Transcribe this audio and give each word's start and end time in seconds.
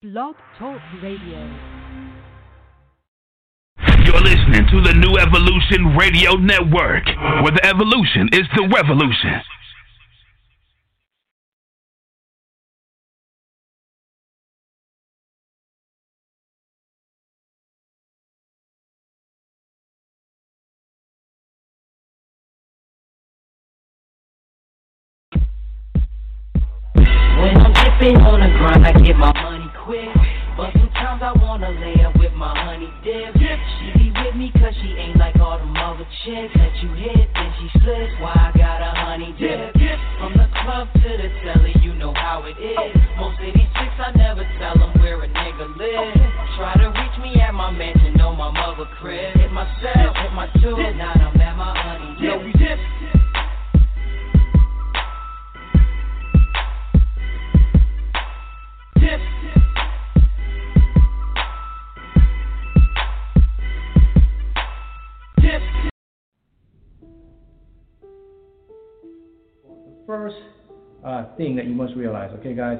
Blog 0.00 0.36
Talk 0.56 0.78
Radio. 1.02 1.42
You're 4.06 4.22
listening 4.22 4.62
to 4.70 4.80
the 4.80 4.94
New 4.94 5.18
Evolution 5.18 5.96
Radio 5.98 6.34
Network, 6.34 7.02
where 7.42 7.50
the 7.50 7.66
evolution 7.66 8.30
is 8.30 8.46
the 8.54 8.70
revolution. 8.72 9.42
Guys, 72.58 72.78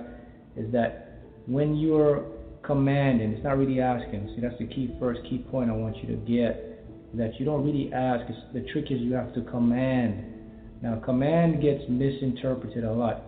is 0.56 0.70
that 0.72 1.20
when 1.46 1.76
you're 1.76 2.26
commanding, 2.62 3.32
it's 3.32 3.44
not 3.44 3.56
really 3.56 3.80
asking. 3.80 4.32
See, 4.34 4.42
that's 4.42 4.58
the 4.58 4.66
key 4.66 4.94
first 5.00 5.20
key 5.30 5.38
point 5.38 5.70
I 5.70 5.74
want 5.74 5.96
you 6.02 6.08
to 6.08 6.16
get. 6.26 6.64
That 7.16 7.40
you 7.40 7.46
don't 7.46 7.64
really 7.64 7.90
ask. 7.92 8.28
It's, 8.28 8.38
the 8.52 8.60
trick 8.72 8.90
is 8.90 9.00
you 9.00 9.14
have 9.14 9.32
to 9.34 9.42
command. 9.42 10.24
Now, 10.82 11.00
command 11.04 11.62
gets 11.62 11.82
misinterpreted 11.88 12.84
a 12.84 12.92
lot. 12.92 13.22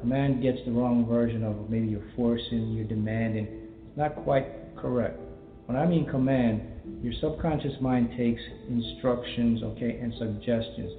Command 0.00 0.42
gets 0.42 0.58
the 0.64 0.72
wrong 0.72 1.06
version 1.06 1.44
of 1.44 1.68
maybe 1.68 1.88
you're 1.88 2.10
forcing, 2.16 2.72
you're 2.72 2.88
demanding. 2.88 3.46
It's 3.88 3.96
not 3.96 4.14
quite 4.16 4.46
correct. 4.76 5.20
When 5.66 5.76
I 5.76 5.86
mean 5.86 6.06
command, 6.06 6.62
your 7.02 7.12
subconscious 7.20 7.74
mind 7.80 8.10
takes 8.16 8.40
instructions, 8.68 9.62
okay, 9.62 9.98
and 10.00 10.14
suggestions. 10.18 10.92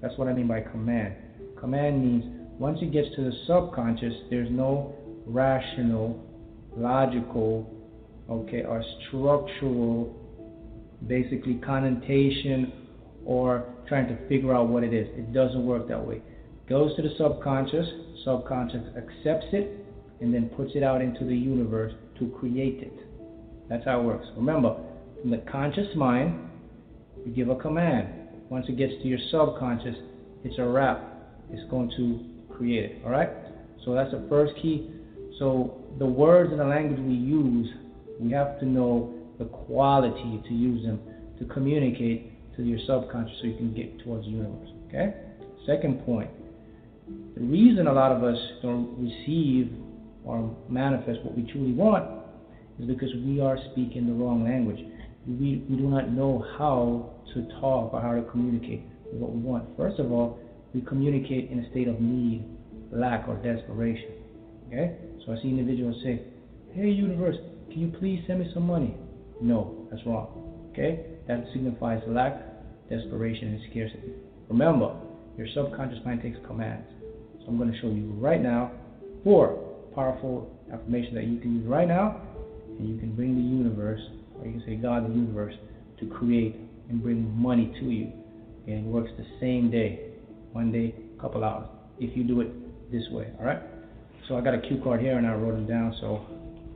That's 0.00 0.16
what 0.16 0.28
I 0.28 0.32
mean 0.32 0.48
by 0.48 0.60
command. 0.60 1.14
Command 1.58 2.02
means 2.02 2.41
once 2.58 2.78
it 2.82 2.92
gets 2.92 3.08
to 3.16 3.22
the 3.22 3.32
subconscious, 3.46 4.14
there's 4.30 4.50
no 4.50 4.94
rational, 5.26 6.24
logical, 6.76 7.68
okay, 8.30 8.62
or 8.62 8.82
structural, 9.08 10.14
basically 11.06 11.54
connotation 11.54 12.72
or 13.24 13.64
trying 13.88 14.08
to 14.08 14.28
figure 14.28 14.54
out 14.54 14.68
what 14.68 14.84
it 14.84 14.94
is. 14.94 15.06
It 15.16 15.32
doesn't 15.32 15.64
work 15.64 15.88
that 15.88 16.06
way. 16.06 16.22
Goes 16.68 16.94
to 16.96 17.02
the 17.02 17.10
subconscious, 17.18 17.86
subconscious 18.24 18.82
accepts 18.96 19.46
it, 19.52 19.84
and 20.20 20.32
then 20.32 20.48
puts 20.50 20.72
it 20.74 20.82
out 20.82 21.02
into 21.02 21.24
the 21.24 21.36
universe 21.36 21.92
to 22.18 22.28
create 22.38 22.82
it. 22.82 22.92
That's 23.68 23.84
how 23.84 24.00
it 24.00 24.04
works. 24.04 24.26
Remember, 24.36 24.76
from 25.20 25.30
the 25.30 25.38
conscious 25.50 25.88
mind, 25.96 26.48
you 27.24 27.32
give 27.32 27.48
a 27.48 27.56
command. 27.56 28.08
Once 28.48 28.66
it 28.68 28.76
gets 28.76 28.92
to 29.02 29.08
your 29.08 29.18
subconscious, 29.30 29.96
it's 30.44 30.58
a 30.58 30.64
wrap. 30.64 31.00
It's 31.50 31.68
going 31.70 31.90
to 31.96 32.31
create 32.62 32.84
it. 32.84 33.02
All 33.04 33.10
right. 33.10 33.28
So 33.84 33.92
that's 33.94 34.12
the 34.12 34.24
first 34.28 34.54
key. 34.62 34.88
So 35.38 35.82
the 35.98 36.06
words 36.06 36.52
and 36.52 36.60
the 36.60 36.64
language 36.64 37.00
we 37.00 37.14
use, 37.14 37.68
we 38.20 38.30
have 38.30 38.60
to 38.60 38.66
know 38.66 39.12
the 39.38 39.46
quality 39.46 40.40
to 40.46 40.54
use 40.54 40.84
them 40.86 41.00
to 41.40 41.44
communicate 41.46 42.30
to 42.56 42.62
your 42.62 42.78
subconscious 42.86 43.36
so 43.40 43.48
you 43.48 43.56
can 43.56 43.74
get 43.74 43.98
towards 44.04 44.26
the 44.26 44.30
universe. 44.30 44.68
Okay. 44.88 45.14
Second 45.66 46.04
point. 46.06 46.30
The 47.34 47.40
reason 47.40 47.88
a 47.88 47.92
lot 47.92 48.12
of 48.12 48.22
us 48.22 48.38
don't 48.62 48.96
receive 48.96 49.72
or 50.24 50.54
manifest 50.68 51.24
what 51.24 51.36
we 51.36 51.42
truly 51.50 51.72
want 51.72 52.08
is 52.78 52.86
because 52.86 53.12
we 53.26 53.40
are 53.40 53.58
speaking 53.72 54.06
the 54.06 54.12
wrong 54.12 54.44
language. 54.44 54.78
We, 55.26 55.64
we 55.68 55.76
do 55.76 55.88
not 55.88 56.12
know 56.12 56.44
how 56.58 57.10
to 57.34 57.42
talk 57.60 57.92
or 57.92 58.00
how 58.00 58.14
to 58.14 58.22
communicate 58.30 58.82
what 59.10 59.32
we 59.32 59.40
want. 59.40 59.64
First 59.76 59.98
of 59.98 60.12
all, 60.12 60.38
we 60.74 60.80
communicate 60.82 61.50
in 61.50 61.60
a 61.60 61.70
state 61.70 61.88
of 61.88 62.00
need, 62.00 62.44
lack, 62.92 63.26
or 63.28 63.36
desperation. 63.36 64.12
Okay? 64.68 64.96
So 65.24 65.32
I 65.32 65.36
see 65.36 65.48
individuals 65.48 65.96
say, 66.02 66.22
Hey, 66.72 66.90
universe, 66.90 67.36
can 67.70 67.80
you 67.80 67.92
please 67.98 68.22
send 68.26 68.40
me 68.40 68.50
some 68.54 68.66
money? 68.66 68.94
No, 69.40 69.88
that's 69.90 70.04
wrong. 70.06 70.68
Okay? 70.72 71.06
That 71.28 71.44
signifies 71.52 72.02
lack, 72.06 72.40
desperation, 72.88 73.48
and 73.48 73.60
scarcity. 73.70 74.12
Remember, 74.48 74.94
your 75.36 75.46
subconscious 75.54 75.98
mind 76.04 76.22
takes 76.22 76.38
commands. 76.46 76.86
So 77.40 77.48
I'm 77.48 77.58
going 77.58 77.72
to 77.72 77.80
show 77.80 77.88
you 77.88 78.12
right 78.18 78.40
now 78.40 78.72
four 79.24 79.58
powerful 79.94 80.50
affirmations 80.72 81.14
that 81.14 81.24
you 81.24 81.38
can 81.38 81.56
use 81.56 81.66
right 81.66 81.88
now, 81.88 82.20
and 82.78 82.88
you 82.88 82.98
can 82.98 83.14
bring 83.14 83.34
the 83.34 83.42
universe, 83.42 84.00
or 84.38 84.46
you 84.46 84.52
can 84.52 84.62
say 84.66 84.76
God, 84.76 85.08
the 85.08 85.14
universe, 85.14 85.54
to 86.00 86.06
create 86.06 86.56
and 86.88 87.02
bring 87.02 87.30
money 87.36 87.74
to 87.80 87.86
you. 87.86 88.12
And 88.66 88.86
it 88.86 88.90
works 88.90 89.10
the 89.18 89.26
same 89.40 89.70
day, 89.70 90.12
one 90.52 90.72
day, 90.72 90.94
couple 91.20 91.44
hours, 91.44 91.68
if 91.98 92.16
you 92.16 92.24
do 92.24 92.40
it 92.40 92.48
this 92.92 93.08
way. 93.10 93.28
All 93.40 93.46
right? 93.46 93.60
So 94.28 94.36
I 94.36 94.40
got 94.40 94.54
a 94.54 94.60
cue 94.60 94.80
card 94.84 95.00
here, 95.00 95.18
and 95.18 95.26
I 95.26 95.34
wrote 95.34 95.54
them 95.54 95.66
down. 95.66 95.96
So 96.00 96.24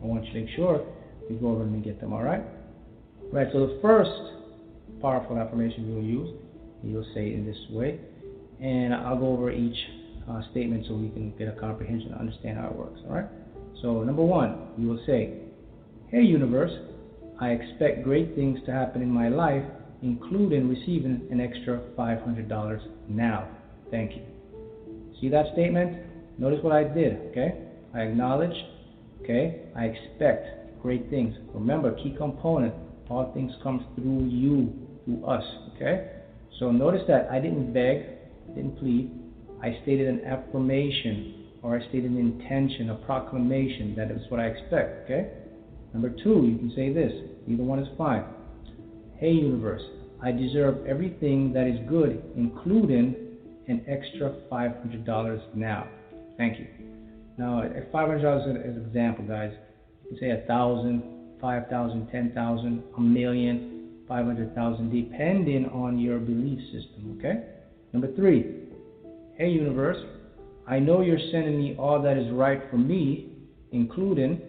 I 0.02 0.06
want 0.06 0.24
you 0.26 0.32
to 0.32 0.40
make 0.40 0.56
sure 0.56 0.84
you 1.30 1.36
go 1.36 1.52
over 1.52 1.62
and 1.62 1.84
get 1.84 2.00
them. 2.00 2.12
All 2.12 2.22
right? 2.22 2.42
Right. 3.32 3.48
So 3.52 3.66
the 3.66 3.78
first 3.82 4.10
powerful 5.00 5.38
affirmation 5.38 5.86
you'll 5.88 6.02
use, 6.02 6.34
you'll 6.82 7.06
say 7.14 7.34
in 7.34 7.46
this 7.46 7.58
way, 7.70 8.00
and 8.60 8.94
I'll 8.94 9.18
go 9.18 9.32
over 9.32 9.50
each 9.50 9.76
uh, 10.28 10.40
statement 10.50 10.86
so 10.88 10.94
we 10.94 11.10
can 11.10 11.32
get 11.38 11.48
a 11.48 11.52
comprehension, 11.52 12.14
understand 12.14 12.58
how 12.58 12.68
it 12.68 12.74
works. 12.74 13.00
All 13.08 13.14
right. 13.14 13.26
So 13.82 14.02
number 14.02 14.22
one, 14.22 14.68
you 14.78 14.88
will 14.88 15.02
say, 15.06 15.34
"Hey 16.08 16.22
universe, 16.22 16.72
I 17.40 17.50
expect 17.50 18.04
great 18.04 18.34
things 18.34 18.58
to 18.66 18.72
happen 18.72 19.02
in 19.02 19.10
my 19.10 19.28
life, 19.28 19.64
including 20.02 20.68
receiving 20.68 21.28
an 21.30 21.40
extra 21.40 21.80
$500 21.96 22.80
now. 23.08 23.48
Thank 23.90 24.12
you." 24.12 24.35
See 25.20 25.28
that 25.28 25.46
statement? 25.52 25.98
Notice 26.38 26.60
what 26.62 26.72
I 26.72 26.84
did. 26.84 27.30
Okay. 27.30 27.54
I 27.94 28.00
acknowledge. 28.00 28.54
Okay. 29.22 29.62
I 29.76 29.84
expect 29.84 30.82
great 30.82 31.08
things. 31.10 31.34
Remember, 31.54 31.94
key 31.94 32.14
component. 32.16 32.74
All 33.08 33.32
things 33.32 33.52
come 33.62 33.86
through 33.94 34.28
you, 34.28 34.72
through 35.04 35.24
us. 35.24 35.44
Okay. 35.74 36.10
So 36.58 36.70
notice 36.70 37.02
that 37.08 37.28
I 37.30 37.38
didn't 37.38 37.72
beg, 37.72 38.06
didn't 38.54 38.78
plead. 38.78 39.10
I 39.62 39.78
stated 39.82 40.08
an 40.08 40.24
affirmation 40.24 41.46
or 41.62 41.76
I 41.76 41.88
stated 41.88 42.12
an 42.12 42.18
intention, 42.18 42.90
a 42.90 42.94
proclamation 42.94 43.94
that 43.96 44.10
is 44.10 44.20
what 44.28 44.38
I 44.38 44.46
expect. 44.46 45.04
Okay? 45.04 45.30
Number 45.92 46.10
two, 46.10 46.46
you 46.46 46.58
can 46.58 46.72
say 46.76 46.92
this. 46.92 47.12
Either 47.48 47.62
one 47.62 47.78
is 47.78 47.88
fine. 47.98 48.24
Hey, 49.16 49.32
universe, 49.32 49.82
I 50.22 50.30
deserve 50.30 50.86
everything 50.86 51.52
that 51.54 51.66
is 51.66 51.78
good, 51.88 52.22
including 52.36 53.16
an 53.68 53.84
extra 53.88 54.34
$500 54.50 55.54
now. 55.54 55.88
Thank 56.36 56.58
you. 56.58 56.66
Now, 57.38 57.62
at 57.62 57.92
$500 57.92 58.40
as 58.40 58.76
an 58.76 58.86
example, 58.86 59.24
guys, 59.24 59.52
you 60.04 60.10
can 60.10 60.20
say 60.20 60.30
a 60.30 60.46
thousand, 60.46 61.02
five 61.40 61.68
thousand, 61.68 62.08
ten 62.08 62.32
thousand, 62.32 62.82
a 62.96 63.00
million, 63.00 63.90
five 64.08 64.24
hundred 64.24 64.54
thousand, 64.54 64.90
depending 64.90 65.66
on 65.66 65.98
your 65.98 66.18
belief 66.18 66.58
system. 66.72 67.18
Okay? 67.18 67.44
Number 67.92 68.14
three, 68.14 68.66
Hey, 69.38 69.50
universe, 69.50 69.98
I 70.66 70.78
know 70.78 71.02
you're 71.02 71.18
sending 71.30 71.58
me 71.58 71.76
all 71.78 72.00
that 72.00 72.16
is 72.16 72.32
right 72.32 72.62
for 72.70 72.78
me, 72.78 73.32
including 73.72 74.40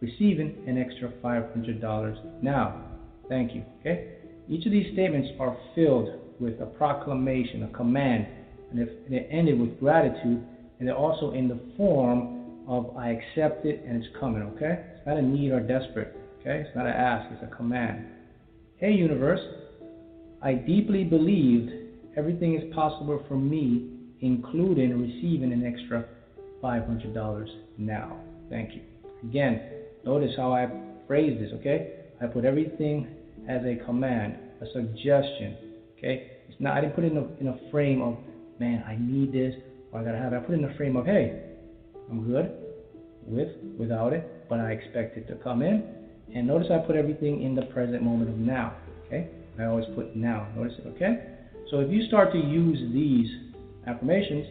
receiving 0.00 0.62
an 0.68 0.78
extra 0.78 1.08
$500 1.24 2.40
now. 2.40 2.84
Thank 3.28 3.52
you. 3.52 3.64
Okay? 3.80 4.18
Each 4.48 4.64
of 4.64 4.70
these 4.70 4.92
statements 4.92 5.28
are 5.40 5.56
filled 5.74 6.10
with 6.38 6.60
a 6.60 6.66
proclamation, 6.66 7.64
a 7.64 7.68
command, 7.76 8.28
and 8.72 8.80
if 8.80 8.88
they 9.08 9.26
ended 9.30 9.60
with 9.60 9.78
gratitude, 9.78 10.42
and 10.78 10.88
they're 10.88 10.96
also 10.96 11.32
in 11.32 11.48
the 11.48 11.60
form 11.76 12.64
of 12.66 12.96
I 12.96 13.10
accept 13.10 13.66
it 13.66 13.84
and 13.86 14.02
it's 14.02 14.16
coming. 14.18 14.42
Okay? 14.56 14.84
It's 14.96 15.06
not 15.06 15.16
a 15.16 15.22
need 15.22 15.52
or 15.52 15.60
desperate. 15.60 16.16
Okay? 16.40 16.64
It's 16.66 16.76
not 16.76 16.86
an 16.86 16.92
ask, 16.92 17.30
it's 17.32 17.42
a 17.42 17.54
command. 17.54 18.06
Hey, 18.78 18.92
universe, 18.92 19.40
I 20.42 20.54
deeply 20.54 21.04
believed 21.04 21.70
everything 22.16 22.56
is 22.56 22.74
possible 22.74 23.24
for 23.28 23.36
me 23.36 23.88
including 24.20 25.00
receiving 25.00 25.52
an 25.52 25.64
extra 25.64 26.04
$500 26.62 27.46
now. 27.78 28.20
Thank 28.48 28.74
you. 28.74 28.82
Again, 29.24 29.60
Notice 30.04 30.32
how 30.36 30.52
I 30.52 30.68
phrase 31.06 31.38
this, 31.40 31.52
okay? 31.60 31.92
I 32.20 32.26
put 32.26 32.44
everything 32.44 33.06
as 33.48 33.62
a 33.64 33.84
command, 33.84 34.36
a 34.60 34.66
suggestion, 34.72 35.56
okay? 35.96 36.32
It's 36.48 36.60
not. 36.60 36.76
I 36.76 36.80
didn't 36.80 36.94
put 36.94 37.04
it 37.04 37.12
in 37.12 37.18
a, 37.18 37.26
in 37.40 37.48
a 37.48 37.70
frame 37.70 38.02
of, 38.02 38.16
man, 38.58 38.84
I 38.86 38.96
need 38.98 39.32
this 39.32 39.54
or 39.92 40.00
I 40.00 40.04
gotta 40.04 40.18
have 40.18 40.32
it. 40.32 40.36
I 40.36 40.40
put 40.40 40.54
in 40.54 40.62
the 40.62 40.74
frame 40.76 40.96
of, 40.96 41.06
hey, 41.06 41.42
I'm 42.10 42.26
good 42.26 42.52
with, 43.26 43.48
without 43.78 44.12
it, 44.12 44.48
but 44.48 44.60
I 44.60 44.72
expect 44.72 45.16
it 45.16 45.28
to 45.28 45.36
come 45.36 45.62
in. 45.62 45.84
And 46.34 46.46
notice 46.46 46.68
I 46.70 46.78
put 46.78 46.96
everything 46.96 47.42
in 47.42 47.54
the 47.54 47.62
present 47.62 48.02
moment 48.02 48.30
of 48.30 48.36
now, 48.36 48.74
okay? 49.06 49.28
I 49.58 49.64
always 49.64 49.84
put 49.94 50.16
now. 50.16 50.48
Notice 50.56 50.74
it, 50.78 50.86
okay? 50.96 51.28
So 51.70 51.80
if 51.80 51.90
you 51.90 52.06
start 52.06 52.32
to 52.32 52.38
use 52.38 52.78
these 52.92 53.28
affirmations 53.86 54.46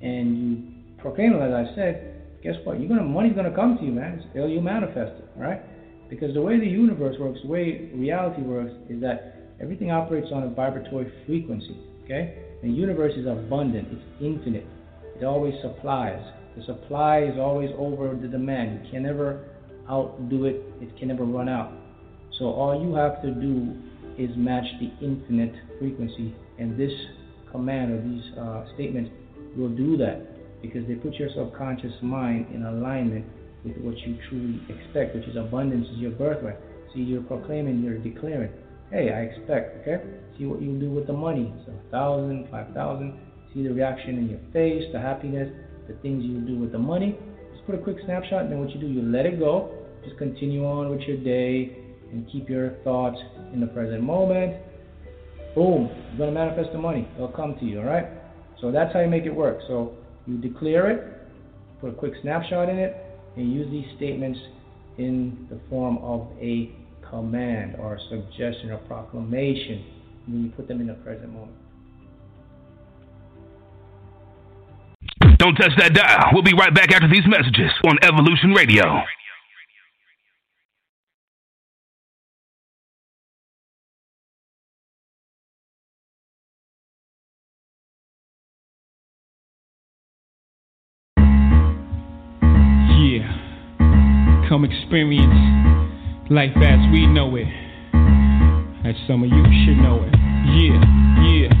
and 0.00 0.38
you 0.38 0.62
proclaim 0.98 1.32
them, 1.32 1.42
as 1.42 1.52
I 1.52 1.74
said, 1.74 2.14
guess 2.42 2.54
what? 2.64 2.80
You're 2.80 2.88
gonna 2.88 3.02
money's 3.02 3.34
gonna 3.34 3.54
come 3.54 3.78
to 3.78 3.84
you, 3.84 3.92
man. 3.92 4.20
It's, 4.20 4.52
you 4.52 4.60
manifest 4.60 5.12
it, 5.18 5.28
right? 5.36 5.60
Because 6.10 6.34
the 6.34 6.42
way 6.42 6.58
the 6.58 6.66
universe 6.66 7.16
works, 7.18 7.40
the 7.42 7.48
way 7.48 7.90
reality 7.94 8.42
works, 8.42 8.72
is 8.88 9.00
that 9.00 9.36
everything 9.60 9.90
operates 9.90 10.28
on 10.32 10.42
a 10.42 10.48
vibratory 10.48 11.10
frequency. 11.26 11.76
Okay? 12.04 12.43
The 12.64 12.70
universe 12.70 13.12
is 13.14 13.26
abundant, 13.26 13.88
it's 13.92 14.22
infinite. 14.22 14.66
It 15.20 15.22
always 15.22 15.52
supplies. 15.60 16.18
The 16.56 16.64
supply 16.64 17.24
is 17.24 17.38
always 17.38 17.68
over 17.76 18.16
the 18.16 18.26
demand. 18.26 18.86
You 18.86 18.90
can 18.90 19.02
never 19.02 19.44
outdo 19.86 20.46
it, 20.46 20.62
it 20.80 20.96
can 20.98 21.08
never 21.08 21.24
run 21.24 21.46
out. 21.46 21.70
So 22.38 22.46
all 22.46 22.82
you 22.82 22.94
have 22.94 23.20
to 23.20 23.32
do 23.32 23.76
is 24.16 24.30
match 24.38 24.64
the 24.80 24.90
infinite 25.04 25.54
frequency, 25.78 26.34
and 26.58 26.80
this 26.80 26.90
command 27.52 27.92
or 27.92 28.00
these 28.00 28.24
uh, 28.38 28.64
statements 28.74 29.10
will 29.58 29.68
do 29.68 29.98
that 29.98 30.62
because 30.62 30.88
they 30.88 30.94
put 30.94 31.12
your 31.16 31.28
subconscious 31.36 31.92
mind 32.00 32.46
in 32.54 32.64
alignment 32.64 33.26
with 33.62 33.76
what 33.76 33.98
you 33.98 34.16
truly 34.30 34.62
expect, 34.70 35.14
which 35.14 35.28
is 35.28 35.36
abundance 35.36 35.86
is 35.92 35.98
your 35.98 36.12
birthright. 36.12 36.56
See, 36.94 37.00
you're 37.00 37.24
proclaiming, 37.24 37.82
you're 37.82 37.98
declaring, 37.98 38.50
hey, 38.94 39.10
I 39.10 39.22
expect, 39.22 39.82
okay? 39.82 40.02
See 40.38 40.46
what 40.46 40.62
you 40.62 40.78
do 40.78 40.88
with 40.88 41.08
the 41.08 41.12
money. 41.12 41.52
So 41.66 41.72
a 41.72 41.90
thousand, 41.90 42.48
five 42.50 42.72
thousand. 42.74 43.18
See 43.52 43.64
the 43.64 43.74
reaction 43.74 44.18
in 44.18 44.28
your 44.28 44.38
face, 44.52 44.84
the 44.92 45.00
happiness, 45.00 45.50
the 45.88 45.94
things 45.94 46.24
you 46.24 46.38
do 46.40 46.58
with 46.58 46.70
the 46.70 46.78
money. 46.78 47.18
Just 47.52 47.66
put 47.66 47.74
a 47.74 47.78
quick 47.78 47.96
snapshot, 48.04 48.42
and 48.42 48.52
then 48.52 48.60
what 48.60 48.70
you 48.70 48.80
do, 48.80 48.86
you 48.86 49.02
let 49.02 49.26
it 49.26 49.38
go. 49.40 49.70
Just 50.04 50.16
continue 50.18 50.64
on 50.64 50.90
with 50.90 51.00
your 51.02 51.16
day 51.16 51.76
and 52.12 52.26
keep 52.30 52.48
your 52.48 52.70
thoughts 52.84 53.18
in 53.52 53.60
the 53.60 53.66
present 53.66 54.02
moment. 54.02 54.54
Boom, 55.56 55.90
you're 56.10 56.18
gonna 56.18 56.32
manifest 56.32 56.70
the 56.72 56.78
money. 56.78 57.08
It'll 57.16 57.28
come 57.28 57.56
to 57.58 57.64
you, 57.64 57.80
all 57.80 57.86
right? 57.86 58.06
So 58.60 58.70
that's 58.70 58.92
how 58.92 59.00
you 59.00 59.08
make 59.08 59.24
it 59.24 59.34
work. 59.34 59.58
So 59.66 59.94
you 60.26 60.38
declare 60.38 60.90
it, 60.90 61.80
put 61.80 61.90
a 61.90 61.94
quick 61.94 62.12
snapshot 62.22 62.68
in 62.68 62.78
it, 62.78 62.96
and 63.36 63.52
use 63.52 63.68
these 63.70 63.86
statements 63.96 64.38
in 64.98 65.48
the 65.50 65.58
form 65.68 65.98
of 65.98 66.28
a 66.40 66.70
command 67.14 67.76
or 67.78 67.94
a 67.94 68.00
suggestion 68.08 68.72
or 68.72 68.78
proclamation 68.88 69.84
when 70.26 70.44
you 70.44 70.50
put 70.50 70.66
them 70.66 70.80
in 70.80 70.88
the 70.88 70.94
present 70.94 71.32
moment. 71.32 71.52
Don't 75.38 75.54
touch 75.54 75.72
that 75.78 75.94
dial. 75.94 76.30
We'll 76.32 76.42
be 76.42 76.54
right 76.54 76.74
back 76.74 76.90
after 76.90 77.08
these 77.08 77.26
messages 77.26 77.70
on 77.86 77.98
Evolution 78.02 78.50
Radio. 78.52 79.02
Yeah. 92.96 94.48
Come 94.48 94.64
experience 94.64 95.53
life 96.30 96.56
as 96.56 96.80
we 96.90 97.06
know 97.06 97.36
it. 97.36 97.46
As 98.84 98.96
some 99.06 99.22
of 99.22 99.28
you 99.28 99.44
should 99.64 99.76
know 99.76 100.02
it. 100.04 100.14
Yeah, 100.56 100.80
yeah. 101.20 101.52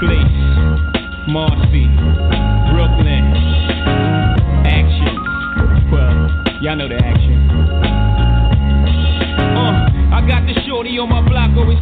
Place, 0.00 0.38
Marcy, 1.28 1.84
Brooklyn. 2.72 3.24
Action. 4.64 5.16
Well, 5.92 6.16
y'all 6.62 6.76
know 6.76 6.88
the 6.88 6.96
action. 6.96 7.50
Uh, 9.56 10.16
I 10.16 10.24
got 10.26 10.46
the 10.46 10.54
shorty 10.66 10.98
on 10.98 11.10
my 11.10 11.27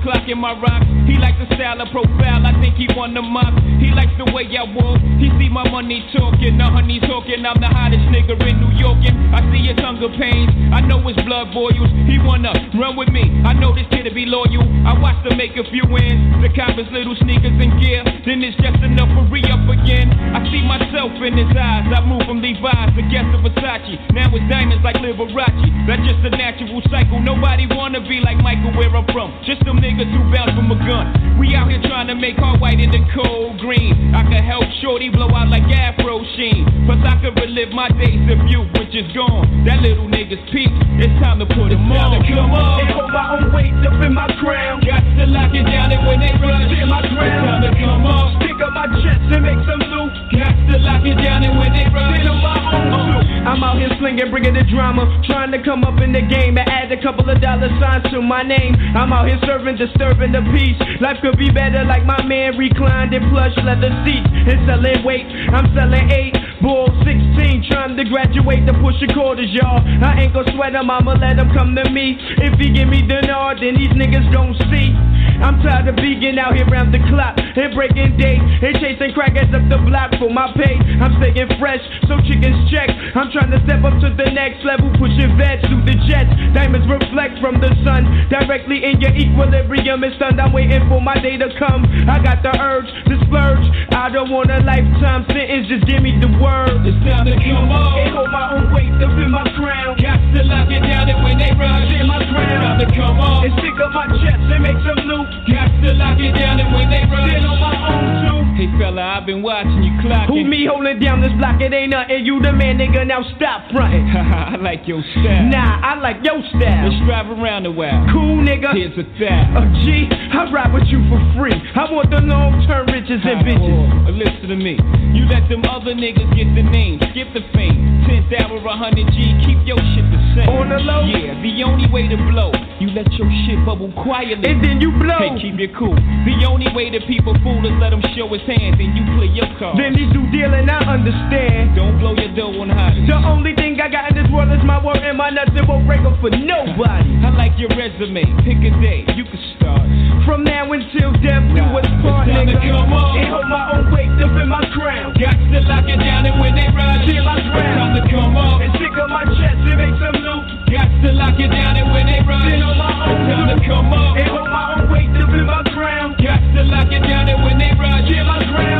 always 0.06 0.22
clocking 0.22 0.38
my 0.38 0.52
rock. 0.60 0.82
He 1.06 1.14
likes 1.18 1.38
the 1.38 1.46
style 1.54 1.80
of 1.80 1.88
profile, 1.90 2.46
I 2.46 2.52
think 2.60 2.74
he 2.74 2.88
won 2.96 3.14
the 3.14 3.22
mock. 3.22 3.54
He 3.78 3.90
likes 3.94 4.12
the 4.18 4.26
way 4.32 4.46
I 4.56 4.66
walk, 4.66 5.00
he 5.18 5.30
see 5.38 5.48
my 5.48 5.68
money 5.70 6.02
talking. 6.14 6.58
The 6.58 6.64
honey 6.64 6.98
talking, 7.00 7.46
I'm 7.46 7.60
the 7.60 7.68
hottest 7.70 8.02
nigga 8.10 8.34
in 8.42 8.58
New 8.58 8.74
York. 8.74 8.98
And 9.06 9.34
I 9.34 9.40
see 9.52 9.70
his 9.70 9.78
hunger 9.78 10.10
pains, 10.18 10.50
I 10.74 10.80
know 10.82 10.98
his 11.06 11.16
blood 11.22 11.54
boils. 11.54 11.90
He 12.10 12.18
wanna 12.18 12.52
run 12.74 12.96
with 12.96 13.08
me, 13.08 13.22
I 13.46 13.52
know 13.54 13.74
this 13.74 13.86
kid 13.90 14.04
to 14.04 14.14
be 14.14 14.26
loyal. 14.26 14.66
I 14.86 14.98
watch 14.98 15.22
him 15.26 15.38
make 15.38 15.54
a 15.56 15.64
few 15.70 15.86
wins, 15.86 16.42
the 16.42 16.50
cop 16.50 16.74
his 16.74 16.90
little 16.90 17.14
sneakers 17.22 17.54
and 17.54 17.72
gear. 17.78 18.02
Then 18.26 18.42
it's 18.42 18.58
just 18.58 18.82
enough 18.82 19.10
for 19.14 19.26
re 19.30 19.42
up 19.46 19.62
again. 19.70 20.10
I 20.34 20.42
see 20.50 20.62
myself 20.66 21.14
in 21.22 21.38
his 21.38 21.50
eyes, 21.54 21.86
I 21.86 22.02
move 22.02 22.26
from 22.26 22.42
Levi's 22.42 22.94
to 22.98 23.02
Guess 23.06 23.30
of 23.30 23.46
Versace. 23.46 23.94
Now 24.10 24.26
it's 24.34 24.46
diamonds 24.50 24.82
like 24.82 24.98
Liberace, 24.98 25.70
that's 25.86 26.02
just 26.02 26.20
a 26.26 26.32
natural 26.34 26.82
cycle. 26.90 27.22
Nobody 27.22 27.70
wanna 27.70 28.02
be 28.02 28.18
like 28.18 28.38
Michael 28.42 28.74
where 28.74 28.90
I'm 28.90 29.06
from. 29.14 29.30
Just 29.46 29.62
some 29.64 29.78
niggas 29.78 29.95
who 30.04 30.28
bounce 30.28 30.52
from 30.52 30.68
a 30.68 30.76
gun. 30.84 31.40
We 31.40 31.56
out 31.56 31.72
here 31.72 31.80
trying 31.88 32.08
to 32.12 32.14
make 32.14 32.36
our 32.36 32.60
white 32.60 32.80
in 32.80 32.92
the 32.92 33.00
cold 33.16 33.56
green. 33.60 34.12
I 34.12 34.28
can 34.28 34.44
help 34.44 34.68
Shorty 34.84 35.08
blow 35.08 35.32
out 35.32 35.48
like 35.48 35.64
Afro 35.72 36.20
Sheen. 36.36 36.68
Plus 36.84 37.00
I 37.00 37.16
could 37.24 37.32
relive 37.40 37.72
my 37.72 37.88
days 37.96 38.20
of 38.28 38.44
youth, 38.44 38.68
which 38.76 38.92
is 38.92 39.08
gone. 39.16 39.64
That 39.64 39.80
little 39.80 40.08
nigga's 40.08 40.40
peak. 40.52 40.68
It's 41.00 41.12
time 41.24 41.40
to 41.40 41.48
put 41.48 41.72
him 41.72 41.88
on. 41.92 42.20
Come 42.28 42.52
on. 42.52 42.80
And 42.80 42.92
hold 42.92 43.12
my 43.12 43.40
own 43.40 43.52
weight 43.56 43.72
up 43.88 43.96
in 44.04 44.12
my 44.12 44.28
crown. 44.36 44.84
Got 44.84 45.00
to 45.00 45.24
lock 45.32 45.56
it 45.56 45.64
down 45.64 45.92
and 45.92 46.04
when 46.04 46.20
they 46.20 46.32
rush, 46.44 46.72
in 46.76 46.88
my 46.92 47.00
crown. 47.00 47.24
It's 47.24 47.40
time 47.48 47.60
to 47.64 47.72
come 47.80 48.04
on. 48.04 48.36
Stick 48.36 48.60
up 48.60 48.72
my 48.76 48.86
chest 49.00 49.24
and 49.32 49.42
make 49.44 49.60
some 49.64 49.80
loot. 49.80 50.12
Got 50.36 50.52
to 50.52 50.76
lock 50.84 51.04
it 51.08 51.16
down 51.24 51.40
and 51.40 51.56
when 51.56 51.72
they 51.72 51.88
rush, 51.88 52.20
on 52.28 52.36
my 52.44 52.56
own 52.68 52.92
uh, 52.92 53.26
I'm 53.46 53.62
out 53.62 53.78
here 53.78 53.94
slinging, 54.02 54.26
bringing 54.30 54.54
the 54.54 54.66
drama. 54.66 55.06
Trying 55.24 55.52
to 55.52 55.62
come 55.62 55.84
up 55.84 56.02
in 56.02 56.10
the 56.12 56.20
game 56.20 56.58
and 56.58 56.66
add 56.68 56.90
a 56.90 57.00
couple 57.00 57.30
of 57.30 57.40
dollar 57.40 57.70
signs 57.78 58.02
to 58.10 58.20
my 58.20 58.42
name. 58.42 58.74
I'm 58.96 59.12
out 59.12 59.28
here 59.28 59.38
serving, 59.46 59.75
disturbing 59.76 60.32
the 60.32 60.42
peace. 60.52 60.76
Life 61.00 61.20
could 61.20 61.38
be 61.38 61.50
better 61.52 61.84
like 61.84 62.04
my 62.04 62.18
man 62.24 62.56
reclined 62.56 63.12
in 63.14 63.22
plush 63.30 63.54
leather 63.60 63.92
seats 64.04 64.28
and 64.28 64.58
selling 64.66 65.04
weight. 65.04 65.28
I'm 65.52 65.68
selling 65.76 66.08
eight, 66.10 66.34
bull 66.60 66.88
16, 67.04 67.68
trying 67.70 67.96
to 67.96 68.04
graduate 68.04 68.66
to 68.66 68.74
push 68.80 68.96
the 69.00 69.12
quarters, 69.12 69.52
y'all. 69.52 69.80
I 69.80 70.24
ain't 70.24 70.32
gonna 70.32 70.50
sweat 70.56 70.72
them, 70.72 70.90
I'ma 70.90 71.20
let 71.20 71.36
them 71.36 71.52
come 71.52 71.76
to 71.76 71.84
me. 71.90 72.16
If 72.40 72.58
he 72.58 72.72
give 72.72 72.88
me 72.88 73.04
the 73.04 73.20
nod, 73.28 73.60
then 73.60 73.76
these 73.76 73.92
niggas 73.92 74.32
don't 74.32 74.56
see. 74.72 75.15
I'm 75.40 75.60
tired 75.62 75.88
of 75.88 75.96
being 75.96 76.38
out 76.38 76.56
here 76.56 76.66
round 76.66 76.92
the 76.92 77.00
clock 77.12 77.36
and 77.38 77.74
breaking 77.74 78.16
day 78.16 78.36
and 78.36 78.74
chasing 78.80 79.12
crackers 79.12 79.52
up 79.52 79.64
the 79.68 79.78
block 79.84 80.16
for 80.18 80.30
my 80.32 80.52
pay. 80.56 80.76
I'm 81.00 81.12
staying 81.20 81.48
fresh, 81.60 81.82
so 82.08 82.16
chickens 82.24 82.68
check. 82.72 82.88
I'm 83.14 83.30
trying 83.32 83.52
to 83.52 83.60
step 83.64 83.84
up 83.84 83.96
to 84.00 84.08
the 84.12 84.28
next 84.32 84.64
level, 84.64 84.92
pushing 84.96 85.36
vets 85.36 85.64
through 85.68 85.84
the 85.84 85.96
jets. 86.08 86.30
Diamonds 86.56 86.88
reflect 86.88 87.38
from 87.40 87.60
the 87.60 87.70
sun 87.84 88.28
directly 88.32 88.84
in 88.84 89.00
your 89.00 89.12
equilibrium. 89.12 90.04
It's 90.04 90.16
stunned. 90.16 90.40
I'm 90.40 90.52
waiting 90.52 90.84
for 90.88 91.00
my 91.00 91.18
day 91.20 91.36
to 91.36 91.48
come. 91.58 91.84
I 92.08 92.20
got 92.22 92.42
the 92.42 92.52
urge 92.56 92.88
to 93.08 93.14
splurge. 93.26 93.64
I 93.92 94.08
don't 94.08 94.30
want 94.30 94.50
a 94.50 94.60
lifetime 94.64 95.24
sentence, 95.28 95.68
just 95.68 95.84
give 95.86 96.02
me 96.02 96.16
the 96.20 96.28
word. 96.40 96.84
It's 96.84 96.96
time 97.04 97.28
to 97.28 97.36
come 97.36 97.68
on. 97.72 97.98
And 98.00 98.12
hold 98.14 98.30
my 98.32 98.56
own 98.56 98.72
weight 98.72 98.92
up 99.04 99.16
in 99.16 99.30
my 99.30 99.44
crown. 99.56 99.96
Got 100.00 100.20
to 100.20 100.40
lock 100.44 100.68
it 100.72 100.80
down, 100.80 101.08
and 101.08 101.20
when 101.24 101.36
they 101.38 101.52
rush, 101.56 101.92
in 101.92 102.06
my 102.06 102.20
crown. 102.24 102.48
It's 102.48 102.62
time 102.64 102.78
to 102.80 102.88
come 102.92 103.18
on. 103.20 103.44
And 103.44 103.52
stick 103.60 103.76
up 103.80 103.92
my 103.92 104.06
chest 104.20 104.40
and 104.40 104.62
make 104.62 104.80
some 104.84 105.00
loot. 105.08 105.25
Got 105.46 105.70
to 105.82 105.92
lock 105.94 106.18
it 106.18 106.32
down 106.34 106.60
and 106.60 106.74
when 106.74 106.90
they 106.90 107.02
run. 107.06 107.28
Then 107.30 107.44
on 107.46 107.58
my 107.60 107.74
own 107.86 108.06
too. 108.26 108.36
Hey 108.56 108.72
fella, 108.80 109.20
I've 109.20 109.26
been 109.26 109.42
watching 109.42 109.84
you 109.84 109.92
clocking. 110.00 110.32
Who 110.32 110.44
me 110.48 110.64
holding 110.64 110.98
down 110.98 111.20
this 111.20 111.32
block? 111.36 111.60
It 111.60 111.72
ain't 111.76 111.92
nothing. 111.92 112.24
You 112.24 112.40
the 112.40 112.52
man, 112.52 112.78
nigga. 112.78 113.06
Now 113.06 113.20
stop 113.36 113.68
fronting. 113.70 114.08
I 114.16 114.56
like 114.56 114.88
your 114.88 115.04
style. 115.12 115.52
Nah, 115.52 115.84
I 115.84 116.00
like 116.00 116.24
your 116.24 116.40
style. 116.56 116.88
Let's 116.88 116.96
drive 117.04 117.28
around 117.28 117.66
a 117.66 117.72
while. 117.72 118.00
Cool 118.10 118.40
nigga. 118.40 118.72
Here's 118.72 118.96
a 118.96 119.04
thou. 119.20 119.60
A 119.60 119.68
uh, 119.68 119.84
G, 119.84 120.08
I 120.08 120.48
ride 120.50 120.72
with 120.72 120.88
you 120.88 121.04
for 121.12 121.20
free. 121.36 121.52
I 121.52 121.84
want 121.92 122.08
the 122.08 122.24
long 122.24 122.64
term 122.64 122.88
riches 122.88 123.20
and 123.22 123.44
bitches. 123.44 124.16
Listen 124.16 124.48
to 124.48 124.56
me. 124.56 124.80
You 125.12 125.28
let 125.28 125.48
them 125.48 125.60
other 125.68 125.92
niggas 125.92 126.32
get 126.32 126.48
the 126.56 126.64
name, 126.64 126.96
skip 127.12 127.28
the 127.36 127.44
fame. 127.52 128.04
10th 128.08 128.32
hour, 128.40 128.56
100 128.60 129.12
G, 129.12 129.36
keep 129.44 129.60
your 129.68 129.80
shit 129.92 130.06
the 130.08 130.20
same. 130.32 130.48
On 130.48 130.68
the 130.72 130.80
low? 130.80 131.04
Yeah, 131.04 131.36
the 131.42 131.64
only 131.64 131.90
way 131.92 132.08
to 132.08 132.16
blow. 132.16 132.52
You 132.80 132.92
let 132.92 133.08
your 133.16 133.28
shit 133.44 133.60
bubble 133.64 133.92
quietly. 133.92 134.44
And 134.44 134.62
then 134.62 134.80
you 134.80 134.92
blow. 134.92 135.15
Hey, 135.16 135.32
keep 135.40 135.56
it 135.58 135.72
cool. 135.76 135.96
The 135.96 136.36
only 136.44 136.68
way 136.76 136.90
that 136.92 137.06
people 137.08 137.32
fool 137.42 137.64
is 137.64 137.72
let 137.80 137.92
him 137.92 138.04
show 138.12 138.28
his 138.28 138.44
hands 138.44 138.76
and 138.76 138.92
you 138.92 139.02
play 139.16 139.30
your 139.32 139.48
card. 139.58 139.80
Then 139.80 139.96
he 139.96 140.04
do 140.12 140.20
dealing, 140.28 140.68
I 140.68 140.80
understand. 140.84 141.76
Don't 141.76 141.96
blow 141.98 142.12
your 142.16 142.32
dough 142.36 142.52
on 142.60 142.68
hot. 142.68 142.92
The 142.96 143.16
only 143.24 143.54
thing 143.56 143.80
I 143.80 143.88
got 143.88 144.12
in 144.12 144.14
this 144.20 144.28
world 144.32 144.52
is 144.52 144.60
my 144.64 144.76
word 144.82 145.00
and 145.00 145.16
my 145.16 145.30
nuts. 145.30 145.52
It 145.56 145.64
won't 145.64 145.86
break 145.88 146.04
up 146.04 146.20
for 146.20 146.28
nobody. 146.30 147.12
I 147.24 147.30
like 147.32 147.56
your 147.56 147.72
resume. 147.72 148.24
Pick 148.44 148.60
a 148.60 148.72
day, 148.80 149.08
you 149.16 149.24
can 149.24 149.40
start. 149.56 149.84
From 150.28 150.42
now 150.44 150.66
until 150.72 151.12
death 151.22 151.44
do 151.54 151.62
us 151.64 151.86
part, 152.02 152.26
It's 152.28 152.34
time 152.36 152.46
to 152.50 152.58
nigga. 152.58 152.76
come 152.76 152.92
on. 152.92 153.16
And 153.16 153.28
hold 153.30 153.46
my 153.48 153.64
own 153.78 153.84
weight 153.94 154.10
up 154.20 154.34
in 154.36 154.48
my 154.50 154.64
crown. 154.74 155.14
Got 155.16 155.38
to 155.38 155.58
lock 155.70 155.86
it 155.88 155.96
down 156.02 156.26
and 156.26 156.36
when 156.42 156.52
they 156.58 156.66
ride, 156.74 157.06
Till 157.06 157.22
I 157.24 157.40
drown. 157.40 157.76
time 157.78 157.92
to 157.94 158.02
come 158.10 158.34
on. 158.36 158.60
And 158.62 158.74
stick 158.74 158.92
up 158.98 159.08
my 159.08 159.24
chest 159.38 159.60
and 159.64 159.78
make 159.80 159.96
some 160.02 160.18
loot. 160.20 160.44
Got 160.68 160.90
to 160.90 161.08
lock 161.14 161.38
it 161.38 161.48
down 161.48 161.78
and 161.78 161.88
when 161.94 162.04
they 162.10 162.20
rush, 162.26 162.42
Been 162.50 162.60
on 162.66 162.74
my 162.76 162.90
own 163.06 163.18
time 163.30 163.48
to 163.54 163.56
come 163.64 163.92
up. 163.94 164.18
And 164.18 164.26
hold 164.26 164.50
my 164.50 164.64
own 164.82 164.90
weight 164.90 164.95
ground. 165.44 166.16
Got 166.22 166.40
to 166.54 166.62
lock 166.64 166.88
it 166.92 167.02
down 167.02 167.28
and 167.28 167.42
when 167.44 167.58
they 167.58 167.76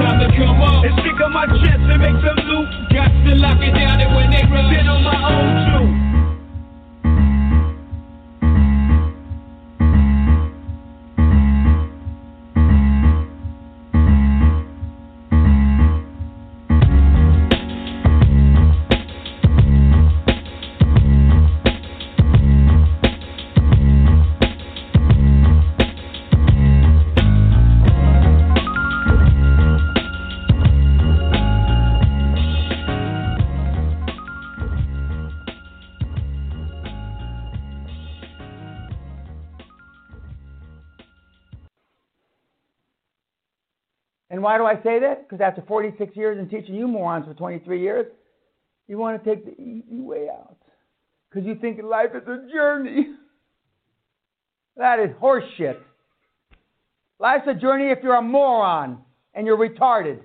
time 0.06 0.20
to 0.20 0.36
come 0.36 0.62
up. 0.62 0.84
And 0.84 0.94
stick 1.00 1.20
on 1.20 1.32
my 1.32 1.46
chest 1.46 1.82
and 1.84 2.00
make 2.00 2.16
some 2.24 2.40
loot. 2.48 2.68
Got 2.92 3.12
to 3.12 3.34
lock 3.36 3.60
it 3.60 3.72
down 3.74 4.00
and 4.00 4.14
when 4.14 4.30
they 4.30 4.42
rush, 4.48 4.70
Been 4.70 4.88
on 4.88 5.02
my 5.02 5.16
own 5.32 6.00
too. 6.00 6.05
Why 44.46 44.58
do 44.58 44.64
I 44.64 44.76
say 44.84 45.00
that? 45.00 45.28
Because 45.28 45.40
after 45.40 45.60
46 45.62 46.16
years 46.16 46.38
and 46.38 46.48
teaching 46.48 46.76
you 46.76 46.86
morons 46.86 47.26
for 47.26 47.34
23 47.34 47.80
years, 47.80 48.06
you 48.86 48.96
want 48.96 49.20
to 49.20 49.28
take 49.28 49.44
the 49.44 49.60
easy 49.60 49.98
way 49.98 50.28
out. 50.28 50.56
Because 51.28 51.44
you 51.44 51.56
think 51.56 51.82
life 51.82 52.10
is 52.14 52.22
a 52.28 52.48
journey. 52.52 53.08
That 54.78 54.98
is 54.98 55.08
horseshit. 55.22 55.78
Life's 57.18 57.46
a 57.48 57.54
journey 57.54 57.90
if 57.90 58.00
you're 58.02 58.16
a 58.16 58.20
moron 58.20 58.98
and 59.32 59.46
you're 59.46 59.56
retarded. 59.56 60.20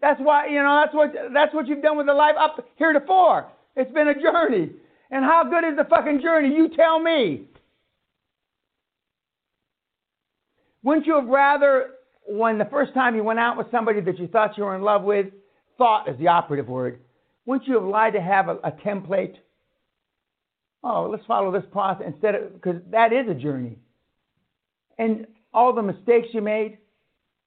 That's 0.00 0.20
why, 0.20 0.48
you 0.48 0.60
know, 0.60 0.82
that's 0.82 0.92
what 0.92 1.14
that's 1.32 1.54
what 1.54 1.68
you've 1.68 1.80
done 1.80 1.96
with 1.96 2.06
the 2.06 2.12
life 2.12 2.34
up 2.36 2.66
heretofore. 2.74 3.52
It's 3.76 3.92
been 3.92 4.08
a 4.08 4.20
journey. 4.20 4.70
And 5.12 5.24
how 5.24 5.44
good 5.44 5.62
is 5.62 5.76
the 5.76 5.84
fucking 5.84 6.20
journey? 6.22 6.52
You 6.52 6.70
tell 6.74 6.98
me. 6.98 7.44
Wouldn't 10.82 11.06
you 11.06 11.14
have 11.16 11.26
rather, 11.26 11.90
when 12.26 12.58
the 12.58 12.64
first 12.66 12.94
time 12.94 13.14
you 13.14 13.22
went 13.22 13.38
out 13.38 13.56
with 13.56 13.66
somebody 13.70 14.00
that 14.00 14.18
you 14.18 14.26
thought 14.28 14.56
you 14.56 14.64
were 14.64 14.76
in 14.76 14.82
love 14.82 15.02
with, 15.02 15.26
thought 15.78 16.08
is 16.08 16.18
the 16.18 16.28
operative 16.28 16.68
word, 16.68 17.00
wouldn't 17.46 17.68
you 17.68 17.74
have 17.74 17.84
lied 17.84 18.12
to 18.14 18.20
have 18.20 18.48
a, 18.48 18.56
a 18.64 18.72
template? 18.84 19.36
Oh, 20.82 21.08
let's 21.10 21.24
follow 21.26 21.52
this 21.52 21.68
process 21.70 22.04
instead 22.06 22.34
of, 22.34 22.54
because 22.54 22.80
that 22.90 23.12
is 23.12 23.28
a 23.28 23.34
journey. 23.34 23.76
And 24.98 25.26
all 25.52 25.74
the 25.74 25.82
mistakes 25.82 26.28
you 26.32 26.40
made, 26.40 26.78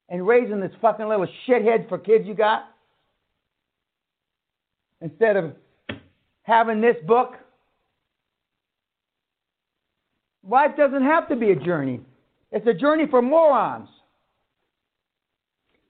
and 0.08 0.26
raising 0.26 0.60
this 0.60 0.72
fucking 0.82 1.08
little 1.08 1.26
shithead 1.48 1.88
for 1.88 1.98
kids 1.98 2.26
you 2.26 2.34
got, 2.34 2.64
instead 5.00 5.36
of 5.36 5.52
having 6.42 6.80
this 6.80 6.96
book. 7.06 7.34
Life 10.46 10.72
doesn't 10.76 11.02
have 11.02 11.28
to 11.30 11.36
be 11.36 11.52
a 11.52 11.56
journey. 11.56 12.00
It's 12.54 12.66
a 12.68 12.72
journey 12.72 13.06
for 13.10 13.20
morons. 13.20 13.88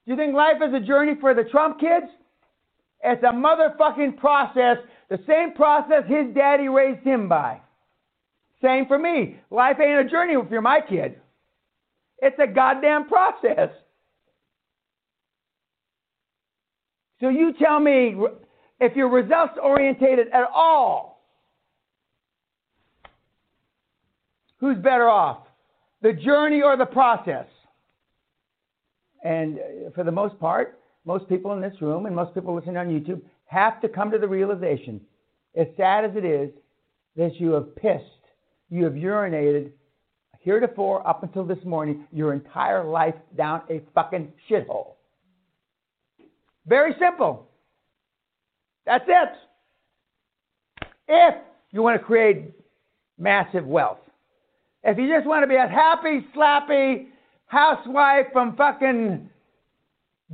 Do 0.07 0.13
you 0.13 0.17
think 0.17 0.35
life 0.35 0.57
is 0.67 0.73
a 0.73 0.81
journey 0.81 1.13
for 1.21 1.35
the 1.35 1.45
Trump 1.45 1.79
kids? 1.79 2.07
It's 3.05 3.23
a 3.23 3.35
motherfucking 3.35 4.17
process, 4.17 4.79
the 5.11 5.19
same 5.27 5.53
process 5.53 6.05
his 6.09 6.35
daddy 6.35 6.69
raised 6.69 7.05
him 7.05 7.29
by. 7.29 7.61
Same 8.63 8.87
for 8.87 8.99
me. 8.99 9.37
Life 9.51 9.77
ain't 9.79 10.07
a 10.07 10.11
journey 10.11 10.33
if 10.33 10.51
you're 10.51 10.63
my 10.63 10.81
kid. 10.81 11.21
It's 12.23 12.39
a 12.43 12.47
goddamn 12.47 13.09
process. 13.09 13.69
So 17.21 17.29
you 17.29 17.53
tell 17.59 17.79
me 17.79 18.17
if 18.81 18.97
you're 18.97 19.11
results 19.11 19.59
orientated 19.63 20.29
at 20.29 20.49
all, 20.55 21.23
who's 24.61 24.79
better 24.79 25.11
off? 25.11 25.47
The 26.05 26.13
journey 26.13 26.61
or 26.61 26.77
the 26.77 26.85
process. 26.85 27.47
And 29.25 29.59
for 29.95 30.05
the 30.05 30.13
most 30.13 30.39
part, 30.39 30.79
most 31.07 31.27
people 31.31 31.55
in 31.55 31.63
this 31.63 31.81
room 31.81 32.05
and 32.05 32.15
most 32.15 32.35
people 32.35 32.55
listening 32.55 32.77
on 32.77 32.89
YouTube 32.89 33.23
have 33.47 33.81
to 33.81 33.89
come 33.89 34.11
to 34.11 34.19
the 34.19 34.29
realization, 34.29 35.01
as 35.57 35.67
sad 35.79 36.05
as 36.05 36.11
it 36.15 36.27
is, 36.27 36.51
that 37.17 37.41
you 37.41 37.53
have 37.53 37.75
pissed, 37.77 38.05
you 38.69 38.85
have 38.85 38.93
urinated 38.93 39.71
heretofore 40.41 41.07
up 41.09 41.23
until 41.23 41.43
this 41.43 41.65
morning 41.65 42.07
your 42.13 42.35
entire 42.35 42.85
life 42.85 43.15
down 43.35 43.63
a 43.71 43.81
fucking 43.95 44.31
shithole. 44.51 44.97
Very 46.67 46.95
simple. 47.01 47.49
That's 48.85 49.05
it. 49.09 49.29
If 51.09 51.35
you 51.71 51.83
want 51.83 51.99
to 51.99 52.05
create 52.05 52.53
massive 53.19 53.65
wealth. 53.65 54.04
If 54.85 54.99
you 54.99 55.09
just 55.09 55.27
want 55.27 55.43
to 55.43 55.47
be 55.47 55.57
a 55.57 55.67
happy, 55.67 56.27
slappy 56.37 57.07
housewife 57.47 58.27
from 58.33 58.55
fucking 58.57 59.31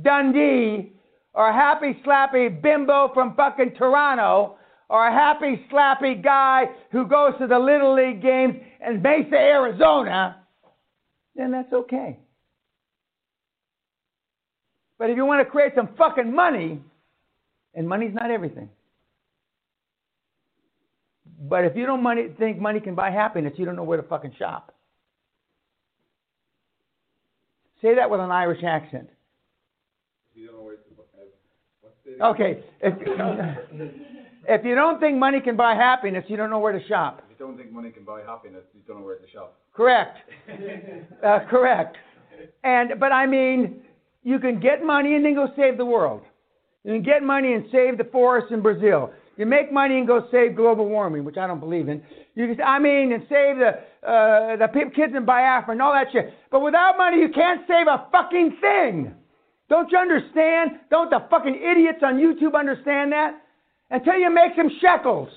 Dundee, 0.01 0.91
or 1.33 1.49
a 1.49 1.53
happy, 1.53 1.97
slappy 2.05 2.61
bimbo 2.61 3.11
from 3.13 3.33
fucking 3.35 3.75
Toronto, 3.77 4.57
or 4.89 5.07
a 5.07 5.11
happy, 5.11 5.65
slappy 5.71 6.21
guy 6.21 6.65
who 6.91 7.07
goes 7.07 7.33
to 7.39 7.47
the 7.47 7.57
Little 7.57 7.95
League 7.95 8.21
games 8.21 8.55
in 8.85 9.01
Mesa, 9.01 9.35
Arizona, 9.35 10.43
then 11.35 11.51
that's 11.51 11.71
okay. 11.71 12.19
But 14.99 15.09
if 15.09 15.15
you 15.15 15.25
want 15.25 15.45
to 15.45 15.49
create 15.49 15.71
some 15.75 15.89
fucking 15.97 16.33
money, 16.33 16.81
and 17.73 17.87
money's 17.87 18.13
not 18.13 18.29
everything. 18.29 18.69
But 21.41 21.65
if 21.65 21.75
you 21.75 21.85
don't 21.85 22.03
money, 22.03 22.27
think 22.37 22.59
money 22.59 22.79
can 22.79 22.93
buy 22.93 23.09
happiness, 23.09 23.53
you 23.57 23.65
don't 23.65 23.75
know 23.75 23.83
where 23.83 23.97
to 23.97 24.07
fucking 24.07 24.33
shop. 24.37 24.75
Say 27.81 27.95
that 27.95 28.09
with 28.09 28.19
an 28.19 28.29
Irish 28.29 28.63
accent. 28.63 29.09
Okay. 32.21 32.63
If, 32.81 32.93
if 34.47 34.65
you 34.65 34.75
don't 34.75 34.99
think 34.99 35.17
money 35.17 35.39
can 35.41 35.55
buy 35.55 35.73
happiness, 35.73 36.23
you 36.27 36.37
don't 36.37 36.49
know 36.49 36.59
where 36.59 36.77
to 36.77 36.87
shop. 36.87 37.23
If 37.31 37.39
you 37.39 37.45
don't 37.45 37.57
think 37.57 37.71
money 37.71 37.89
can 37.89 38.03
buy 38.03 38.21
happiness, 38.21 38.63
you 38.73 38.81
don't 38.87 38.99
know 38.99 39.05
where 39.05 39.17
to 39.17 39.29
shop. 39.29 39.57
Correct. 39.73 40.17
Uh, 41.23 41.37
correct. 41.51 41.97
And 42.63 42.99
but 42.99 43.11
I 43.11 43.27
mean, 43.27 43.83
you 44.23 44.39
can 44.39 44.59
get 44.59 44.83
money 44.83 45.15
and 45.15 45.23
then 45.23 45.35
go 45.35 45.49
save 45.55 45.77
the 45.77 45.85
world. 45.85 46.23
You 46.83 46.93
can 46.93 47.03
get 47.03 47.21
money 47.21 47.53
and 47.53 47.65
save 47.71 47.99
the 47.99 48.05
forests 48.05 48.51
in 48.51 48.61
Brazil. 48.61 49.11
You 49.41 49.47
make 49.47 49.73
money 49.73 49.97
and 49.97 50.05
go 50.05 50.27
save 50.29 50.55
global 50.55 50.87
warming, 50.87 51.25
which 51.25 51.35
I 51.35 51.47
don't 51.47 51.59
believe 51.59 51.89
in. 51.89 52.03
You 52.35 52.55
I 52.63 52.77
mean, 52.77 53.11
and 53.11 53.23
save 53.23 53.57
the 53.57 53.69
uh, 54.07 54.55
the 54.57 54.67
pe- 54.71 54.91
kids 54.91 55.13
in 55.17 55.25
Biafra 55.25 55.71
and 55.71 55.81
all 55.81 55.93
that 55.93 56.09
shit. 56.11 56.31
But 56.51 56.59
without 56.59 56.95
money, 56.95 57.17
you 57.17 57.29
can't 57.29 57.61
save 57.67 57.87
a 57.87 58.05
fucking 58.11 58.57
thing. 58.61 59.15
Don't 59.67 59.91
you 59.91 59.97
understand? 59.97 60.81
Don't 60.91 61.09
the 61.09 61.25
fucking 61.31 61.55
idiots 61.55 62.03
on 62.03 62.17
YouTube 62.17 62.53
understand 62.53 63.13
that? 63.13 63.41
Until 63.89 64.13
you 64.19 64.29
make 64.29 64.51
some 64.55 64.69
shekels. 64.79 65.29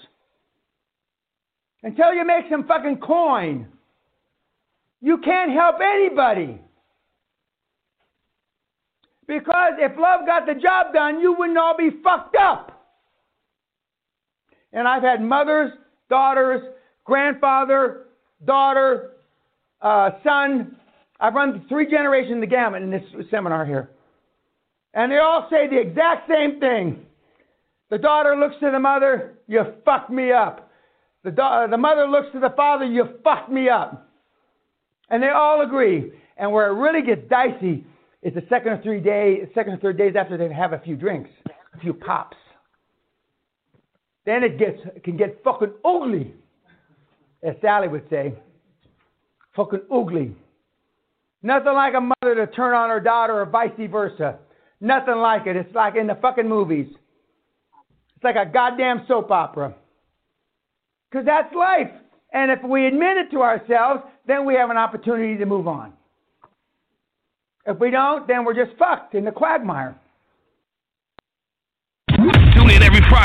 Until 1.82 2.12
you 2.12 2.26
make 2.26 2.44
some 2.50 2.66
fucking 2.66 2.98
coin. 2.98 3.66
You 5.00 5.16
can't 5.16 5.50
help 5.50 5.76
anybody. 5.82 6.60
Because 9.26 9.72
if 9.78 9.98
love 9.98 10.26
got 10.26 10.44
the 10.44 10.60
job 10.60 10.92
done, 10.92 11.20
you 11.20 11.32
wouldn't 11.32 11.56
all 11.56 11.74
be 11.74 11.88
fucked 12.04 12.36
up. 12.36 12.73
And 14.74 14.86
I've 14.86 15.02
had 15.02 15.22
mothers, 15.22 15.72
daughters, 16.10 16.60
grandfather, 17.04 18.06
daughter, 18.44 19.12
uh, 19.80 20.10
son. 20.22 20.76
I've 21.20 21.34
run 21.34 21.64
three 21.68 21.88
generations 21.90 22.34
of 22.34 22.40
the 22.40 22.46
gamut 22.46 22.82
in 22.82 22.90
this 22.90 23.02
seminar 23.30 23.64
here. 23.64 23.90
And 24.92 25.10
they 25.10 25.18
all 25.18 25.46
say 25.50 25.68
the 25.68 25.80
exact 25.80 26.28
same 26.28 26.60
thing. 26.60 27.06
The 27.90 27.98
daughter 27.98 28.36
looks 28.36 28.56
to 28.60 28.70
the 28.70 28.78
mother, 28.80 29.38
you 29.46 29.62
fucked 29.84 30.10
me 30.10 30.32
up. 30.32 30.70
The, 31.22 31.30
da- 31.30 31.68
the 31.68 31.78
mother 31.78 32.06
looks 32.06 32.28
to 32.32 32.40
the 32.40 32.52
father, 32.56 32.84
you 32.84 33.04
fucked 33.22 33.50
me 33.50 33.68
up. 33.68 34.08
And 35.08 35.22
they 35.22 35.28
all 35.28 35.62
agree. 35.62 36.12
And 36.36 36.50
where 36.50 36.68
it 36.68 36.74
really 36.74 37.02
gets 37.02 37.28
dicey 37.28 37.86
is 38.22 38.34
the 38.34 38.42
second 38.48 38.72
or 38.72 38.82
three 38.82 39.00
day, 39.00 39.48
second 39.54 39.74
or 39.74 39.76
third 39.76 39.98
days 39.98 40.14
after 40.18 40.36
they 40.36 40.52
have 40.52 40.72
a 40.72 40.78
few 40.80 40.96
drinks, 40.96 41.30
a 41.74 41.78
few 41.80 41.94
pops. 41.94 42.36
Then 44.26 44.42
it 44.42 44.58
gets 44.58 44.78
can 45.04 45.16
get 45.16 45.42
fucking 45.44 45.72
ugly, 45.84 46.34
as 47.42 47.54
Sally 47.60 47.88
would 47.88 48.08
say. 48.08 48.34
Fucking 49.54 49.82
ugly. 49.92 50.34
Nothing 51.42 51.74
like 51.74 51.92
a 51.94 52.00
mother 52.00 52.34
to 52.34 52.46
turn 52.52 52.74
on 52.74 52.88
her 52.88 53.00
daughter 53.00 53.40
or 53.40 53.46
vice 53.46 53.70
versa. 53.90 54.38
Nothing 54.80 55.16
like 55.16 55.46
it. 55.46 55.56
It's 55.56 55.74
like 55.74 55.94
in 55.94 56.06
the 56.06 56.16
fucking 56.20 56.48
movies. 56.48 56.86
It's 58.16 58.24
like 58.24 58.36
a 58.36 58.50
goddamn 58.50 59.04
soap 59.06 59.30
opera. 59.30 59.74
Because 61.10 61.26
that's 61.26 61.54
life. 61.54 61.90
And 62.32 62.50
if 62.50 62.58
we 62.64 62.86
admit 62.86 63.18
it 63.18 63.30
to 63.30 63.42
ourselves, 63.42 64.02
then 64.26 64.44
we 64.44 64.54
have 64.54 64.70
an 64.70 64.76
opportunity 64.76 65.36
to 65.36 65.46
move 65.46 65.68
on. 65.68 65.92
If 67.66 67.78
we 67.78 67.90
don't, 67.90 68.26
then 68.26 68.44
we're 68.44 68.54
just 68.54 68.76
fucked 68.78 69.14
in 69.14 69.24
the 69.24 69.30
quagmire. 69.30 69.96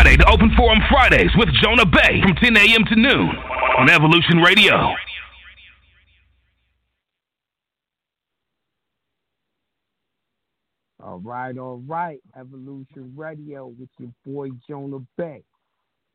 Friday 0.02 0.16
to 0.16 0.30
Open 0.32 0.50
Forum 0.56 0.80
Fridays 0.90 1.30
with 1.36 1.50
Jonah 1.62 1.86
Bey 1.86 2.22
from 2.22 2.34
10 2.36 2.56
a.m. 2.56 2.86
to 2.86 2.96
noon 2.96 3.32
on 3.78 3.90
Evolution 3.90 4.38
Radio. 4.38 4.96
All 11.04 11.20
right, 11.20 11.58
all 11.58 11.84
right. 11.86 12.22
Evolution 12.40 13.14
Radio 13.18 13.74
with 13.78 13.90
your 13.98 14.12
boy 14.26 14.52
Jonah 14.70 15.06
Bey. 15.18 15.44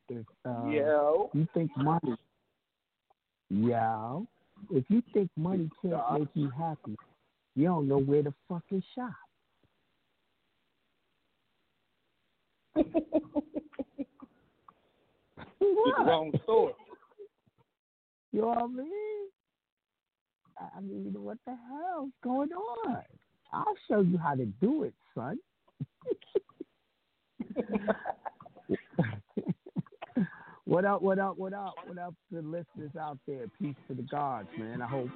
If 0.09 0.25
uh, 0.43 0.65
Yo. 0.65 1.29
you 1.35 1.47
think 1.53 1.69
money, 1.77 2.15
yeah, 3.51 4.19
if 4.71 4.85
you 4.89 5.03
think 5.13 5.29
money 5.37 5.69
can't 5.83 6.19
make 6.19 6.29
you 6.33 6.49
happy, 6.57 6.95
you 7.55 7.65
don't 7.65 7.87
know 7.87 7.99
where 7.99 8.23
to 8.23 8.33
fucking 8.49 8.81
shop. 8.95 9.13
It's 15.61 15.97
the 15.97 16.03
wrong 16.03 16.31
store. 16.43 16.73
You 18.31 18.41
know 18.41 18.47
what 18.47 18.57
I 18.57 18.67
mean? 18.67 19.29
I- 20.57 20.81
mean, 20.81 21.13
what 21.17 21.37
the 21.45 21.55
hell's 21.69 22.11
going 22.23 22.51
on? 22.51 23.03
I'll 23.53 23.75
show 23.87 24.01
you 24.01 24.17
how 24.17 24.35
to 24.35 24.45
do 24.45 24.83
it, 24.83 24.93
son. 25.13 25.39
what 30.65 30.83
up, 30.85 31.01
what 31.01 31.19
up, 31.19 31.37
what 31.37 31.53
up, 31.53 31.75
what 31.85 31.97
up 31.97 32.13
to 32.29 32.41
the 32.41 32.47
listeners 32.47 32.95
out 32.99 33.17
there? 33.27 33.45
Peace 33.59 33.75
to 33.87 33.93
the 33.93 34.01
gods, 34.03 34.49
man. 34.57 34.81
I 34.81 34.87
hope 34.87 35.09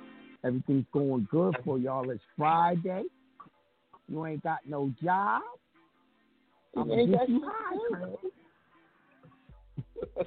everything's 0.44 0.86
going 0.94 1.28
good 1.30 1.58
for 1.66 1.78
y'all. 1.78 2.10
It's 2.10 2.24
Friday. 2.38 3.04
You 4.08 4.26
ain't 4.26 4.44
got 4.44 4.60
no 4.66 4.92
job. 5.04 5.42
I'm 6.78 6.92
ain't 6.92 7.12
got 7.12 7.28
you 7.30 7.42
high. 7.46 7.76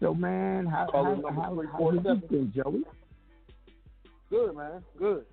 So 0.00 0.14
man, 0.14 0.64
how 0.64 0.88
how 0.92 1.04
how, 1.04 1.30
how, 1.30 1.54
347. 1.54 2.22
you 2.22 2.28
been, 2.28 2.52
Joey? 2.56 2.82
Good, 4.30 4.56
man. 4.56 4.82
Good. 4.98 5.26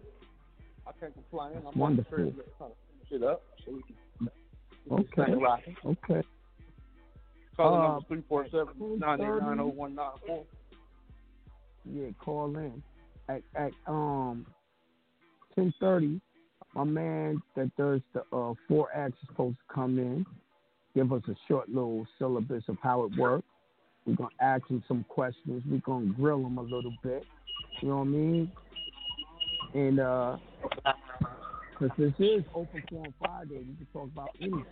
I 0.85 0.91
can't 0.99 1.13
complain. 1.13 1.53
I'm 1.65 1.79
Wonderful. 1.79 2.17
on 2.17 2.33
trying 2.57 2.71
to 2.71 2.75
finish 3.09 3.11
it 3.11 3.23
up 3.23 3.43
so 3.65 3.71
we 3.71 3.81
can 3.83 3.95
Okay. 4.91 5.33
Okay. 5.85 6.27
Caller 7.55 7.77
Uh, 7.79 7.81
number 7.93 8.07
347 8.07 8.99
989 8.99 10.45
Yeah, 11.85 12.09
call 12.19 12.55
in 12.57 12.83
at 13.29 13.41
at 13.55 13.71
um 13.87 14.45
ten 15.55 15.73
thirty. 15.79 16.21
My 16.75 16.83
man 16.83 17.41
that 17.55 17.75
does 17.77 18.01
the 18.13 18.21
uh 18.33 18.53
forex 18.69 19.07
is 19.07 19.13
supposed 19.27 19.57
to 19.57 19.73
come 19.73 19.97
in, 19.97 20.25
give 20.97 21.13
us 21.13 21.21
a 21.27 21.35
short 21.47 21.69
little 21.69 22.07
syllabus 22.17 22.63
of 22.67 22.77
how 22.81 23.03
it 23.03 23.11
works. 23.19 23.45
We're 24.07 24.15
gonna 24.15 24.29
ask 24.41 24.65
him 24.67 24.83
some 24.87 25.05
questions. 25.07 25.61
We're 25.69 25.79
gonna 25.81 26.11
grill 26.13 26.43
him 26.43 26.57
a 26.57 26.63
little 26.63 26.93
bit. 27.03 27.23
You 27.81 27.89
know 27.89 27.97
what 27.97 28.01
I 28.01 28.05
mean? 28.05 28.51
And 29.75 29.99
uh, 29.99 30.37
because 31.79 31.95
this 31.99 32.13
is 32.17 32.43
open 32.55 32.81
forum 32.89 33.13
Friday, 33.19 33.59
we 33.59 33.75
can 33.75 33.87
talk 33.93 34.09
about 34.11 34.29
anything. 34.41 34.65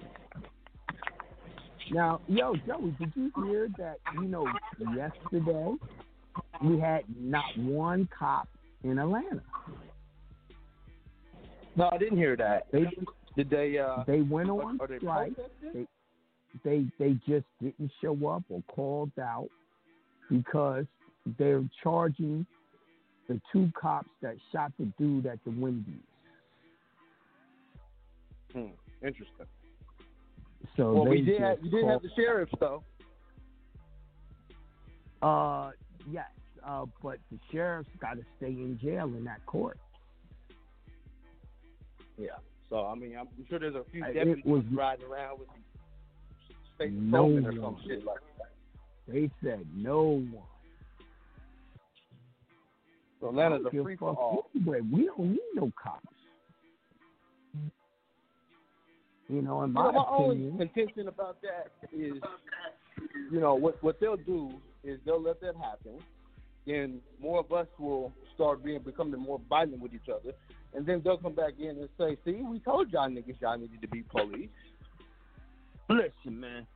Now, 1.91 2.21
yo, 2.27 2.55
Joey, 2.65 2.95
did 2.99 3.11
you 3.15 3.31
hear 3.45 3.67
that? 3.77 3.97
You 4.15 4.23
know, 4.23 4.47
yesterday 4.95 5.75
we 6.63 6.79
had 6.79 7.03
not 7.19 7.55
one 7.55 8.09
cop 8.17 8.47
in 8.83 8.97
Atlanta. 8.97 9.43
No, 11.75 11.89
I 11.91 11.99
didn't 11.99 12.17
hear 12.17 12.35
that. 12.37 12.65
They 12.71 12.85
Did 13.35 13.51
they? 13.51 13.77
Uh, 13.77 14.03
they 14.07 14.21
went 14.21 14.49
on 14.49 14.79
are 14.81 14.87
they 14.87 14.97
strike. 14.97 15.35
protesting? 15.35 15.87
They 16.63 16.85
they 16.99 17.13
just 17.27 17.45
didn't 17.61 17.91
show 18.01 18.15
up 18.27 18.43
or 18.49 18.61
called 18.67 19.11
out 19.19 19.49
because 20.29 20.85
they're 21.37 21.63
charging 21.83 22.45
the 23.27 23.39
two 23.51 23.71
cops 23.79 24.09
that 24.21 24.35
shot 24.51 24.71
the 24.79 24.85
dude 24.97 25.25
at 25.25 25.39
the 25.43 25.51
Wendy's. 25.51 25.95
Hmm, 28.53 28.67
interesting. 29.01 29.45
So 30.77 30.93
well, 30.93 31.03
they 31.05 31.09
we 31.11 31.21
did. 31.21 31.41
Have, 31.41 31.57
you 31.63 31.71
did 31.71 31.85
have 31.85 32.01
the 32.01 32.09
sheriffs 32.15 32.53
though. 32.59 32.83
Uh, 35.21 35.71
yes, 36.09 36.25
uh, 36.65 36.85
but 37.01 37.17
the 37.31 37.39
sheriff's 37.51 37.89
got 37.99 38.15
to 38.15 38.23
stay 38.37 38.47
in 38.47 38.79
jail 38.81 39.05
in 39.05 39.23
that 39.25 39.45
court. 39.45 39.77
Yeah. 42.17 42.29
So 42.69 42.85
I 42.85 42.95
mean, 42.95 43.15
I'm 43.19 43.27
sure 43.49 43.59
there's 43.59 43.75
a 43.75 43.83
few 43.91 44.03
Uh, 44.03 44.11
deputies 44.13 44.45
was- 44.45 44.65
riding 44.71 45.05
around 45.05 45.39
with 45.39 45.49
state 46.75 46.91
No 46.93 47.23
or 47.25 47.41
one. 47.41 47.59
some 47.61 47.77
shit 47.87 48.05
like 48.05 48.19
that. 48.37 48.51
They 49.11 49.29
said 49.43 49.65
no 49.75 50.23
one. 50.31 50.43
So 53.21 53.29
Atlanta's 53.29 53.65
a 53.67 53.83
free 53.83 53.95
for 53.95 54.09
all. 54.09 54.49
anyway. 54.55 54.81
We 54.81 55.05
don't 55.05 55.31
need 55.31 55.39
no 55.55 55.71
cops. 55.81 56.05
You 59.27 59.41
know, 59.41 59.63
in 59.63 59.69
You 59.69 59.73
my 59.73 59.91
know, 59.91 59.91
my 59.93 60.05
only 60.09 60.57
contention 60.57 61.07
about 61.07 61.37
that 61.41 61.71
is, 61.91 62.13
you 63.31 63.39
know, 63.39 63.55
what 63.55 63.81
what 63.83 63.99
they'll 63.99 64.17
do 64.17 64.51
is 64.83 64.99
they'll 65.05 65.21
let 65.21 65.41
that 65.41 65.55
happen. 65.55 65.99
Then 66.67 66.99
more 67.19 67.39
of 67.39 67.51
us 67.51 67.67
will 67.79 68.11
start 68.35 68.63
being 68.63 68.81
becoming 68.81 69.19
more 69.19 69.39
violent 69.49 69.79
with 69.81 69.93
each 69.93 70.09
other, 70.13 70.33
and 70.75 70.85
then 70.85 71.01
they'll 71.03 71.17
come 71.17 71.33
back 71.33 71.53
in 71.59 71.69
and 71.69 71.89
say, 71.97 72.17
"See, 72.23 72.41
we 72.43 72.59
told 72.59 72.91
y'all 72.91 73.09
niggas 73.09 73.39
y'all 73.41 73.57
needed 73.57 73.81
to 73.81 73.87
be 73.87 74.03
police." 74.03 74.49
Listen, 75.89 76.39
man. 76.39 76.67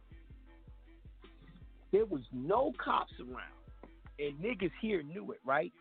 There 1.92 2.06
was 2.06 2.22
no 2.32 2.72
cops 2.84 3.14
around, 3.20 3.90
and 4.20 4.38
niggas 4.40 4.72
here 4.80 5.02
knew 5.02 5.32
it, 5.32 5.40
right? 5.44 5.74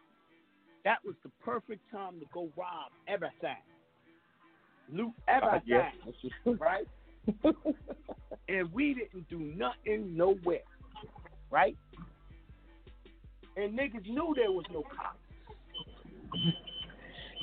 That 0.85 0.99
was 1.05 1.15
the 1.23 1.31
perfect 1.45 1.83
time 1.91 2.19
to 2.21 2.27
go 2.33 2.49
rob 2.57 2.93
everything, 3.07 3.57
loot 4.91 5.13
everything, 5.27 5.61
yeah, 5.67 5.91
just 6.23 6.35
true. 6.43 6.55
right? 6.61 6.87
and 8.49 8.73
we 8.73 8.95
didn't 8.95 9.29
do 9.29 9.39
nothing 9.39 10.17
nowhere, 10.17 10.61
right? 11.51 11.77
And 13.57 13.79
niggas 13.79 14.09
knew 14.09 14.33
there 14.35 14.51
was 14.51 14.65
no 14.73 14.83
cops. 14.97 15.19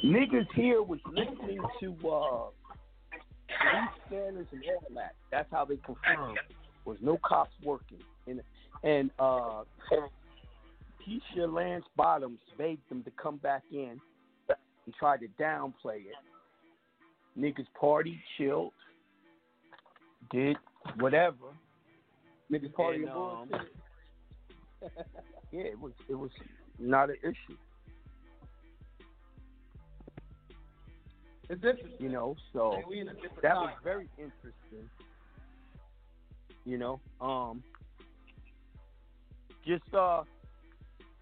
niggas 0.04 0.48
here 0.56 0.82
was 0.82 1.00
listening 1.12 1.60
to 1.82 2.10
uh 2.10 2.50
police 3.72 3.90
scanners 4.08 4.48
and 4.52 4.64
all 4.70 4.96
that. 4.96 5.16
That's 5.32 5.52
how 5.52 5.66
they 5.66 5.78
confirmed 5.78 6.40
was 6.86 6.98
no 7.02 7.20
cops 7.26 7.52
working. 7.64 8.00
And 8.28 8.42
and 8.84 9.12
uh 9.20 9.64
Keisha 11.02 11.52
Lance 11.52 11.86
Bottoms 11.96 12.40
begged 12.58 12.88
them 12.90 13.04
to 13.04 13.12
come 13.12 13.38
back 13.38 13.64
in 13.72 14.00
and 14.50 14.96
tried 14.98 15.20
to 15.22 15.28
downplay 15.42 15.98
it. 15.98 16.16
Niggas 17.38 17.68
party, 17.80 18.20
chilled, 18.38 18.72
did 20.32 20.58
whatever. 21.00 21.54
Niggas 22.52 22.74
party 22.74 23.04
And, 23.04 23.10
um. 23.10 23.50
Yeah, 25.52 25.62
it 25.62 25.80
was 25.80 25.94
it 26.10 26.16
was 26.16 26.32
not 26.80 27.10
an 27.10 27.16
issue. 27.24 27.58
It's 31.50 31.64
interesting. 31.64 31.92
You 32.00 32.10
know, 32.10 32.36
so 32.54 32.72
Hey, 32.78 32.84
we 32.90 33.00
in 33.00 33.08
a 33.10 33.14
different 33.14 33.42
that 33.44 33.54
time. 33.54 33.64
was 33.66 33.74
very 33.84 34.10
interesting. 34.18 34.90
You 36.66 36.78
know, 36.80 37.00
um, 37.22 37.64
just 39.66 39.84
uh, 39.94 40.24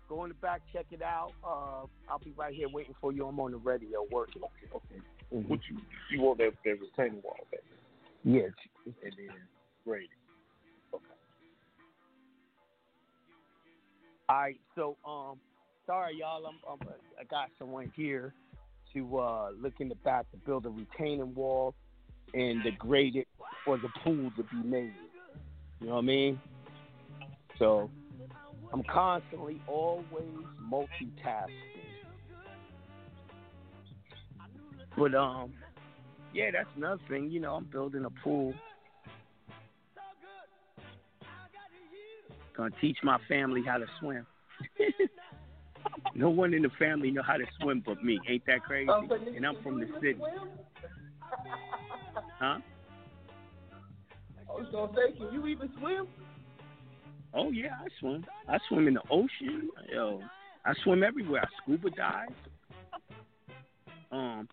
go 0.08 0.24
in 0.24 0.30
the 0.30 0.36
back, 0.36 0.62
check 0.72 0.86
it 0.92 1.02
out. 1.02 1.34
Uh, 1.44 1.86
I'll 2.10 2.20
be 2.24 2.32
right 2.38 2.54
here 2.54 2.70
waiting 2.70 2.96
for 3.02 3.12
you. 3.12 3.28
I'm 3.28 3.40
on 3.40 3.52
the 3.52 3.58
radio 3.58 4.06
working. 4.12 4.42
Okay, 4.44 4.74
okay. 4.76 5.02
Mhm. 5.34 5.48
What 5.50 5.60
you 5.70 5.78
you 6.12 6.22
want 6.22 6.38
that, 6.38 6.54
that 6.64 6.80
retaining 6.80 7.22
wall 7.22 7.36
back, 7.52 7.62
Yeah, 8.24 8.48
and 8.86 8.96
then 9.02 9.30
grading. 9.84 10.08
Okay. 10.94 11.04
All 14.30 14.36
right, 14.38 14.60
so 14.76 14.96
um, 15.06 15.40
sorry 15.86 16.18
y'all, 16.20 16.46
I'm, 16.46 16.56
I'm 16.70 16.80
I 17.20 17.24
got 17.26 17.50
someone 17.60 17.92
here 17.96 18.34
to 18.94 19.20
uh 19.20 19.50
look 19.60 19.74
in 19.80 19.90
the 19.90 19.96
back 19.96 20.30
to 20.32 20.38
build 20.38 20.66
a 20.66 20.70
retaining 20.70 21.34
wall 21.36 21.74
and 22.34 22.64
to 22.64 22.72
grade 22.72 23.16
it 23.16 23.28
for 23.66 23.78
the 23.78 23.90
pool 24.04 24.32
to 24.38 24.44
be 24.44 24.68
made. 24.68 24.94
You 25.80 25.88
know 25.88 25.94
what 25.94 26.00
I 26.00 26.06
mean? 26.06 26.40
So 27.60 27.90
I'm 28.72 28.84
constantly 28.84 29.62
always 29.68 30.06
multitasking. 30.62 31.50
But 34.98 35.16
um, 35.16 35.54
yeah, 36.34 36.52
that's 36.52 36.70
another 36.76 37.02
thing. 37.10 37.30
You 37.30 37.40
know, 37.40 37.56
I'm 37.56 37.66
building 37.66 38.06
a 38.06 38.10
pool. 38.24 38.54
Gonna 42.56 42.70
teach 42.80 42.98
my 43.04 43.18
family 43.28 43.64
how 43.66 43.78
to 43.78 43.86
swim. 44.00 44.26
no 46.16 46.30
one 46.30 46.54
in 46.54 46.62
the 46.62 46.70
family 46.80 47.12
know 47.12 47.24
how 47.24 47.38
to 47.38 47.46
swim 47.60 47.84
but 47.86 48.04
me. 48.04 48.20
Ain't 48.28 48.46
that 48.46 48.64
crazy? 48.64 48.90
Oh, 48.90 49.08
And 49.36 49.46
I'm 49.46 49.62
from 49.64 49.80
the 49.80 49.88
city. 50.02 50.20
Huh? 52.40 52.60
I 54.50 54.54
was 54.54 54.68
gonna 54.72 54.92
say, 54.94 55.18
can 55.18 55.34
you 55.34 55.48
even 55.48 55.70
swim? 55.80 56.08
Oh 57.34 57.52
yeah, 57.52 57.76
I 57.80 57.88
swim. 58.00 58.26
I 58.48 58.58
swim 58.70 58.88
in 58.88 58.94
the 58.94 59.02
ocean. 59.10 59.70
Yo, 59.92 60.22
I 60.66 60.74
swim 60.84 61.04
everywhere. 61.04 61.42
I 61.42 61.48
scuba 61.62 61.90
dive. 61.90 62.30
Um, 64.12 64.48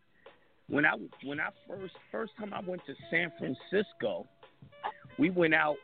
when 0.68 0.86
I 0.86 0.94
when 1.24 1.40
I 1.40 1.50
first 1.68 1.94
first 2.10 2.32
time 2.38 2.54
I 2.54 2.60
went 2.60 2.80
to 2.86 2.94
San 3.10 3.30
Francisco, 3.38 4.26
we 5.18 5.28
went 5.28 5.52
out 5.54 5.76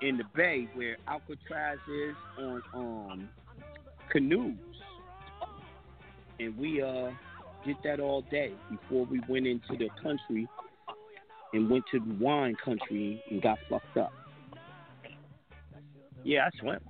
in 0.00 0.16
the 0.16 0.24
bay 0.34 0.68
where 0.74 0.96
Alcatraz 1.06 1.78
is 1.88 2.16
on 2.38 2.62
um 2.72 3.28
canoes, 4.14 4.54
and 6.38 6.56
we 6.56 6.80
uh 6.80 7.10
did 7.66 7.76
that 7.82 7.98
all 7.98 8.22
day 8.30 8.52
before 8.70 9.04
we 9.06 9.20
went 9.28 9.46
into 9.46 9.76
the 9.76 9.88
country 10.02 10.46
and 11.52 11.68
went 11.68 11.84
to 11.90 11.98
the 11.98 12.14
wine 12.20 12.56
country 12.64 13.22
and 13.30 13.42
got 13.42 13.58
fucked 13.68 13.96
up. 13.96 14.12
Yeah, 16.22 16.46
I 16.46 16.60
swim. 16.60 16.80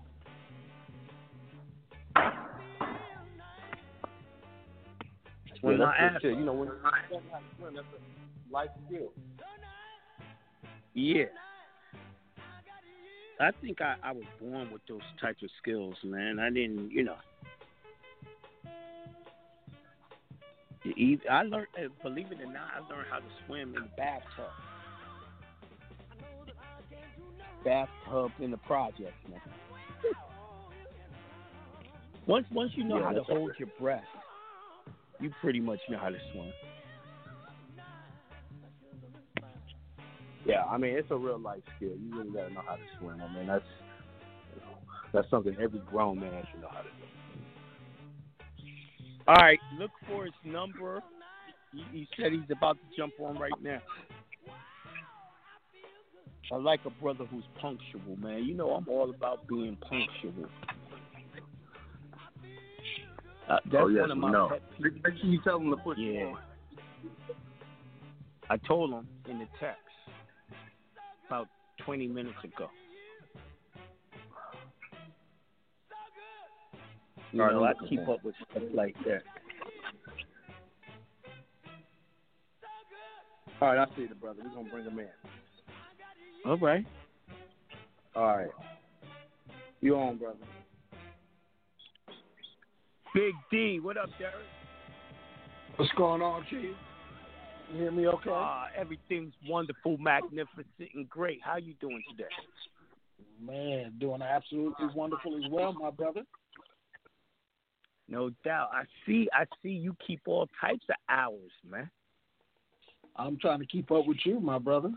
Swim 5.60 5.72
yeah, 5.72 5.87
my 5.87 5.94
that's 5.98 6.14
ass 6.16 6.22
good 6.22 6.38
You 6.38 6.44
know, 6.44 6.52
when 6.52 6.68
you 6.68 6.74
learn 6.74 6.82
how 6.82 7.40
swim, 7.58 7.74
that's 7.74 7.87
a 7.87 8.52
life 8.52 8.68
skill. 8.87 9.12
Yeah. 10.92 11.24
I 13.40 13.51
think 13.61 13.81
I, 13.81 13.97
I 14.03 14.12
was 14.12 14.25
born 14.40 14.70
with 14.73 14.83
those 14.88 15.01
types 15.20 15.42
of 15.42 15.51
skills, 15.61 15.97
man. 16.05 16.38
I 16.38 16.51
didn't, 16.51 16.90
you 16.90 17.05
know. 17.05 17.16
I 21.31 21.42
learned, 21.42 21.66
uh, 21.79 21.88
believe 22.03 22.31
it 22.31 22.40
or 22.40 22.47
not, 22.47 22.68
I 22.77 22.92
learned 22.92 23.07
how 23.11 23.18
to 23.18 23.25
swim 23.47 23.75
in 23.75 23.83
the 23.83 23.88
bathtub. 23.97 24.51
Bathtub 27.64 28.31
in 28.40 28.51
the 28.51 28.59
project, 28.59 29.14
man. 29.29 29.40
once, 32.27 32.47
once 32.53 32.73
you 32.75 32.85
know 32.85 32.99
Yeah, 32.99 33.05
how 33.05 33.12
to 33.12 33.23
hold 33.23 33.53
your 33.59 33.68
breath, 33.81 34.05
you 35.20 35.33
pretty 35.40 35.61
much 35.61 35.81
know 35.88 35.99
how 35.99 36.11
to 36.11 36.18
swim. 36.33 36.53
Yeah, 40.46 40.64
I 40.64 40.76
mean 40.76 40.96
it's 40.96 41.11
a 41.11 41.16
real 41.16 41.38
life 41.38 41.62
skill. 41.76 41.92
You 41.98 42.16
really 42.16 42.30
gotta 42.30 42.52
know 42.52 42.62
how 42.66 42.76
to 42.76 42.83
swim. 42.98 43.20
I 43.20 43.33
mean 43.35 43.46
that's 43.46 43.64
that's 45.12 45.30
something 45.30 45.57
every 45.61 45.80
grown 45.90 46.20
man 46.20 46.44
should 46.50 46.61
know 46.61 46.68
how 46.70 46.80
to 46.80 46.88
do. 46.88 47.04
All 49.26 49.37
right, 49.37 49.59
look 49.78 49.90
for 50.07 50.24
his 50.24 50.35
number. 50.44 51.02
He, 51.72 51.83
he 51.92 52.09
said 52.16 52.33
he's 52.33 52.50
about 52.50 52.76
to 52.76 52.96
jump 52.96 53.14
on 53.18 53.38
right 53.38 53.52
now. 53.62 53.80
I 56.52 56.57
like 56.57 56.80
a 56.85 56.90
brother 56.90 57.24
who's 57.24 57.44
punctual, 57.61 58.16
man. 58.18 58.44
You 58.44 58.54
know 58.54 58.70
I'm 58.72 58.87
all 58.88 59.09
about 59.09 59.48
being 59.48 59.76
punctual. 59.76 60.46
Uh, 63.48 63.57
that's 63.64 63.76
oh 63.78 63.88
yes, 63.88 64.00
one 64.02 64.11
of 64.11 64.18
my 64.18 64.30
no. 64.30 64.48
pet 64.48 64.62
Make 64.78 64.94
make 65.04 65.16
sure 65.20 65.30
you 65.30 65.40
tell 65.42 65.59
them 65.59 65.70
to 65.70 65.76
push 65.76 65.98
Yeah. 65.98 66.26
on. 66.26 66.38
I 68.50 68.57
told 68.59 68.90
him 68.92 69.07
in 69.28 69.38
the 69.38 69.46
text 69.59 69.80
about 69.80 69.93
20 71.85 72.09
minutes 72.09 72.37
ago. 72.42 72.68
You 77.33 77.42
All 77.42 77.49
right, 77.49 77.55
know, 77.55 77.64
I'm 77.64 77.88
keep 77.88 78.09
up 78.09 78.25
with 78.25 78.35
stuff 78.51 78.62
like 78.73 78.94
that. 79.07 79.23
All 83.61 83.75
right, 83.75 83.88
I 83.88 83.97
see 83.97 84.07
the 84.07 84.14
brother. 84.14 84.40
We're 84.44 84.55
gonna 84.55 84.70
bring 84.70 84.85
him 84.85 84.99
in. 84.99 85.07
All 86.44 86.59
right. 86.59 86.85
All 88.14 88.37
right. 88.37 88.51
You 89.81 89.97
on, 89.97 90.18
brother? 90.18 90.37
Big 93.14 93.33
D, 93.51 93.81
what 93.81 93.97
up, 93.97 94.11
Derek? 94.18 94.35
What's 95.77 95.90
going 95.92 96.23
on, 96.23 96.44
Chief? 96.51 96.75
You 97.74 97.80
hear 97.80 97.90
me 97.90 98.06
okay? 98.06 98.30
Ah, 98.32 98.66
everything's 98.76 99.34
wonderful, 99.48 99.98
magnificent, 99.98 100.66
and 100.94 101.08
great. 101.08 101.40
How 101.42 101.56
you 101.56 101.74
doing 101.80 102.04
today? 102.08 102.28
Man, 103.44 103.94
doing 103.98 104.22
absolutely 104.22 104.87
wonderful 104.94 105.37
as 105.37 105.50
well, 105.50 105.72
my 105.72 105.90
brother. 105.90 106.22
No 108.08 108.30
doubt. 108.44 108.68
I 108.72 108.84
see. 109.04 109.28
I 109.32 109.44
see 109.60 109.70
you 109.70 109.96
keep 110.06 110.20
all 110.26 110.48
types 110.60 110.84
of 110.88 110.94
hours, 111.08 111.50
man. 111.68 111.90
I'm 113.16 113.38
trying 113.40 113.58
to 113.58 113.66
keep 113.66 113.90
up 113.90 114.06
with 114.06 114.18
you, 114.24 114.38
my 114.38 114.58
brother. 114.58 114.92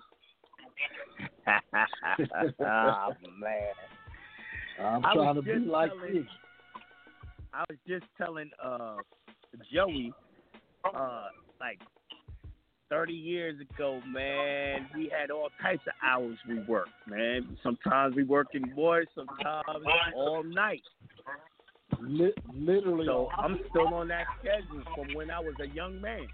oh 1.48 3.10
man. 3.40 3.74
I'm 4.80 5.04
I 5.04 5.14
trying 5.16 5.36
to 5.36 5.42
be 5.42 5.56
like 5.56 5.92
you. 6.12 6.26
I 7.54 7.64
was 7.68 7.80
just 7.88 8.06
telling 8.20 8.52
uh 8.64 8.98
Joey, 9.74 10.14
uh, 10.94 11.24
like 11.60 11.80
thirty 12.90 13.14
years 13.14 13.60
ago, 13.60 14.02
man, 14.08 14.88
we 14.96 15.12
had 15.16 15.32
all 15.32 15.50
types 15.62 15.84
of 15.88 15.94
hours 16.04 16.38
we 16.48 16.60
worked, 16.62 16.92
man. 17.08 17.58
Sometimes 17.64 18.16
we 18.16 18.24
working 18.24 18.64
more, 18.76 19.04
sometimes 19.16 19.86
all 20.16 20.44
night. 20.44 20.84
Li- 22.00 22.34
literally. 22.54 23.06
So 23.06 23.30
I'm 23.38 23.58
still 23.70 23.94
on 23.94 24.08
that 24.10 24.26
schedule 24.40 24.84
from 24.96 25.14
when 25.16 25.32
I 25.32 25.40
was 25.40 25.56
a 25.62 25.68
young 25.68 26.00
man. 26.02 26.28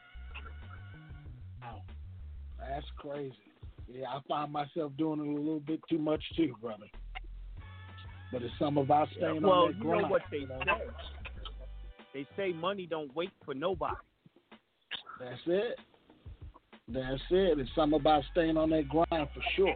That's 2.59 2.85
crazy. 2.97 3.35
Yeah, 3.91 4.07
I 4.07 4.19
find 4.27 4.51
myself 4.51 4.93
doing 4.97 5.19
it 5.19 5.27
a 5.27 5.39
little 5.39 5.59
bit 5.59 5.79
too 5.89 5.99
much 5.99 6.23
too, 6.35 6.55
brother. 6.61 6.85
But 8.31 8.41
it's 8.41 8.53
some 8.57 8.77
about 8.77 9.09
staying 9.15 9.43
well, 9.43 9.51
on 9.51 9.67
that 9.67 9.77
you 9.77 9.83
grind. 9.83 10.01
know 10.03 10.07
what 10.07 10.21
they 10.31 10.37
you 10.37 10.47
know? 10.47 10.59
say. 10.65 10.83
They 12.13 12.27
say 12.35 12.53
money 12.53 12.87
don't 12.87 13.13
wait 13.15 13.31
for 13.45 13.53
nobody. 13.53 13.93
That's 15.19 15.39
it. 15.45 15.77
That's 16.87 17.21
it. 17.29 17.59
It's 17.59 17.69
something 17.75 17.99
about 17.99 18.23
staying 18.31 18.57
on 18.57 18.69
that 18.71 18.89
grind 18.89 19.07
for 19.33 19.41
sure. 19.55 19.75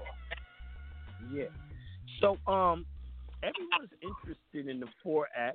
Yeah. 1.31 1.45
So, 2.21 2.37
um, 2.51 2.85
everyone's 3.43 3.91
interested 4.01 4.69
in 4.69 4.79
the 4.79 4.87
four 5.03 5.27
Forex 5.37 5.53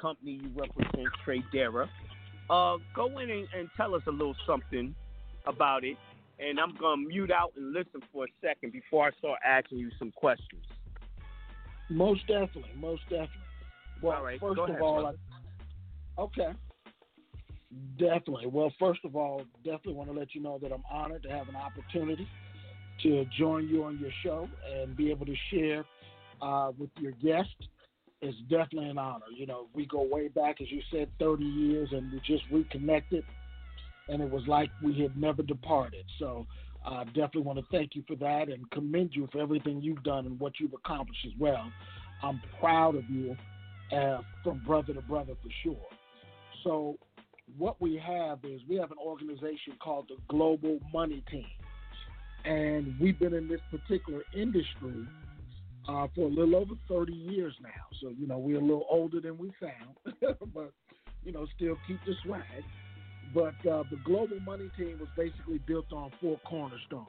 company 0.00 0.40
you 0.42 0.50
represent, 0.54 1.08
Tradera. 1.24 1.88
Uh, 2.50 2.76
go 2.94 3.18
in 3.18 3.30
and, 3.30 3.48
and 3.56 3.68
tell 3.76 3.94
us 3.94 4.02
a 4.06 4.10
little 4.10 4.34
something 4.46 4.94
about 5.46 5.84
it, 5.84 5.96
and 6.38 6.58
I'm 6.58 6.74
gonna 6.74 7.02
mute 7.08 7.30
out 7.30 7.52
and 7.56 7.72
listen 7.72 8.02
for 8.12 8.24
a 8.24 8.28
second 8.42 8.72
before 8.72 9.06
I 9.06 9.10
start 9.18 9.38
asking 9.46 9.78
you 9.78 9.90
some 9.98 10.10
questions. 10.12 10.64
Most 11.88 12.26
definitely, 12.26 12.72
most 12.76 13.02
definitely. 13.04 13.38
Well, 14.02 14.18
All 14.18 14.24
right, 14.24 14.40
first 14.40 14.58
of 14.58 14.68
ahead, 14.68 14.82
all. 14.82 15.06
I, 15.06 16.20
okay, 16.20 16.52
definitely. 17.98 18.46
Well, 18.46 18.72
first 18.78 19.00
of 19.04 19.16
all, 19.16 19.44
definitely 19.64 19.94
want 19.94 20.12
to 20.12 20.18
let 20.18 20.34
you 20.34 20.42
know 20.42 20.58
that 20.62 20.72
I'm 20.72 20.84
honored 20.90 21.22
to 21.24 21.30
have 21.30 21.48
an 21.48 21.56
opportunity 21.56 22.28
to 23.02 23.24
join 23.36 23.68
you 23.68 23.84
on 23.84 23.98
your 23.98 24.10
show 24.22 24.48
and 24.74 24.96
be 24.96 25.10
able 25.10 25.26
to 25.26 25.34
share 25.52 25.84
uh, 26.40 26.72
with 26.78 26.90
your 26.98 27.12
guest. 27.12 27.54
It's 28.20 28.38
definitely 28.48 28.88
an 28.88 28.98
honor. 28.98 29.26
You 29.34 29.46
know, 29.46 29.66
we 29.74 29.86
go 29.86 30.02
way 30.02 30.28
back, 30.28 30.60
as 30.60 30.70
you 30.70 30.80
said, 30.92 31.08
30 31.18 31.44
years, 31.44 31.88
and 31.92 32.12
we 32.12 32.20
just 32.20 32.44
reconnected, 32.50 33.24
and 34.08 34.22
it 34.22 34.30
was 34.30 34.42
like 34.46 34.70
we 34.82 35.00
had 35.00 35.16
never 35.16 35.42
departed. 35.42 36.04
So. 36.18 36.46
I 36.84 37.04
definitely 37.04 37.42
want 37.42 37.60
to 37.60 37.64
thank 37.70 37.94
you 37.94 38.02
for 38.08 38.16
that 38.16 38.48
and 38.48 38.68
commend 38.72 39.10
you 39.12 39.28
for 39.30 39.40
everything 39.40 39.80
you've 39.80 40.02
done 40.02 40.26
and 40.26 40.40
what 40.40 40.54
you've 40.58 40.72
accomplished 40.72 41.24
as 41.24 41.32
well. 41.38 41.70
I'm 42.22 42.40
proud 42.58 42.96
of 42.96 43.08
you 43.08 43.36
uh, 43.96 44.18
from 44.42 44.58
brother 44.66 44.94
to 44.94 45.02
brother 45.02 45.34
for 45.42 45.48
sure. 45.62 45.88
So, 46.64 46.96
what 47.58 47.80
we 47.80 48.00
have 48.04 48.38
is 48.44 48.60
we 48.68 48.76
have 48.76 48.90
an 48.90 48.98
organization 48.98 49.74
called 49.82 50.06
the 50.08 50.16
Global 50.28 50.78
Money 50.92 51.22
Team, 51.30 51.46
and 52.44 52.94
we've 53.00 53.18
been 53.18 53.34
in 53.34 53.48
this 53.48 53.60
particular 53.70 54.22
industry 54.34 55.06
uh, 55.88 56.06
for 56.14 56.26
a 56.26 56.30
little 56.30 56.56
over 56.56 56.74
30 56.88 57.12
years 57.12 57.54
now. 57.62 57.70
So, 58.00 58.10
you 58.18 58.26
know, 58.26 58.38
we're 58.38 58.58
a 58.58 58.62
little 58.62 58.86
older 58.90 59.20
than 59.20 59.38
we 59.38 59.52
sound, 59.60 60.16
but 60.54 60.72
you 61.24 61.32
know, 61.32 61.46
still 61.56 61.76
keep 61.86 62.00
the 62.06 62.14
swag. 62.24 62.42
But 63.34 63.54
uh, 63.70 63.84
the 63.90 63.96
Global 64.04 64.40
Money 64.44 64.70
Team 64.76 64.98
was 64.98 65.08
basically 65.16 65.58
built 65.66 65.92
on 65.92 66.10
four 66.20 66.38
cornerstones. 66.46 67.06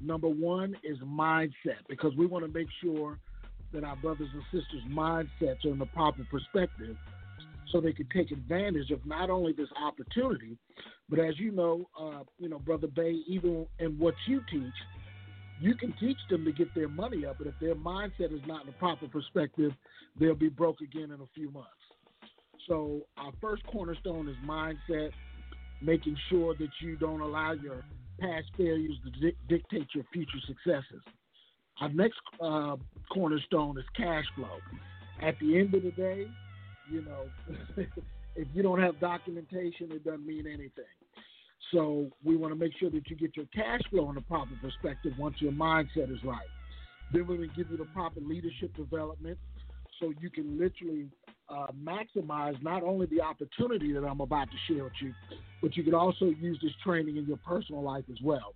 Number 0.00 0.28
one 0.28 0.76
is 0.84 0.98
mindset, 0.98 1.80
because 1.88 2.12
we 2.16 2.26
want 2.26 2.44
to 2.44 2.52
make 2.52 2.68
sure 2.82 3.18
that 3.72 3.84
our 3.84 3.96
brothers 3.96 4.28
and 4.32 4.42
sisters' 4.52 4.82
mindsets 4.90 5.64
are 5.64 5.70
in 5.70 5.78
the 5.78 5.86
proper 5.86 6.22
perspective 6.30 6.96
so 7.72 7.80
they 7.80 7.92
can 7.92 8.06
take 8.14 8.30
advantage 8.30 8.90
of 8.90 9.04
not 9.06 9.30
only 9.30 9.52
this 9.52 9.68
opportunity, 9.82 10.56
but 11.08 11.18
as 11.18 11.38
you 11.38 11.50
know, 11.50 11.88
uh, 11.98 12.22
you 12.38 12.48
know, 12.48 12.58
Brother 12.58 12.86
Bey, 12.86 13.22
even 13.26 13.66
in 13.78 13.98
what 13.98 14.14
you 14.26 14.42
teach, 14.50 14.74
you 15.58 15.74
can 15.74 15.92
teach 15.98 16.18
them 16.28 16.44
to 16.44 16.52
get 16.52 16.74
their 16.74 16.88
money 16.88 17.24
up, 17.24 17.38
but 17.38 17.46
if 17.46 17.54
their 17.60 17.74
mindset 17.74 18.32
is 18.32 18.40
not 18.46 18.62
in 18.62 18.66
the 18.66 18.72
proper 18.72 19.06
perspective, 19.08 19.72
they'll 20.20 20.34
be 20.34 20.48
broke 20.48 20.80
again 20.80 21.10
in 21.10 21.20
a 21.20 21.28
few 21.34 21.50
months. 21.50 21.70
So 22.68 23.00
our 23.16 23.32
first 23.40 23.64
cornerstone 23.66 24.28
is 24.28 24.36
mindset, 24.46 25.10
making 25.80 26.16
sure 26.28 26.54
that 26.54 26.70
you 26.80 26.96
don't 26.96 27.20
allow 27.20 27.52
your 27.52 27.84
past 28.20 28.46
failures 28.56 28.96
to 29.04 29.20
di- 29.20 29.36
dictate 29.48 29.88
your 29.94 30.04
future 30.12 30.38
successes. 30.46 31.02
Our 31.80 31.88
next 31.88 32.18
uh, 32.40 32.76
cornerstone 33.12 33.78
is 33.78 33.84
cash 33.96 34.24
flow. 34.34 34.60
At 35.20 35.38
the 35.40 35.58
end 35.58 35.74
of 35.74 35.82
the 35.82 35.90
day, 35.90 36.28
you 36.92 37.02
know, 37.02 37.30
if 38.36 38.48
you 38.52 38.62
don't 38.62 38.80
have 38.80 39.00
documentation, 39.00 39.90
it 39.90 40.04
doesn't 40.04 40.26
mean 40.26 40.46
anything. 40.46 40.84
So 41.72 42.08
we 42.22 42.36
want 42.36 42.52
to 42.52 42.58
make 42.58 42.72
sure 42.78 42.90
that 42.90 43.08
you 43.08 43.16
get 43.16 43.36
your 43.36 43.46
cash 43.54 43.80
flow 43.90 44.08
in 44.10 44.14
the 44.14 44.20
proper 44.20 44.54
perspective 44.60 45.12
once 45.16 45.36
your 45.38 45.52
mindset 45.52 46.12
is 46.12 46.22
right. 46.22 46.50
Then 47.10 47.26
we're 47.26 47.36
going 47.36 47.50
to 47.50 47.56
give 47.56 47.70
you 47.70 47.78
the 47.78 47.86
proper 47.86 48.20
leadership 48.20 48.74
development 48.76 49.38
so 49.98 50.12
you 50.20 50.30
can 50.30 50.58
literally 50.58 51.08
uh, 51.48 51.68
maximize 51.82 52.60
not 52.62 52.82
only 52.82 53.06
the 53.06 53.20
opportunity 53.20 53.92
that 53.92 54.04
I'm 54.04 54.20
about 54.20 54.50
to 54.50 54.56
share 54.68 54.84
with 54.84 54.94
you, 55.00 55.14
but 55.62 55.76
you 55.76 55.84
can 55.84 55.94
also 55.94 56.26
use 56.26 56.58
this 56.62 56.72
training 56.84 57.16
in 57.16 57.26
your 57.26 57.38
personal 57.38 57.82
life 57.82 58.04
as 58.10 58.18
well. 58.22 58.54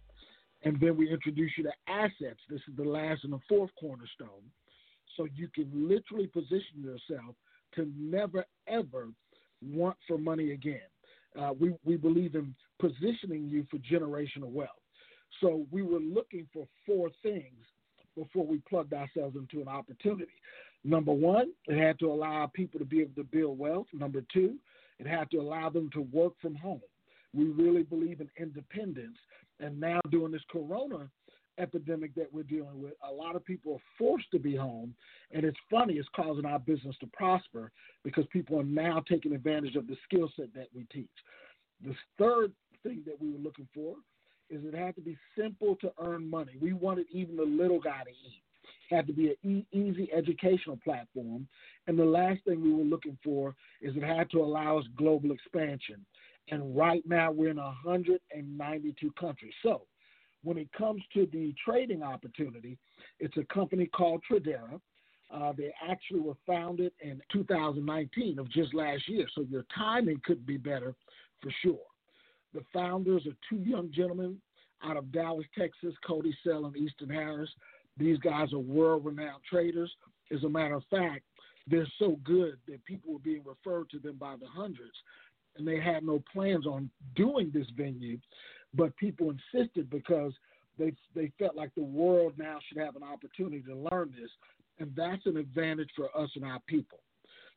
And 0.65 0.79
then 0.81 0.97
we 0.97 1.11
introduce 1.11 1.53
you 1.57 1.65
to 1.65 1.73
assets. 1.89 2.41
This 2.51 2.61
is 2.69 2.77
the 2.77 2.85
last 2.85 3.25
and 3.25 3.33
the 3.33 3.41
fourth 3.49 3.71
cornerstone. 3.79 4.43
So 5.17 5.27
you 5.35 5.49
can 5.55 5.71
literally 5.89 6.27
position 6.27 6.83
yourself 6.83 7.37
to 7.77 7.91
never, 7.97 8.45
ever 8.67 9.09
want 9.63 9.97
for 10.07 10.19
money 10.19 10.53
again. 10.53 10.81
Uh, 11.41 11.53
we, 11.59 11.75
we 11.85 11.97
believe 11.97 12.35
in 12.35 12.55
positioning 12.81 13.49
you 13.49 13.67
for 13.71 13.79
generational 13.79 14.51
wealth. 14.51 14.71
So 15.41 15.67
we 15.71 15.83
were 15.83 16.01
looking 16.01 16.49
for 16.53 16.67
four 16.87 17.11
things 17.23 17.65
before 18.17 18.47
we 18.47 18.63
plugged 18.69 18.95
ourselves 18.95 19.37
into 19.37 19.61
an 19.61 19.69
opportunity. 19.69 20.33
Number 20.85 21.13
one, 21.13 21.53
it 21.67 21.79
had 21.79 21.99
to 21.99 22.07
allow 22.07 22.51
people 22.55 22.79
to 22.79 22.87
be 22.87 23.01
able 23.01 23.15
to 23.17 23.25
build 23.25 23.59
wealth. 23.59 23.87
Number 23.93 24.23
two, 24.33 24.55
it 24.99 25.07
had 25.07 25.31
to 25.33 25.39
allow 25.39 25.69
them 25.69 25.91
to 25.93 26.01
work 26.13 26.33
from 26.41 26.55
home. 26.55 26.81
We 27.35 27.47
really 27.47 27.83
believe 27.83 28.21
in 28.21 28.31
independence. 28.39 29.19
And 29.61 29.79
now, 29.79 30.01
during 30.11 30.33
this 30.33 30.43
corona 30.51 31.11
epidemic 31.59 32.15
that 32.15 32.33
we're 32.33 32.43
dealing 32.43 32.81
with, 32.81 32.93
a 33.09 33.13
lot 33.13 33.37
of 33.37 33.45
people 33.45 33.75
are 33.75 33.97
forced 33.99 34.31
to 34.33 34.39
be 34.39 34.57
home. 34.57 34.95
And 35.33 35.45
it's 35.45 35.59
funny, 35.71 35.95
it's 35.95 36.09
causing 36.15 36.45
our 36.45 36.59
business 36.59 36.97
to 37.01 37.07
prosper 37.09 37.71
because 38.05 38.25
people 38.33 38.61
are 38.61 38.65
now 38.65 39.03
taking 39.09 39.35
advantage 39.35 39.77
of 39.77 39.87
the 39.87 39.97
skill 40.05 40.31
set 40.37 40.53
that 40.55 40.69
we 40.75 40.87
teach. 40.93 41.09
The 41.85 41.95
third 42.19 42.53
thing 42.83 43.03
that 43.07 43.21
we 43.21 43.31
were 43.31 43.39
looking 43.39 43.69
for 43.75 43.97
is 44.49 44.63
it 44.65 44.75
had 44.75 44.95
to 44.95 45.01
be 45.01 45.17
simple 45.37 45.77
to 45.81 45.93
earn 46.01 46.29
money. 46.29 46.53
We 46.61 46.73
wanted 46.73 47.07
even 47.11 47.37
the 47.37 47.43
little 47.43 47.81
guy 47.81 48.03
to 48.05 48.11
eat 48.11 48.43
had 48.91 49.07
to 49.07 49.13
be 49.13 49.35
an 49.43 49.67
easy 49.73 50.09
educational 50.13 50.79
platform. 50.83 51.47
And 51.87 51.99
the 51.99 52.05
last 52.05 52.45
thing 52.45 52.63
we 52.63 52.73
were 52.73 52.85
looking 52.85 53.19
for 53.23 53.55
is 53.81 53.97
it 53.97 54.03
had 54.03 54.31
to 54.31 54.41
allow 54.41 54.79
us 54.79 54.85
global 54.97 55.33
expansion. 55.33 56.05
And 56.51 56.77
right 56.77 57.03
now 57.07 57.33
we're 57.33 57.51
in 57.51 57.57
192 57.57 59.13
countries. 59.19 59.53
So 59.63 59.83
when 60.47 60.59
it 60.59 60.73
comes 60.73 61.03
to 61.13 61.27
the 61.33 61.53
trading 61.65 62.05
opportunity, 62.05 62.79
it's 63.19 63.37
a 63.37 63.53
company 63.53 63.87
called 63.87 64.23
Tradera. 64.31 64.81
Uh, 65.29 65.53
they 65.59 65.73
actually 65.91 66.21
were 66.21 66.37
founded 66.47 66.93
in 67.01 67.21
2019 67.33 68.39
of 68.39 68.49
just 68.53 68.73
last 68.73 69.09
year. 69.09 69.27
So 69.35 69.45
your 69.51 69.65
timing 69.77 70.21
could 70.25 70.47
be 70.47 70.57
better 70.57 70.95
for 71.43 71.51
sure. 71.63 71.81
The 72.55 72.61
founders 72.73 73.27
are 73.27 73.35
two 73.51 73.61
young 73.69 73.91
gentlemen 73.93 74.41
out 74.85 74.97
of 74.97 75.11
Dallas, 75.11 75.47
Texas, 75.59 75.95
Cody 76.07 76.33
Sell 76.45 76.67
and 76.67 76.77
Easton 76.77 77.11
Harris. 77.11 77.51
These 77.99 78.19
guys 78.19 78.53
are 78.53 78.61
world 78.61 79.05
renowned 79.05 79.43
traders. 79.51 79.93
As 80.33 80.45
a 80.45 80.49
matter 80.49 80.75
of 80.75 80.85
fact, 80.89 81.25
they're 81.67 81.89
so 81.99 82.21
good 82.23 82.59
that 82.69 82.85
people 82.85 83.15
were 83.15 83.19
being 83.19 83.43
referred 83.45 83.91
to 83.91 83.99
them 83.99 84.15
by 84.17 84.37
the 84.37 84.47
hundreds. 84.47 84.95
And 85.57 85.67
they 85.67 85.81
had 85.81 86.05
no 86.05 86.23
plans 86.33 86.67
on 86.67 86.89
doing 87.17 87.51
this 87.53 87.67
venue, 87.77 88.19
but 88.77 88.97
people 88.97 89.31
insisted 89.31 89.91
because 89.91 90.33
they 90.79 90.93
they 91.15 91.33
felt 91.39 91.57
like 91.57 91.75
the 91.75 91.83
world 91.83 92.35
now 92.37 92.59
should 92.69 92.79
have 92.79 92.97
an 92.97 93.03
opportunity 93.03 93.63
to 93.63 93.75
learn 93.75 94.13
this, 94.19 94.31
and 94.79 94.93
that's 94.97 95.25
an 95.27 95.37
advantage 95.37 95.91
for 95.97 96.09
us 96.17 96.31
and 96.37 96.45
our 96.45 96.61
people. 96.67 96.99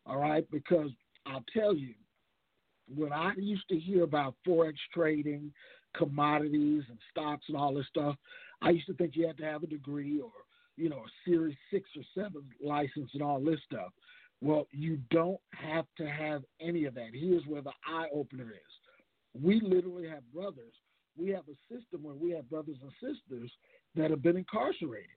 All 0.05 0.17
right, 0.17 0.49
because 0.51 0.89
I'll 1.25 1.43
tell 1.53 1.75
you, 1.75 1.93
when 2.95 3.13
I 3.13 3.33
used 3.37 3.67
to 3.69 3.77
hear 3.77 4.03
about 4.03 4.35
forex 4.47 4.73
trading, 4.93 5.51
commodities 5.95 6.83
and 6.89 6.97
stocks 7.11 7.45
and 7.47 7.57
all 7.57 7.73
this 7.73 7.87
stuff, 7.87 8.15
I 8.61 8.71
used 8.71 8.87
to 8.87 8.93
think 8.93 9.15
you 9.15 9.27
had 9.27 9.37
to 9.37 9.45
have 9.45 9.63
a 9.63 9.67
degree 9.67 10.19
or, 10.19 10.31
you 10.77 10.89
know, 10.89 10.97
a 10.97 11.29
Series 11.29 11.55
6 11.71 11.89
or 11.97 12.23
7 12.23 12.41
license 12.63 13.09
and 13.13 13.21
all 13.21 13.39
this 13.39 13.59
stuff. 13.65 13.91
Well, 14.41 14.67
you 14.71 14.99
don't 15.11 15.39
have 15.51 15.85
to 15.97 16.09
have 16.09 16.43
any 16.61 16.85
of 16.85 16.95
that. 16.95 17.09
Here's 17.13 17.45
where 17.45 17.61
the 17.61 17.73
eye 17.87 18.07
opener 18.13 18.51
is. 18.51 19.41
We 19.41 19.59
literally 19.61 20.07
have 20.07 20.23
brothers. 20.33 20.73
We 21.17 21.29
have 21.29 21.43
a 21.49 21.73
system 21.73 22.03
where 22.03 22.15
we 22.15 22.31
have 22.31 22.49
brothers 22.49 22.77
and 22.81 22.91
sisters 22.93 23.51
that 23.95 24.11
have 24.11 24.21
been 24.21 24.37
incarcerated 24.37 25.09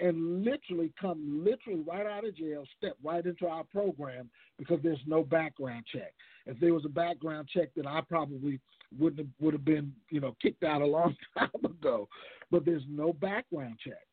and 0.00 0.44
literally 0.44 0.92
come 1.00 1.44
literally 1.44 1.80
right 1.86 2.06
out 2.06 2.26
of 2.26 2.36
jail, 2.36 2.64
step 2.76 2.96
right 3.02 3.24
into 3.24 3.46
our 3.46 3.64
program 3.64 4.28
because 4.58 4.80
there's 4.82 5.00
no 5.06 5.22
background 5.22 5.84
check. 5.92 6.12
If 6.46 6.58
there 6.58 6.74
was 6.74 6.84
a 6.84 6.90
background 6.90 7.48
check, 7.52 7.68
then 7.76 7.86
I 7.86 8.00
probably 8.00 8.60
would 8.98 9.16
have 9.18 9.28
would 9.40 9.54
have 9.54 9.64
been 9.64 9.92
you 10.10 10.20
know 10.20 10.36
kicked 10.42 10.64
out 10.64 10.82
a 10.82 10.86
long 10.86 11.14
time 11.38 11.50
ago. 11.64 12.08
But 12.50 12.64
there's 12.64 12.82
no 12.88 13.12
background 13.12 13.76
check. 13.84 14.04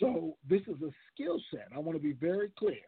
So 0.00 0.36
this 0.48 0.62
is 0.62 0.80
a 0.82 0.90
skill 1.12 1.40
set. 1.50 1.68
I 1.74 1.78
want 1.78 1.96
to 1.96 2.02
be 2.02 2.12
very 2.12 2.50
clear. 2.58 2.84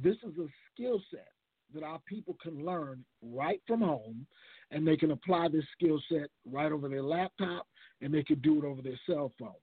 This 0.00 0.16
is 0.16 0.38
a 0.38 0.46
skill 0.72 1.00
set 1.10 1.28
that 1.74 1.82
our 1.82 2.00
people 2.06 2.36
can 2.40 2.64
learn 2.64 3.04
right 3.22 3.60
from 3.66 3.80
home, 3.80 4.26
and 4.70 4.86
they 4.86 4.96
can 4.96 5.12
apply 5.12 5.48
this 5.48 5.64
skill 5.76 6.00
set 6.10 6.28
right 6.50 6.72
over 6.72 6.88
their 6.88 7.02
laptop, 7.02 7.66
and 8.00 8.12
they 8.12 8.22
can 8.22 8.38
do 8.40 8.58
it 8.58 8.66
over 8.66 8.82
their 8.82 8.98
cell 9.06 9.32
phone. 9.38 9.54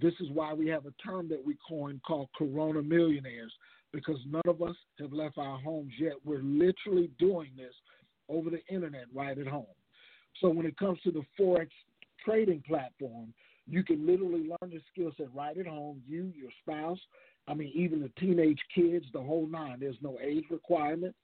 This 0.00 0.14
is 0.20 0.28
why 0.32 0.52
we 0.52 0.66
have 0.68 0.86
a 0.86 0.92
term 1.02 1.28
that 1.28 1.44
we 1.44 1.56
coined 1.68 2.00
called 2.06 2.28
Corona 2.36 2.82
Millionaires, 2.82 3.52
because 3.92 4.18
none 4.26 4.42
of 4.46 4.62
us 4.62 4.76
have 4.98 5.12
left 5.12 5.38
our 5.38 5.58
homes 5.58 5.92
yet. 5.98 6.14
We're 6.24 6.42
literally 6.42 7.10
doing 7.18 7.50
this 7.56 7.74
over 8.28 8.50
the 8.50 8.64
internet 8.68 9.04
right 9.14 9.38
at 9.38 9.46
home. 9.46 9.66
So 10.40 10.48
when 10.48 10.66
it 10.66 10.76
comes 10.76 11.00
to 11.02 11.12
the 11.12 11.22
Forex 11.38 11.68
trading 12.24 12.62
platform, 12.66 13.32
you 13.68 13.84
can 13.84 14.04
literally 14.06 14.48
learn 14.48 14.70
the 14.70 14.80
skill 14.92 15.12
set 15.16 15.32
right 15.34 15.56
at 15.56 15.66
home, 15.66 16.02
you, 16.06 16.32
your 16.36 16.50
spouse, 16.62 16.98
I 17.46 17.54
mean, 17.54 17.72
even 17.74 18.00
the 18.00 18.10
teenage 18.18 18.60
kids, 18.74 19.06
the 19.12 19.20
whole 19.20 19.46
nine. 19.46 19.78
There's 19.80 19.96
no 20.00 20.18
age 20.22 20.44
requirement. 20.50 21.14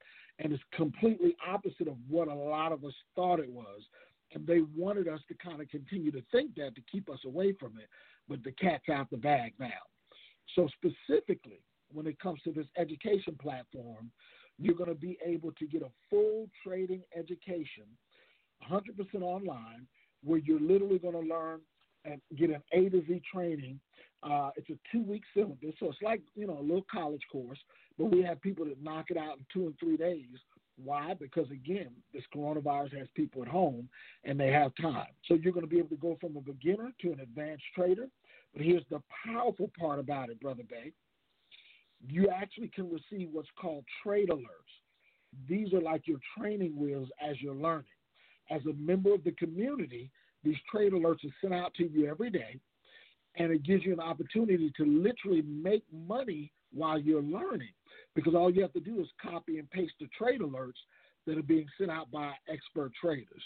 And 0.40 0.52
it's 0.52 0.62
completely 0.72 1.36
opposite 1.46 1.86
of 1.86 1.96
what 2.08 2.28
a 2.28 2.34
lot 2.34 2.72
of 2.72 2.84
us 2.84 2.94
thought 3.14 3.40
it 3.40 3.50
was. 3.50 3.82
And 4.32 4.46
they 4.46 4.60
wanted 4.76 5.06
us 5.06 5.20
to 5.28 5.34
kind 5.34 5.60
of 5.60 5.68
continue 5.68 6.10
to 6.12 6.22
think 6.32 6.54
that 6.54 6.74
to 6.74 6.82
keep 6.90 7.10
us 7.10 7.18
away 7.26 7.52
from 7.52 7.78
it. 7.78 7.88
But 8.28 8.42
the 8.42 8.52
cat's 8.52 8.88
out 8.88 9.10
the 9.10 9.16
bag 9.16 9.52
now. 9.58 9.68
So, 10.54 10.68
specifically, 10.76 11.60
when 11.92 12.06
it 12.06 12.18
comes 12.20 12.40
to 12.42 12.52
this 12.52 12.66
education 12.78 13.36
platform, 13.40 14.10
you're 14.58 14.74
going 14.74 14.88
to 14.88 14.94
be 14.94 15.18
able 15.24 15.52
to 15.52 15.66
get 15.66 15.82
a 15.82 15.90
full 16.08 16.48
trading 16.64 17.02
education 17.16 17.84
100% 18.70 19.22
online, 19.22 19.86
where 20.22 20.38
you're 20.38 20.60
literally 20.60 20.98
going 20.98 21.14
to 21.14 21.34
learn 21.34 21.60
and 22.04 22.20
get 22.36 22.50
an 22.50 22.62
A 22.72 22.88
to 22.88 23.02
Z 23.06 23.22
training. 23.32 23.80
Uh, 24.22 24.50
it's 24.56 24.68
a 24.70 24.78
two 24.92 25.02
week 25.02 25.22
syllabus, 25.34 25.74
so 25.80 25.86
it's 25.86 26.02
like 26.02 26.20
you 26.34 26.46
know 26.46 26.58
a 26.58 26.60
little 26.60 26.86
college 26.92 27.22
course, 27.32 27.58
but 27.98 28.06
we 28.06 28.22
have 28.22 28.40
people 28.40 28.64
that 28.66 28.82
knock 28.82 29.06
it 29.08 29.16
out 29.16 29.38
in 29.38 29.46
two 29.52 29.66
and 29.66 29.78
three 29.78 29.96
days. 29.96 30.26
Why? 30.82 31.14
Because 31.18 31.50
again, 31.50 31.90
this 32.12 32.22
coronavirus 32.34 32.98
has 32.98 33.08
people 33.14 33.42
at 33.42 33.48
home 33.48 33.88
and 34.24 34.40
they 34.40 34.50
have 34.50 34.72
time. 34.80 35.08
So 35.26 35.34
you're 35.34 35.52
going 35.52 35.66
to 35.66 35.70
be 35.70 35.78
able 35.78 35.90
to 35.90 35.96
go 35.96 36.16
from 36.20 36.36
a 36.36 36.40
beginner 36.40 36.90
to 37.02 37.12
an 37.12 37.20
advanced 37.20 37.64
trader. 37.74 38.06
But 38.54 38.62
here's 38.62 38.84
the 38.90 39.02
powerful 39.26 39.70
part 39.78 39.98
about 39.98 40.30
it, 40.30 40.40
Brother 40.40 40.62
Bey. 40.68 40.92
You 42.08 42.28
actually 42.30 42.68
can 42.68 42.90
receive 42.90 43.28
what's 43.30 43.48
called 43.60 43.84
trade 44.02 44.30
alerts. 44.30 44.46
These 45.48 45.74
are 45.74 45.82
like 45.82 46.08
your 46.08 46.18
training 46.38 46.78
wheels 46.78 47.08
as 47.20 47.40
you're 47.40 47.54
learning 47.54 47.84
as 48.50 48.60
a 48.66 48.72
member 48.74 49.14
of 49.14 49.24
the 49.24 49.32
community, 49.32 50.10
these 50.42 50.56
trade 50.70 50.92
alerts 50.92 51.24
are 51.24 51.34
sent 51.40 51.54
out 51.54 51.74
to 51.74 51.88
you 51.88 52.08
every 52.08 52.30
day, 52.30 52.58
and 53.36 53.52
it 53.52 53.62
gives 53.62 53.84
you 53.84 53.92
an 53.92 54.00
opportunity 54.00 54.72
to 54.76 54.84
literally 54.84 55.42
make 55.42 55.84
money 55.92 56.52
while 56.72 56.98
you're 56.98 57.22
learning. 57.22 57.72
Because 58.14 58.34
all 58.34 58.50
you 58.50 58.62
have 58.62 58.72
to 58.72 58.80
do 58.80 59.00
is 59.00 59.06
copy 59.22 59.58
and 59.58 59.70
paste 59.70 59.92
the 60.00 60.08
trade 60.16 60.40
alerts 60.40 60.78
that 61.26 61.38
are 61.38 61.42
being 61.42 61.66
sent 61.78 61.90
out 61.90 62.10
by 62.10 62.32
expert 62.48 62.92
traders. 63.00 63.42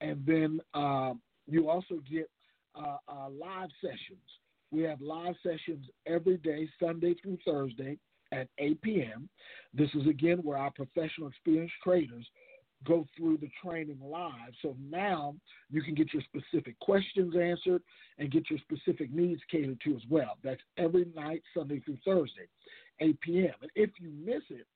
And 0.00 0.24
then 0.26 0.60
uh, 0.74 1.12
you 1.46 1.68
also 1.68 2.00
get 2.10 2.30
uh, 2.74 2.96
uh, 3.08 3.28
live 3.28 3.68
sessions. 3.80 4.22
We 4.70 4.82
have 4.82 5.00
live 5.00 5.34
sessions 5.42 5.84
every 6.06 6.38
day, 6.38 6.68
Sunday 6.80 7.14
through 7.22 7.38
Thursday 7.44 7.98
at 8.32 8.48
8 8.58 8.80
p.m. 8.82 9.28
This 9.74 9.90
is 9.94 10.06
again 10.06 10.38
where 10.38 10.58
our 10.58 10.70
professional 10.70 11.28
experienced 11.28 11.74
traders 11.84 12.26
go 12.84 13.06
through 13.16 13.38
the 13.38 13.50
training 13.64 13.98
live. 14.02 14.52
So 14.60 14.76
now 14.90 15.34
you 15.70 15.82
can 15.82 15.94
get 15.94 16.12
your 16.12 16.22
specific 16.22 16.78
questions 16.80 17.34
answered 17.36 17.82
and 18.18 18.30
get 18.30 18.50
your 18.50 18.58
specific 18.60 19.12
needs 19.12 19.40
catered 19.50 19.80
to 19.84 19.94
as 19.94 20.02
well. 20.08 20.38
That's 20.42 20.60
every 20.76 21.06
night, 21.14 21.42
Sunday 21.56 21.80
through 21.80 21.98
Thursday, 22.04 22.48
8 23.00 23.20
p.m. 23.20 23.54
And 23.60 23.70
if 23.74 23.90
you 24.00 24.12
miss 24.24 24.42
it, 24.50 24.66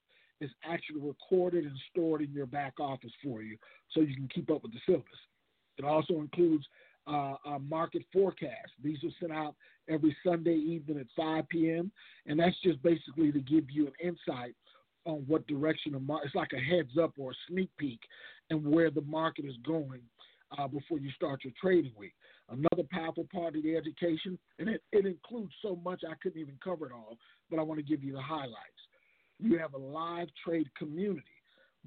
it's 0.41 0.53
actually 0.65 1.01
recorded 1.01 1.65
and 1.65 1.77
stored 1.91 2.21
in 2.21 2.33
your 2.33 2.47
back 2.47 2.75
office 2.79 3.13
for 3.25 3.43
you 3.43 3.57
so 3.91 4.01
you 4.01 4.15
can 4.15 4.29
keep 4.35 4.51
up 4.51 4.63
with 4.63 4.73
the 4.73 4.81
syllabus. 4.87 5.07
It 5.79 5.85
also 5.85 6.15
includes 6.15 6.65
uh, 7.07 7.35
a 7.47 7.59
market 7.59 8.03
forecast. 8.13 8.73
These 8.83 8.99
are 9.05 9.11
sent 9.21 9.33
out 9.33 9.55
every 9.89 10.17
Sunday 10.25 10.57
evening 10.57 10.99
at 10.99 11.07
5 11.17 11.49
p.m. 11.49 11.91
And 12.27 12.39
that's 12.39 12.57
just 12.63 12.83
basically 12.83 13.33
to 13.33 13.41
give 13.41 13.71
you 13.71 13.87
an 13.87 13.93
insight 14.03 14.55
on 15.07 15.25
what 15.27 15.47
direction 15.47 15.93
the 15.93 16.01
market. 16.01 16.27
It's 16.27 16.35
like 16.35 16.53
a 16.53 16.61
heads 16.61 16.99
up 17.01 17.15
or 17.19 17.31
a 17.31 17.35
sneak 17.49 17.71
peek 17.79 18.01
and 18.51 18.65
where 18.65 18.91
the 18.91 19.03
market 19.03 19.45
is 19.45 19.57
going 19.67 20.01
uh, 20.59 20.69
before 20.69 20.99
you 20.99 21.11
start 21.13 21.45
your 21.45 21.53
trading 21.61 21.93
week. 21.97 22.13
Another 22.49 22.87
powerful 22.91 23.27
part 23.33 23.57
of 23.57 23.63
the 23.63 23.77
education, 23.77 24.39
and 24.59 24.69
it, 24.69 24.83
it 24.93 25.07
includes 25.07 25.53
so 25.63 25.77
much 25.85 26.03
I 26.09 26.15
couldn't 26.23 26.41
even 26.41 26.59
cover 26.63 26.87
it 26.87 26.93
all, 26.93 27.17
but 27.51 27.59
I 27.59 27.63
want 27.63 27.79
to 27.79 27.87
give 27.87 28.05
you 28.05 28.13
the 28.13 28.23
highlights. 28.23 28.55
You 29.41 29.59
have 29.59 29.75
a 29.75 29.79
live 29.79 30.29
trade 30.45 30.69
community. 30.77 31.23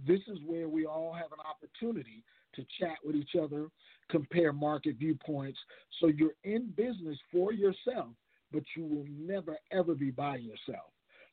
This 0.07 0.19
is 0.27 0.37
where 0.45 0.67
we 0.67 0.85
all 0.85 1.13
have 1.13 1.31
an 1.31 1.39
opportunity 1.45 2.23
to 2.55 2.65
chat 2.79 2.97
with 3.03 3.15
each 3.15 3.35
other, 3.41 3.67
compare 4.09 4.53
market 4.53 4.95
viewpoints. 4.97 5.59
So 5.99 6.07
you're 6.07 6.33
in 6.43 6.73
business 6.75 7.17
for 7.31 7.53
yourself, 7.53 8.09
but 8.51 8.63
you 8.75 8.85
will 8.85 9.05
never, 9.09 9.57
ever 9.71 9.95
be 9.95 10.11
by 10.11 10.37
yourself. 10.37 10.91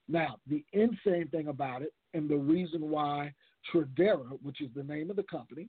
Now, 0.09 0.37
the 0.47 0.64
insane 0.73 1.29
thing 1.31 1.49
about 1.49 1.83
it, 1.83 1.92
and 2.14 2.29
the 2.29 2.37
reason 2.37 2.88
why 2.90 3.33
Tradera, 3.73 4.38
which 4.42 4.61
is 4.61 4.71
the 4.75 4.83
name 4.83 5.11
of 5.11 5.16
the 5.16 5.25
company, 5.25 5.69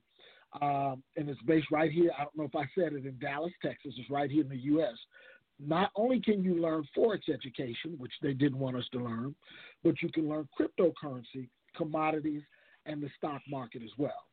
um, 0.61 1.03
and 1.15 1.29
it's 1.29 1.41
based 1.41 1.67
right 1.71 1.91
here. 1.91 2.11
I 2.17 2.23
don't 2.23 2.37
know 2.37 2.43
if 2.45 2.55
I 2.55 2.69
said 2.75 2.93
it 2.93 3.05
in 3.05 3.17
Dallas, 3.19 3.51
Texas. 3.61 3.93
It's 3.97 4.09
right 4.09 4.29
here 4.29 4.43
in 4.43 4.49
the 4.49 4.57
U.S. 4.57 4.95
Not 5.59 5.91
only 5.95 6.21
can 6.21 6.43
you 6.43 6.61
learn 6.61 6.87
forex 6.95 7.29
education, 7.33 7.95
which 7.97 8.13
they 8.21 8.33
didn't 8.33 8.59
want 8.59 8.77
us 8.77 8.85
to 8.93 8.99
learn, 8.99 9.35
but 9.83 10.01
you 10.01 10.09
can 10.09 10.29
learn 10.29 10.47
cryptocurrency, 10.57 11.49
commodities, 11.75 12.43
and 12.85 13.01
the 13.01 13.09
stock 13.17 13.41
market 13.49 13.81
as 13.83 13.91
well. 13.97 14.23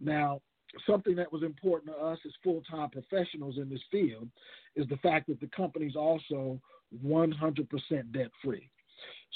Now, 0.00 0.40
something 0.86 1.16
that 1.16 1.32
was 1.32 1.42
important 1.42 1.92
to 1.92 2.00
us 2.00 2.18
as 2.24 2.32
full 2.44 2.62
time 2.70 2.90
professionals 2.90 3.56
in 3.56 3.68
this 3.68 3.82
field 3.90 4.28
is 4.76 4.86
the 4.88 4.96
fact 4.98 5.26
that 5.28 5.40
the 5.40 5.48
company 5.48 5.86
is 5.86 5.96
also 5.96 6.60
100% 7.04 8.12
debt 8.12 8.30
free. 8.42 8.70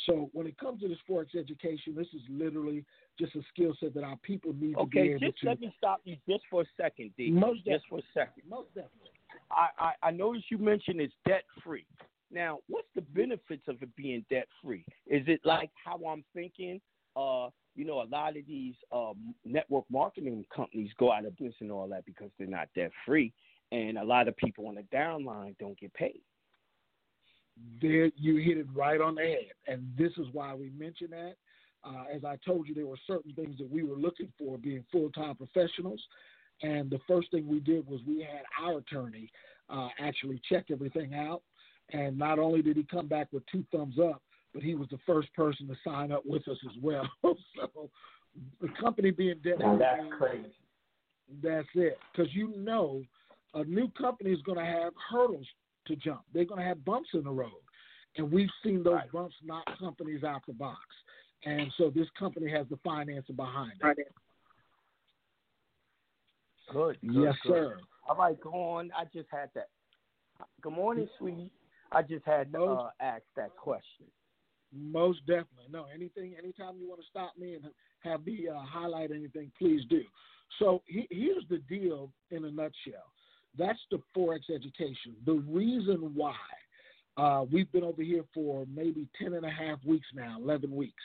So 0.06 0.30
when 0.32 0.46
it 0.46 0.58
comes 0.58 0.80
to 0.82 0.88
this 0.88 0.98
forex 1.08 1.34
education, 1.36 1.94
this 1.94 2.08
is 2.14 2.22
literally 2.28 2.84
just 3.18 3.34
a 3.36 3.42
skill 3.52 3.74
set 3.80 3.94
that 3.94 4.04
our 4.04 4.16
people 4.22 4.52
need 4.58 4.76
okay, 4.76 4.84
to 4.84 4.90
be 4.90 5.10
able 5.10 5.20
to. 5.20 5.26
Okay, 5.26 5.32
just 5.32 5.44
let 5.44 5.60
me 5.60 5.74
stop 5.78 6.00
you 6.04 6.16
just 6.28 6.44
for 6.50 6.62
a 6.62 6.66
second, 6.76 7.12
D. 7.16 7.30
Most 7.30 7.64
just 7.64 7.84
for 7.88 7.98
a 7.98 8.02
second. 8.12 8.42
Most 8.48 8.68
definitely. 8.74 9.10
I, 9.50 9.68
I, 9.78 9.92
I 10.08 10.10
noticed 10.10 10.50
you 10.50 10.58
mentioned 10.58 11.00
it's 11.00 11.14
debt 11.26 11.44
free. 11.62 11.86
Now, 12.30 12.58
what's 12.68 12.88
the 12.94 13.02
benefits 13.02 13.62
of 13.68 13.80
it 13.82 13.94
being 13.96 14.24
debt 14.30 14.48
free? 14.62 14.84
Is 15.06 15.22
it 15.26 15.40
like 15.44 15.70
how 15.84 15.98
I'm 16.06 16.24
thinking? 16.34 16.80
Uh, 17.16 17.48
you 17.76 17.84
know, 17.84 18.02
a 18.02 18.08
lot 18.10 18.36
of 18.36 18.46
these 18.46 18.74
um, 18.92 19.34
network 19.44 19.84
marketing 19.90 20.44
companies 20.54 20.90
go 20.98 21.12
out 21.12 21.24
of 21.24 21.36
business 21.36 21.54
and 21.60 21.70
all 21.70 21.88
that 21.88 22.04
because 22.04 22.30
they're 22.38 22.48
not 22.48 22.68
debt 22.74 22.90
free, 23.06 23.32
and 23.72 23.98
a 23.98 24.04
lot 24.04 24.26
of 24.26 24.36
people 24.36 24.66
on 24.66 24.74
the 24.74 24.82
downline 24.94 25.56
don't 25.58 25.78
get 25.78 25.92
paid. 25.94 26.20
There, 27.80 28.10
you 28.16 28.36
hit 28.36 28.58
it 28.58 28.66
right 28.74 29.00
on 29.00 29.14
the 29.14 29.22
head, 29.22 29.52
and 29.66 29.86
this 29.96 30.12
is 30.18 30.26
why 30.32 30.54
we 30.54 30.70
mention 30.70 31.10
that. 31.10 31.34
Uh, 31.84 32.04
as 32.14 32.24
I 32.24 32.36
told 32.44 32.66
you, 32.66 32.74
there 32.74 32.86
were 32.86 32.98
certain 33.06 33.32
things 33.34 33.58
that 33.58 33.70
we 33.70 33.82
were 33.82 33.96
looking 33.96 34.32
for 34.38 34.56
being 34.56 34.84
full 34.90 35.10
time 35.10 35.36
professionals. 35.36 36.02
And 36.62 36.88
the 36.88 37.00
first 37.06 37.30
thing 37.30 37.46
we 37.46 37.60
did 37.60 37.86
was 37.86 38.00
we 38.06 38.20
had 38.20 38.42
our 38.62 38.78
attorney 38.78 39.30
uh, 39.68 39.88
actually 39.98 40.40
check 40.48 40.66
everything 40.70 41.14
out. 41.14 41.42
And 41.92 42.16
not 42.16 42.38
only 42.38 42.62
did 42.62 42.76
he 42.76 42.84
come 42.84 43.06
back 43.06 43.28
with 43.32 43.42
two 43.52 43.64
thumbs 43.70 43.96
up, 43.98 44.22
but 44.54 44.62
he 44.62 44.74
was 44.74 44.88
the 44.90 44.98
first 45.04 45.32
person 45.34 45.66
to 45.68 45.74
sign 45.84 46.10
up 46.10 46.22
with 46.24 46.46
us 46.48 46.56
as 46.64 46.82
well. 46.82 47.08
so 47.22 47.90
the 48.60 48.68
company 48.80 49.10
being 49.10 49.40
debt 49.44 49.58
Now 49.58 49.76
that's 49.76 50.02
crazy. 50.16 50.54
That's 51.42 51.68
it. 51.74 51.98
Because 52.12 52.32
you 52.34 52.54
know, 52.56 53.02
a 53.52 53.64
new 53.64 53.88
company 53.90 54.30
is 54.30 54.40
going 54.42 54.58
to 54.58 54.64
have 54.64 54.92
hurdles 55.10 55.46
to 55.86 55.96
jump. 55.96 56.22
They're 56.32 56.44
going 56.44 56.60
to 56.60 56.66
have 56.66 56.84
bumps 56.84 57.10
in 57.14 57.24
the 57.24 57.30
road. 57.30 57.50
And 58.16 58.30
we've 58.30 58.50
seen 58.62 58.82
those 58.82 58.94
Right. 58.94 59.12
bumps 59.12 59.34
knock 59.42 59.64
companies 59.78 60.22
out 60.24 60.42
the 60.46 60.52
box. 60.52 60.80
And 61.44 61.72
so 61.76 61.90
this 61.90 62.08
company 62.18 62.50
has 62.50 62.66
the 62.68 62.76
financing 62.78 63.36
behind 63.36 63.72
it. 63.82 64.14
Good. 66.70 66.98
good 67.02 67.24
Yes, 67.24 67.34
good. 67.42 67.52
sir. 67.52 67.80
All 68.08 68.16
right, 68.16 68.40
go 68.40 68.50
on. 68.50 68.90
I 68.96 69.04
just 69.04 69.28
had 69.30 69.50
that. 69.54 69.68
Good 70.62 70.72
morning, 70.72 71.08
sweetie. 71.18 71.50
I 71.92 72.02
just 72.02 72.24
had 72.24 72.52
to 72.52 72.64
uh, 72.64 72.90
ask 73.00 73.22
that 73.36 73.54
question. 73.56 74.06
Most 74.72 75.20
definitely. 75.26 75.66
No, 75.70 75.86
anything, 75.94 76.34
anytime 76.36 76.76
you 76.78 76.88
want 76.88 77.00
to 77.00 77.06
stop 77.08 77.32
me 77.38 77.54
and 77.54 77.64
have 78.00 78.26
me 78.26 78.48
uh, 78.48 78.58
highlight 78.60 79.10
anything, 79.10 79.52
please 79.58 79.82
do. 79.88 80.02
So 80.58 80.82
he, 80.86 81.06
here's 81.10 81.44
the 81.48 81.58
deal 81.58 82.10
in 82.30 82.44
a 82.44 82.50
nutshell. 82.50 83.12
That's 83.58 83.78
the 83.90 84.00
Forex 84.16 84.50
education. 84.54 85.14
The 85.26 85.42
reason 85.48 86.12
why 86.14 86.34
uh, 87.16 87.44
we've 87.50 87.70
been 87.72 87.84
over 87.84 88.02
here 88.02 88.24
for 88.34 88.66
maybe 88.74 89.06
10 89.20 89.34
and 89.34 89.44
a 89.44 89.50
half 89.50 89.78
weeks 89.84 90.06
now, 90.14 90.38
11 90.42 90.74
weeks. 90.74 91.02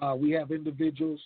Uh, 0.00 0.14
we 0.16 0.30
have 0.32 0.50
individuals 0.50 1.20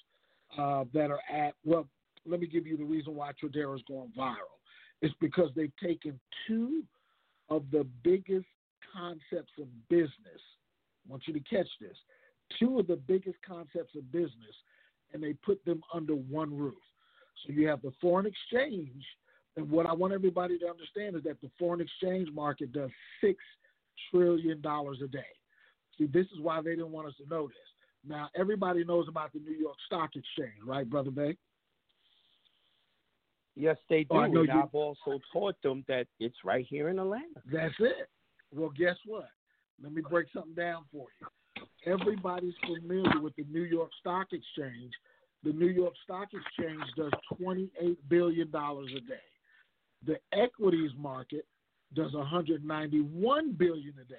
uh, 0.58 0.84
that 0.92 1.10
are 1.10 1.20
at, 1.32 1.54
well, 1.64 1.86
let 2.26 2.40
me 2.40 2.46
give 2.46 2.66
you 2.66 2.76
the 2.76 2.84
reason 2.84 3.14
why 3.14 3.30
Tradera 3.32 3.74
is 3.74 3.82
going 3.88 4.12
viral. 4.16 4.58
It's 5.00 5.14
because 5.20 5.50
they've 5.56 5.72
taken 5.82 6.20
two 6.46 6.82
of 7.48 7.64
the 7.72 7.86
biggest 8.04 8.46
concepts 8.94 9.52
of 9.58 9.66
business. 9.88 10.10
I 11.06 11.10
want 11.10 11.22
you 11.26 11.32
to 11.32 11.40
catch 11.40 11.68
this. 11.80 11.96
Two 12.58 12.78
of 12.78 12.86
the 12.86 12.96
biggest 12.96 13.38
concepts 13.46 13.94
of 13.96 14.12
business, 14.12 14.54
and 15.12 15.22
they 15.22 15.32
put 15.32 15.64
them 15.64 15.82
under 15.94 16.14
one 16.14 16.56
roof. 16.56 16.74
So 17.44 17.52
you 17.52 17.66
have 17.68 17.80
the 17.80 17.92
foreign 18.00 18.26
exchange, 18.26 19.02
and 19.56 19.70
what 19.70 19.86
I 19.86 19.92
want 19.92 20.12
everybody 20.12 20.58
to 20.58 20.68
understand 20.68 21.16
is 21.16 21.22
that 21.24 21.40
the 21.40 21.50
foreign 21.58 21.80
exchange 21.80 22.28
market 22.32 22.72
does 22.72 22.90
six 23.20 23.38
trillion 24.10 24.60
dollars 24.60 24.98
a 25.04 25.08
day. 25.08 25.20
See, 25.98 26.06
this 26.06 26.26
is 26.26 26.40
why 26.40 26.62
they 26.62 26.70
didn't 26.70 26.92
want 26.92 27.08
us 27.08 27.14
to 27.22 27.28
know 27.28 27.48
this. 27.48 27.56
Now 28.06 28.28
everybody 28.34 28.84
knows 28.84 29.06
about 29.08 29.32
the 29.32 29.40
New 29.40 29.56
York 29.56 29.76
Stock 29.86 30.10
Exchange, 30.16 30.62
right, 30.64 30.88
brother 30.88 31.10
Bey? 31.10 31.36
Yes, 33.56 33.76
they 33.90 34.04
do. 34.04 34.08
Oh, 34.12 34.18
I 34.20 34.28
know 34.28 34.40
and 34.40 34.48
you- 34.48 34.60
I've 34.60 34.74
also 34.74 35.20
taught 35.32 35.60
them 35.62 35.84
that 35.88 36.06
it's 36.18 36.36
right 36.44 36.64
here 36.66 36.88
in 36.88 36.98
Atlanta. 36.98 37.42
That's 37.52 37.74
it. 37.80 38.08
Well, 38.52 38.70
guess 38.70 38.96
what? 39.04 39.28
Let 39.82 39.92
me 39.92 40.02
break 40.02 40.28
something 40.32 40.54
down 40.54 40.84
for 40.92 41.06
you. 41.20 41.66
Everybody's 41.86 42.54
familiar 42.66 43.20
with 43.20 43.34
the 43.36 43.44
New 43.44 43.62
York 43.64 43.90
Stock 44.00 44.28
Exchange. 44.32 44.92
The 45.42 45.52
New 45.52 45.68
York 45.68 45.94
Stock 46.04 46.28
Exchange 46.32 46.82
does 46.96 47.12
$28 47.40 47.96
billion 48.08 48.48
a 48.48 49.00
day. 49.00 49.20
The 50.06 50.18
equities 50.32 50.90
market 50.96 51.46
does 51.94 52.12
191 52.12 53.52
billion 53.52 53.94
a 54.00 54.04
day. 54.04 54.16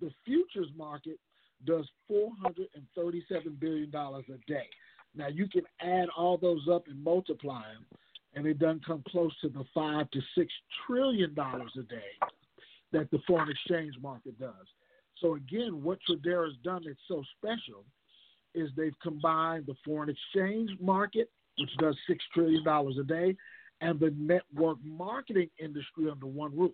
The 0.00 0.10
futures 0.24 0.68
market 0.76 1.18
does 1.64 1.88
437 2.08 3.56
billion 3.60 3.90
dollars 3.90 4.24
a 4.28 4.38
day. 4.50 4.66
Now 5.14 5.28
you 5.28 5.48
can 5.48 5.62
add 5.80 6.08
all 6.16 6.38
those 6.38 6.66
up 6.70 6.88
and 6.88 7.02
multiply 7.02 7.62
them, 7.62 7.86
and 8.34 8.46
it 8.46 8.58
doesn't 8.58 8.84
come 8.84 9.04
close 9.08 9.32
to 9.42 9.48
the 9.48 9.64
five 9.74 10.10
to 10.10 10.20
six 10.36 10.52
trillion 10.86 11.34
dollars 11.34 11.72
a 11.78 11.82
day 11.82 12.28
that 12.92 13.10
the 13.10 13.20
foreign 13.26 13.50
exchange 13.50 13.94
market 14.02 14.38
does. 14.38 14.66
So 15.20 15.34
again, 15.34 15.82
what 15.82 15.98
Tradera's 16.08 16.56
done 16.64 16.82
that's 16.84 16.98
so 17.06 17.22
special 17.38 17.84
is 18.54 18.70
they've 18.76 18.98
combined 19.02 19.66
the 19.66 19.74
foreign 19.84 20.10
exchange 20.10 20.70
market, 20.80 21.30
which 21.58 21.70
does 21.78 21.96
six 22.08 22.24
trillion 22.34 22.64
dollars 22.64 22.96
a 22.98 23.04
day, 23.04 23.36
and 23.82 23.98
the 24.00 24.14
network 24.16 24.78
marketing 24.82 25.50
industry 25.58 26.08
under 26.10 26.26
one 26.26 26.56
roof. 26.56 26.72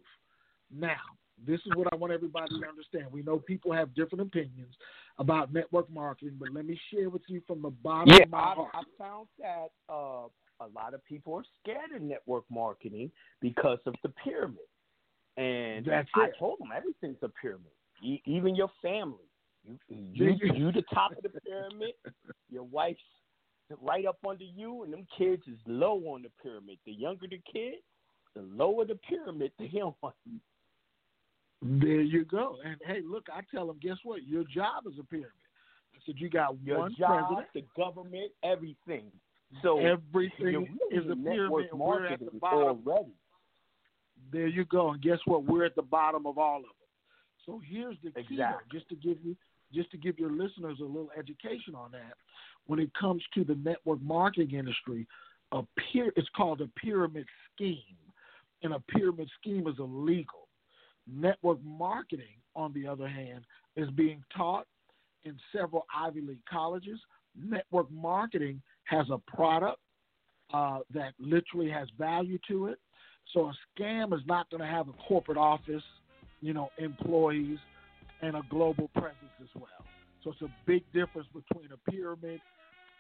Now, 0.70 1.00
this 1.46 1.60
is 1.66 1.72
what 1.74 1.92
I 1.92 1.96
want 1.96 2.12
everybody 2.12 2.60
to 2.60 2.68
understand. 2.68 3.06
We 3.10 3.22
know 3.22 3.38
people 3.38 3.72
have 3.72 3.94
different 3.94 4.22
opinions 4.22 4.74
about 5.18 5.52
network 5.52 5.90
marketing, 5.90 6.36
but 6.38 6.52
let 6.52 6.66
me 6.66 6.78
share 6.92 7.08
with 7.10 7.22
you 7.26 7.40
from 7.46 7.62
the 7.62 7.70
bottom 7.70 8.14
Yeah, 8.14 8.24
of 8.24 8.30
my 8.30 8.38
I, 8.38 8.54
heart. 8.54 8.70
I 8.74 8.82
found 8.98 9.28
that 9.38 9.68
uh, 9.88 10.28
a 10.60 10.68
lot 10.74 10.94
of 10.94 11.04
people 11.04 11.34
are 11.34 11.44
scared 11.62 11.92
of 11.96 12.02
network 12.02 12.44
marketing 12.50 13.10
because 13.40 13.78
of 13.86 13.94
the 14.02 14.10
pyramid. 14.10 14.58
And 15.36 15.86
That's 15.86 16.08
I 16.14 16.26
it. 16.26 16.34
told 16.38 16.58
them 16.58 16.68
everything's 16.76 17.22
a 17.22 17.28
pyramid, 17.28 17.70
e- 18.02 18.22
even 18.26 18.54
your 18.54 18.70
family. 18.82 19.24
You, 19.88 20.36
you, 20.40 20.52
you 20.52 20.72
the 20.72 20.82
top 20.92 21.12
of 21.16 21.22
the 21.22 21.40
pyramid. 21.40 21.94
Your 22.50 22.64
wife's 22.64 23.00
right 23.82 24.06
up 24.06 24.18
under 24.26 24.44
you, 24.44 24.82
and 24.84 24.92
them 24.92 25.06
kids 25.16 25.42
is 25.46 25.58
low 25.66 25.96
on 26.08 26.22
the 26.22 26.30
pyramid. 26.42 26.78
The 26.86 26.92
younger 26.92 27.26
the 27.28 27.40
kid, 27.52 27.74
the 28.34 28.42
lower 28.42 28.84
the 28.84 28.94
pyramid, 29.08 29.52
the 29.58 29.66
him. 29.66 29.92
There 31.60 32.00
you 32.02 32.24
go. 32.24 32.56
And 32.64 32.76
hey, 32.86 33.00
look, 33.04 33.26
I 33.34 33.40
tell 33.52 33.66
them, 33.66 33.78
guess 33.82 33.96
what? 34.04 34.22
Your 34.24 34.44
job 34.44 34.84
is 34.86 34.92
a 35.00 35.02
pyramid. 35.04 35.32
I 35.92 35.98
said 36.06 36.14
you 36.18 36.30
got 36.30 36.54
Your 36.62 36.78
one 36.78 36.94
job, 36.96 37.26
president. 37.28 37.46
the 37.54 37.64
government, 37.82 38.30
everything. 38.44 39.10
So 39.62 39.78
everything 39.80 40.68
is 40.92 41.04
a 41.10 41.16
pyramid, 41.16 41.68
we're 41.74 42.06
at 42.06 42.20
the 42.20 42.30
bottom. 42.38 42.80
already. 42.86 43.10
There 44.30 44.46
you 44.46 44.64
go. 44.66 44.90
And 44.90 45.02
guess 45.02 45.18
what? 45.24 45.44
We're 45.44 45.64
at 45.64 45.74
the 45.74 45.82
bottom 45.82 46.26
of 46.26 46.38
all 46.38 46.58
of 46.58 46.62
them. 46.62 46.70
So 47.44 47.60
here's 47.68 47.96
the 48.04 48.10
key, 48.10 48.34
Exactly. 48.34 48.78
just 48.78 48.88
to 48.90 48.94
give 48.96 49.16
you, 49.24 49.34
just 49.74 49.90
to 49.92 49.96
give 49.96 50.18
your 50.18 50.30
listeners 50.30 50.78
a 50.80 50.84
little 50.84 51.10
education 51.18 51.74
on 51.74 51.90
that. 51.92 52.12
When 52.68 52.78
it 52.78 52.90
comes 52.98 53.22
to 53.34 53.44
the 53.44 53.56
network 53.56 54.00
marketing 54.00 54.52
industry, 54.52 55.06
a 55.52 55.62
it's 55.94 56.28
called 56.36 56.60
a 56.60 56.68
pyramid 56.78 57.26
scheme, 57.52 57.96
and 58.62 58.74
a 58.74 58.80
pyramid 58.90 59.28
scheme 59.40 59.66
is 59.66 59.74
illegal. 59.78 60.48
Network 61.10 61.58
marketing, 61.64 62.36
on 62.54 62.72
the 62.74 62.86
other 62.86 63.08
hand, 63.08 63.44
is 63.76 63.88
being 63.90 64.22
taught 64.36 64.66
in 65.24 65.36
several 65.50 65.86
Ivy 65.96 66.20
League 66.20 66.44
colleges. 66.48 67.00
Network 67.34 67.90
marketing 67.90 68.60
has 68.84 69.06
a 69.10 69.18
product 69.34 69.78
uh, 70.52 70.80
that 70.92 71.14
literally 71.18 71.70
has 71.70 71.88
value 71.98 72.38
to 72.48 72.66
it. 72.66 72.78
So 73.32 73.50
a 73.50 73.80
scam 73.80 74.14
is 74.14 74.20
not 74.26 74.50
going 74.50 74.60
to 74.60 74.66
have 74.66 74.88
a 74.88 74.92
corporate 75.08 75.38
office, 75.38 75.82
you 76.42 76.52
know, 76.52 76.68
employees, 76.78 77.58
and 78.20 78.36
a 78.36 78.42
global 78.50 78.88
presence 78.94 79.36
as 79.40 79.48
well. 79.54 79.84
So 80.24 80.30
it's 80.32 80.42
a 80.42 80.50
big 80.66 80.82
difference 80.92 81.28
between 81.32 81.68
a 81.72 81.90
pyramid 81.90 82.40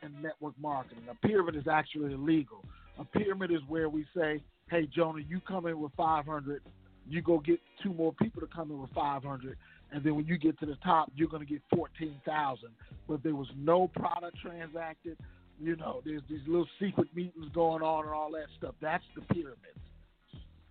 and 0.02 0.22
network 0.22 0.54
marketing. 0.60 1.04
A 1.10 1.26
pyramid 1.26 1.56
is 1.56 1.66
actually 1.66 2.12
illegal. 2.12 2.64
A 2.98 3.04
pyramid 3.04 3.50
is 3.50 3.60
where 3.68 3.88
we 3.88 4.06
say, 4.16 4.40
"Hey, 4.70 4.86
Jonah, 4.86 5.20
you 5.20 5.40
come 5.40 5.66
in 5.66 5.80
with 5.80 5.92
500, 5.94 6.62
you 7.06 7.22
go 7.22 7.38
get 7.38 7.60
two 7.82 7.92
more 7.92 8.12
people 8.14 8.40
to 8.40 8.46
come 8.46 8.70
in 8.70 8.80
with 8.80 8.90
500, 8.92 9.56
and 9.90 10.04
then 10.04 10.14
when 10.14 10.26
you 10.26 10.38
get 10.38 10.58
to 10.60 10.66
the 10.66 10.76
top, 10.76 11.10
you're 11.14 11.28
going 11.28 11.44
to 11.44 11.52
get 11.52 11.62
14,000." 11.70 12.68
But 13.08 13.22
there 13.22 13.34
was 13.34 13.48
no 13.56 13.88
product 13.88 14.36
transacted. 14.40 15.16
You 15.60 15.74
know, 15.76 16.02
there's 16.04 16.22
these 16.28 16.46
little 16.46 16.68
secret 16.78 17.08
meetings 17.14 17.48
going 17.52 17.82
on 17.82 18.04
and 18.04 18.14
all 18.14 18.30
that 18.32 18.46
stuff. 18.56 18.74
That's 18.80 19.04
the 19.16 19.22
pyramid. 19.34 19.74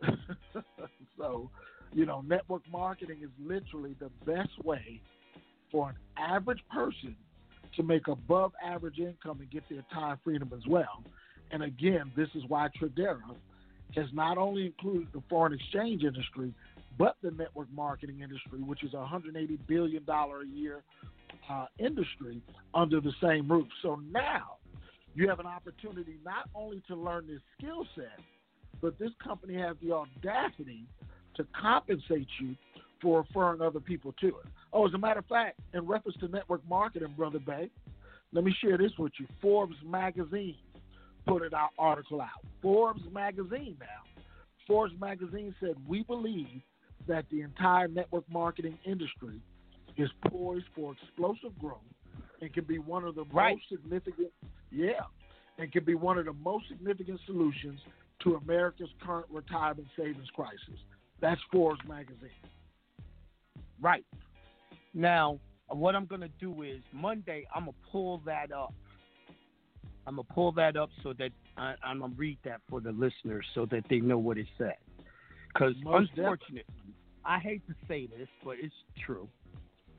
so, 1.17 1.49
you 1.93 2.05
know, 2.05 2.21
network 2.21 2.61
marketing 2.71 3.17
is 3.21 3.29
literally 3.39 3.95
the 3.99 4.09
best 4.25 4.63
way 4.63 5.01
for 5.71 5.89
an 5.89 5.95
average 6.17 6.61
person 6.71 7.15
to 7.75 7.83
make 7.83 8.07
above 8.07 8.51
average 8.63 8.99
income 8.99 9.39
and 9.39 9.49
get 9.51 9.63
their 9.69 9.83
time 9.93 10.17
freedom 10.23 10.51
as 10.55 10.65
well. 10.67 11.03
And 11.51 11.63
again, 11.63 12.11
this 12.15 12.27
is 12.35 12.43
why 12.47 12.69
Tradera 12.79 13.21
has 13.95 14.07
not 14.13 14.37
only 14.37 14.65
included 14.65 15.07
the 15.13 15.21
foreign 15.29 15.53
exchange 15.53 16.03
industry, 16.03 16.53
but 16.97 17.15
the 17.21 17.31
network 17.31 17.67
marketing 17.71 18.21
industry, 18.21 18.59
which 18.59 18.83
is 18.83 18.93
a 18.93 18.97
$180 18.97 19.57
billion 19.67 20.03
a 20.07 20.45
year 20.45 20.81
uh, 21.49 21.65
industry 21.79 22.41
under 22.73 22.99
the 22.99 23.13
same 23.21 23.49
roof. 23.49 23.67
So 23.81 24.01
now 24.11 24.57
you 25.13 25.29
have 25.29 25.39
an 25.39 25.45
opportunity 25.45 26.17
not 26.25 26.49
only 26.53 26.81
to 26.87 26.95
learn 26.95 27.27
this 27.27 27.41
skill 27.57 27.85
set, 27.95 28.19
but 28.81 28.99
this 28.99 29.11
company 29.23 29.55
has 29.55 29.75
the 29.81 29.91
audacity 29.91 30.85
to 31.35 31.45
compensate 31.59 32.27
you 32.41 32.55
for 33.01 33.19
referring 33.21 33.61
other 33.61 33.79
people 33.79 34.13
to 34.19 34.27
it. 34.27 34.45
Oh, 34.73 34.87
as 34.87 34.93
a 34.93 34.97
matter 34.97 35.19
of 35.19 35.25
fact, 35.25 35.59
in 35.73 35.85
reference 35.85 36.17
to 36.19 36.27
network 36.27 36.61
marketing, 36.69 37.13
Brother 37.15 37.39
Bey, 37.39 37.69
let 38.33 38.43
me 38.43 38.53
share 38.61 38.77
this 38.77 38.91
with 38.97 39.13
you. 39.19 39.27
Forbes 39.41 39.75
magazine 39.85 40.55
put 41.25 41.43
an 41.43 41.51
article 41.77 42.21
out. 42.21 42.45
Forbes 42.61 43.03
magazine 43.11 43.77
now. 43.79 44.23
Forbes 44.65 44.93
magazine 44.99 45.55
said, 45.59 45.75
We 45.87 46.03
believe 46.03 46.61
that 47.07 47.25
the 47.31 47.41
entire 47.41 47.87
network 47.87 48.29
marketing 48.29 48.77
industry 48.85 49.39
is 49.95 50.09
poised 50.29 50.65
for 50.75 50.93
explosive 50.93 51.57
growth 51.57 51.79
and 52.41 52.53
can 52.53 52.65
be 52.65 52.77
one 52.77 53.03
of 53.03 53.15
the 53.15 53.25
most 53.33 53.61
significant, 53.69 54.31
yeah, 54.71 55.01
and 55.57 55.71
can 55.71 55.83
be 55.83 55.95
one 55.95 56.17
of 56.17 56.25
the 56.25 56.33
most 56.33 56.67
significant 56.67 57.19
solutions 57.25 57.79
to 58.23 58.35
America's 58.35 58.89
current 59.01 59.25
retirement 59.31 59.87
savings 59.97 60.29
crisis. 60.35 60.79
That's 61.21 61.41
Forbes 61.51 61.81
magazine. 61.87 62.29
Right. 63.81 64.05
Now, 64.93 65.39
what 65.69 65.95
I'm 65.95 66.05
gonna 66.05 66.29
do 66.39 66.63
is 66.63 66.81
Monday. 66.91 67.45
I'm 67.53 67.65
gonna 67.65 67.77
pull 67.91 68.21
that 68.25 68.51
up. 68.51 68.73
I'm 70.05 70.15
gonna 70.15 70.27
pull 70.33 70.51
that 70.53 70.77
up 70.77 70.89
so 71.03 71.13
that 71.13 71.31
I, 71.57 71.75
I'm 71.83 71.99
gonna 71.99 72.13
read 72.15 72.37
that 72.45 72.61
for 72.69 72.79
the 72.79 72.91
listeners 72.91 73.45
so 73.53 73.65
that 73.67 73.83
they 73.89 73.99
know 73.99 74.17
what 74.17 74.37
it 74.37 74.47
said. 74.57 74.75
Because 75.53 75.73
unfortunately, 75.85 76.63
I 77.25 77.39
hate 77.39 77.65
to 77.67 77.75
say 77.87 78.07
this, 78.07 78.27
but 78.43 78.55
it's 78.61 78.73
true. 79.05 79.27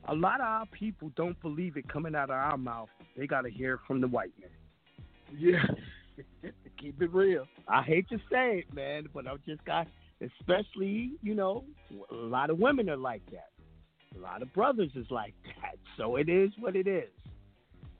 A 0.07 0.15
lot 0.15 0.39
of 0.39 0.47
our 0.47 0.65
people 0.67 1.11
don't 1.15 1.39
believe 1.41 1.77
it 1.77 1.87
coming 1.87 2.15
out 2.15 2.29
of 2.29 2.35
our 2.35 2.57
mouth. 2.57 2.89
They 3.15 3.27
gotta 3.27 3.49
hear 3.49 3.75
it 3.75 3.81
from 3.85 4.01
the 4.01 4.07
white 4.07 4.33
man. 4.39 4.49
Yeah. 5.37 5.63
Keep 6.79 7.01
it 7.01 7.13
real. 7.13 7.45
I 7.67 7.83
hate 7.83 8.09
to 8.09 8.17
say 8.31 8.59
it, 8.59 8.73
man, 8.73 9.07
but 9.13 9.27
I 9.27 9.35
just 9.45 9.63
got, 9.65 9.87
especially, 10.21 11.11
you 11.21 11.35
know, 11.35 11.65
a 12.11 12.15
lot 12.15 12.49
of 12.49 12.57
women 12.57 12.89
are 12.89 12.97
like 12.97 13.21
that. 13.31 13.49
A 14.15 14.19
lot 14.19 14.41
of 14.41 14.51
brothers 14.53 14.91
is 14.95 15.07
like 15.09 15.33
that. 15.61 15.75
So 15.97 16.15
it 16.15 16.29
is 16.29 16.49
what 16.59 16.75
it 16.75 16.87
is. 16.87 17.09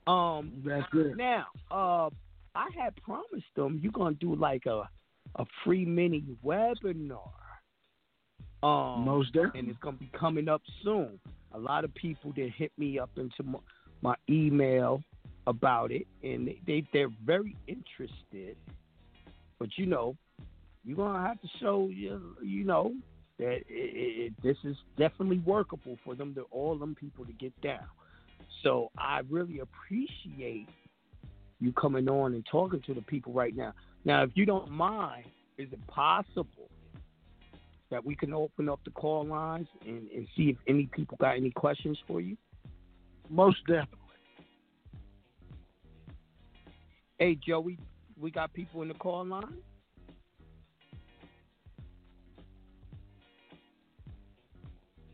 Um, 0.06 0.52
That's 0.64 0.86
good. 0.90 1.16
Now, 1.16 1.46
uh, 1.70 2.10
I 2.54 2.68
had 2.76 2.96
promised 3.02 3.46
them 3.54 3.78
you're 3.82 3.92
gonna 3.92 4.16
do 4.16 4.34
like 4.34 4.66
a 4.66 4.88
a 5.36 5.44
free 5.64 5.84
mini 5.84 6.24
webinar. 6.44 7.20
Um, 8.62 9.04
Most 9.04 9.32
definitely. 9.32 9.60
and 9.60 9.68
it's 9.68 9.78
gonna 9.78 9.96
be 9.96 10.10
coming 10.18 10.48
up 10.48 10.62
soon. 10.82 11.20
A 11.52 11.58
lot 11.58 11.84
of 11.84 11.94
people 11.94 12.32
that 12.36 12.50
hit 12.56 12.72
me 12.76 12.98
up 12.98 13.10
into 13.16 13.42
my, 13.42 13.58
my 14.02 14.14
email 14.28 15.02
about 15.46 15.90
it, 15.92 16.06
and 16.22 16.46
they, 16.46 16.60
they 16.66 16.86
they're 16.92 17.10
very 17.24 17.56
interested. 17.66 18.56
But 19.58 19.68
you 19.76 19.86
know, 19.86 20.16
you're 20.84 20.96
gonna 20.96 21.26
have 21.26 21.40
to 21.40 21.48
show 21.60 21.88
you 21.88 22.36
you 22.42 22.64
know 22.64 22.94
that 23.40 23.54
it, 23.54 23.64
it, 23.68 24.32
this 24.42 24.56
is 24.64 24.76
definitely 24.98 25.38
workable 25.38 25.96
for 26.04 26.14
them 26.14 26.34
to 26.34 26.42
all 26.50 26.76
them 26.76 26.94
people 26.94 27.24
to 27.24 27.32
get 27.32 27.58
down. 27.62 27.86
So 28.62 28.90
I 28.98 29.22
really 29.30 29.60
appreciate 29.60 30.68
you 31.58 31.72
coming 31.72 32.06
on 32.08 32.34
and 32.34 32.44
talking 32.50 32.82
to 32.86 32.92
the 32.92 33.00
people 33.00 33.32
right 33.32 33.56
now. 33.56 33.72
Now, 34.04 34.22
if 34.22 34.30
you 34.34 34.44
don't 34.44 34.70
mind, 34.70 35.24
is 35.56 35.72
it 35.72 35.86
possible 35.86 36.68
that 37.90 38.04
we 38.04 38.14
can 38.14 38.34
open 38.34 38.68
up 38.68 38.80
the 38.84 38.90
call 38.90 39.24
lines 39.24 39.68
and, 39.86 40.10
and 40.14 40.26
see 40.36 40.50
if 40.50 40.56
any 40.68 40.88
people 40.92 41.16
got 41.18 41.36
any 41.36 41.50
questions 41.50 41.98
for 42.06 42.20
you? 42.20 42.36
Most 43.30 43.58
definitely. 43.66 43.96
Hey, 47.18 47.38
Joey, 47.46 47.78
we 48.20 48.30
got 48.30 48.52
people 48.52 48.82
in 48.82 48.88
the 48.88 48.94
call 48.94 49.24
line? 49.24 49.62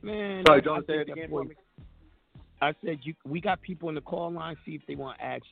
Man, 0.07 0.45
Sorry, 0.47 0.61
I 0.61 0.65
John, 0.65 0.85
say 0.87 0.99
it 1.01 1.09
that 1.09 1.13
again 1.15 1.29
for 1.29 1.43
me. 1.43 1.57
I 2.63 2.73
said 2.85 3.01
you. 3.03 3.15
We 3.25 3.41
got 3.41 3.61
people 3.61 3.89
in 3.89 3.97
the 3.97 4.01
call 4.01 4.31
line. 4.31 4.57
See 4.65 4.77
if 4.77 4.83
they 4.87 4.95
want 4.95 5.19
to 5.19 5.25
ask 5.25 5.43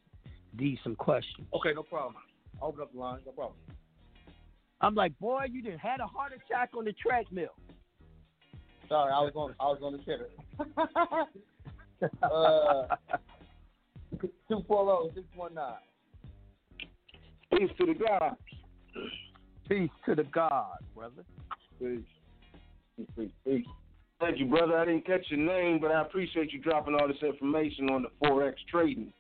D 0.57 0.79
some 0.85 0.95
questions. 0.95 1.49
Okay, 1.53 1.73
no 1.75 1.83
problem. 1.83 2.15
I'll 2.63 2.69
open 2.69 2.83
up 2.83 2.93
the 2.93 3.01
line. 3.01 3.19
No 3.27 3.33
problem. 3.33 3.57
I'm 4.81 4.95
like, 4.95 5.19
boy, 5.19 5.47
you 5.51 5.61
didn't 5.61 5.81
had 5.81 5.99
a 5.99 6.07
heart 6.07 6.33
attack 6.33 6.71
on 6.79 6.85
the 6.85 6.93
treadmill. 6.93 7.49
Sorry, 8.89 9.13
I 9.13 9.21
was 9.23 9.33
on. 9.35 9.57
I 9.59 9.65
was 9.65 9.81
on 9.83 9.93
the 9.95 9.99
shitter. 9.99 10.29
uh, 12.23 12.97
two 14.49 14.65
four 14.69 14.85
zero 14.85 15.11
six 15.17 15.27
one 15.35 15.55
nine. 15.55 15.75
Peace 17.51 17.71
to 17.81 17.87
the 17.87 17.95
God. 17.95 18.37
Peace 19.69 19.91
to 20.07 20.15
the 20.15 20.25
God, 20.33 20.79
brother. 20.95 21.25
Peace. 21.81 21.99
Peace, 23.17 23.31
peace. 23.45 23.67
Thank 24.21 24.39
you, 24.39 24.47
brother. 24.47 24.79
I 24.79 24.85
didn't 24.85 25.07
catch 25.07 25.27
your 25.29 25.41
name, 25.41 25.79
but 25.81 25.91
I 25.91 26.03
appreciate 26.03 26.53
you 26.53 26.61
dropping 26.61 26.95
all 26.95 27.09
this 27.09 27.17
information 27.23 27.91
on 27.91 28.03
the 28.03 28.09
forex 28.27 28.55
trading. 28.71 29.13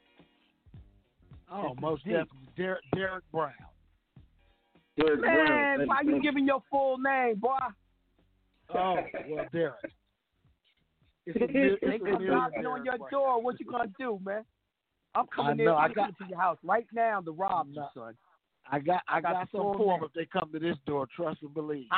Oh, 1.52 1.74
most 1.80 2.04
definitely. 2.04 2.48
Derek, 2.56 2.80
Derek 2.94 3.24
Brown. 3.32 3.52
Derek 4.96 5.20
Man, 5.20 5.76
Brown. 5.78 5.88
why 5.88 6.00
you 6.04 6.22
giving 6.22 6.46
your 6.46 6.62
full 6.70 6.98
name, 6.98 7.36
boy? 7.38 7.56
Oh, 8.74 8.96
well, 9.28 9.46
Derek. 9.52 9.74
It's 11.26 11.36
a, 11.36 11.46
mil- 11.50 11.76
They 11.80 11.98
come 11.98 12.26
knocking 12.26 12.66
on 12.66 12.84
your 12.84 12.98
door. 13.10 13.40
What 13.42 13.58
you 13.58 13.64
gonna 13.64 13.90
do, 13.98 14.20
man? 14.22 14.44
I'm 15.14 15.24
coming 15.34 15.48
I 15.48 15.52
in. 15.52 15.64
know, 15.64 15.74
I 15.74 15.84
I'm 15.86 15.92
got- 15.94 16.18
to 16.18 16.24
your 16.28 16.38
house 16.38 16.58
right 16.62 16.86
now 16.92 17.22
to 17.22 17.30
rob 17.32 17.68
you, 17.72 17.82
son. 17.94 18.12
I 18.70 18.78
got 18.78 19.00
I 19.08 19.16
I 19.16 19.20
got 19.22 19.32
got, 19.32 19.48
some 19.50 19.60
full 19.62 19.74
for 19.78 19.94
'em 19.94 20.00
name. 20.00 20.08
if 20.08 20.12
they 20.12 20.26
come 20.26 20.50
to 20.52 20.58
this 20.58 20.76
door. 20.86 21.06
Trust 21.16 21.40
and 21.40 21.54
believe. 21.54 21.86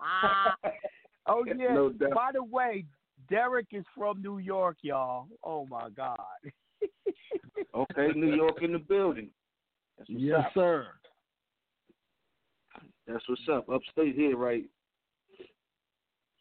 oh 1.26 1.44
yeah. 1.46 1.74
No 1.74 1.90
doubt. 1.90 2.14
By 2.14 2.30
the 2.32 2.44
way, 2.44 2.84
Derek 3.28 3.68
is 3.72 3.84
from 3.96 4.22
New 4.22 4.38
York, 4.38 4.78
y'all. 4.82 5.28
Oh 5.44 5.66
my 5.66 5.88
God. 5.90 6.18
Okay, 7.74 8.08
New 8.14 8.34
York 8.34 8.62
in 8.62 8.72
the 8.72 8.78
building. 8.78 9.30
Yes, 10.06 10.40
up. 10.40 10.50
sir. 10.54 10.86
That's 13.06 13.26
what's 13.28 13.42
up. 13.50 13.68
Upstate 13.68 14.14
here, 14.14 14.36
right? 14.36 14.64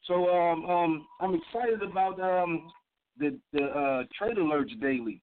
So 0.05 0.29
um 0.29 0.65
um 0.65 1.07
I'm 1.19 1.36
excited 1.36 1.82
about 1.84 2.19
um 2.19 2.71
the 3.17 3.38
the 3.53 3.63
uh 3.63 4.03
trade 4.17 4.38
alerts 4.38 4.79
daily. 4.82 5.21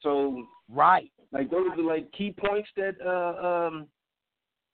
So 0.00 0.44
right. 0.68 1.10
Like 1.32 1.50
those 1.50 1.68
are 1.78 1.82
like 1.82 2.10
key 2.12 2.34
points 2.38 2.68
that 2.76 2.96
uh 3.04 3.46
um 3.46 3.86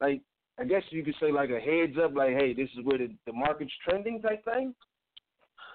like 0.01 0.23
I 0.63 0.65
guess 0.65 0.83
you 0.91 1.03
could 1.03 1.17
say 1.21 1.33
like 1.33 1.51
a 1.51 1.59
heads 1.59 1.97
up, 2.03 2.15
like 2.15 2.37
hey, 2.37 2.55
this 2.55 2.69
is 2.79 2.85
where 2.85 2.99
the, 2.99 3.11
the 3.27 3.33
market's 3.33 3.73
trending 3.85 4.23
type 4.23 4.45
thing. 4.45 4.73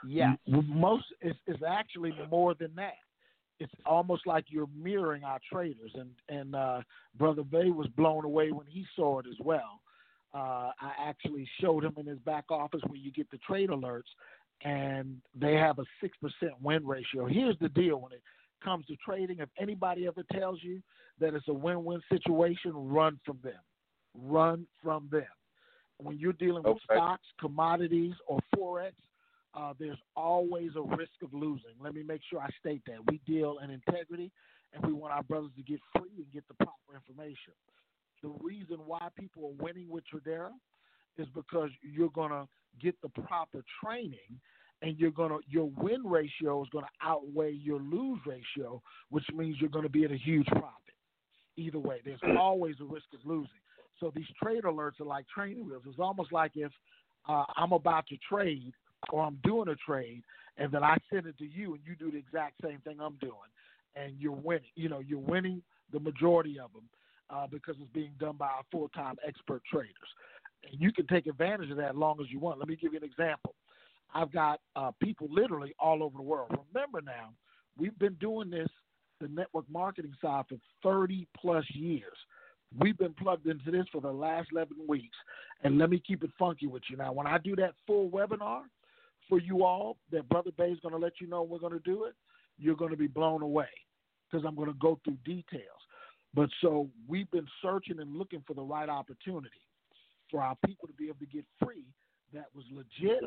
Yeah, 0.08 0.36
most 0.48 1.04
it's, 1.20 1.38
it's 1.46 1.62
actually 1.68 2.14
more 2.32 2.54
than 2.54 2.72
that. 2.78 2.94
It's 3.60 3.74
almost 3.86 4.26
like 4.26 4.46
you're 4.48 4.70
mirroring 4.82 5.26
our 5.26 5.40
traders, 5.52 5.92
and 5.96 6.12
and 6.30 6.56
uh, 6.56 6.82
Brother 7.18 7.44
Bey 7.44 7.70
was 7.70 7.88
blown 7.98 8.24
away 8.24 8.52
when 8.52 8.66
he 8.66 8.86
saw 8.96 9.20
it 9.20 9.26
as 9.28 9.36
well. 9.44 9.82
Uh, 10.34 10.72
I 10.80 10.92
actually 11.06 11.46
showed 11.60 11.84
him 11.84 11.96
in 11.98 12.06
his 12.06 12.20
back 12.20 12.46
office 12.50 12.82
where 12.88 12.98
you 12.98 13.12
get 13.12 13.30
the 13.30 13.40
trade 13.40 13.70
alerts, 13.70 14.04
and 14.64 15.18
they 15.36 15.56
have 15.56 15.80
a 15.80 15.86
six 16.00 16.18
percent 16.18 16.54
win 16.62 16.88
ratio. 16.88 17.26
Here's 17.26 17.60
the 17.60 17.70
deal: 17.70 18.00
when 18.00 18.14
it 18.14 18.22
comes 18.64 18.86
to 18.86 18.96
trading, 19.06 19.40
if 19.40 19.50
anybody 19.60 20.08
ever 20.08 20.24
tells 20.32 20.64
you 20.64 20.82
that 21.20 21.34
it's 21.34 21.48
a 21.50 21.54
win-win 21.54 22.02
situation, 22.10 22.72
run 22.74 23.20
from 23.26 23.40
them. 23.44 23.60
Run 24.18 24.68
from 24.82 25.08
them. 25.12 25.28
When 25.98 26.18
you're 26.18 26.34
dealing 26.34 26.64
with 26.64 26.78
Okay. 26.78 26.96
stocks, 26.96 27.28
commodities, 27.40 28.14
or 28.28 28.40
forex, 28.56 28.94
uh, 29.54 29.74
there's 29.80 30.02
always 30.16 30.76
a 30.76 30.82
risk 30.82 31.22
of 31.24 31.34
losing. 31.34 31.74
Let 31.80 31.94
me 31.96 32.04
make 32.04 32.22
sure 32.24 32.40
I 32.40 32.50
state 32.60 32.84
that. 32.86 33.04
We 33.08 33.20
deal 33.20 33.58
in 33.60 33.72
integrity, 33.72 34.32
and 34.74 34.86
we 34.86 34.94
want 34.94 35.14
our 35.14 35.24
brothers 35.24 35.52
to 35.56 35.64
get 35.64 35.80
free 35.96 36.12
and 36.18 36.32
get 36.32 36.48
the 36.48 36.54
proper 36.56 36.94
information. 36.96 37.54
The 38.22 38.30
reason 38.30 38.78
why 38.86 39.10
people 39.18 39.46
are 39.46 39.64
winning 39.64 39.90
with 39.90 40.04
Tradera 40.08 40.52
is 41.18 41.28
because 41.34 41.72
you're 41.82 42.10
going 42.12 42.32
to 42.32 42.48
get 42.80 43.00
the 43.02 43.10
proper 43.10 43.64
training 43.84 44.40
and 44.82 44.98
you're 45.00 45.12
to 45.12 45.40
your 45.48 45.70
win 45.78 46.04
ratio 46.06 46.62
is 46.64 46.70
going 46.70 46.86
to 46.86 47.08
outweigh 47.08 47.52
your 47.52 47.80
lose 47.80 48.20
ratio, 48.26 48.82
which 49.10 49.26
means 49.34 49.58
you're 49.60 49.70
going 49.70 49.84
to 49.84 49.90
be 49.90 50.04
at 50.04 50.12
a 50.12 50.18
huge 50.18 50.46
profit. 50.48 50.94
Either 51.56 51.80
way, 51.80 52.02
there's 52.06 52.20
always 52.40 52.76
a 52.82 52.86
risk 52.86 53.08
of 53.14 53.20
losing. 53.26 53.50
So 54.00 54.12
these 54.16 54.28
trade 54.42 54.64
alerts 54.64 55.00
are 55.00 55.06
like 55.06 55.26
training 55.28 55.68
wheels. 55.68 55.84
It's 55.88 56.00
almost 56.00 56.32
like 56.32 56.52
if 56.56 56.72
uh, 57.28 57.46
I'm 57.56 57.72
about 57.72 58.08
to 58.08 58.18
trade 58.30 58.74
or 59.12 59.24
I'm 59.24 59.40
doing 59.44 59.70
a 59.70 59.76
trade, 59.76 60.24
and 60.58 60.72
then 60.72 60.84
I 60.84 60.98
send 61.12 61.28
it 61.28 61.38
to 61.38 61.46
you, 61.46 61.74
and 61.76 61.84
you 61.86 61.96
do 61.96 62.12
the 62.12 62.18
exact 62.18 62.56
same 62.64 62.80
thing 62.80 62.98
I'm 63.00 63.18
doing, 63.22 63.34
and 63.96 64.14
you're 64.20 64.32
winning. 64.32 64.70
You 64.76 64.90
know, 64.90 65.00
you're 65.00 65.20
winning 65.20 65.62
the 65.92 66.00
majority 66.00 66.60
of 66.60 66.72
them 66.74 66.84
uh, 67.30 67.48
because 67.48 67.76
it's 67.80 67.92
being 67.94 68.14
done 68.20 68.36
by 68.38 68.48
our 68.48 68.64
full-time 68.72 69.16
expert 69.26 69.62
traders. 69.72 69.92
And 70.70 70.82
you 70.82 70.92
can 70.92 71.06
take 71.08 71.28
advantage 71.28 71.70
of 71.70 71.78
that 71.78 71.92
as 71.92 71.96
long 71.96 72.20
as 72.20 72.28
you 72.32 72.40
want. 72.40 72.60
Let 72.60 72.68
me 72.68 72.76
give 72.76 72.94
you 72.94 73.00
an 73.00 73.06
example. 73.06 73.54
I've 74.14 74.32
got 74.32 74.62
uh, 74.76 74.92
people 75.02 75.28
literally 75.30 75.74
all 75.80 76.02
over 76.02 76.18
the 76.18 76.24
world. 76.24 76.52
Remember 76.74 77.02
now, 77.02 77.30
we've 77.78 77.98
been 78.00 78.16
doing 78.16 78.50
this, 78.50 78.70
the 79.22 79.28
network 79.28 79.66
marketing 79.70 80.14
side, 80.22 80.46
for 80.50 80.58
30 80.84 81.28
plus 81.40 81.66
years. 81.74 82.18
We've 82.78 82.98
been 82.98 83.14
plugged 83.14 83.48
into 83.48 83.72
this 83.72 83.86
for 83.92 84.02
the 84.02 84.12
last 84.12 84.50
11 84.52 84.76
weeks. 84.88 85.18
And 85.64 85.78
let 85.78 85.90
me 85.90 86.02
keep 86.06 86.24
it 86.24 86.32
funky 86.38 86.68
with 86.68 86.84
you. 86.90 86.98
Now, 86.98 87.14
when 87.14 87.28
I 87.28 87.38
do 87.38 87.56
that 87.58 87.74
full 87.86 88.10
webinar 88.10 88.62
for 89.30 89.40
you 89.40 89.64
all, 89.64 89.98
that 90.12 90.28
Brother 90.30 90.52
Bey 90.58 90.72
is 90.72 90.80
going 90.82 90.94
to 90.94 91.00
let 91.00 91.14
you 91.20 91.28
know 91.28 91.44
we're 91.44 91.60
going 91.60 91.74
to 91.74 91.80
do 91.80 92.06
it, 92.06 92.14
you're 92.58 92.76
going 92.76 92.92
to 92.92 92.98
be 92.98 93.08
blown 93.08 93.42
away 93.42 93.68
because 94.30 94.46
I'm 94.46 94.56
going 94.56 94.68
to 94.68 94.78
go 94.80 95.00
through 95.04 95.18
details. 95.26 95.64
But 96.34 96.50
so 96.62 96.90
we've 97.08 97.30
been 97.32 97.48
searching 97.62 98.00
and 98.00 98.16
looking 98.16 98.44
for 98.46 98.54
the 98.54 98.62
right 98.62 98.90
opportunity 98.90 99.50
for 100.30 100.42
our 100.42 100.56
people 100.66 100.88
to 100.88 100.94
be 100.94 101.06
able 101.06 101.20
to 101.20 101.26
get 101.26 101.46
free 101.64 101.86
that 102.34 102.46
was 102.54 102.66
legit, 102.72 103.24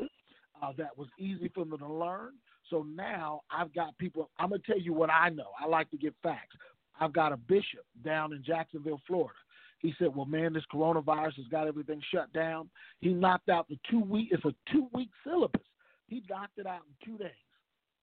uh, 0.61 0.71
that 0.77 0.97
was 0.97 1.07
easy 1.17 1.49
for 1.53 1.65
them 1.65 1.77
to 1.79 1.87
learn. 1.87 2.33
So 2.69 2.85
now 2.95 3.41
I've 3.51 3.73
got 3.73 3.97
people, 3.97 4.29
I'm 4.39 4.49
going 4.49 4.61
to 4.61 4.67
tell 4.67 4.79
you 4.79 4.93
what 4.93 5.09
I 5.09 5.29
know. 5.29 5.49
I 5.59 5.67
like 5.67 5.89
to 5.91 5.97
get 5.97 6.13
facts. 6.21 6.55
I've 6.99 7.13
got 7.13 7.31
a 7.31 7.37
bishop 7.37 7.85
down 8.03 8.33
in 8.33 8.43
Jacksonville, 8.43 9.01
Florida. 9.07 9.33
He 9.79 9.93
said, 9.97 10.15
"Well, 10.15 10.25
man, 10.25 10.53
this 10.53 10.63
coronavirus 10.71 11.35
has 11.37 11.47
got 11.47 11.67
everything 11.67 12.01
shut 12.11 12.31
down." 12.33 12.69
He 12.99 13.09
knocked 13.09 13.49
out 13.49 13.67
the 13.67 13.79
two 13.89 13.99
week. 13.99 14.29
It's 14.31 14.45
a 14.45 14.53
two 14.71 14.87
week 14.93 15.09
syllabus. 15.23 15.61
He 16.07 16.23
knocked 16.29 16.57
it 16.57 16.67
out 16.67 16.81
in 16.87 17.11
two 17.13 17.17
days. 17.17 17.31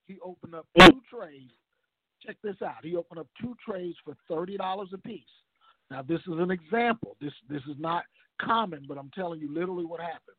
He 0.06 0.18
opened 0.20 0.54
up 0.54 0.66
two 0.78 1.00
trays. 1.08 1.50
Check 2.26 2.36
this 2.42 2.60
out. 2.62 2.82
He 2.84 2.96
opened 2.96 3.20
up 3.20 3.28
two 3.40 3.54
trays 3.64 3.94
for 4.04 4.16
thirty 4.28 4.56
dollars 4.56 4.88
a 4.92 4.98
piece. 4.98 5.22
Now, 5.90 6.02
this 6.02 6.20
is 6.20 6.38
an 6.38 6.50
example. 6.50 7.16
This 7.20 7.32
this 7.48 7.62
is 7.68 7.76
not 7.78 8.04
common, 8.40 8.84
but 8.88 8.98
I'm 8.98 9.10
telling 9.14 9.40
you 9.40 9.52
literally 9.52 9.84
what 9.84 10.00
happened. 10.00 10.36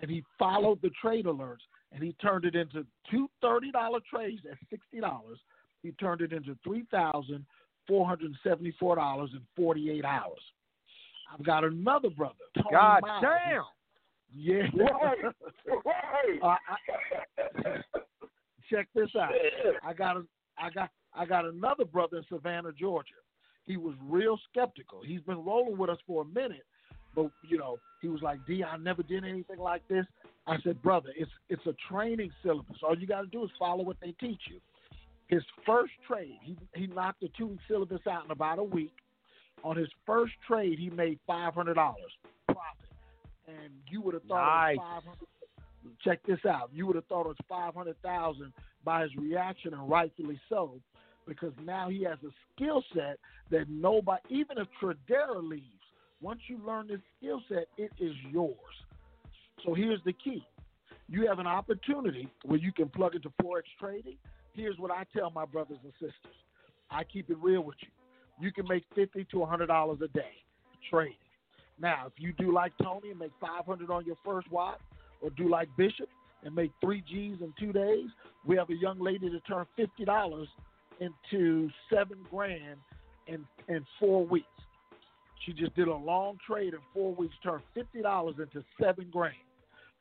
And 0.00 0.10
he 0.10 0.24
followed 0.38 0.80
the 0.82 0.90
trade 1.00 1.26
alerts, 1.26 1.64
and 1.92 2.02
he 2.02 2.12
turned 2.14 2.44
it 2.44 2.56
into 2.56 2.86
two 3.10 3.28
$30 3.42 3.70
trays 4.10 4.38
at 4.50 4.58
sixty 4.68 5.00
dollars. 5.00 5.38
He 5.82 5.92
turned 5.92 6.22
it 6.22 6.32
into 6.32 6.56
three 6.64 6.86
thousand 6.90 7.44
four 7.86 8.06
hundred 8.06 8.32
seventy-four 8.42 8.96
dollars 8.96 9.30
in 9.34 9.40
forty-eight 9.56 10.04
hours. 10.04 10.40
I've 11.32 11.44
got 11.44 11.64
another 11.64 12.10
brother. 12.10 12.34
Tony 12.56 12.68
God 12.72 13.02
Miles. 13.02 13.24
damn. 13.24 13.64
Yeah. 14.34 14.62
Uh, 16.42 16.56
I- 16.68 17.80
check 18.70 18.88
this 18.94 19.10
out. 19.18 19.30
I 19.84 19.92
got 19.92 20.16
a, 20.16 20.22
I 20.58 20.70
got 20.70 20.90
I 21.14 21.26
got 21.26 21.44
another 21.44 21.84
brother 21.84 22.18
in 22.18 22.24
Savannah, 22.28 22.72
Georgia. 22.72 23.14
He 23.66 23.76
was 23.76 23.94
real 24.02 24.38
skeptical. 24.50 25.02
He's 25.04 25.20
been 25.22 25.44
rolling 25.44 25.76
with 25.78 25.90
us 25.90 25.98
for 26.06 26.22
a 26.22 26.24
minute, 26.24 26.64
but 27.14 27.30
you 27.48 27.58
know, 27.58 27.78
he 28.00 28.08
was 28.08 28.22
like, 28.22 28.38
"D, 28.46 28.64
I 28.64 28.76
never 28.78 29.02
did 29.02 29.24
anything 29.24 29.58
like 29.58 29.86
this." 29.88 30.06
I 30.46 30.56
said, 30.64 30.82
"Brother, 30.82 31.10
it's 31.16 31.30
it's 31.48 31.64
a 31.66 31.74
training 31.90 32.32
syllabus. 32.42 32.78
All 32.82 32.98
you 32.98 33.06
got 33.06 33.20
to 33.22 33.26
do 33.28 33.44
is 33.44 33.50
follow 33.58 33.84
what 33.84 33.98
they 34.00 34.12
teach 34.20 34.40
you." 34.50 34.60
His 35.32 35.42
first 35.64 35.94
trade, 36.06 36.36
he 36.42 36.58
he 36.74 36.86
knocked 36.88 37.22
the 37.22 37.30
two 37.38 37.56
syllabus 37.66 38.06
out 38.06 38.26
in 38.26 38.30
about 38.30 38.58
a 38.58 38.62
week. 38.62 38.92
On 39.64 39.74
his 39.74 39.88
first 40.04 40.34
trade, 40.46 40.78
he 40.78 40.90
made 40.90 41.18
five 41.26 41.54
hundred 41.54 41.72
dollars 41.72 42.12
profit, 42.46 42.90
and 43.48 43.72
you 43.88 44.02
would 44.02 44.12
have 44.12 44.24
thought 44.24 44.44
Nice. 44.44 44.74
it 44.74 44.78
was 44.78 44.86
five 44.92 45.02
hundred. 45.04 45.98
Check 46.04 46.20
this 46.26 46.44
out. 46.44 46.68
You 46.70 46.86
would 46.86 46.96
have 46.96 47.06
thought 47.06 47.22
it 47.22 47.28
was 47.28 47.36
five 47.48 47.74
hundred 47.74 47.96
thousand 48.02 48.52
by 48.84 49.04
his 49.04 49.16
reaction, 49.16 49.72
and 49.72 49.88
rightfully 49.88 50.38
so, 50.50 50.78
because 51.26 51.54
now 51.64 51.88
he 51.88 52.04
has 52.04 52.18
a 52.26 52.32
skill 52.54 52.84
set 52.94 53.18
that 53.50 53.70
nobody, 53.70 54.20
even 54.28 54.58
if 54.58 54.68
Tradera 54.82 55.42
leaves, 55.42 55.64
once 56.20 56.40
you 56.46 56.60
learn 56.62 56.88
this 56.88 57.00
skill 57.16 57.40
set, 57.48 57.68
it 57.78 57.90
is 57.98 58.12
yours. 58.30 58.74
So 59.64 59.72
here's 59.72 60.04
the 60.04 60.12
key: 60.12 60.44
you 61.08 61.26
have 61.26 61.38
an 61.38 61.46
opportunity 61.46 62.28
where 62.44 62.58
you 62.58 62.70
can 62.70 62.90
plug 62.90 63.14
into 63.14 63.30
forex 63.42 63.62
trading. 63.80 64.18
Here's 64.54 64.78
what 64.78 64.90
I 64.90 65.04
tell 65.16 65.30
my 65.30 65.44
brothers 65.44 65.78
and 65.82 65.92
sisters: 65.94 66.36
I 66.90 67.04
keep 67.04 67.30
it 67.30 67.38
real 67.40 67.62
with 67.62 67.76
you. 67.80 67.88
You 68.40 68.52
can 68.52 68.66
make 68.68 68.84
fifty 68.94 69.26
to 69.30 69.44
hundred 69.44 69.66
dollars 69.66 69.98
a 70.02 70.08
day 70.08 70.32
trading. 70.90 71.16
Now, 71.80 72.06
if 72.06 72.12
you 72.16 72.32
do 72.32 72.52
like 72.52 72.72
Tony 72.82 73.10
and 73.10 73.18
make 73.18 73.32
five 73.40 73.64
hundred 73.66 73.90
on 73.90 74.04
your 74.04 74.16
first 74.24 74.50
watch, 74.50 74.80
or 75.20 75.30
do 75.30 75.48
like 75.48 75.68
Bishop 75.76 76.08
and 76.44 76.54
make 76.54 76.70
three 76.80 77.02
G's 77.08 77.38
in 77.40 77.52
two 77.58 77.72
days, 77.72 78.08
we 78.46 78.56
have 78.56 78.68
a 78.70 78.74
young 78.74 79.00
lady 79.00 79.28
that 79.28 79.46
turned 79.46 79.66
fifty 79.76 80.04
dollars 80.04 80.48
into 81.00 81.70
seven 81.92 82.18
grand 82.30 82.78
in 83.26 83.44
in 83.68 83.84
four 83.98 84.26
weeks. 84.26 84.46
She 85.46 85.52
just 85.52 85.74
did 85.74 85.88
a 85.88 85.94
long 85.94 86.38
trade 86.46 86.74
in 86.74 86.80
four 86.92 87.14
weeks, 87.14 87.34
turned 87.42 87.62
fifty 87.74 88.02
dollars 88.02 88.36
into 88.38 88.64
seven 88.80 89.08
grand. 89.10 89.34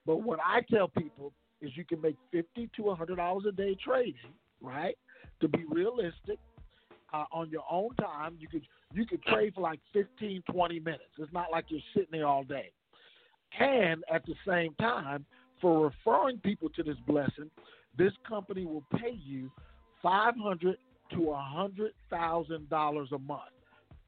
But 0.05 0.17
what 0.17 0.39
I 0.43 0.61
tell 0.69 0.87
people 0.87 1.31
is 1.61 1.71
you 1.75 1.85
can 1.85 2.01
make 2.01 2.15
fifty 2.31 2.69
to 2.75 2.93
hundred 2.93 3.17
dollars 3.17 3.45
a 3.47 3.51
day 3.51 3.75
trading, 3.83 4.33
right? 4.61 4.97
To 5.41 5.47
be 5.47 5.65
realistic, 5.69 6.39
uh, 7.13 7.25
on 7.31 7.49
your 7.49 7.63
own 7.69 7.93
time, 7.95 8.35
you 8.39 8.47
could 8.47 8.65
you 8.93 9.05
could 9.05 9.23
trade 9.23 9.53
for 9.53 9.61
like 9.61 9.79
15, 9.93 10.43
20 10.51 10.79
minutes. 10.79 11.03
It's 11.17 11.31
not 11.31 11.51
like 11.51 11.65
you're 11.69 11.79
sitting 11.93 12.09
there 12.11 12.27
all 12.27 12.43
day. 12.43 12.71
And 13.59 14.03
at 14.13 14.25
the 14.25 14.33
same 14.45 14.73
time, 14.75 15.25
for 15.61 15.85
referring 15.85 16.39
people 16.39 16.69
to 16.69 16.83
this 16.83 16.97
blessing, 17.07 17.49
this 17.97 18.11
company 18.27 18.65
will 18.65 18.83
pay 18.97 19.17
you 19.23 19.51
five 20.01 20.33
hundred 20.37 20.77
to 21.13 21.31
a 21.31 21.37
hundred 21.37 21.91
thousand 22.09 22.69
dollars 22.69 23.09
a 23.13 23.19
month. 23.19 23.41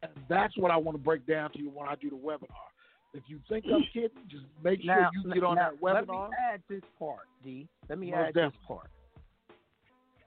And 0.01 0.11
that's 0.29 0.57
what 0.57 0.71
I 0.71 0.77
want 0.77 0.97
to 0.97 1.03
break 1.03 1.25
down 1.25 1.51
to 1.51 1.59
you 1.59 1.69
when 1.69 1.87
I 1.87 1.95
do 1.95 2.09
the 2.09 2.15
webinar. 2.15 2.72
If 3.13 3.23
you 3.27 3.39
think 3.47 3.65
I'm 3.71 3.83
kidding, 3.93 4.09
just 4.27 4.45
make 4.63 4.81
sure 4.81 4.95
Now, 4.95 5.09
you 5.13 5.33
get 5.33 5.43
on 5.43 5.55
now, 5.55 5.69
that 5.71 5.81
webinar. 5.81 5.93
Let 5.93 6.07
me 6.07 6.13
webinar. 6.13 6.29
add 6.53 6.63
this 6.69 6.81
part, 6.97 7.27
D. 7.43 7.67
Let 7.87 7.99
me 7.99 8.11
Most 8.11 8.19
add 8.19 8.33
this 8.33 8.51
part. 8.67 8.89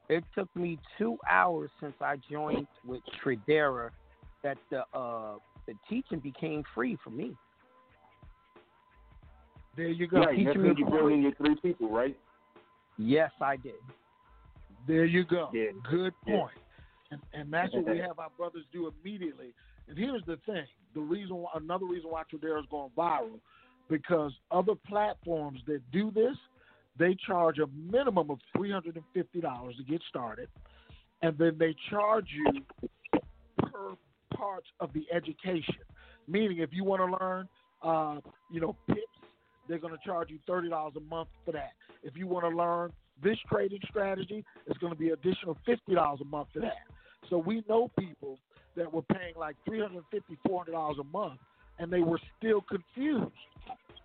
It 0.08 0.22
took 0.36 0.54
me 0.54 0.78
two 0.98 1.18
hours 1.28 1.70
since 1.80 1.94
I 2.00 2.16
joined 2.30 2.68
with 2.86 3.00
Tradera 3.24 3.90
that 4.44 4.56
the 4.70 4.82
uh, 4.96 5.38
the 5.66 5.74
teaching 5.88 6.20
became 6.20 6.62
free 6.74 6.96
for 7.02 7.10
me. 7.10 7.32
There 9.76 9.88
you 9.88 10.06
go. 10.06 10.18
Right, 10.18 10.28
that's 10.28 10.54
Teaching 10.54 10.62
when 10.68 10.76
you 10.76 10.86
bring 10.86 11.16
in 11.16 11.22
your 11.22 11.34
three 11.34 11.56
people, 11.56 11.90
right? 11.90 12.16
Yes, 12.98 13.32
I 13.40 13.56
did. 13.56 13.74
There 14.86 15.04
you 15.04 15.24
go. 15.24 15.50
Yeah. 15.52 15.72
Good 15.90 16.14
Yeah. 16.26 16.36
point. 16.36 16.54
And, 17.10 17.20
and 17.34 17.52
that's 17.52 17.72
what 17.74 17.86
we 17.86 17.98
have 17.98 18.18
our 18.18 18.30
brothers 18.36 18.64
do 18.72 18.90
immediately. 19.02 19.52
And 19.88 19.98
here's 19.98 20.24
the 20.26 20.38
thing: 20.46 20.64
the 20.96 21.00
reason, 21.00 21.36
why, 21.36 21.50
another 21.54 21.86
reason 21.86 22.10
why 22.10 22.22
Tradera 22.24 22.58
is 22.58 22.66
going 22.68 22.90
viral, 22.98 23.38
because 23.88 24.32
other 24.50 24.74
platforms 24.88 25.60
that 25.68 25.80
do 25.92 26.10
this, 26.10 26.36
they 26.98 27.16
charge 27.26 27.58
a 27.58 27.66
minimum 27.94 28.30
of 28.30 28.38
three 28.56 28.72
hundred 28.72 28.96
and 28.96 29.04
fifty 29.14 29.40
dollars 29.40 29.76
to 29.76 29.84
get 29.84 30.00
started, 30.08 30.48
and 31.22 31.36
then 31.38 31.54
they 31.58 31.76
charge 31.90 32.26
you 32.34 33.20
per 33.58 33.94
parts 34.34 34.66
of 34.80 34.88
the 34.94 35.04
education. 35.14 35.84
Meaning, 36.26 36.58
if 36.58 36.70
you 36.72 36.82
want 36.82 37.00
to 37.02 37.24
learn, 37.24 37.48
uh, 37.82 38.20
you 38.50 38.60
know, 38.60 38.74
pips, 38.88 39.00
they're 39.68 39.78
going 39.78 39.92
to 39.92 40.04
charge 40.04 40.30
you 40.30 40.38
thirty 40.46 40.68
dollars 40.68 40.94
a 40.96 41.00
month 41.00 41.28
for 41.44 41.52
that. 41.52 41.72
If 42.02 42.16
you 42.16 42.26
want 42.26 42.44
to 42.50 42.56
learn 42.56 42.92
this 43.22 43.38
trading 43.50 43.80
strategy, 43.88 44.44
it's 44.66 44.78
going 44.78 44.92
to 44.92 44.98
be 44.98 45.10
additional 45.10 45.56
fifty 45.66 45.94
dollars 45.94 46.20
a 46.22 46.24
month 46.24 46.48
for 46.54 46.60
that. 46.60 46.84
So 47.28 47.38
we 47.38 47.62
know 47.68 47.90
people 47.98 48.38
that 48.76 48.92
were 48.92 49.02
paying 49.02 49.34
like 49.36 49.56
three 49.64 49.80
hundred 49.80 50.04
fifty, 50.10 50.38
four 50.46 50.60
hundred 50.60 50.72
dollars 50.72 50.98
a 51.00 51.04
month, 51.04 51.40
and 51.78 51.92
they 51.92 52.00
were 52.00 52.20
still 52.38 52.60
confused. 52.62 53.32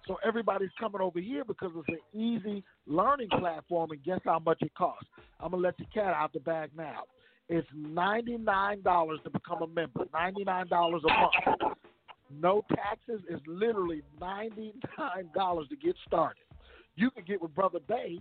So 0.07 0.17
everybody's 0.25 0.71
coming 0.79 1.01
over 1.01 1.19
here 1.19 1.43
because 1.45 1.71
it's 1.75 1.89
an 1.89 2.19
easy 2.19 2.63
learning 2.87 3.29
platform, 3.29 3.91
and 3.91 4.03
guess 4.03 4.19
how 4.25 4.39
much 4.39 4.61
it 4.61 4.73
costs? 4.75 5.07
I'm 5.39 5.51
gonna 5.51 5.63
let 5.63 5.77
the 5.77 5.85
cat 5.93 6.13
out 6.13 6.33
the 6.33 6.39
bag 6.39 6.71
now. 6.75 7.03
It's 7.49 7.67
ninety 7.75 8.37
nine 8.37 8.81
dollars 8.81 9.19
to 9.25 9.29
become 9.29 9.61
a 9.61 9.67
member. 9.67 10.05
Ninety 10.13 10.43
nine 10.43 10.67
dollars 10.67 11.03
a 11.03 11.13
month. 11.13 11.75
No 12.33 12.63
taxes. 12.73 13.21
It's 13.29 13.43
literally 13.45 14.01
ninety 14.19 14.73
nine 14.97 15.29
dollars 15.35 15.67
to 15.69 15.75
get 15.75 15.95
started. 16.07 16.43
You 16.95 17.11
can 17.11 17.23
get 17.25 17.41
with 17.41 17.53
Brother 17.53 17.79
Bey. 17.87 18.19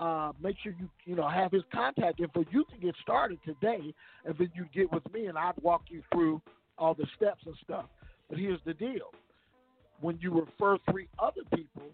Uh, 0.00 0.32
make 0.42 0.56
sure 0.62 0.74
you 0.80 0.88
you 1.04 1.14
know 1.14 1.28
have 1.28 1.52
his 1.52 1.62
contact 1.70 2.20
info. 2.20 2.42
You 2.50 2.64
can 2.64 2.80
get 2.80 2.94
started 3.02 3.38
today, 3.44 3.94
and 4.24 4.34
then 4.38 4.50
you 4.54 4.64
get 4.74 4.90
with 4.90 5.02
me, 5.12 5.26
and 5.26 5.36
I'd 5.36 5.52
walk 5.60 5.82
you 5.90 6.02
through 6.10 6.40
all 6.78 6.94
the 6.94 7.06
steps 7.16 7.42
and 7.44 7.54
stuff. 7.62 7.84
But 8.30 8.38
here's 8.38 8.60
the 8.64 8.72
deal: 8.72 9.12
when 10.00 10.18
you 10.22 10.32
refer 10.32 10.78
three 10.90 11.06
other 11.18 11.42
people, 11.54 11.90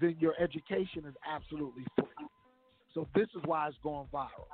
then 0.00 0.14
your 0.20 0.34
education 0.40 1.04
is 1.04 1.14
absolutely 1.28 1.84
free. 1.96 2.28
So 2.94 3.08
this 3.16 3.26
is 3.36 3.42
why 3.44 3.66
it's 3.66 3.76
going 3.82 4.06
viral. 4.14 4.46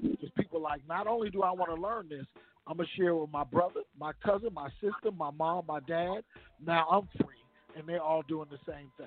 Because 0.00 0.30
people 0.38 0.62
like, 0.62 0.80
not 0.88 1.06
only 1.06 1.28
do 1.28 1.42
I 1.42 1.50
want 1.50 1.74
to 1.74 1.80
learn 1.80 2.08
this, 2.08 2.24
I'm 2.66 2.78
gonna 2.78 2.88
share 2.96 3.10
it 3.10 3.20
with 3.20 3.30
my 3.30 3.44
brother, 3.44 3.80
my 4.00 4.12
cousin, 4.24 4.54
my 4.54 4.70
sister, 4.80 5.14
my 5.14 5.30
mom, 5.30 5.64
my 5.68 5.80
dad. 5.80 6.22
Now 6.64 6.86
I'm 6.90 7.06
free, 7.22 7.36
and 7.76 7.86
they're 7.86 8.02
all 8.02 8.22
doing 8.22 8.48
the 8.50 8.58
same 8.66 8.90
thing. 8.96 9.06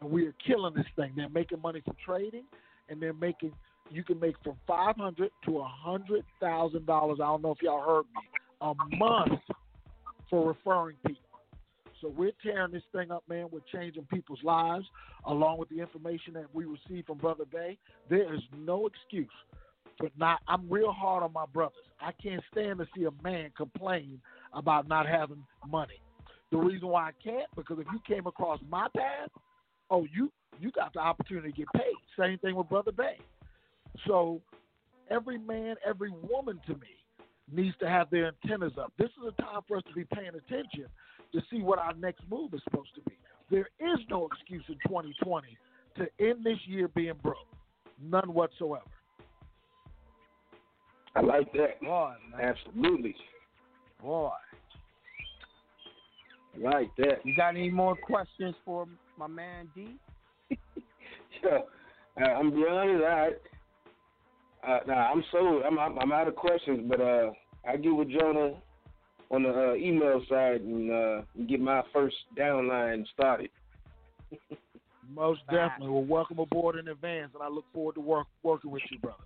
And 0.00 0.10
we 0.10 0.26
are 0.26 0.34
killing 0.46 0.74
this 0.74 0.86
thing. 0.94 1.12
They're 1.16 1.28
making 1.28 1.60
money 1.60 1.80
from 1.84 1.96
trading, 2.04 2.44
and 2.88 3.00
they're 3.00 3.14
making. 3.14 3.52
You 3.90 4.02
can 4.02 4.18
make 4.18 4.34
from 4.42 4.56
five 4.66 4.96
hundred 4.96 5.30
to 5.46 5.58
a 5.58 5.68
hundred 5.68 6.24
thousand 6.40 6.86
dollars. 6.86 7.18
I 7.22 7.26
don't 7.26 7.42
know 7.42 7.52
if 7.52 7.62
y'all 7.62 7.82
heard 7.82 8.04
me. 8.14 8.22
A 8.62 8.72
month 8.96 9.40
for 10.30 10.48
referring 10.48 10.96
people. 11.06 11.22
So 12.00 12.08
we're 12.08 12.32
tearing 12.42 12.72
this 12.72 12.82
thing 12.92 13.10
up, 13.10 13.24
man. 13.28 13.46
We're 13.50 13.60
changing 13.72 14.04
people's 14.12 14.42
lives 14.42 14.86
along 15.26 15.58
with 15.58 15.68
the 15.68 15.80
information 15.80 16.34
that 16.34 16.46
we 16.52 16.64
receive 16.64 17.06
from 17.06 17.18
Brother 17.18 17.44
Bey. 17.50 17.78
There 18.10 18.34
is 18.34 18.40
no 18.56 18.86
excuse 18.86 19.28
for 19.98 20.08
not. 20.18 20.40
I'm 20.46 20.68
real 20.68 20.92
hard 20.92 21.22
on 21.22 21.32
my 21.32 21.46
brothers. 21.46 21.78
I 22.00 22.12
can't 22.12 22.42
stand 22.52 22.78
to 22.78 22.86
see 22.94 23.04
a 23.04 23.22
man 23.22 23.50
complain 23.56 24.20
about 24.52 24.88
not 24.88 25.06
having 25.06 25.42
money. 25.68 26.00
The 26.50 26.58
reason 26.58 26.88
why 26.88 27.08
I 27.08 27.12
can't 27.22 27.48
because 27.56 27.78
if 27.78 27.86
you 27.92 28.00
came 28.06 28.26
across 28.26 28.60
my 28.68 28.88
path, 28.96 29.30
oh, 29.90 30.06
you 30.14 30.30
you 30.58 30.70
got 30.72 30.92
the 30.94 31.00
opportunity 31.00 31.50
to 31.50 31.56
get 31.56 31.66
paid. 31.74 31.94
Same 32.18 32.38
thing 32.38 32.54
with 32.56 32.68
Brother 32.68 32.92
Bey. 32.92 33.18
So 34.06 34.40
every 35.10 35.38
man, 35.38 35.76
every 35.86 36.10
woman 36.10 36.60
to 36.66 36.74
me 36.74 36.96
needs 37.52 37.76
to 37.80 37.88
have 37.88 38.10
their 38.10 38.28
antennas 38.28 38.72
up. 38.80 38.92
This 38.98 39.10
is 39.10 39.32
a 39.36 39.42
time 39.42 39.60
for 39.68 39.76
us 39.76 39.82
to 39.88 39.94
be 39.94 40.04
paying 40.04 40.28
attention 40.28 40.86
to 41.32 41.42
see 41.50 41.60
what 41.60 41.78
our 41.78 41.94
next 41.94 42.22
move 42.30 42.54
is 42.54 42.60
supposed 42.64 42.94
to 42.94 43.00
be. 43.02 43.16
There 43.50 43.68
is 43.78 43.98
no 44.08 44.26
excuse 44.26 44.64
in 44.68 44.76
2020 44.88 45.56
to 45.98 46.06
end 46.18 46.44
this 46.44 46.58
year 46.66 46.88
being 46.88 47.14
broke. 47.22 47.36
None 48.02 48.32
whatsoever. 48.32 48.82
I 51.14 51.20
like 51.20 51.52
that. 51.52 51.80
Boy, 51.80 52.12
Absolutely. 52.40 53.14
Boy. 54.02 54.30
I 56.54 56.58
like 56.58 56.90
that. 56.98 57.24
You 57.24 57.34
got 57.34 57.50
any 57.50 57.70
more 57.70 57.96
questions 57.96 58.54
for 58.64 58.86
my 59.18 59.26
man 59.26 59.68
D? 59.74 59.96
Yeah. 61.44 61.58
Uh, 62.18 62.30
I'm 62.30 62.50
be 62.50 62.64
honest, 62.68 63.04
I 63.04 63.28
uh, 64.66 64.80
nah, 64.86 65.12
I'm 65.12 65.22
so 65.30 65.62
I'm, 65.62 65.78
I'm 65.78 65.98
I'm 65.98 66.12
out 66.12 66.28
of 66.28 66.34
questions, 66.34 66.86
but 66.88 67.00
uh, 67.00 67.30
I 67.68 67.76
get 67.76 67.94
with 67.94 68.08
Jonah 68.10 68.54
on 69.30 69.42
the 69.42 69.50
uh, 69.50 69.74
email 69.74 70.22
side 70.28 70.62
and 70.62 70.90
uh, 70.90 71.22
get 71.46 71.60
my 71.60 71.82
first 71.92 72.16
downline 72.38 73.04
started. 73.12 73.50
Most 75.14 75.40
definitely. 75.50 75.90
Well, 75.90 76.04
welcome 76.04 76.38
aboard 76.38 76.76
in 76.76 76.88
advance, 76.88 77.32
and 77.34 77.42
I 77.42 77.48
look 77.48 77.64
forward 77.72 77.94
to 77.94 78.00
work 78.00 78.26
working 78.42 78.70
with 78.70 78.82
you, 78.90 78.98
brother. 78.98 79.22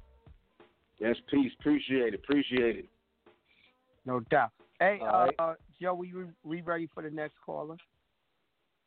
Yes, 0.99 1.17
peace. 1.31 1.53
Appreciate 1.61 2.13
it. 2.13 2.21
Appreciate 2.23 2.77
it. 2.77 2.85
No 4.05 4.21
doubt. 4.31 4.51
Hey, 4.79 4.99
All 5.01 5.07
uh, 5.07 5.25
right. 5.27 5.35
uh, 5.39 5.55
Joe, 5.81 5.95
we 5.95 6.13
we 6.43 6.61
ready 6.61 6.89
for 6.93 7.03
the 7.03 7.11
next 7.11 7.35
caller? 7.45 7.77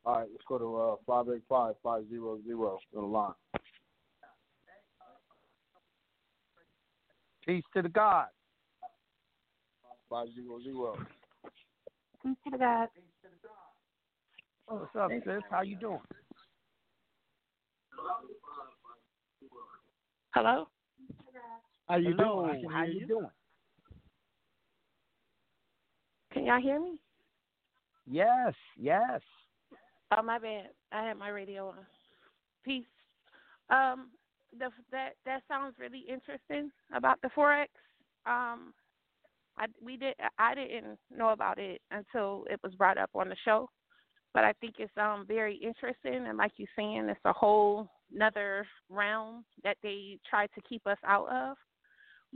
All 0.05 0.19
right, 0.19 0.27
let's 0.29 0.43
go 0.47 0.57
to 0.57 0.75
uh, 0.75 0.95
five 1.07 1.33
eight 1.33 1.43
five 1.47 1.75
five 1.81 2.03
zero 2.09 2.37
zero 2.45 2.77
on 2.95 3.01
the 3.03 3.07
line. 3.07 3.33
Peace 7.45 7.63
to 7.73 7.81
the 7.81 7.89
God. 7.89 8.27
Five 10.09 10.27
zero 10.35 10.59
zero. 10.61 10.97
Peace 12.21 12.35
to 12.43 12.51
the 12.51 12.57
God. 12.57 12.89
Oh, 14.67 14.75
what's 14.75 14.95
up, 14.95 15.11
sis? 15.25 15.41
How 15.49 15.61
you 15.61 15.77
doing? 15.77 15.99
Hello? 20.33 20.67
How 21.87 21.97
you 21.97 22.15
Hello, 22.17 22.45
doing? 22.45 22.57
I 22.57 22.61
can 22.61 22.69
How 22.71 22.83
you 22.83 22.99
you. 23.01 23.07
doing? 23.07 23.29
Can 26.33 26.45
y'all 26.45 26.61
hear 26.61 26.79
me? 26.79 26.99
Yes, 28.09 28.53
yes. 28.77 29.21
Oh, 30.15 30.21
my 30.21 30.37
bad. 30.37 30.69
I 30.91 31.03
had 31.03 31.17
my 31.17 31.29
radio 31.29 31.69
on. 31.69 31.85
Peace. 32.63 32.85
Um, 33.69 34.09
the 34.57 34.69
that 34.91 35.11
that 35.25 35.41
sounds 35.47 35.75
really 35.79 36.03
interesting 36.07 36.71
about 36.95 37.19
the 37.21 37.29
forex. 37.35 37.67
Um, 38.25 38.73
I 39.57 39.65
we 39.83 39.97
did 39.97 40.15
I 40.37 40.53
didn't 40.53 40.99
know 41.15 41.29
about 41.29 41.57
it 41.57 41.81
until 41.91 42.45
it 42.49 42.59
was 42.63 42.75
brought 42.75 42.97
up 42.97 43.09
on 43.15 43.29
the 43.29 43.35
show, 43.43 43.69
but 44.33 44.43
I 44.43 44.53
think 44.61 44.75
it's 44.77 44.91
um 44.97 45.25
very 45.27 45.55
interesting 45.55 46.27
and 46.27 46.37
like 46.37 46.51
you're 46.57 46.67
saying, 46.75 47.07
it's 47.09 47.19
a 47.25 47.33
whole 47.33 47.89
another 48.13 48.67
realm 48.89 49.43
that 49.63 49.77
they 49.81 50.19
try 50.29 50.45
to 50.47 50.61
keep 50.67 50.85
us 50.85 50.99
out 51.05 51.27
of. 51.29 51.57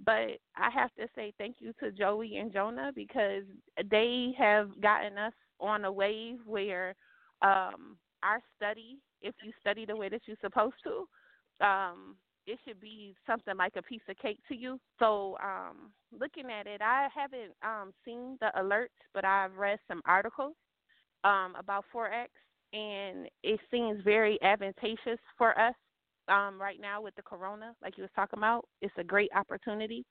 But 0.05 0.39
I 0.55 0.69
have 0.73 0.93
to 0.95 1.07
say 1.15 1.33
thank 1.37 1.57
you 1.59 1.73
to 1.79 1.91
Joey 1.91 2.37
and 2.37 2.53
Jonah 2.53 2.91
because 2.95 3.43
they 3.89 4.33
have 4.37 4.79
gotten 4.81 5.17
us 5.17 5.33
on 5.59 5.85
a 5.85 5.91
wave 5.91 6.37
where 6.45 6.95
um 7.41 7.97
our 8.23 8.41
study, 8.55 8.97
if 9.21 9.35
you 9.43 9.51
study 9.59 9.85
the 9.85 9.95
way 9.95 10.09
that 10.09 10.21
you're 10.25 10.37
supposed 10.41 10.75
to, 10.83 11.65
um, 11.65 12.15
it 12.45 12.57
should 12.65 12.79
be 12.79 13.13
something 13.25 13.55
like 13.57 13.73
a 13.75 13.81
piece 13.81 14.01
of 14.09 14.17
cake 14.17 14.39
to 14.47 14.55
you. 14.55 14.79
So, 14.99 15.37
um, 15.43 15.91
looking 16.17 16.49
at 16.49 16.65
it, 16.65 16.81
I 16.81 17.07
haven't 17.13 17.53
um, 17.61 17.93
seen 18.05 18.37
the 18.39 18.51
alerts, 18.57 18.87
but 19.13 19.25
I've 19.25 19.55
read 19.55 19.79
some 19.87 20.01
articles 20.05 20.55
um, 21.23 21.55
about 21.59 21.85
Forex, 21.93 22.27
and 22.73 23.27
it 23.43 23.59
seems 23.69 24.01
very 24.03 24.41
advantageous 24.41 25.19
for 25.37 25.59
us 25.59 25.75
um, 26.29 26.59
right 26.59 26.79
now 26.81 27.01
with 27.01 27.15
the 27.15 27.21
corona, 27.21 27.73
like 27.81 27.97
you 27.97 28.03
was 28.03 28.11
talking 28.15 28.39
about. 28.39 28.65
It's 28.81 28.93
a 28.97 29.03
great 29.03 29.31
opportunity. 29.35 30.05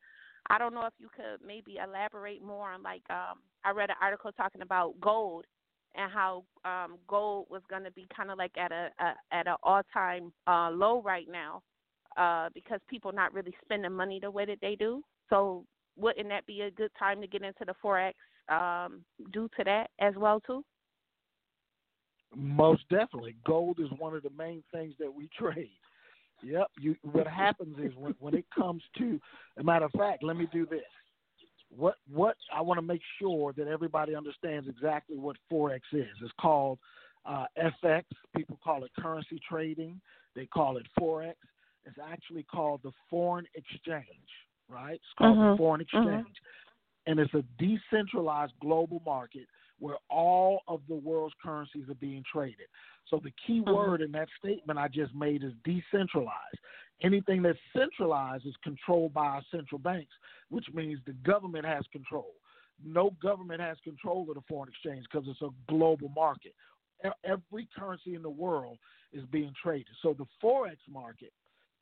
I 0.48 0.58
don't 0.58 0.74
know 0.74 0.86
if 0.86 0.94
you 0.98 1.08
could 1.14 1.44
maybe 1.44 1.78
elaborate 1.82 2.42
more 2.42 2.70
on 2.70 2.82
like 2.82 3.02
um, 3.10 3.38
I 3.64 3.70
read 3.70 3.90
an 3.90 3.96
article 4.00 4.30
talking 4.32 4.62
about 4.62 4.94
gold 5.00 5.44
and 5.96 6.10
how 6.12 6.44
um, 6.64 6.98
gold 7.08 7.46
was 7.50 7.62
going 7.68 7.84
to 7.84 7.90
be 7.90 8.06
kind 8.14 8.30
of 8.30 8.38
like 8.38 8.52
at 8.56 8.72
a, 8.72 8.90
a 9.00 9.14
at 9.32 9.46
an 9.46 9.56
all 9.62 9.82
time 9.92 10.32
uh, 10.46 10.70
low 10.70 11.02
right 11.02 11.26
now 11.30 11.62
uh, 12.16 12.48
because 12.54 12.80
people 12.88 13.12
not 13.12 13.32
really 13.32 13.54
spending 13.64 13.92
money 13.92 14.18
the 14.20 14.30
way 14.30 14.44
that 14.44 14.58
they 14.60 14.76
do. 14.76 15.02
So 15.30 15.64
wouldn't 15.96 16.28
that 16.28 16.46
be 16.46 16.62
a 16.62 16.70
good 16.70 16.90
time 16.98 17.20
to 17.20 17.26
get 17.26 17.42
into 17.42 17.64
the 17.66 17.74
forex 17.82 18.12
um, 18.48 19.02
due 19.32 19.48
to 19.56 19.64
that 19.64 19.90
as 19.98 20.14
well 20.16 20.40
too? 20.40 20.62
Most 22.34 22.82
definitely, 22.90 23.36
gold 23.46 23.78
is 23.80 23.88
one 23.98 24.14
of 24.14 24.22
the 24.22 24.30
main 24.36 24.62
things 24.72 24.94
that 24.98 25.12
we 25.12 25.28
trade. 25.38 25.70
Yep. 26.42 26.66
You. 26.78 26.96
What 27.12 27.26
happens 27.26 27.76
is 27.78 27.92
when 27.96 28.14
when 28.18 28.34
it 28.34 28.44
comes 28.54 28.82
to, 28.98 29.18
a 29.58 29.64
matter 29.64 29.86
of 29.86 29.92
fact, 29.92 30.22
let 30.22 30.36
me 30.36 30.46
do 30.52 30.66
this. 30.66 30.82
What 31.74 31.96
what 32.12 32.36
I 32.54 32.60
want 32.60 32.78
to 32.78 32.82
make 32.82 33.02
sure 33.18 33.52
that 33.54 33.66
everybody 33.66 34.14
understands 34.14 34.68
exactly 34.68 35.16
what 35.16 35.36
forex 35.50 35.80
is. 35.92 36.06
It's 36.22 36.32
called 36.40 36.78
uh, 37.24 37.46
FX. 37.82 38.04
People 38.36 38.58
call 38.62 38.84
it 38.84 38.90
currency 38.98 39.40
trading. 39.48 40.00
They 40.34 40.46
call 40.46 40.76
it 40.76 40.86
forex. 40.98 41.34
It's 41.84 41.98
actually 42.04 42.44
called 42.44 42.80
the 42.82 42.92
foreign 43.10 43.46
exchange. 43.54 44.06
Right? 44.68 44.94
It's 44.94 45.12
called 45.18 45.38
Mhm. 45.38 45.52
the 45.52 45.56
foreign 45.56 45.80
Mhm. 45.80 45.84
exchange, 45.84 46.36
and 47.06 47.20
it's 47.20 47.34
a 47.34 47.42
decentralized 47.58 48.54
global 48.60 49.00
market 49.04 49.48
where 49.78 49.96
all 50.08 50.62
of 50.68 50.80
the 50.88 50.94
world's 50.94 51.34
currencies 51.42 51.88
are 51.88 51.94
being 51.94 52.24
traded. 52.30 52.66
So 53.08 53.18
the 53.18 53.32
key 53.46 53.60
Mhm. 53.60 53.74
word 53.74 54.02
in 54.02 54.12
that 54.12 54.28
statement 54.38 54.78
I 54.78 54.88
just 54.88 55.14
made 55.14 55.44
is 55.44 55.54
decentralized. 55.64 56.58
Anything 57.02 57.42
that's 57.42 57.58
centralized 57.72 58.46
is 58.46 58.56
controlled 58.58 59.12
by 59.12 59.26
our 59.26 59.42
central 59.50 59.78
banks, 59.78 60.14
which 60.48 60.72
means 60.72 61.02
the 61.04 61.12
government 61.12 61.64
has 61.66 61.86
control. 61.88 62.34
no 62.84 63.10
government 63.22 63.58
has 63.58 63.80
control 63.80 64.28
of 64.28 64.34
the 64.34 64.42
foreign 64.42 64.68
exchange 64.68 65.02
because 65.10 65.26
it's 65.28 65.40
a 65.40 65.48
global 65.66 66.10
market. 66.10 66.54
Every 67.24 67.66
currency 67.74 68.14
in 68.14 68.20
the 68.20 68.28
world 68.28 68.78
is 69.12 69.24
being 69.26 69.54
traded. 69.54 69.94
So 70.02 70.12
the 70.12 70.26
forex 70.42 70.76
market 70.86 71.32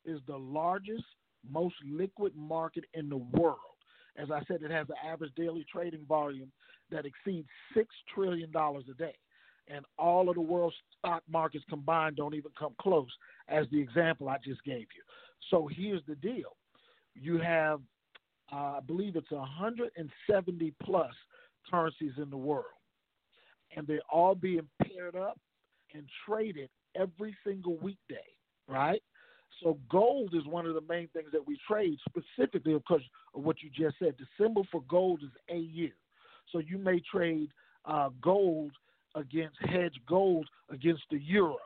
is 0.05 0.21
the 0.27 0.39
largest, 0.39 1.05
most 1.51 1.75
liquid 1.85 2.37
market 2.37 2.85
in 2.95 3.09
the 3.09 3.17
world. 3.17 3.74
As 4.17 4.31
I 4.31 4.43
said, 4.47 4.63
it 4.63 4.71
has 4.71 4.89
an 4.89 4.97
average 5.05 5.33
daily 5.35 5.67
trading 5.71 6.05
volume 6.09 6.51
that 6.91 7.05
exceeds 7.07 7.49
six 7.75 7.95
trillion 8.15 8.51
dollars 8.53 8.85
a 8.91 8.95
day, 8.95 9.15
and 9.69 9.85
all 9.99 10.29
of 10.29 10.37
the 10.37 10.41
world's 10.41 10.77
stock 10.99 11.23
markets 11.29 11.65
combined 11.69 12.17
don't 12.17 12.35
even 12.35 12.53
come 12.59 12.75
close. 12.81 13.11
As 13.49 13.67
the 13.71 13.81
example 13.81 14.29
I 14.29 14.37
just 14.45 14.63
gave 14.65 14.87
you. 14.95 15.03
So 15.51 15.69
here's 15.71 16.03
the 16.07 16.15
deal: 16.17 16.57
you 17.15 17.39
have, 17.39 17.81
uh, 18.53 18.77
I 18.77 18.81
believe 18.87 19.17
it's 19.17 19.31
170 19.31 20.75
plus 20.83 21.13
currencies 21.71 22.13
in 22.19 22.31
the 22.31 22.37
world, 22.37 22.65
and 23.77 23.87
they're 23.87 24.01
all 24.11 24.35
being 24.35 24.69
paired 24.83 25.17
up 25.17 25.39
and 25.95 26.05
traded 26.27 26.69
every 26.95 27.37
single 27.47 27.77
weekday, 27.79 28.25
right? 28.69 29.03
So 29.63 29.79
gold 29.89 30.35
is 30.35 30.47
one 30.47 30.67
of 30.67 30.75
the 30.75 30.81
main 30.83 31.09
things 31.09 31.29
that 31.33 31.47
we 31.47 31.59
trade 31.69 31.99
specifically 32.09 32.75
because 32.75 33.03
of 33.35 33.45
what 33.45 33.63
you 33.63 33.71
just 33.71 33.99
said. 33.99 34.15
The 34.19 34.27
symbol 34.39 34.67
for 34.71 34.83
gold 34.89 35.23
is 35.23 35.31
AU. 35.51 35.89
So 36.53 36.59
you 36.59 36.79
may 36.79 37.01
trade 37.01 37.51
uh, 37.85 38.11
gold 38.21 38.73
against 39.15 39.57
hedge 39.61 39.95
gold 40.09 40.49
against 40.71 41.03
the 41.11 41.19
euro. 41.19 41.59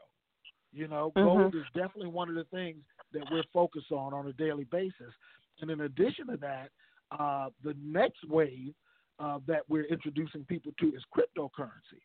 You 0.73 0.87
know, 0.89 1.13
Mhm. 1.17 1.25
gold 1.25 1.55
is 1.55 1.65
definitely 1.75 2.09
one 2.09 2.29
of 2.29 2.35
the 2.35 2.45
things 2.45 2.85
that 3.13 3.29
we're 3.31 3.43
focused 3.55 3.91
on 3.91 4.13
on 4.13 4.27
a 4.27 4.33
daily 4.35 4.65
basis. 4.65 5.15
And 5.61 5.71
in 5.71 5.81
addition 5.83 6.27
to 6.29 6.37
that, 6.39 6.71
uh, 7.11 7.51
the 7.63 7.75
next 7.75 8.25
wave 8.25 8.75
uh, 9.19 9.41
that 9.47 9.69
we're 9.69 9.87
introducing 9.87 10.45
people 10.45 10.73
to 10.79 10.95
is 10.95 11.03
cryptocurrency. 11.07 12.03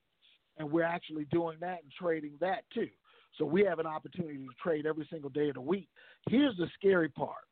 And 0.57 0.71
we're 0.71 0.83
actually 0.83 1.25
doing 1.25 1.59
that 1.59 1.83
and 1.83 1.91
trading 1.91 2.37
that 2.39 2.63
too. 2.71 2.89
So 3.37 3.45
we 3.45 3.63
have 3.65 3.79
an 3.79 3.87
opportunity 3.87 4.37
to 4.37 4.49
trade 4.61 4.85
every 4.85 5.07
single 5.11 5.29
day 5.29 5.49
of 5.49 5.55
the 5.55 5.61
week. 5.61 5.87
Here's 6.29 6.55
the 6.57 6.67
scary 6.75 7.09
part 7.09 7.45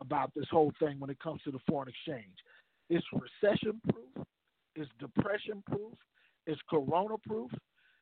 about 0.00 0.32
this 0.34 0.46
whole 0.50 0.72
thing 0.78 0.98
when 0.98 1.10
it 1.10 1.18
comes 1.20 1.42
to 1.42 1.50
the 1.50 1.58
foreign 1.68 1.88
exchange 1.88 2.34
it's 2.88 3.06
recession 3.12 3.80
proof, 3.88 4.26
it's 4.76 4.90
depression 5.00 5.62
proof, 5.66 5.92
it's 6.46 6.60
corona 6.70 7.16
proof. 7.26 7.50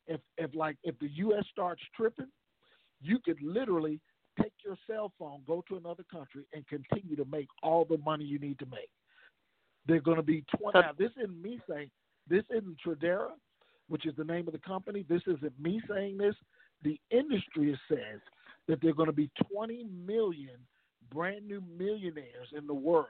If, 0.07 0.20
if 0.37 0.55
like 0.55 0.76
if 0.85 0.99
the 0.99 1.09
U.S. 1.09 1.45
starts 1.51 1.82
tripping, 1.97 2.28
you 3.01 3.18
could 3.24 3.41
literally 3.43 4.01
take 4.41 4.53
your 4.64 4.76
cell 4.87 5.12
phone, 5.18 5.41
go 5.47 5.64
to 5.68 5.76
another 5.76 6.05
country, 6.12 6.45
and 6.53 6.66
continue 6.66 7.16
to 7.16 7.24
make 7.24 7.49
all 7.62 7.87
the 7.87 7.99
money 7.99 8.24
you 8.24 8.39
need 8.39 8.59
to 8.59 8.66
make. 8.66 8.91
They're 9.87 10.01
going 10.01 10.16
to 10.16 10.22
be 10.22 10.45
20. 10.59 10.78
Now, 10.78 10.91
this 10.99 11.11
isn't 11.16 11.41
me 11.41 11.61
saying, 11.68 11.91
this 12.28 12.45
isn't 12.51 12.76
Tradera, 12.85 13.30
which 13.89 14.07
is 14.07 14.14
the 14.16 14.24
name 14.24 14.47
of 14.47 14.53
the 14.53 14.61
company. 14.61 15.05
This 15.09 15.22
isn't 15.26 15.53
me 15.61 15.80
saying 15.89 16.18
this. 16.18 16.35
The 16.85 17.01
industry 17.11 17.78
says 17.89 18.20
that 18.68 18.80
there 18.80 18.91
are 18.91 18.95
going 18.95 19.09
to 19.09 19.12
be 19.12 19.30
20 19.53 19.87
million 20.07 20.57
brand 21.12 21.47
new 21.47 21.62
millionaires 21.76 22.49
in 22.57 22.66
the 22.66 22.74
world 22.74 23.07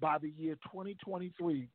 by 0.00 0.18
the 0.18 0.30
year 0.36 0.54
2023 0.70 1.68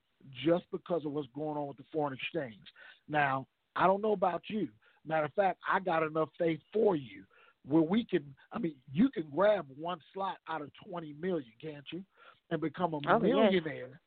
just 0.46 0.66
because 0.72 1.06
of 1.06 1.12
what's 1.12 1.28
going 1.36 1.58
on 1.58 1.68
with 1.68 1.78
the 1.78 1.84
foreign 1.92 2.14
exchange. 2.14 2.66
Now, 3.08 3.48
I 3.76 3.88
don't 3.88 4.02
know 4.02 4.14
about 4.14 4.42
you. 4.48 4.68
Matter 5.06 5.26
of 5.26 5.34
fact, 5.34 5.60
I 5.72 5.80
got 5.80 6.04
enough 6.04 6.30
faith 6.38 6.60
for 6.74 6.96
you 6.96 7.24
where 7.68 7.82
we 7.84 8.06
can, 8.06 8.24
I 8.52 8.60
mean, 8.60 8.76
you 8.92 9.10
can 9.10 9.26
grab 9.34 9.66
one 9.78 10.00
slot 10.14 10.38
out 10.50 10.62
of 10.62 10.70
20 10.90 11.16
million, 11.22 11.52
can't 11.62 11.84
you? 11.92 12.04
And 12.50 12.62
become 12.62 12.94
a 12.94 12.98
Oh, 12.98 13.22
yes. 13.22 13.22
millionaire. 13.22 14.00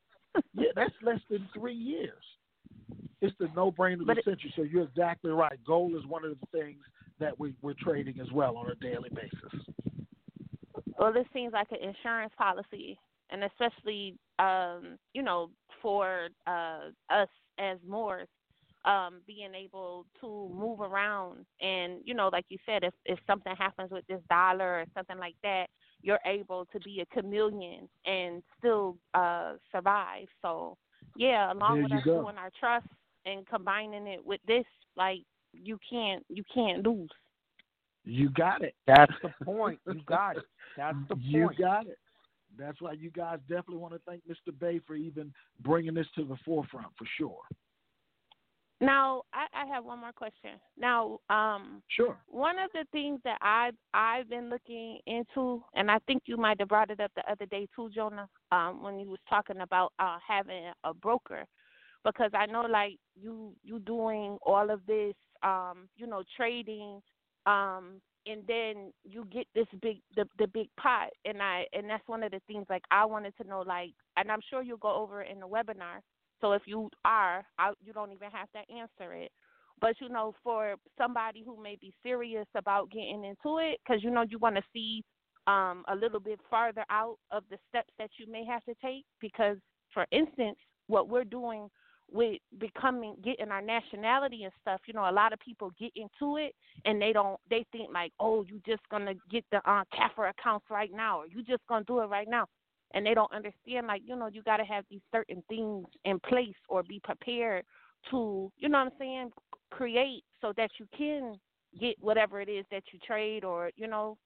yeah, 0.54 0.68
that's 0.74 0.94
less 1.02 1.20
than 1.30 1.46
three 1.54 1.74
years. 1.74 2.22
It's 3.20 3.36
the 3.38 3.48
no 3.54 3.70
brainer 3.70 4.00
of 4.00 4.06
the 4.06 4.22
century. 4.24 4.52
So 4.56 4.62
you're 4.62 4.84
exactly 4.84 5.30
right. 5.30 5.58
Gold 5.66 5.94
is 5.94 6.06
one 6.06 6.24
of 6.24 6.30
the 6.30 6.46
things 6.58 6.78
that 7.20 7.38
we, 7.38 7.54
we're 7.62 7.74
trading 7.74 8.18
as 8.20 8.30
well 8.32 8.56
on 8.56 8.70
a 8.70 8.74
daily 8.76 9.10
basis. 9.14 9.74
well, 10.98 11.12
this 11.12 11.26
seems 11.32 11.52
like 11.52 11.68
an 11.70 11.78
insurance 11.82 12.32
policy, 12.36 12.98
and 13.30 13.44
especially, 13.44 14.16
um, 14.38 14.98
you 15.14 15.22
know, 15.22 15.50
for 15.80 16.28
uh, 16.46 16.88
us 17.10 17.28
as 17.58 17.78
Moors, 17.86 18.28
um, 18.84 19.20
being 19.26 19.54
able 19.54 20.06
to 20.20 20.50
move 20.54 20.80
around, 20.80 21.44
and 21.60 22.00
you 22.04 22.14
know, 22.14 22.28
like 22.32 22.46
you 22.48 22.58
said, 22.64 22.82
if 22.82 22.94
if 23.04 23.18
something 23.26 23.54
happens 23.56 23.90
with 23.90 24.06
this 24.08 24.22
dollar 24.30 24.80
or 24.80 24.84
something 24.94 25.18
like 25.18 25.34
that, 25.42 25.66
you're 26.02 26.20
able 26.24 26.66
to 26.72 26.80
be 26.80 27.00
a 27.02 27.14
chameleon 27.14 27.88
and 28.06 28.42
still 28.58 28.96
uh, 29.14 29.54
survive. 29.70 30.26
So, 30.40 30.78
yeah, 31.16 31.52
along 31.52 31.74
There 31.74 31.82
with 31.84 31.92
us 31.92 32.04
go. 32.04 32.22
doing 32.22 32.36
our 32.36 32.50
trust 32.58 32.86
and 33.26 33.46
combining 33.46 34.06
it 34.06 34.24
with 34.24 34.40
this, 34.46 34.64
like 34.96 35.20
you 35.52 35.78
can't 35.88 36.24
you 36.28 36.42
can't 36.52 36.84
lose. 36.86 37.10
You 38.04 38.30
got 38.30 38.62
it. 38.62 38.74
That's 38.86 39.12
the 39.22 39.32
point. 39.44 39.78
You 39.86 40.00
got 40.06 40.36
it. 40.36 40.44
That's 40.76 40.96
the 41.08 41.16
point. 41.16 41.26
you 41.26 41.50
got 41.58 41.86
it. 41.86 41.98
That's 42.58 42.80
why 42.80 42.92
you 42.92 43.10
guys 43.10 43.38
definitely 43.48 43.76
want 43.76 43.94
to 43.94 44.00
thank 44.06 44.22
Mr. 44.26 44.58
Bey 44.58 44.80
for 44.86 44.96
even 44.96 45.32
bringing 45.60 45.94
this 45.94 46.06
to 46.16 46.24
the 46.24 46.36
forefront 46.44 46.88
for 46.98 47.06
sure. 47.16 47.40
Now, 48.82 49.22
I, 49.34 49.46
I 49.52 49.66
have 49.66 49.84
one 49.84 50.00
more 50.00 50.12
question. 50.12 50.52
Now, 50.78 51.18
um, 51.28 51.82
sure. 51.88 52.16
One 52.26 52.58
of 52.58 52.70
the 52.72 52.86
things 52.92 53.20
that 53.24 53.36
I've 53.42 53.74
I've 53.92 54.28
been 54.30 54.48
looking 54.48 54.98
into, 55.06 55.62
and 55.74 55.90
I 55.90 55.98
think 56.06 56.22
you 56.24 56.38
might 56.38 56.58
have 56.60 56.68
brought 56.68 56.90
it 56.90 56.98
up 56.98 57.12
the 57.14 57.30
other 57.30 57.44
day 57.46 57.68
too, 57.76 57.90
Jonah, 57.94 58.26
um, 58.52 58.82
when 58.82 58.98
you 58.98 59.10
was 59.10 59.18
talking 59.28 59.60
about 59.60 59.92
uh, 59.98 60.16
having 60.26 60.72
a 60.84 60.94
broker, 60.94 61.44
because 62.06 62.30
I 62.32 62.46
know 62.46 62.62
like 62.62 62.96
you 63.14 63.52
you 63.62 63.80
doing 63.80 64.38
all 64.46 64.70
of 64.70 64.80
this, 64.86 65.14
um, 65.42 65.88
you 65.96 66.06
know, 66.06 66.22
trading, 66.36 67.00
um, 67.46 68.00
and 68.26 68.42
then 68.46 68.92
you 69.04 69.26
get 69.32 69.46
this 69.54 69.66
big 69.80 70.00
the 70.16 70.24
the 70.38 70.46
big 70.46 70.68
pot, 70.78 71.08
and 71.24 71.42
I 71.42 71.64
and 71.72 71.88
that's 71.88 72.06
one 72.06 72.22
of 72.22 72.32
the 72.32 72.40
things 72.46 72.66
like 72.68 72.82
I 72.90 73.04
wanted 73.04 73.34
to 73.40 73.48
know 73.48 73.60
like, 73.60 73.90
and 74.16 74.30
I'm 74.30 74.40
sure 74.48 74.62
you'll 74.62 74.76
go 74.78 74.94
over 74.94 75.22
in 75.22 75.40
the 75.40 75.48
webinar. 75.48 76.00
So 76.40 76.52
if 76.52 76.62
you 76.66 76.88
are, 77.04 77.44
I, 77.58 77.72
you 77.84 77.92
don't 77.92 78.12
even 78.12 78.30
have 78.30 78.50
to 78.52 78.74
answer 78.74 79.12
it. 79.14 79.30
But 79.80 79.94
you 80.00 80.08
know, 80.08 80.34
for 80.42 80.76
somebody 80.98 81.42
who 81.44 81.62
may 81.62 81.76
be 81.80 81.94
serious 82.02 82.46
about 82.54 82.90
getting 82.90 83.24
into 83.24 83.58
it, 83.58 83.78
because 83.84 84.02
you 84.02 84.10
know 84.10 84.24
you 84.28 84.38
want 84.38 84.56
to 84.56 84.62
see 84.72 85.02
um, 85.46 85.84
a 85.88 85.94
little 85.94 86.20
bit 86.20 86.40
farther 86.50 86.84
out 86.90 87.16
of 87.30 87.44
the 87.50 87.56
steps 87.68 87.92
that 87.98 88.10
you 88.18 88.30
may 88.30 88.44
have 88.44 88.64
to 88.64 88.74
take. 88.82 89.04
Because, 89.20 89.56
for 89.94 90.06
instance, 90.12 90.58
what 90.86 91.08
we're 91.08 91.24
doing 91.24 91.68
with 92.12 92.38
becoming 92.58 93.16
getting 93.24 93.50
our 93.50 93.62
nationality 93.62 94.44
and 94.44 94.52
stuff, 94.60 94.80
you 94.86 94.94
know, 94.94 95.08
a 95.08 95.12
lot 95.12 95.32
of 95.32 95.38
people 95.40 95.70
get 95.78 95.92
into 95.94 96.36
it 96.36 96.54
and 96.84 97.00
they 97.00 97.12
don't. 97.12 97.38
They 97.48 97.64
think 97.72 97.90
like, 97.92 98.12
oh, 98.20 98.44
you 98.48 98.60
just 98.66 98.82
gonna 98.90 99.14
get 99.30 99.44
the 99.50 99.58
uh, 99.58 99.84
CAFR 99.94 100.30
accounts 100.30 100.66
right 100.70 100.90
now, 100.92 101.20
or 101.20 101.26
you 101.26 101.42
just 101.42 101.66
gonna 101.68 101.84
do 101.84 102.00
it 102.00 102.06
right 102.06 102.28
now 102.28 102.46
and 102.92 103.06
they 103.06 103.14
don't 103.14 103.32
understand 103.32 103.86
like 103.86 104.02
you 104.04 104.16
know 104.16 104.26
you 104.26 104.42
got 104.42 104.56
to 104.56 104.64
have 104.64 104.84
these 104.90 105.00
certain 105.12 105.42
things 105.48 105.86
in 106.04 106.18
place 106.20 106.54
or 106.68 106.82
be 106.82 107.00
prepared 107.02 107.64
to 108.10 108.50
you 108.56 108.68
know 108.68 108.78
what 108.78 108.92
i'm 108.92 108.98
saying 108.98 109.30
create 109.70 110.24
so 110.40 110.52
that 110.56 110.70
you 110.78 110.86
can 110.96 111.34
get 111.80 111.94
whatever 112.00 112.40
it 112.40 112.48
is 112.48 112.64
that 112.70 112.82
you 112.92 112.98
trade 113.06 113.44
or 113.44 113.70
you 113.76 113.86
know 113.86 114.16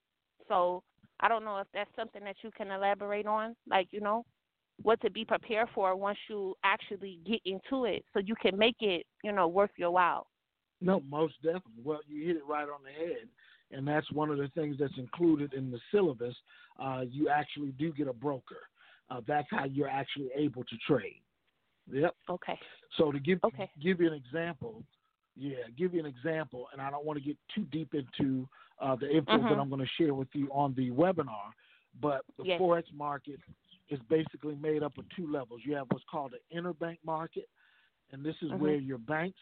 so 0.49 0.83
i 1.21 1.29
don't 1.29 1.45
know 1.45 1.59
if 1.59 1.67
that's 1.75 1.91
something 1.97 2.25
that 2.25 2.37
you 2.43 2.51
can 2.57 2.71
elaborate 2.71 3.27
on 3.27 3.55
like 3.69 3.89
you 3.91 4.01
know 4.01 4.25
what 4.83 5.01
to 5.01 5.11
be 5.11 5.25
prepared 5.25 5.69
for 5.75 5.95
once 5.97 6.19
you 6.29 6.55
actually 6.65 7.21
get 7.25 7.41
into 7.45 7.85
it 7.85 8.05
so 8.13 8.19
you 8.21 8.35
can 8.41 8.57
make 8.59 8.77
it 8.81 9.07
you 9.23 9.33
know 9.33 9.47
worth 9.49 9.71
your 9.77 9.91
while 9.91 10.27
No, 10.81 11.01
most 11.09 11.35
definitely. 11.43 11.83
Well, 11.83 12.01
you 12.07 12.27
hit 12.27 12.37
it 12.37 12.47
right 12.47 12.69
on 12.69 12.81
the 12.85 12.91
head, 12.91 13.29
and 13.71 13.87
that's 13.87 14.11
one 14.13 14.31
of 14.31 14.39
the 14.39 14.49
things 14.49 14.77
that's 14.79 14.99
included 14.99 15.55
in 15.55 15.71
the 15.71 15.79
syllabus. 15.93 16.35
Uh, 16.79 17.03
you 17.09 17.29
actually 17.29 17.73
do 17.79 17.93
get 17.93 18.09
a 18.09 18.13
broker. 18.13 18.69
Uh, 19.11 19.21
that's 19.27 19.49
how 19.51 19.65
you're 19.65 19.89
actually 19.89 20.31
able 20.37 20.65
to 20.65 20.77
trade. 20.87 21.23
Yep. 21.91 22.15
Okay. 22.29 22.59
So 22.99 23.13
to 23.13 23.19
give 23.19 23.39
okay. 23.45 23.71
give 23.81 24.01
you 24.01 24.07
an 24.09 24.15
example, 24.15 24.83
yeah, 25.37 25.57
give 25.77 25.95
you 25.95 26.01
an 26.01 26.07
example, 26.07 26.69
and 26.73 26.81
I 26.83 26.91
don't 26.91 27.05
want 27.05 27.19
to 27.19 27.25
get 27.25 27.37
too 27.55 27.65
deep 27.71 27.95
into 27.95 28.49
uh, 28.81 28.97
the 28.97 29.11
info 29.11 29.39
that 29.39 29.49
Mhm. 29.49 29.61
I'm 29.61 29.69
going 29.69 29.81
to 29.81 29.91
share 30.03 30.15
with 30.15 30.29
you 30.35 30.49
on 30.51 30.75
the 30.75 30.91
webinar, 30.91 31.53
but 32.01 32.25
the 32.37 32.45
Yes. 32.45 32.61
forex 32.61 32.93
market 32.93 33.41
is 33.91 34.01
basically 34.09 34.55
made 34.57 34.83
up 34.83 34.97
of 34.99 35.05
two 35.17 35.31
levels. 35.31 35.61
You 35.65 35.75
have 35.75 35.87
what's 35.91 36.05
called 36.11 36.33
the 36.33 36.57
interbank 36.57 36.99
market, 37.05 37.49
and 38.13 38.25
this 38.25 38.37
is 38.43 38.51
Mhm. 38.51 38.59
where 38.61 38.77
your 38.77 38.99
banks, 38.99 39.41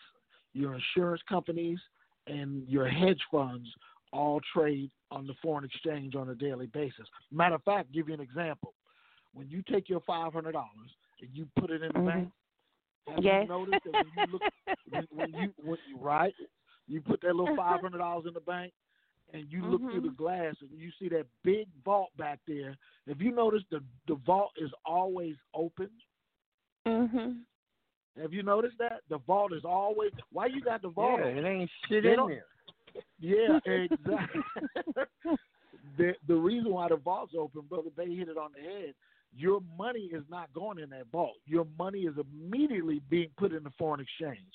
your 0.53 0.74
insurance 0.74 1.22
companies, 1.28 1.78
and 2.26 2.68
your 2.68 2.88
hedge 2.88 3.22
funds 3.30 3.68
all 4.12 4.40
trade 4.53 4.90
on 5.11 5.26
the 5.26 5.34
foreign 5.43 5.64
exchange 5.64 6.14
on 6.14 6.28
a 6.30 6.34
daily 6.34 6.66
basis. 6.66 7.09
Matter 7.30 7.55
of 7.55 7.62
fact, 7.64 7.93
give 7.93 8.09
you 8.09 8.14
an 8.14 8.20
example. 8.20 8.74
When 9.32 9.49
you 9.49 9.62
take 9.62 9.88
your 9.88 10.01
five 10.01 10.32
hundred 10.32 10.53
dollars 10.53 10.95
and 11.20 11.30
you 11.32 11.49
put 11.59 11.70
it 11.70 11.82
in 11.82 11.93
the 11.93 11.99
Mhm. 11.99 12.05
bank, 12.05 12.32
have 13.09 13.24
Yes. 13.24 13.43
you 13.43 13.49
noticed 13.49 13.84
that 13.84 13.95
when 13.95 14.11
you 14.14 14.26
look 14.26 14.43
when, 14.90 15.07
when 15.11 15.32
you 15.32 15.55
when 15.57 15.78
you 15.86 15.97
right, 15.97 16.34
you 16.86 17.01
put 17.01 17.20
that 17.22 17.34
little 17.34 17.57
five 17.57 17.80
hundred 17.80 17.99
dollars 17.99 18.26
in 18.26 18.34
the 18.34 18.40
bank 18.40 18.72
and 19.33 19.47
you 19.51 19.64
look 19.64 19.80
through 19.80 20.03
the 20.03 20.11
glass 20.11 20.55
and 20.61 20.70
you 20.78 20.91
see 20.99 21.09
that 21.09 21.26
big 21.43 21.66
vault 21.85 22.11
back 22.18 22.39
there. 22.47 22.76
If 23.07 23.20
you 23.20 23.33
notice 23.33 23.62
the 23.70 23.83
the 24.07 24.16
vault 24.26 24.53
is 24.59 24.70
always 24.85 25.37
open, 25.55 25.91
mhm 26.87 27.41
Have 28.20 28.33
you 28.33 28.43
noticed 28.43 28.76
that 28.78 29.01
the 29.09 29.18
vault 29.18 29.53
is 29.53 29.64
always 29.64 30.11
why 30.30 30.47
you 30.47 30.61
got 30.61 30.83
the 30.83 30.89
vault? 30.89 31.20
Yeah, 31.20 31.26
open? 31.26 31.45
it 31.45 31.49
ain't 31.49 31.70
shit 31.89 32.05
They 32.05 32.12
in 32.12 32.28
there. 32.28 32.45
Yeah, 33.20 33.59
exactly. 33.66 34.43
the 35.97 36.14
the 36.26 36.35
reason 36.35 36.72
why 36.72 36.89
the 36.89 36.97
vault's 36.97 37.35
open, 37.39 37.62
brother 37.68 37.89
they 37.97 38.11
hit 38.14 38.28
it 38.28 38.37
on 38.37 38.51
the 38.55 38.62
head. 38.62 38.95
Your 39.35 39.61
money 39.78 40.11
is 40.12 40.24
not 40.28 40.53
going 40.53 40.78
in 40.78 40.91
that 40.91 41.07
vault. 41.11 41.37
Your 41.47 41.66
money 41.78 42.01
is 42.01 42.14
immediately 42.18 43.01
being 43.09 43.30
put 43.39 43.53
in 43.53 43.64
the 43.64 43.72
foreign 43.78 44.01
exchange, 44.01 44.53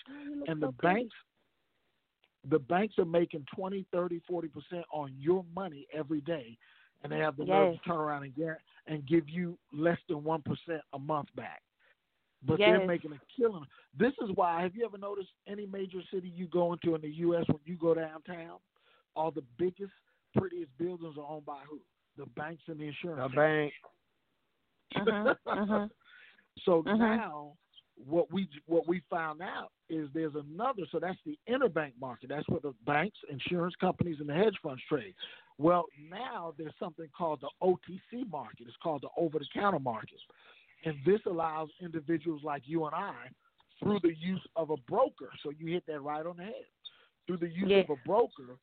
and 0.47 0.61
the 0.61 0.71
banks. 0.84 1.15
The 2.49 2.59
banks 2.59 2.97
are 2.97 3.05
making 3.05 3.45
20, 3.55 3.85
30, 3.91 4.21
40 4.27 4.47
percent 4.47 4.85
on 4.91 5.13
your 5.17 5.43
money 5.55 5.87
every 5.93 6.21
day, 6.21 6.57
and 7.03 7.11
they 7.11 7.17
have 7.19 7.37
the 7.37 7.45
nerve 7.45 7.73
to 7.73 7.79
turn 7.79 7.97
around 7.97 8.23
and 8.23 8.35
get 8.35 8.59
and 8.87 9.05
give 9.05 9.27
you 9.29 9.57
less 9.73 9.97
than 10.07 10.23
one 10.23 10.41
percent 10.41 10.81
a 10.93 10.99
month 10.99 11.27
back. 11.35 11.61
But 12.45 12.59
Yes. 12.59 12.69
they're 12.69 12.87
making 12.87 13.13
a 13.13 13.19
killing. 13.35 13.65
This 13.97 14.13
is 14.21 14.29
why. 14.35 14.61
Have 14.61 14.75
you 14.75 14.85
ever 14.85 14.97
noticed 14.97 15.29
any 15.47 15.65
major 15.65 15.99
city 16.13 16.31
you 16.35 16.47
go 16.47 16.73
into 16.73 16.95
in 16.95 17.01
the 17.01 17.09
U.S. 17.09 17.43
when 17.47 17.59
you 17.65 17.75
go 17.75 17.93
downtown, 17.93 18.59
all 19.15 19.31
the 19.31 19.43
biggest, 19.57 19.91
prettiest 20.35 20.69
buildings 20.77 21.15
are 21.17 21.25
owned 21.29 21.45
by 21.45 21.61
who? 21.67 21.79
The 22.17 22.27
banks 22.37 22.63
and 22.67 22.79
the 22.79 22.85
insurance. 22.87 23.31
The 23.31 23.35
bank. 23.35 23.73
Mhm, 24.95 25.35
mhm. 25.47 25.89
So 26.65 26.81
Mhm. 26.87 26.97
now, 26.97 27.53
what 28.05 28.31
we 28.31 28.47
what 28.67 28.87
we 28.87 29.01
found 29.09 29.41
out 29.41 29.71
is 29.89 30.09
there's 30.13 30.35
another. 30.35 30.83
So 30.91 30.99
that's 30.99 31.17
the 31.25 31.37
interbank 31.49 31.93
market. 31.99 32.29
That's 32.29 32.47
where 32.49 32.59
the 32.59 32.73
banks, 32.85 33.17
insurance 33.29 33.75
companies, 33.79 34.17
and 34.19 34.29
the 34.29 34.33
hedge 34.33 34.55
funds 34.61 34.81
trade. 34.87 35.15
Well, 35.57 35.85
now 36.09 36.53
there's 36.57 36.73
something 36.79 37.07
called 37.17 37.41
the 37.41 37.49
OTC 37.61 38.29
market. 38.29 38.67
It's 38.67 38.77
called 38.83 39.01
the 39.01 39.09
over-the-counter 39.17 39.79
market, 39.79 40.19
and 40.85 40.95
this 41.05 41.21
allows 41.25 41.69
individuals 41.81 42.41
like 42.43 42.63
you 42.65 42.85
and 42.85 42.93
I, 42.93 43.29
through 43.79 43.99
the 44.03 44.15
use 44.15 44.45
of 44.55 44.69
a 44.69 44.77
broker. 44.77 45.29
So 45.41 45.51
you 45.57 45.67
hit 45.73 45.83
that 45.87 46.01
right 46.01 46.25
on 46.25 46.37
the 46.37 46.43
head. 46.43 46.65
Through 47.25 47.37
the 47.37 47.49
use 47.49 47.69
Yeah. 47.69 47.79
of 47.79 47.89
a 47.89 47.95
broker, 47.95 48.57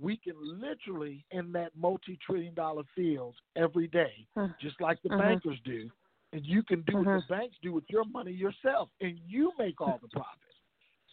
we 0.00 0.16
can 0.16 0.34
literally 0.38 1.24
in 1.32 1.52
that 1.52 1.74
multi-trillion 1.74 2.54
dollar 2.54 2.84
field 2.94 3.34
every 3.56 3.88
day, 3.88 4.26
just 4.58 4.80
like 4.80 5.02
the 5.02 5.08
Mhm. 5.10 5.18
bankers 5.18 5.58
do. 5.64 5.90
And 6.36 6.44
you 6.44 6.62
can 6.62 6.82
do 6.82 6.98
what 6.98 7.04
the 7.06 7.10
Mhm. 7.10 7.28
banks 7.28 7.56
do 7.62 7.72
with 7.72 7.88
your 7.88 8.04
money 8.04 8.30
yourself, 8.30 8.90
and 9.00 9.18
you 9.20 9.54
make 9.58 9.80
all 9.80 9.96
the 9.96 10.08
profit. 10.08 10.54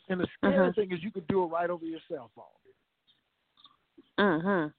And 0.10 0.20
the 0.20 0.28
scary 0.36 0.68
Mhm. 0.68 0.76
thing 0.76 0.92
is 0.92 1.02
you 1.02 1.12
can 1.12 1.24
do 1.30 1.44
it 1.44 1.46
right 1.46 1.70
over 1.70 1.86
your 1.86 2.02
cell 2.10 2.30
phone. 2.36 2.46
Mhm. 4.18 4.74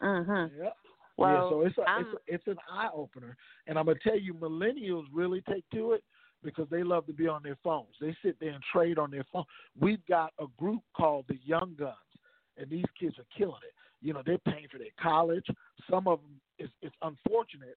Mhm. 0.00 0.56
Yep. 0.56 0.78
Well, 1.18 1.30
yeah, 1.30 1.48
so 1.50 1.60
it's 1.60 1.76
a, 1.76 1.82
I'm- 1.82 2.00
it's 2.00 2.14
a, 2.14 2.34
it's 2.34 2.46
an 2.46 2.58
eye 2.66 2.88
opener, 2.94 3.36
and 3.66 3.78
I'm 3.78 3.84
gonna 3.84 3.98
tell 3.98 4.18
you, 4.18 4.32
millennials 4.32 5.06
really 5.12 5.42
take 5.42 5.68
to 5.74 5.92
it 5.92 6.02
because 6.42 6.66
they 6.70 6.82
love 6.82 7.04
to 7.06 7.12
be 7.12 7.28
on 7.28 7.42
their 7.42 7.56
phones. 7.56 7.94
They 8.00 8.14
sit 8.22 8.40
there 8.40 8.52
and 8.52 8.64
trade 8.72 8.98
on 8.98 9.10
their 9.10 9.24
phone. 9.24 9.44
We've 9.78 10.04
got 10.06 10.32
a 10.38 10.46
group 10.56 10.82
called 10.94 11.26
the 11.28 11.36
Young 11.44 11.74
Guns, 11.74 12.16
and 12.56 12.70
these 12.70 12.86
kids 12.98 13.18
are 13.18 13.26
killing 13.36 13.60
it. 13.64 13.74
You 14.00 14.14
know, 14.14 14.22
they're 14.22 14.38
paying 14.38 14.66
for 14.68 14.78
their 14.78 14.92
college. 14.98 15.46
Some 15.90 16.08
of 16.08 16.22
them, 16.22 16.40
it's, 16.58 16.72
it's 16.80 16.96
unfortunate. 17.02 17.76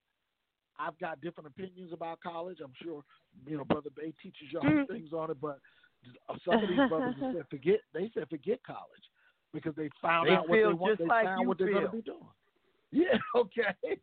I've 0.79 0.97
got 0.99 1.21
different 1.21 1.47
opinions 1.47 1.91
about 1.93 2.19
college. 2.21 2.57
I'm 2.63 2.73
sure, 2.83 3.03
you 3.47 3.57
know, 3.57 3.63
Brother 3.63 3.89
Bey 3.95 4.13
teaches 4.21 4.51
y'all 4.51 4.63
Mm. 4.63 4.87
things 4.87 5.13
on 5.13 5.31
it, 5.31 5.37
but 5.41 5.59
some 6.45 6.63
of 6.63 6.69
these 6.69 6.79
brothers 6.89 7.15
have 7.21 7.33
said 7.33 7.45
forget. 7.49 7.79
They 7.93 8.09
said 8.13 8.29
forget 8.29 8.59
college 8.63 9.09
because 9.53 9.75
they 9.75 9.89
found 10.01 10.27
They 10.27 10.33
out 10.33 10.47
what 10.49 10.57
they 10.57 10.63
feel 10.63 10.75
want. 10.75 10.97
They 10.99 11.05
like 11.05 11.25
found 11.25 11.41
you 11.41 11.47
what 11.47 11.57
they're 11.57 11.69
going 11.69 11.85
to 11.85 11.91
be 11.91 12.01
doing. 12.01 12.19
Yeah, 12.91 13.17
okay. 13.35 13.73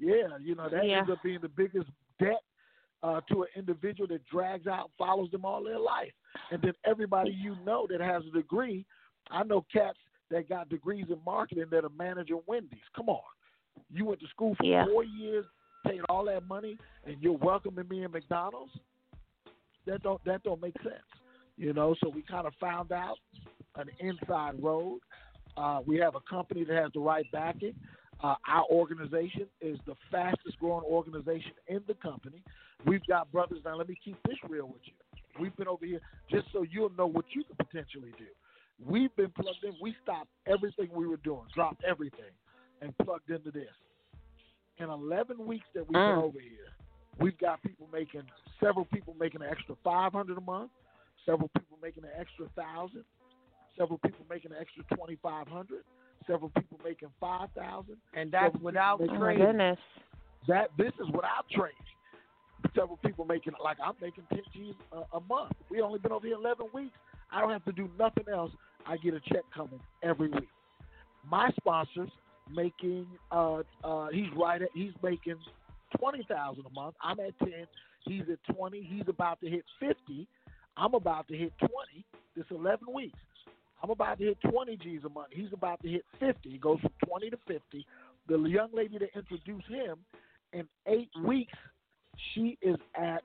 yeah, 0.00 0.36
you 0.40 0.56
know, 0.56 0.68
that 0.68 0.84
Yeah. 0.84 0.98
ends 0.98 1.10
up 1.10 1.22
being 1.22 1.40
the 1.40 1.48
biggest 1.48 1.86
debt 2.18 2.42
uh, 3.04 3.20
to 3.30 3.42
an 3.42 3.48
individual 3.54 4.08
that 4.08 4.26
drags 4.26 4.66
out 4.66 4.90
follows 4.98 5.30
them 5.30 5.44
all 5.44 5.62
their 5.62 5.78
life. 5.78 6.10
And 6.50 6.60
then 6.60 6.72
everybody 6.84 7.30
you 7.30 7.56
know 7.64 7.86
that 7.88 8.00
has 8.00 8.24
a 8.28 8.32
degree, 8.36 8.84
I 9.30 9.44
know 9.44 9.64
cats 9.72 9.98
that 10.32 10.48
got 10.48 10.68
degrees 10.68 11.06
in 11.08 11.18
marketing 11.24 11.66
that 11.70 11.84
are 11.84 11.90
managing 11.96 12.40
Wendy's. 12.48 12.80
Come 12.96 13.08
on. 13.08 13.20
You 13.92 14.06
went 14.06 14.18
to 14.20 14.26
school 14.28 14.56
for 14.56 14.64
Yeah. 14.64 14.84
four 14.86 15.04
years, 15.04 15.44
paid 15.86 16.00
all 16.08 16.24
that 16.26 16.46
money, 16.46 16.78
and 17.04 17.16
you're 17.20 17.36
welcoming 17.36 17.88
me 17.88 18.04
in 18.04 18.10
McDonald's? 18.10 18.72
That 19.86 20.02
don't 20.02 20.22
that 20.24 20.42
don't 20.42 20.60
make 20.60 20.76
sense. 20.82 20.94
You 21.56 21.72
know, 21.72 21.94
so 22.02 22.08
we 22.08 22.22
kind 22.22 22.46
of 22.46 22.52
found 22.60 22.92
out 22.92 23.16
an 23.76 23.88
inside 23.98 24.62
road. 24.62 25.00
Uh, 25.56 25.80
we 25.86 25.96
have 25.98 26.14
a 26.14 26.20
company 26.20 26.64
that 26.64 26.76
has 26.76 26.90
the 26.94 27.00
right 27.00 27.26
backing. 27.32 27.74
Uh, 28.22 28.34
our 28.48 28.64
organization 28.70 29.46
is 29.60 29.78
the 29.86 29.94
fastest 30.10 30.58
growing 30.58 30.84
organization 30.84 31.52
in 31.68 31.80
the 31.86 31.94
company. 31.94 32.42
We've 32.86 33.04
got 33.06 33.30
brothers. 33.32 33.60
Now, 33.64 33.76
let 33.76 33.88
me 33.88 33.96
keep 34.02 34.16
this 34.26 34.36
real 34.48 34.68
with 34.68 34.82
you. 34.84 34.92
We've 35.40 35.56
been 35.56 35.68
over 35.68 35.86
here 35.86 36.00
just 36.30 36.46
so 36.52 36.64
you'll 36.70 36.92
know 36.98 37.06
what 37.06 37.24
you 37.34 37.44
could 37.44 37.58
potentially 37.58 38.12
do. 38.18 38.26
We've 38.84 39.14
been 39.16 39.30
plugged 39.30 39.64
in. 39.64 39.72
We 39.80 39.94
stopped 40.02 40.28
everything 40.46 40.88
we 40.92 41.06
were 41.06 41.18
doing, 41.18 41.42
dropped 41.54 41.82
everything, 41.84 42.32
and 42.82 42.96
plugged 42.98 43.30
into 43.30 43.50
this. 43.50 43.68
In 44.80 44.88
11 44.88 45.46
weeks 45.46 45.66
that 45.74 45.86
we've 45.86 45.96
Mm. 45.98 46.14
been 46.16 46.24
over 46.24 46.40
here, 46.40 46.68
we've 47.18 47.36
got 47.38 47.62
people 47.62 47.86
making 47.92 48.22
several 48.58 48.86
people 48.86 49.14
making 49.14 49.42
an 49.42 49.48
extra 49.50 49.74
500 49.84 50.38
a 50.38 50.40
month, 50.40 50.70
several 51.26 51.48
people 51.50 51.78
making 51.82 52.04
an 52.04 52.10
extra 52.16 52.48
thousand, 52.50 53.04
several 53.76 53.98
people 53.98 54.24
making 54.30 54.52
an 54.52 54.58
extra 54.58 54.82
2,500, 54.96 55.84
several 56.26 56.50
people 56.50 56.80
making 56.82 57.10
5,000, 57.20 57.96
And 58.14 58.32
that's 58.32 58.56
without 58.56 59.00
people 59.00 59.16
Oh 59.16 59.20
making- 59.26 59.42
my 59.42 59.46
goodness. 59.46 59.78
that 60.46 60.74
this 60.78 60.92
is 60.98 61.08
without 61.10 61.46
trading. 61.50 61.76
Several 62.74 62.96
people 62.98 63.24
making 63.26 63.54
like 63.62 63.78
I'm 63.80 63.94
making 64.00 64.24
10 64.26 64.42
G's 64.52 64.74
a, 64.92 65.04
a 65.12 65.20
month. 65.20 65.52
We 65.68 65.82
only 65.82 65.98
been 65.98 66.12
over 66.12 66.26
here 66.26 66.36
11 66.36 66.70
weeks. 66.72 66.96
I 67.30 67.40
don't 67.40 67.50
have 67.50 67.64
to 67.66 67.72
do 67.72 67.88
nothing 67.98 68.28
else. 68.28 68.52
I 68.86 68.96
get 68.96 69.12
a 69.14 69.20
check 69.20 69.44
coming 69.54 69.80
every 70.02 70.28
week. 70.28 70.48
My 71.24 71.50
sponsors 71.52 72.10
making 72.54 73.06
uh 73.30 73.62
uh 73.84 74.08
he's 74.08 74.26
right 74.36 74.62
at 74.62 74.68
he's 74.74 74.92
making 75.02 75.36
twenty 75.98 76.26
thousand 76.28 76.64
a 76.66 76.70
month. 76.70 76.94
I'm 77.02 77.20
at 77.20 77.38
ten. 77.38 77.66
He's 78.04 78.22
at 78.30 78.54
twenty. 78.54 78.82
He's 78.82 79.08
about 79.08 79.40
to 79.40 79.48
hit 79.48 79.64
fifty. 79.78 80.26
I'm 80.76 80.94
about 80.94 81.28
to 81.28 81.36
hit 81.36 81.52
twenty. 81.58 82.04
This 82.36 82.46
eleven 82.50 82.92
weeks. 82.92 83.18
I'm 83.82 83.90
about 83.90 84.18
to 84.18 84.24
hit 84.24 84.38
twenty 84.50 84.76
G's 84.76 85.00
a 85.04 85.08
month. 85.08 85.28
He's 85.32 85.52
about 85.52 85.82
to 85.82 85.88
hit 85.88 86.04
fifty. 86.18 86.50
He 86.50 86.58
goes 86.58 86.80
from 86.80 86.92
twenty 87.06 87.30
to 87.30 87.38
fifty. 87.46 87.86
The 88.28 88.38
young 88.38 88.68
lady 88.72 88.98
that 88.98 89.08
introduced 89.16 89.66
him 89.68 89.96
in 90.52 90.64
eight 90.86 91.10
weeks, 91.24 91.56
she 92.34 92.58
is 92.62 92.76
at 92.94 93.22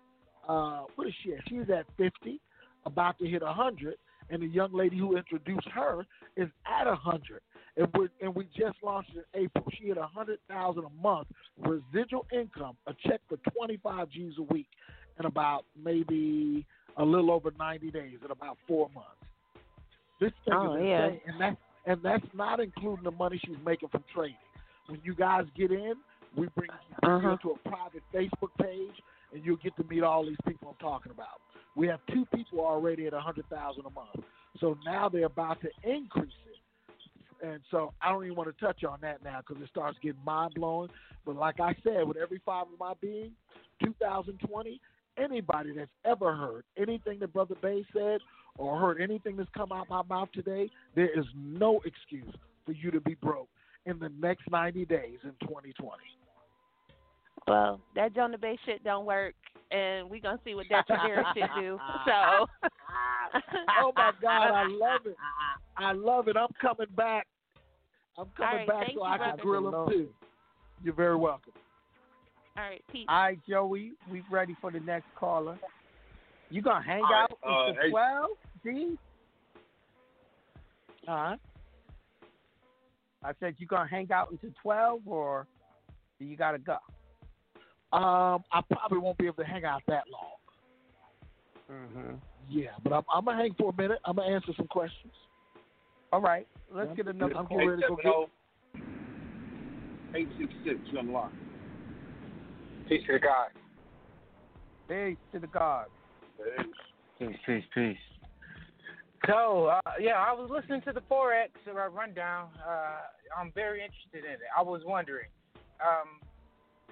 uh 0.48 0.84
what 0.96 1.08
is 1.08 1.14
she 1.24 1.34
at? 1.34 1.40
She's 1.48 1.70
at 1.70 1.86
fifty, 1.98 2.40
about 2.86 3.18
to 3.20 3.28
hit 3.28 3.44
hundred, 3.44 3.96
and 4.30 4.42
the 4.42 4.48
young 4.48 4.74
lady 4.74 4.98
who 4.98 5.18
introduced 5.18 5.68
her 5.70 6.06
is 6.38 6.50
at 6.66 6.88
hundred. 6.88 7.42
And 7.78 7.88
we 7.98 8.08
and 8.22 8.34
we 8.34 8.46
just 8.58 8.78
launched 8.82 9.12
in 9.16 9.24
April. 9.44 9.66
She 9.80 9.90
had 9.90 9.98
a 9.98 10.08
hundred 10.08 10.40
thousand 10.50 10.86
a 10.86 11.02
month 11.02 11.28
residual 11.60 12.26
income, 12.32 12.78
a 12.88 12.94
check 13.08 13.20
for 13.28 13.38
twenty 13.52 13.78
five 13.84 14.10
G's 14.10 14.34
a 14.40 14.44
week, 14.44 14.68
in 15.20 15.26
about 15.26 15.66
maybe 15.82 16.66
a 16.98 17.04
little 17.04 17.32
over 17.32 17.52
ninety 17.60 17.92
days, 17.92 18.20
in 18.24 18.32
about 18.32 18.58
four 18.68 18.90
months. 18.94 19.10
This 20.22 20.32
thing 20.46 20.54
Oh, 20.54 20.76
is 20.76 20.86
yeah. 20.86 21.10
and 21.28 21.42
that 21.42 21.58
and 21.86 22.02
that's 22.02 22.26
not 22.34 22.60
including 22.62 23.04
the 23.04 23.12
money 23.12 23.40
she's 23.46 23.58
making 23.66 23.90
from 23.90 24.04
trading. 24.14 24.38
When 24.88 25.02
you 25.04 25.14
guys 25.14 25.46
get 25.58 25.72
in, 25.72 25.96
we 26.38 26.48
bring, 26.56 26.70
bring 27.02 27.12
you 27.12 27.28
Uh-huh. 27.28 27.32
into 27.32 27.52
a 27.52 27.70
private 27.70 28.04
Facebook 28.14 28.52
page, 28.62 28.96
and 29.34 29.44
you'll 29.44 29.58
get 29.58 29.76
to 29.76 29.84
meet 29.84 30.04
all 30.04 30.26
these 30.26 30.38
people 30.48 30.70
I'm 30.70 30.76
talking 30.78 31.12
about. 31.12 31.42
We 31.76 31.88
have 31.88 32.00
two 32.14 32.26
people 32.34 32.62
already 32.62 33.06
at 33.08 33.14
a 33.14 33.20
hundred 33.20 33.50
thousand 33.50 33.86
a 33.86 33.90
month, 33.90 34.24
so 34.62 34.78
now 34.86 35.10
they're 35.10 35.26
about 35.26 35.60
to 35.62 35.70
increase 35.84 36.32
it. 36.48 36.55
And 37.46 37.62
so 37.70 37.94
I 38.02 38.12
don't 38.12 38.24
even 38.24 38.36
want 38.36 38.56
to 38.56 38.66
touch 38.66 38.84
on 38.84 38.98
that 39.02 39.24
now 39.24 39.40
because 39.46 39.62
it 39.62 39.70
starts 39.70 39.98
getting 40.02 40.24
mind 40.26 40.56
blowing. 40.56 40.90
But 41.26 41.36
like 41.36 41.60
I 41.60 41.76
said, 41.84 42.08
with 42.08 42.18
every 42.18 42.42
fiber 42.46 42.70
of 42.74 42.80
my 42.80 42.94
being, 43.02 43.32
2020, 43.84 44.82
anybody 45.18 45.72
that's 45.76 45.92
ever 46.06 46.36
heard 46.36 46.64
anything 46.78 47.20
that 47.20 47.34
Brother 47.34 47.56
Bey 47.62 47.86
said 47.94 48.20
or 48.58 48.80
heard 48.80 49.00
anything 49.00 49.36
that's 49.38 49.50
come 49.56 49.72
out 49.72 49.90
my 49.90 50.02
mouth 50.04 50.30
today, 50.34 50.70
there 50.96 51.18
is 51.18 51.26
no 51.36 51.82
excuse 51.86 52.34
for 52.66 52.72
you 52.72 52.90
to 52.90 53.00
be 53.00 53.16
broke 53.16 53.50
in 53.86 54.00
the 54.00 54.10
next 54.20 54.50
90 54.50 54.86
days 54.86 55.20
in 55.24 55.32
2020. 55.42 55.92
Well, 57.48 57.80
that 57.94 58.16
Jonah 58.16 58.40
Bey 58.40 58.58
shit 58.66 58.84
don't 58.84 59.06
work, 59.06 59.36
and 59.70 60.10
we 60.10 60.20
gonna 60.20 60.40
see 60.44 60.56
what 60.56 60.66
that 60.72 60.88
Tavera 60.88 61.24
shit 61.36 61.50
do. 61.56 61.80
So. 62.06 62.48
oh 63.82 63.92
my 63.96 64.12
God, 64.22 64.52
I 64.52 64.68
love 64.68 65.06
it. 65.06 65.18
I 65.78 65.92
love 65.92 66.28
it. 66.28 66.38
I'm 66.38 66.48
coming 66.62 66.88
back. 66.96 67.28
I'm 68.18 68.28
coming 68.38 68.50
All 68.50 68.58
right, 68.58 68.68
back 68.68 68.80
thank 68.80 68.98
so 68.98 69.06
you, 69.06 69.12
I 69.12 69.18
can 69.18 69.38
grill 69.38 69.72
them 69.72 69.90
too. 69.90 70.10
You're 70.84 70.94
very 70.94 71.16
welcome. 71.16 71.54
All 72.58 72.64
right, 72.64 72.84
peace. 72.92 73.06
All 73.10 73.22
right, 73.24 73.40
Joey, 73.48 73.94
we 74.10 74.24
ready 74.32 74.56
for 74.62 74.72
the 74.72 74.80
next 74.80 75.08
caller. 75.16 75.60
You 76.50 76.62
gonna 76.62 76.84
hang 76.84 77.04
All 77.04 77.12
right, 77.12 77.24
out 77.24 77.38
uh, 77.44 77.70
until 77.70 77.90
twelve, 77.90 78.30
G? 78.64 78.98
Uh 81.08 81.12
huh. 81.30 81.36
I 83.24 83.32
said 83.40 83.56
you 83.58 83.68
gonna 83.68 83.90
hang 83.90 84.12
out 84.12 84.32
until 84.32 84.52
twelve, 84.62 85.02
or 85.06 85.48
do 86.20 86.26
you 86.26 86.38
gotta 86.38 86.60
go? 86.60 86.78
Um, 87.92 88.44
I 88.52 88.62
probably 88.72 89.00
won't 89.00 89.18
be 89.18 89.26
able 89.26 89.44
to 89.44 89.46
hang 89.46 89.66
out 89.66 89.82
that 89.88 90.04
long. 90.12 90.36
Mm-hmm. 91.72 92.16
Yeah, 92.50 92.72
but 92.84 92.94
I'm, 92.94 93.04
I'm 93.14 93.26
gonna 93.26 93.38
hang 93.38 93.56
for 93.58 93.72
a 93.72 93.82
minute. 93.82 94.00
I'm 94.06 94.16
gonna 94.16 94.34
answer 94.34 94.52
some 94.56 94.68
questions. 94.68 95.14
All 96.16 96.22
right, 96.22 96.48
let's 96.72 96.88
I'm- 96.88 96.96
get 96.96 97.08
another 97.10 97.36
I'm 97.36 97.46
call. 97.46 97.58
getting 97.58 97.70
ready 97.72 97.82
to 97.82 97.88
go 97.90 97.96
get. 97.98 98.82
866, 100.16 100.80
you 100.94 101.00
unlocked. 101.00 101.36
Peace 102.88 103.06
to 103.08 103.14
the 103.14 103.20
God. 103.20 103.50
Peace 104.88 105.18
to 105.34 105.40
the 105.40 105.48
God. 105.48 105.88
Peace, 107.20 107.36
peace, 107.46 107.66
peace. 107.74 107.98
So, 109.28 109.66
uh, 109.66 109.82
yeah, 110.00 110.14
I 110.14 110.32
was 110.32 110.50
listening 110.50 110.80
to 110.84 110.94
the 110.94 111.02
Forex 111.02 111.50
uh, 111.68 111.74
rundown. 111.90 112.48
Uh, 112.66 113.00
I'm 113.38 113.52
very 113.52 113.84
interested 113.84 114.24
in 114.24 114.36
it. 114.36 114.40
I 114.58 114.62
was 114.62 114.84
wondering, 114.86 115.28
um, 115.82 116.22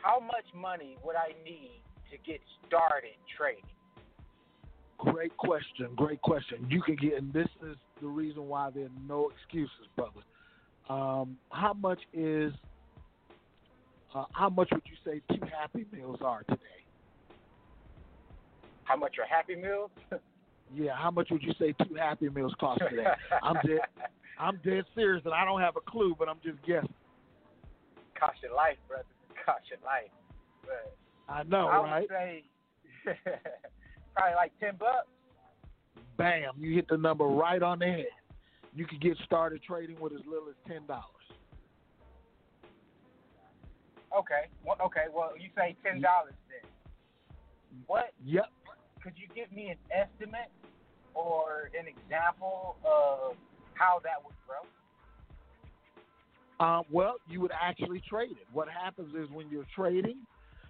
how 0.02 0.20
much 0.20 0.54
money 0.54 0.98
would 1.02 1.16
I 1.16 1.30
need 1.46 1.82
to 2.12 2.18
get 2.30 2.42
started 2.68 3.16
trading? 3.38 3.64
Great 4.98 5.36
question. 5.38 5.90
Great 5.96 6.22
question. 6.22 6.66
You 6.70 6.82
can 6.82 6.96
get, 6.96 7.14
and 7.18 7.34
this 7.34 7.48
is 7.68 7.76
the 8.02 8.08
reason 8.08 8.48
why 8.48 8.70
there 8.70 8.86
are 8.86 8.90
no 9.08 9.30
excuses, 9.30 9.88
brother. 9.96 10.22
Um, 10.90 11.38
how 11.52 11.74
much 11.74 12.00
is, 12.14 12.54
uh, 14.14 14.26
how 14.34 14.50
much 14.50 14.70
would 14.72 14.84
you 14.86 14.98
say 15.06 15.22
two 15.36 15.46
Happy 15.46 15.86
Meals 15.92 16.20
are 16.22 16.44
today? 16.44 16.60
How 18.84 18.96
much 18.96 19.16
are 19.20 19.26
Happy 19.26 19.56
Meals? 19.56 19.92
Yeah, 20.76 20.96
how 20.96 21.12
much 21.12 21.28
would 21.30 21.44
you 21.44 21.54
say 21.60 21.76
two 21.86 21.94
Happy 21.94 22.30
Meals 22.30 22.54
cost 22.60 22.82
today? 22.90 23.06
I'm 23.44 23.56
dead. 23.66 23.82
I'm 24.40 24.60
dead 24.66 24.86
serious, 24.96 25.22
and 25.24 25.34
I 25.34 25.46
don't 25.46 25.62
have 25.62 25.76
a 25.76 25.92
clue, 25.92 26.16
but 26.18 26.28
I'm 26.28 26.40
just 26.44 26.58
guessing. 26.66 26.94
Cost 28.20 28.38
your 28.42 28.56
life, 28.56 28.78
brother. 28.88 29.04
Cost 29.46 29.66
your 29.70 29.80
life. 29.86 30.10
But 30.64 30.96
I 31.30 31.44
know, 31.44 31.68
I 31.68 31.78
right? 31.78 32.02
would 32.02 32.10
say 32.10 32.44
probably 34.16 34.36
like 34.36 34.52
ten 34.60 34.76
bucks. 34.78 35.08
Bam! 36.18 36.54
You 36.58 36.76
hit 36.76 36.88
the 36.88 36.98
number 36.98 37.26
right 37.26 37.62
on 37.62 37.80
the 37.80 37.86
head. 37.86 38.06
You 38.76 38.86
could 38.86 39.02
get 39.02 39.18
started 39.26 39.62
trading 39.64 40.00
with 40.00 40.14
as 40.14 40.26
little 40.28 40.50
as 40.50 40.56
ten 40.68 40.86
dollars. 40.88 41.06
Okay. 44.18 44.48
Well, 44.66 44.78
okay. 44.86 45.06
Well, 45.14 45.32
you 45.40 45.50
say 45.56 45.76
ten 45.84 46.02
dollars 46.02 46.34
then. 46.50 46.70
What 47.88 48.14
Yep. 48.24 48.46
could 49.02 49.14
you 49.18 49.28
give 49.34 49.52
me 49.52 49.70
an 49.70 49.78
estimate 49.92 50.50
or 51.16 51.72
an 51.78 51.88
example 51.88 52.78
of 52.86 53.36
how 53.74 54.00
that 54.04 54.24
would 54.24 54.36
grow? 54.48 54.62
Um, 56.60 56.84
well, 56.92 57.16
you 57.28 57.42
would 57.42 57.52
actually 57.60 58.02
trade 58.08 58.32
it. 58.32 58.48
What 58.54 58.70
happens 58.70 59.16
is 59.16 59.30
when 59.32 59.50
you're 59.50 59.66
trading, 59.76 60.18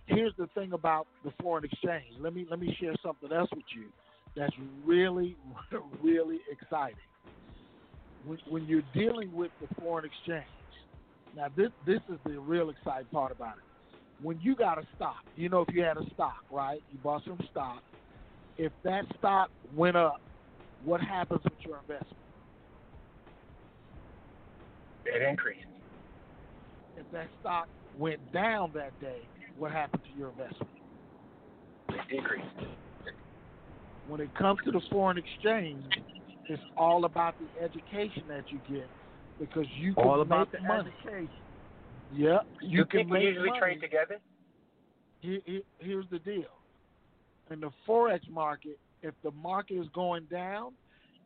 here's 0.08 0.34
the 0.38 0.48
thing 0.56 0.74
about 0.74 1.08
the 1.24 1.32
foreign 1.42 1.66
exchange. 1.66 2.16
Let 2.20 2.34
me 2.34 2.46
let 2.50 2.60
me 2.60 2.76
share 2.82 2.96
something 3.06 3.32
else 3.34 3.50
with 3.56 3.66
you 3.76 3.90
that's 4.38 4.56
really 4.86 5.38
really 6.04 6.40
exciting. 6.52 6.98
When, 8.24 8.40
when 8.48 8.66
you're 8.68 8.84
dealing 8.94 9.34
with 9.34 9.52
the 9.62 9.68
foreign 9.80 10.06
exchange, 10.06 10.46
now 11.36 11.48
this 11.56 11.72
this 11.86 12.02
is 12.10 12.20
the 12.26 12.40
real 12.40 12.70
exciting 12.72 13.10
part 13.14 13.32
about 13.32 13.58
it. 13.58 13.66
When 14.24 14.40
you 14.42 14.56
got 14.56 14.80
a 14.80 14.84
stock, 14.96 15.18
you 15.36 15.50
know 15.50 15.62
if 15.68 15.76
you 15.76 15.84
had 15.84 15.98
a 15.98 16.06
stock, 16.14 16.44
right? 16.52 16.82
You 16.92 17.00
bought 17.00 17.24
some 17.26 17.40
stock. 17.52 17.84
If 18.58 18.74
that 18.84 19.06
stock 19.18 19.50
went 19.74 19.98
up, 19.98 20.18
what 20.84 21.02
happens 21.02 21.42
with 21.46 21.60
your 21.66 21.80
investment? 21.80 22.18
It 25.06 25.22
increased. 25.24 25.66
if 26.98 27.06
that 27.12 27.30
stock 27.40 27.68
went 27.94 28.32
down 28.34 28.72
that 28.76 29.00
day, 29.00 29.30
what 29.58 29.72
happened 29.72 30.04
to 30.12 30.18
your 30.18 30.30
investment? 30.30 30.70
It 31.90 32.02
decreased. 32.10 32.48
When 34.08 34.20
it 34.20 34.34
comes 34.36 34.60
to 34.66 34.72
the 34.72 34.82
foreign 34.92 35.18
exchange, 35.18 35.86
it's 36.50 36.62
all 36.78 37.06
about 37.06 37.36
the 37.40 37.48
education 37.64 38.24
that 38.28 38.44
you 38.52 38.60
get 38.70 38.90
because 39.40 39.66
you 39.80 39.94
can 39.94 40.04
All 40.04 40.22
about 40.22 40.52
make 40.52 40.62
the 40.62 40.68
money. 40.68 40.90
education. 41.04 41.30
Yep, 42.12 42.48
you 42.62 42.78
Do 42.80 42.86
can 42.86 43.00
people 43.02 43.14
make 43.14 43.24
usually 43.24 43.50
money. 43.50 43.60
trade 43.60 43.82
together? 43.82 44.20
Here- 45.22 45.42
here- 45.46 45.62
here's 45.80 46.08
the 46.10 46.20
deal. 46.20 46.50
In 47.50 47.60
the 47.62 47.72
forex 47.88 48.28
market, 48.30 48.78
if 49.02 49.14
the 49.22 49.32
market 49.32 49.76
is 49.76 49.88
going 49.90 50.26
down, 50.26 50.76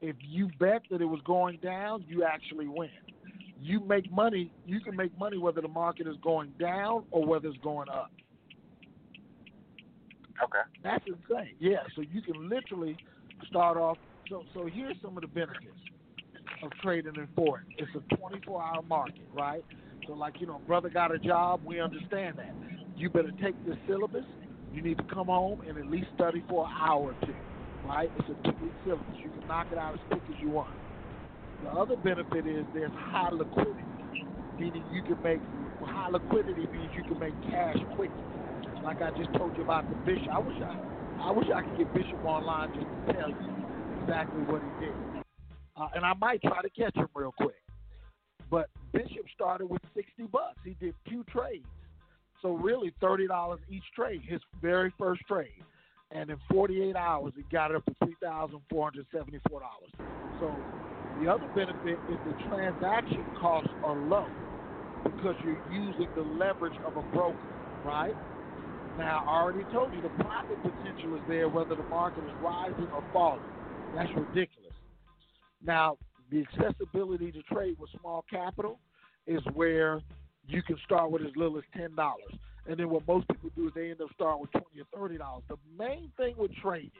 if 0.02 0.16
you 0.22 0.48
bet 0.60 0.84
that 0.90 1.02
it 1.02 1.06
was 1.06 1.22
going 1.22 1.58
down, 1.58 2.04
you 2.04 2.24
actually 2.24 2.68
win. 2.68 2.92
You 3.60 3.80
make 3.82 4.12
money. 4.12 4.52
You 4.66 4.80
can 4.82 4.96
make 4.96 5.18
money 5.18 5.38
whether 5.38 5.62
the 5.62 5.68
market 5.68 6.08
is 6.08 6.16
going 6.24 6.54
down 6.60 7.06
or 7.12 7.26
whether 7.26 7.48
it's 7.48 7.58
going 7.60 7.90
up. 7.90 8.12
Okay. 10.44 10.60
That's 10.84 11.04
insane. 11.08 11.56
Yeah, 11.60 11.80
so 11.96 12.02
you 12.02 12.22
can 12.22 12.50
literally 12.50 12.98
start 13.48 13.78
off. 13.78 13.98
So, 14.30 14.44
so 14.54 14.68
here's 14.68 14.96
some 15.02 15.18
of 15.18 15.22
the 15.22 15.28
benefits 15.28 15.80
of 16.64 16.72
trading 16.84 17.16
in 17.16 17.28
forex. 17.38 17.64
It's 17.78 17.92
a 17.96 18.16
24-hour 18.16 18.84
market, 18.84 19.28
right? 19.34 19.64
So, 20.08 20.14
like 20.14 20.40
you 20.40 20.48
know, 20.48 20.62
brother 20.68 20.90
got 20.90 21.14
a 21.14 21.20
job. 21.20 21.62
We 21.64 21.80
understand 21.80 22.38
that. 22.38 22.56
You 22.96 23.10
better 23.10 23.32
take 23.42 23.64
this 23.66 23.76
syllabus. 23.88 24.26
You 24.72 24.82
need 24.82 24.98
to 24.98 25.04
come 25.14 25.28
home 25.28 25.62
and 25.68 25.78
at 25.78 25.88
least 25.88 26.08
study 26.14 26.44
for 26.50 26.66
an 26.66 26.72
hour 26.82 27.02
or 27.14 27.16
two, 27.26 27.36
right? 27.84 28.12
It's 28.16 28.30
a 28.30 28.52
two-week 28.52 28.74
syllabus. 28.86 29.16
You 29.24 29.32
can 29.32 29.48
knock 29.48 29.68
it 29.72 29.78
out 29.78 29.94
as 29.96 30.02
quick 30.10 30.24
as 30.30 30.36
you 30.40 30.50
want. 30.50 30.76
The 31.64 31.70
other 31.70 31.96
benefit 31.98 32.46
is 32.48 32.66
there's 32.74 32.92
high 32.94 33.30
liquidity, 33.32 33.84
meaning 34.60 34.84
you 34.94 35.02
can 35.02 35.22
make 35.24 35.40
high 35.82 36.10
liquidity 36.10 36.68
means 36.68 36.92
you 36.96 37.04
can 37.04 37.20
make 37.20 37.34
cash 37.50 37.78
quickly. 37.96 38.24
Like 38.84 39.02
I 39.02 39.10
just 39.18 39.34
told 39.34 39.56
you 39.58 39.64
about 39.64 39.90
the 39.90 39.96
bishop. 40.12 40.30
I 40.32 40.40
wish 40.40 40.58
I, 40.62 40.78
I 41.22 41.32
wish 41.32 41.48
I 41.54 41.62
could 41.62 41.78
get 41.78 41.94
Bishop 41.94 42.24
online 42.24 42.74
just 42.74 42.86
to 42.86 43.14
tell 43.14 43.30
you 43.30 43.66
exactly 44.02 44.42
what 44.44 44.62
he 44.62 44.86
did. 44.86 44.96
Uh, 45.76 45.88
and 45.96 46.06
I 46.06 46.14
might 46.14 46.42
try 46.42 46.62
to 46.62 46.70
catch 46.70 46.96
him 46.96 47.08
real 47.14 47.34
quick. 47.38 47.56
But 48.50 48.70
Bishop 48.94 49.26
started 49.34 49.66
with 49.66 49.82
sixty 49.96 50.24
bucks. 50.24 50.60
He 50.64 50.76
did 50.80 50.94
two 51.10 51.24
trades, 51.26 51.66
so 52.42 52.54
really 52.54 52.94
thirty 53.02 53.28
dollars 53.28 53.60
each 53.70 53.84
trade. 53.96 54.22
His 54.26 54.40
very 54.62 54.94
first 54.98 55.22
trade, 55.28 55.64
and 56.12 56.30
in 56.30 56.38
forty-eight 56.50 56.96
hours, 56.96 57.34
he 57.36 57.44
got 57.52 57.72
it 57.72 57.78
up 57.78 57.86
to 57.86 57.96
three 58.04 58.16
thousand 58.24 58.60
four 58.70 58.86
hundred 58.86 59.06
seventy-four 59.12 59.60
dollars. 59.60 59.92
So 60.40 60.56
the 61.20 61.28
other 61.28 61.48
benefit 61.54 62.02
is 62.08 62.18
the 62.26 62.36
transaction 62.48 63.26
costs 63.40 63.74
are 63.84 63.96
low 63.96 64.32
because 65.04 65.36
you're 65.42 65.58
using 65.70 66.08
the 66.16 66.22
leverage 66.22 66.76
of 66.86 66.96
a 66.98 67.04
broker, 67.04 67.54
right? 67.84 68.16
Now, 68.98 69.24
I 69.28 69.42
already 69.42 69.66
told 69.66 69.94
you 69.94 70.02
the 70.02 70.10
profit 70.10 70.62
potential 70.62 71.16
is 71.16 71.22
there 71.28 71.50
whether 71.50 71.76
the 71.76 71.84
market 71.84 72.24
is 72.26 72.32
rising 72.40 72.88
or 72.92 73.04
falling. 73.14 73.42
That's 73.94 74.10
ridiculous. 74.16 74.74
Now, 75.64 75.98
the 76.32 76.44
accessibility 76.44 77.32
to 77.32 77.42
trade 77.44 77.78
with 77.80 77.90
small 78.00 78.26
capital 78.30 78.80
is 79.28 79.42
where 79.54 80.02
you 80.48 80.62
can 80.64 80.78
start 80.86 81.12
with 81.12 81.22
as 81.22 81.36
little 81.36 81.58
as 81.58 81.64
ten 81.76 81.96
dollars. 81.96 82.34
And 82.68 82.78
then 82.78 82.90
what 82.90 83.08
most 83.08 83.28
people 83.30 83.50
do 83.56 83.68
is 83.68 83.74
they 83.76 83.92
end 83.92 84.02
up 84.02 84.10
starting 84.14 84.42
with 84.42 84.52
twenty 84.52 84.82
or 84.82 85.00
thirty 85.00 85.18
dollars. 85.18 85.44
The 85.48 85.58
main 85.78 86.12
thing 86.18 86.36
with 86.38 86.52
trading 86.62 86.92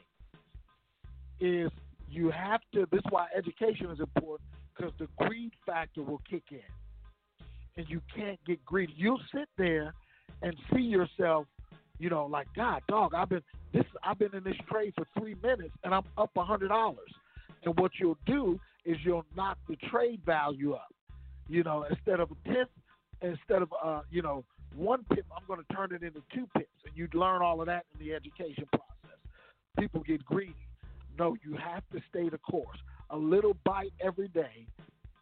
is 1.40 1.70
you 2.10 2.30
have 2.30 2.60
to 2.74 2.86
this 2.90 2.98
is 2.98 3.10
why 3.10 3.26
education 3.36 3.90
is 3.90 4.00
important 4.00 4.48
because 4.76 4.92
the 4.98 5.08
greed 5.24 5.52
factor 5.66 6.02
will 6.02 6.20
kick 6.28 6.44
in. 6.50 6.60
And 7.76 7.88
you 7.88 8.00
can't 8.14 8.38
get 8.44 8.64
greedy. 8.64 8.92
You'll 8.96 9.20
sit 9.32 9.48
there 9.56 9.94
and 10.42 10.54
see 10.72 10.80
yourself, 10.80 11.46
you 11.98 12.10
know, 12.10 12.26
like 12.26 12.48
God, 12.56 12.82
dog, 12.88 13.14
I've 13.14 13.28
been 13.28 13.42
this 13.72 13.84
I've 14.02 14.18
been 14.18 14.34
in 14.34 14.44
this 14.44 14.56
trade 14.70 14.94
for 14.96 15.06
three 15.18 15.36
minutes 15.42 15.74
and 15.84 15.94
I'm 15.94 16.04
up 16.16 16.30
a 16.36 16.44
hundred 16.44 16.68
dollars. 16.68 17.10
And 17.64 17.78
what 17.78 17.92
you'll 18.00 18.18
do 18.26 18.58
is 18.84 18.96
you'll 19.04 19.26
knock 19.36 19.58
the 19.68 19.76
trade 19.90 20.20
value 20.24 20.74
up. 20.74 20.94
You 21.48 21.62
know, 21.62 21.84
instead 21.88 22.20
of 22.20 22.30
a 22.30 22.48
tenth, 22.48 22.68
instead 23.22 23.62
of 23.62 23.72
uh, 23.82 24.00
you 24.10 24.22
know, 24.22 24.44
one 24.74 25.04
pip, 25.12 25.24
I'm 25.34 25.42
going 25.46 25.60
to 25.64 25.74
turn 25.74 25.94
it 25.94 26.02
into 26.02 26.22
two 26.34 26.46
pips, 26.56 26.68
and 26.84 26.94
you'd 26.94 27.14
learn 27.14 27.42
all 27.42 27.60
of 27.60 27.66
that 27.66 27.86
in 27.92 28.06
the 28.06 28.14
education 28.14 28.64
process. 28.70 29.18
People 29.78 30.02
get 30.02 30.24
greedy. 30.24 30.54
No, 31.18 31.36
you 31.44 31.56
have 31.56 31.82
to 31.92 32.00
stay 32.10 32.28
the 32.28 32.38
course. 32.38 32.78
A 33.10 33.16
little 33.16 33.56
bite 33.64 33.92
every 34.04 34.28
day 34.28 34.66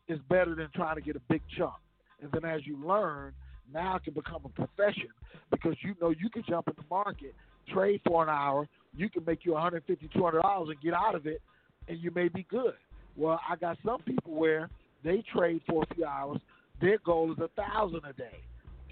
is 0.09 0.18
better 0.28 0.55
than 0.55 0.68
trying 0.74 0.97
to 0.97 1.01
get 1.01 1.16
a 1.16 1.20
big 1.28 1.42
chunk. 1.57 1.74
And 2.22 2.30
then 2.32 2.44
as 2.44 2.66
you 2.66 2.76
learn, 2.84 3.32
now 3.72 3.97
it 3.97 4.05
can 4.05 4.14
become 4.14 4.42
a 4.44 4.49
profession 4.49 5.09
because 5.51 5.76
you 5.82 5.94
know 6.01 6.11
you 6.11 6.28
can 6.30 6.42
jump 6.49 6.68
in 6.68 6.74
the 6.76 6.84
market, 6.90 7.34
trade 7.72 8.01
for 8.07 8.22
an 8.22 8.28
hour, 8.28 8.68
you 8.94 9.09
can 9.09 9.24
make 9.24 9.44
you 9.44 9.53
150 9.53 10.09
200 10.14 10.40
dollars 10.40 10.68
and 10.70 10.80
get 10.80 10.94
out 10.94 11.14
of 11.14 11.26
it, 11.26 11.40
and 11.88 11.99
you 11.99 12.11
may 12.11 12.28
be 12.28 12.47
good. 12.49 12.74
Well, 13.16 13.40
I 13.49 13.57
got 13.57 13.76
some 13.84 14.01
people 14.03 14.34
where 14.34 14.68
they 15.05 15.22
trade 15.32 15.62
for 15.68 15.84
a 15.88 15.94
few 15.94 16.05
hours, 16.05 16.38
their 16.80 16.99
goal 16.99 17.32
is 17.32 17.38
a 17.38 17.49
thousand 17.61 18.01
a 18.09 18.12
day, 18.12 18.40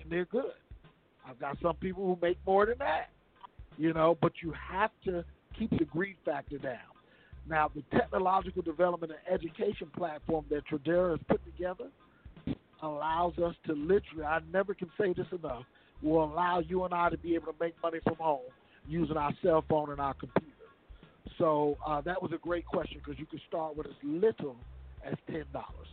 and 0.02 0.10
they're 0.10 0.24
good. 0.26 0.52
I've 1.26 1.38
got 1.38 1.56
some 1.62 1.76
people 1.76 2.04
who 2.04 2.18
make 2.20 2.38
more 2.46 2.66
than 2.66 2.78
that, 2.78 3.10
you 3.78 3.92
know. 3.92 4.16
But 4.20 4.32
you 4.42 4.52
have 4.70 4.90
to 5.04 5.24
keep 5.58 5.70
the 5.70 5.84
greed 5.84 6.16
factor 6.24 6.58
down. 6.58 6.93
Now, 7.48 7.70
the 7.74 7.82
technological 7.96 8.62
development 8.62 9.12
and 9.12 9.34
education 9.40 9.88
platform 9.96 10.44
that 10.50 10.62
Tradera 10.66 11.10
has 11.12 11.20
put 11.28 11.44
together 11.44 11.88
allows 12.82 13.38
us 13.38 13.54
to 13.66 13.72
literally, 13.72 14.24
I 14.24 14.40
never 14.52 14.74
can 14.74 14.90
say 14.98 15.12
this 15.12 15.26
enough, 15.32 15.64
will 16.02 16.24
allow 16.24 16.60
you 16.60 16.84
and 16.84 16.94
I 16.94 17.10
to 17.10 17.18
be 17.18 17.34
able 17.34 17.52
to 17.52 17.58
make 17.60 17.74
money 17.82 17.98
from 18.02 18.16
home 18.16 18.40
using 18.88 19.16
our 19.16 19.32
cell 19.42 19.64
phone 19.68 19.90
and 19.90 20.00
our 20.00 20.14
computer. 20.14 20.50
So 21.38 21.76
uh, 21.86 22.00
that 22.02 22.22
was 22.22 22.32
a 22.32 22.38
great 22.38 22.66
question 22.66 23.00
because 23.04 23.18
you 23.18 23.26
can 23.26 23.40
start 23.48 23.76
with 23.76 23.86
as 23.86 23.94
little 24.02 24.56
as 25.04 25.14
ten 25.26 25.44
dollars. 25.52 25.88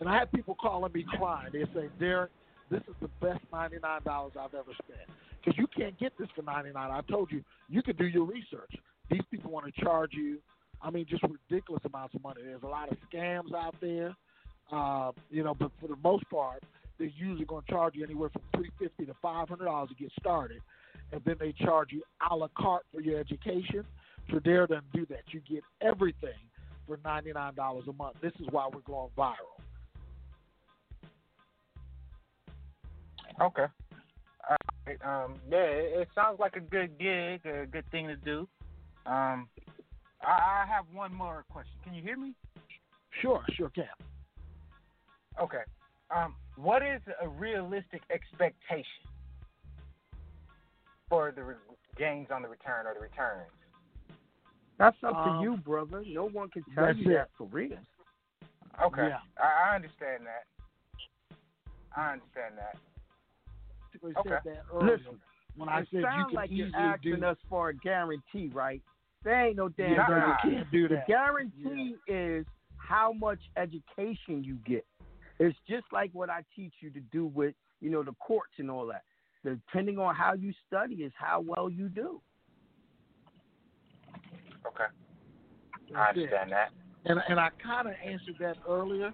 And 0.00 0.08
I 0.08 0.18
had 0.18 0.30
people 0.30 0.56
calling 0.60 0.92
me 0.92 1.04
crying. 1.16 1.50
They 1.52 1.64
say, 1.74 1.88
Derek, 1.98 2.30
this 2.70 2.82
is 2.88 2.94
the 3.00 3.08
best 3.20 3.40
ninety 3.52 3.78
nine 3.82 4.02
dollars 4.04 4.32
I've 4.38 4.54
ever 4.54 4.72
spent 4.84 5.08
because 5.40 5.58
you 5.58 5.66
can't 5.76 5.98
get 5.98 6.12
this 6.18 6.28
for 6.36 6.42
ninety 6.42 6.70
nine. 6.72 6.90
I 6.90 7.00
told 7.02 7.30
you 7.30 7.42
you 7.68 7.82
can 7.82 7.96
do 7.96 8.06
your 8.06 8.24
research. 8.24 8.74
These 9.10 9.22
people 9.30 9.50
want 9.50 9.72
to 9.72 9.80
charge 9.82 10.12
you. 10.12 10.38
I 10.80 10.90
mean, 10.90 11.06
just 11.08 11.22
ridiculous 11.22 11.82
amounts 11.84 12.14
of 12.14 12.22
money. 12.22 12.42
There's 12.44 12.62
a 12.62 12.66
lot 12.66 12.90
of 12.90 12.96
scams 13.12 13.54
out 13.54 13.74
there, 13.80 14.14
uh, 14.70 15.12
you 15.30 15.42
know. 15.42 15.54
But 15.54 15.72
for 15.80 15.88
the 15.88 15.96
most 16.04 16.28
part, 16.30 16.62
they're 16.98 17.10
usually 17.16 17.44
going 17.44 17.64
to 17.64 17.70
charge 17.70 17.94
you 17.96 18.04
anywhere 18.04 18.28
from 18.28 18.42
three 18.54 18.70
fifty 18.78 19.06
to 19.06 19.14
five 19.20 19.48
hundred 19.48 19.64
dollars 19.64 19.88
to 19.88 19.94
get 19.96 20.12
started, 20.20 20.60
and 21.12 21.20
then 21.24 21.36
they 21.40 21.52
charge 21.52 21.92
you 21.92 22.02
a 22.30 22.34
la 22.34 22.48
carte 22.56 22.86
for 22.92 23.00
your 23.00 23.18
education. 23.18 23.84
Tradera 24.30 24.68
doesn't 24.68 24.92
do 24.92 25.06
that. 25.06 25.22
You 25.28 25.40
get 25.48 25.64
everything 25.80 26.38
for 26.86 26.98
ninety 27.04 27.32
nine 27.32 27.54
dollars 27.54 27.84
a 27.88 27.92
month. 27.92 28.16
This 28.22 28.32
is 28.40 28.46
why 28.50 28.68
we're 28.72 28.80
going 28.80 29.08
viral. 29.16 29.58
Okay. 33.40 33.66
All 34.48 34.56
right. 34.86 34.98
Um, 35.04 35.34
yeah, 35.50 35.58
it 35.58 36.08
sounds 36.14 36.40
like 36.40 36.56
a 36.56 36.60
good 36.60 36.98
gig, 36.98 37.44
a 37.46 37.66
good 37.66 37.84
thing 37.90 38.08
to 38.08 38.16
do. 38.16 38.48
Um, 39.08 39.48
I, 40.22 40.64
I 40.64 40.64
have 40.68 40.84
one 40.92 41.14
more 41.14 41.44
question. 41.50 41.72
Can 41.82 41.94
you 41.94 42.02
hear 42.02 42.18
me? 42.18 42.34
Sure, 43.22 43.42
sure 43.54 43.70
can. 43.70 43.86
Okay. 45.40 45.62
Um, 46.14 46.34
what 46.56 46.82
is 46.82 47.00
a 47.22 47.28
realistic 47.28 48.02
expectation 48.10 48.84
for 51.08 51.32
the 51.34 51.42
re- 51.42 51.54
gains 51.96 52.28
on 52.30 52.42
the 52.42 52.48
return 52.48 52.86
or 52.86 52.94
the 52.94 53.00
returns? 53.00 53.50
That's 54.78 54.96
up 55.02 55.16
Um, 55.16 55.38
to 55.38 55.42
you, 55.42 55.56
brother. 55.56 56.04
No 56.06 56.28
one 56.28 56.50
can 56.50 56.64
tell 56.74 56.94
you 56.94 57.10
it. 57.10 57.14
that 57.14 57.30
for 57.38 57.46
real. 57.46 57.78
Okay. 58.84 59.08
Yeah. 59.08 59.18
I, 59.42 59.70
I 59.72 59.74
understand 59.76 60.24
that. 60.26 60.44
I 61.96 62.12
understand 62.12 62.54
that. 62.58 62.76
Okay. 64.20 64.28
said 64.30 64.40
that 64.44 64.84
Listen, 64.84 65.18
when 65.56 65.68
I 65.68 65.80
it 65.80 65.88
said 65.90 65.98
you 65.98 66.02
sound 66.02 66.26
can 66.30 66.36
like 66.36 66.50
easily 66.50 66.66
you're 66.68 66.76
asking 66.76 67.20
do. 67.20 67.26
us 67.26 67.36
for 67.48 67.70
a 67.70 67.74
guarantee, 67.74 68.50
right? 68.52 68.82
There 69.24 69.46
ain't 69.46 69.56
no 69.56 69.68
damn 69.68 69.92
Yeah, 69.92 70.06
no, 70.08 70.16
you 70.16 70.20
guarantee. 70.20 70.50
can't 70.50 70.70
do 70.70 70.82
that. 70.82 70.88
The 70.88 70.94
that. 70.96 71.06
guarantee 71.08 71.94
is 72.06 72.46
how 72.76 73.12
much 73.12 73.40
education 73.56 74.44
you 74.44 74.56
get. 74.66 74.86
It's 75.38 75.56
just 75.68 75.84
like 75.92 76.10
what 76.12 76.30
I 76.30 76.42
teach 76.56 76.72
you 76.80 76.90
to 76.90 77.00
do 77.12 77.26
with, 77.26 77.54
you 77.80 77.90
know, 77.90 78.02
the 78.02 78.12
courts 78.14 78.52
and 78.58 78.70
all 78.70 78.86
that. 78.86 79.02
Depending 79.44 79.98
on 79.98 80.14
how 80.14 80.34
you 80.34 80.52
study 80.66 80.96
is 80.96 81.12
how 81.16 81.44
well 81.46 81.70
you 81.70 81.88
do. 81.88 82.20
Okay. 84.66 84.84
I 85.94 86.06
That's 86.06 86.16
it. 86.18 86.20
understand 86.22 86.52
that. 86.52 86.68
And 87.04 87.20
and 87.28 87.38
I 87.40 87.50
kind 87.62 87.86
of 87.88 87.94
answered 88.04 88.34
that 88.40 88.56
earlier 88.68 89.12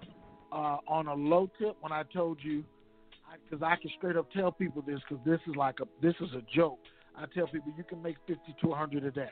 uh, 0.51 0.77
on 0.87 1.07
a 1.07 1.13
low 1.13 1.49
tip 1.59 1.77
when 1.81 1.91
I 1.91 2.03
told 2.11 2.39
you, 2.41 2.63
because 3.49 3.63
I, 3.63 3.75
can 3.75 3.91
straight 3.97 4.17
up 4.17 4.29
tell 4.31 4.51
people 4.51 4.81
this 4.81 4.99
because 5.07 5.23
this 5.25 5.39
is 5.47 5.55
like 5.55 5.79
a 5.79 5.85
this 6.01 6.15
is 6.19 6.33
a 6.33 6.41
joke. 6.53 6.79
I 7.15 7.25
tell 7.33 7.47
people 7.47 7.71
you 7.77 7.83
can 7.83 8.01
make 8.01 8.17
fifty 8.27 8.55
to 8.61 8.71
hundred 8.73 9.05
a 9.05 9.11
day, 9.11 9.29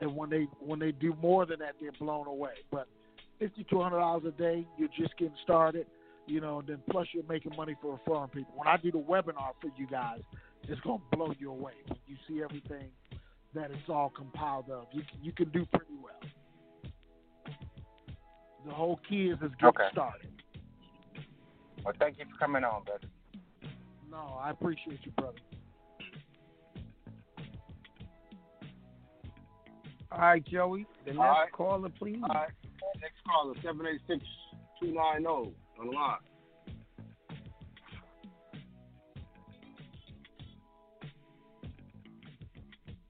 and 0.00 0.14
when 0.14 0.30
they 0.30 0.46
when 0.60 0.78
they 0.78 0.92
do 0.92 1.14
more 1.20 1.46
than 1.46 1.58
that, 1.60 1.74
they're 1.80 1.92
blown 1.92 2.26
away. 2.26 2.54
But 2.70 2.88
fifty 3.38 3.64
to 3.64 3.80
hundred 3.80 3.98
dollars 3.98 4.24
a 4.26 4.30
day, 4.32 4.66
you're 4.78 4.88
just 4.96 5.16
getting 5.18 5.34
started, 5.42 5.86
you 6.26 6.40
know. 6.40 6.60
And 6.60 6.68
then 6.68 6.82
plus 6.90 7.06
you're 7.12 7.24
making 7.28 7.56
money 7.56 7.76
for 7.80 7.92
referring 7.92 8.28
people. 8.28 8.52
When 8.56 8.68
I 8.68 8.76
do 8.76 8.90
the 8.92 8.98
webinar 8.98 9.52
for 9.60 9.70
you 9.76 9.86
guys, 9.86 10.20
it's 10.64 10.80
gonna 10.82 11.02
blow 11.12 11.32
you 11.38 11.50
away 11.50 11.72
when 11.88 11.98
you 12.06 12.16
see 12.28 12.42
everything 12.42 12.90
that 13.54 13.70
it's 13.70 13.88
all 13.88 14.10
compiled 14.14 14.70
of. 14.70 14.86
You 14.92 15.02
can, 15.02 15.24
you 15.24 15.32
can 15.32 15.48
do 15.50 15.64
pretty 15.66 15.94
well. 16.02 16.14
The 18.66 18.72
whole 18.72 19.00
key 19.08 19.28
is 19.30 19.38
just 19.40 19.54
getting 19.58 19.68
Okay. 19.68 19.88
started. 19.92 20.30
Well, 21.84 21.94
thank 21.98 22.18
you 22.18 22.24
for 22.30 22.38
coming 22.38 22.64
on, 22.64 22.84
brother. 22.84 23.06
No, 24.10 24.38
I 24.40 24.50
appreciate 24.50 24.98
you, 25.04 25.12
brother. 25.12 25.38
All 30.10 30.18
right, 30.18 30.44
Joey. 30.44 30.86
The 31.04 31.12
next 31.12 31.18
All 31.18 31.26
right. 31.26 31.52
caller, 31.52 31.88
please. 31.98 32.20
All 32.22 32.34
right. 32.34 32.48
Next 33.00 33.16
caller, 33.26 33.54
786 33.62 34.24
290 34.80 35.54
on 35.78 35.86
the 35.86 35.92
line. 35.92 36.18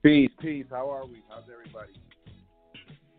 Peace, 0.03 0.31
peace. 0.39 0.65
How 0.69 0.89
are 0.89 1.05
we? 1.05 1.21
How's 1.29 1.43
everybody? 1.51 1.91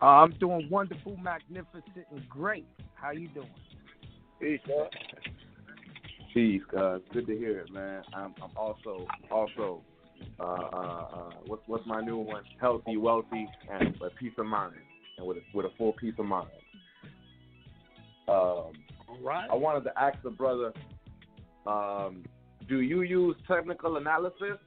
Uh, 0.01 0.05
I'm 0.05 0.33
doing 0.39 0.67
wonderful, 0.71 1.17
magnificent, 1.19 2.07
and 2.11 2.29
great. 2.29 2.67
How 2.95 3.11
you 3.13 3.29
doing? 3.29 3.51
Peace, 4.41 4.61
man. 4.67 4.87
Peace, 6.33 6.63
guys. 6.73 7.01
Good 7.13 7.27
to 7.27 7.37
hear 7.37 7.59
it, 7.59 7.73
man. 7.73 8.03
I'm, 8.15 8.35
I'm 8.43 8.57
also, 8.57 9.07
also, 9.31 9.83
uh, 10.39 10.43
uh, 10.43 10.47
uh, 10.47 11.31
what's 11.47 11.63
what's 11.67 11.87
my 11.87 12.01
new 12.01 12.19
one? 12.19 12.43
Healthy, 12.61 12.97
wealthy, 12.97 13.49
and 13.71 13.95
a 14.03 14.11
peace 14.11 14.33
of 14.39 14.47
mind, 14.47 14.75
and 15.19 15.27
with 15.27 15.39
a, 15.39 15.41
with 15.55 15.67
a 15.67 15.71
full 15.77 15.93
peace 15.93 16.15
of 16.19 16.27
mind. 16.27 16.49
Um, 18.29 18.73
right. 19.23 19.49
I 19.51 19.55
wanted 19.55 19.85
to 19.85 19.99
ask 20.01 20.17
the 20.23 20.31
brother, 20.31 20.73
um, 21.67 22.25
do 22.69 22.81
you 22.81 23.03
use 23.03 23.37
technical 23.49 23.97
analysis 23.97 24.59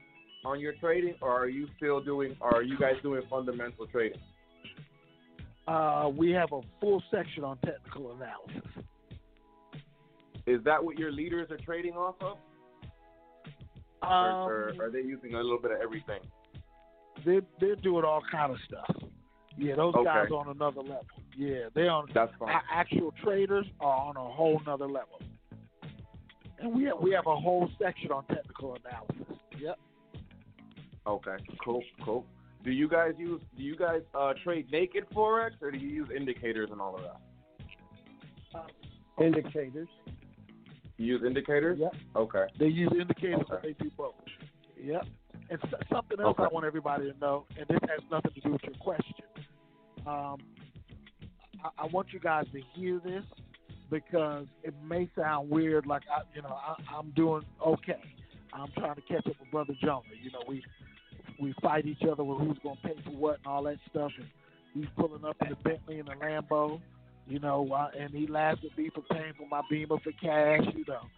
on 0.44 0.60
your 0.60 0.74
trading, 0.74 1.14
or 1.20 1.30
are 1.30 1.48
you 1.48 1.66
still 1.76 2.00
doing, 2.00 2.36
or 2.40 2.54
are 2.56 2.62
you 2.62 2.78
guys 2.78 2.94
doing 3.02 3.22
fundamental 3.30 3.86
trading? 3.86 4.20
Uh, 5.66 6.10
we 6.14 6.30
have 6.30 6.52
a 6.52 6.60
full 6.80 7.02
section 7.10 7.42
on 7.42 7.56
technical 7.64 8.12
analysis. 8.12 8.70
Is 10.46 10.62
that 10.64 10.84
what 10.84 10.98
your 10.98 11.10
leaders 11.10 11.50
are 11.50 11.56
trading 11.64 11.94
off 11.94 12.16
of? 12.20 12.36
Um, 14.06 14.48
or, 14.48 14.72
or 14.78 14.86
are 14.86 14.90
they 14.90 15.00
using 15.00 15.34
a 15.34 15.38
little 15.42 15.58
bit 15.58 15.70
of 15.72 15.80
everything? 15.80 16.20
They 17.24 17.40
they're 17.60 17.76
doing 17.76 18.04
all 18.04 18.22
kind 18.30 18.52
of 18.52 18.58
stuff. 18.66 19.08
Yeah, 19.56 19.76
those 19.76 19.94
Okay. 19.94 20.04
guys 20.04 20.30
on 20.30 20.48
another 20.48 20.80
level. 20.80 21.06
Yeah, 21.36 21.68
they 21.74 21.86
on 21.88 22.08
That's 22.12 22.32
fine. 22.38 22.48
a- 22.50 22.62
actual 22.74 23.12
traders 23.22 23.66
are 23.80 24.08
on 24.08 24.16
a 24.16 24.24
whole 24.24 24.60
nother 24.66 24.86
level. 24.88 25.20
And 26.58 26.74
we 26.74 26.84
have, 26.84 26.98
we 27.00 27.12
have 27.12 27.26
a 27.26 27.36
whole 27.36 27.70
section 27.80 28.10
on 28.10 28.24
technical 28.26 28.76
analysis. 28.84 29.38
Yep. 29.60 29.78
Okay, 31.06 31.36
cool, 31.64 31.82
cool. 32.04 32.24
Do 32.64 32.70
you 32.70 32.88
guys 32.88 33.12
use 33.18 33.40
do 33.56 33.62
you 33.62 33.76
guys 33.76 34.00
uh, 34.14 34.32
trade 34.42 34.70
naked 34.72 35.04
forex 35.14 35.50
or 35.60 35.70
do 35.70 35.78
you 35.78 35.88
use 35.88 36.08
indicators 36.16 36.70
and 36.72 36.80
all 36.80 36.96
of 36.96 37.02
that? 37.02 37.20
Indicators. 39.24 39.88
Use 40.96 41.22
indicators? 41.26 41.78
Yep. 41.80 41.92
Okay. 42.16 42.44
They 42.58 42.66
use 42.66 42.92
indicators, 42.98 43.42
but 43.48 43.62
they 43.62 43.72
do 43.72 43.90
both. 43.96 44.14
Yep. 44.80 45.06
And 45.50 45.58
s- 45.64 45.80
something 45.92 46.20
else 46.20 46.36
I 46.38 46.48
want 46.48 46.64
everybody 46.64 47.10
to 47.10 47.18
know, 47.18 47.46
and 47.58 47.66
this 47.68 47.80
has 47.82 48.00
nothing 48.10 48.32
to 48.32 48.40
do 48.40 48.52
with 48.52 48.62
your 48.62 48.74
question. 48.74 49.24
Um, 50.06 50.38
I, 51.64 51.70
I 51.78 51.86
want 51.86 52.12
you 52.12 52.20
guys 52.20 52.46
to 52.52 52.60
hear 52.74 53.00
this 53.04 53.24
because 53.90 54.46
it 54.62 54.74
may 54.86 55.08
sound 55.16 55.50
weird, 55.50 55.86
like 55.86 56.02
I, 56.14 56.22
you 56.34 56.42
know, 56.42 56.56
I, 56.56 56.76
I'm 56.96 57.10
doing 57.10 57.42
okay. 57.66 58.00
I'm 58.52 58.70
trying 58.78 58.94
to 58.94 59.02
catch 59.02 59.26
up 59.26 59.34
with 59.40 59.50
Brother 59.50 59.74
Jonah. 59.82 60.02
You 60.22 60.30
know, 60.30 60.42
we 60.46 60.62
we 61.40 61.54
fight 61.60 61.86
each 61.86 62.02
other 62.10 62.22
with 62.22 62.38
who's 62.38 62.58
going 62.62 62.76
to 62.76 62.82
pay 62.88 62.94
for 63.04 63.10
what 63.10 63.38
and 63.38 63.46
all 63.46 63.64
that 63.64 63.78
stuff, 63.90 64.12
and 64.18 64.28
he's 64.72 64.86
pulling 64.96 65.24
up 65.24 65.36
in 65.42 65.48
the 65.50 65.56
Bentley 65.56 65.98
and 65.98 66.08
the 66.08 66.12
Lambo. 66.12 66.80
You 67.26 67.38
know, 67.40 67.70
uh, 67.72 67.88
and 67.98 68.12
he 68.12 68.26
laughs 68.26 68.60
at 68.64 68.76
me 68.76 68.90
for 68.94 69.02
paying 69.10 69.34
for 69.36 69.46
my 69.48 69.62
Beamer 69.68 69.98
for 70.02 70.12
cash. 70.12 70.64
You 70.74 70.84
know, 70.86 71.08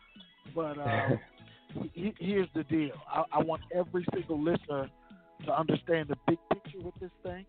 but 0.54 0.78
uh, 0.78 1.10
he- 1.94 2.14
here's 2.18 2.48
the 2.54 2.64
deal. 2.64 2.94
I, 3.10 3.24
I 3.32 3.42
want 3.42 3.62
every 3.74 4.04
single 4.14 4.42
listener 4.42 4.88
to 5.46 5.58
understand 5.58 6.08
the 6.08 6.16
big 6.26 6.38
picture 6.52 6.80
with 6.80 6.94
this 7.00 7.10
thing 7.22 7.46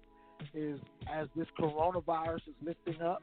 is 0.53 0.79
as 1.11 1.27
this 1.35 1.47
coronavirus 1.59 2.47
is 2.47 2.55
lifting 2.63 3.01
up, 3.01 3.21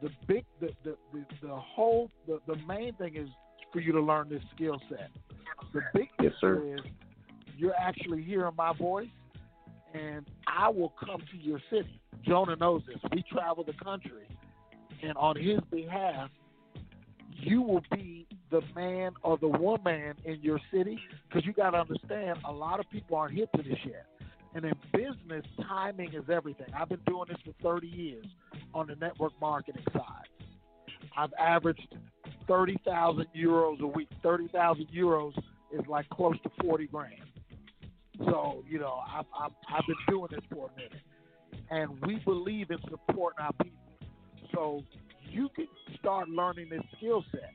the 0.00 0.10
big 0.26 0.44
the 0.60 0.70
the, 0.84 0.96
the, 1.12 1.24
the 1.42 1.54
whole 1.54 2.10
the, 2.26 2.40
the 2.46 2.56
main 2.56 2.94
thing 2.94 3.16
is 3.16 3.28
for 3.72 3.80
you 3.80 3.92
to 3.92 4.00
learn 4.00 4.28
this 4.28 4.42
skill 4.54 4.80
set. 4.88 5.10
The 5.72 5.82
big 5.94 6.08
Yes, 6.20 6.32
picture 6.32 6.62
is 6.76 6.84
you're 7.56 7.74
actually 7.74 8.22
hearing 8.22 8.54
my 8.56 8.72
voice 8.72 9.08
and 9.94 10.26
I 10.46 10.68
will 10.68 10.92
come 11.04 11.20
to 11.30 11.36
your 11.38 11.60
city. 11.70 12.00
Jonah 12.24 12.56
knows 12.56 12.82
this. 12.86 12.98
We 13.12 13.22
travel 13.30 13.64
the 13.64 13.74
country 13.82 14.28
and 15.02 15.16
on 15.16 15.36
his 15.36 15.60
behalf 15.70 16.30
you 17.32 17.62
will 17.62 17.82
be 17.92 18.26
the 18.50 18.60
man 18.76 19.12
or 19.22 19.38
the 19.38 19.48
woman 19.48 20.14
in 20.24 20.40
your 20.42 20.60
city 20.72 20.98
because 21.28 21.46
you 21.46 21.52
got 21.52 21.70
to 21.70 21.78
understand 21.78 22.38
a 22.46 22.52
lot 22.52 22.80
of 22.80 22.90
people 22.90 23.16
aren't 23.16 23.36
hip 23.36 23.50
to 23.56 23.62
this 23.62 23.78
yet. 23.86 24.06
And 24.54 24.64
in 24.64 24.74
business, 24.92 25.44
timing 25.68 26.14
is 26.14 26.24
everything. 26.30 26.66
I've 26.78 26.88
been 26.88 27.00
doing 27.06 27.26
this 27.28 27.38
for 27.44 27.54
30 27.62 27.88
years 27.88 28.26
on 28.74 28.86
the 28.86 28.96
network 28.96 29.32
marketing 29.40 29.84
side. 29.92 30.28
I've 31.16 31.32
averaged 31.40 31.96
30,000 32.48 33.26
euros 33.36 33.80
a 33.80 33.86
week. 33.86 34.08
30,000 34.22 34.88
euros 34.94 35.36
is 35.72 35.80
like 35.88 36.08
close 36.10 36.36
to 36.42 36.50
40 36.62 36.86
grand. 36.88 37.14
So, 38.26 38.64
you 38.68 38.78
know, 38.78 39.00
I've, 39.08 39.26
I've, 39.38 39.52
I've 39.72 39.86
been 39.86 39.96
doing 40.08 40.28
this 40.30 40.44
for 40.52 40.70
a 40.70 40.76
minute. 40.76 40.92
and 41.70 42.00
we 42.06 42.16
believe 42.24 42.70
in 42.70 42.78
supporting 42.90 43.40
our 43.44 43.52
people. 43.54 43.81
So 44.54 44.82
you 45.30 45.48
can 45.54 45.68
start 45.98 46.28
learning 46.28 46.68
this 46.70 46.82
skill 46.96 47.24
set. 47.30 47.50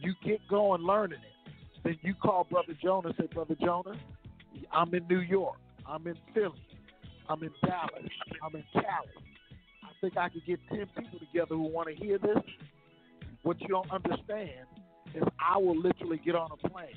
You 0.00 0.14
get 0.24 0.40
going 0.48 0.82
learning 0.82 1.18
it. 1.18 1.52
Then 1.84 1.98
you 2.02 2.14
call 2.14 2.44
Brother 2.44 2.76
Jonah 2.82 3.08
and 3.08 3.16
say, 3.18 3.26
Brother 3.32 3.56
Jonah, 3.60 3.98
I'm 4.72 4.94
in 4.94 5.06
New 5.08 5.20
York. 5.20 5.56
I'm 5.86 6.06
in 6.06 6.16
Philly. 6.34 6.62
I'm 7.28 7.42
in 7.42 7.50
Dallas. 7.64 8.10
I'm 8.42 8.54
in 8.54 8.64
Cali. 8.72 9.08
I 9.82 9.88
think 10.00 10.16
I 10.16 10.28
could 10.28 10.44
get 10.46 10.60
10 10.68 10.86
people 10.98 11.18
together 11.18 11.54
who 11.54 11.62
want 11.62 11.88
to 11.88 11.94
hear 11.94 12.18
this. 12.18 12.38
What 13.42 13.60
you 13.60 13.68
don't 13.68 13.90
understand 13.90 14.66
is 15.14 15.22
I 15.38 15.58
will 15.58 15.78
literally 15.78 16.20
get 16.24 16.34
on 16.34 16.50
a 16.52 16.68
plane 16.68 16.88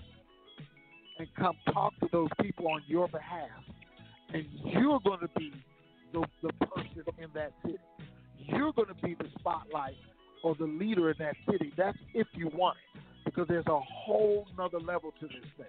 and 1.20 1.28
come 1.38 1.56
talk 1.72 1.94
to 1.99 2.07
those 2.11 2.30
people 2.41 2.68
on 2.68 2.82
your 2.88 3.07
behalf. 3.07 3.49
And 4.34 4.45
you're 4.65 4.99
going 4.99 5.20
to 5.20 5.30
be 5.38 5.53
the, 6.11 6.26
the 6.41 6.53
person 6.65 7.03
in 7.18 7.28
that 7.36 7.53
city. 7.64 7.78
You're 8.48 8.74
going 8.74 8.88
to 8.88 8.95
be 8.95 9.15
the 9.15 9.30
spotlight 9.40 9.95
or 10.44 10.56
the 10.56 10.65
leader 10.65 11.10
in 11.10 11.15
that 11.20 11.36
city. 11.49 11.74
That's 11.78 11.98
if 12.14 12.28
you 12.34 12.49
want 12.53 12.78
it. 12.95 13.02
Because 13.26 13.48
there's 13.48 13.65
a 13.68 13.80
whole 13.80 14.45
nother 14.57 14.80
level 14.80 15.14
to 15.20 15.28
this 15.28 15.45
thing. 15.57 15.65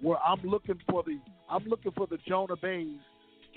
Where 0.00 0.18
I'm 0.18 0.42
looking 0.42 0.78
for 0.88 1.02
the 1.02 1.18
I'm 1.48 1.64
looking 1.64 1.92
for 1.92 2.06
the 2.06 2.18
Jonah 2.26 2.56
Beys 2.56 2.98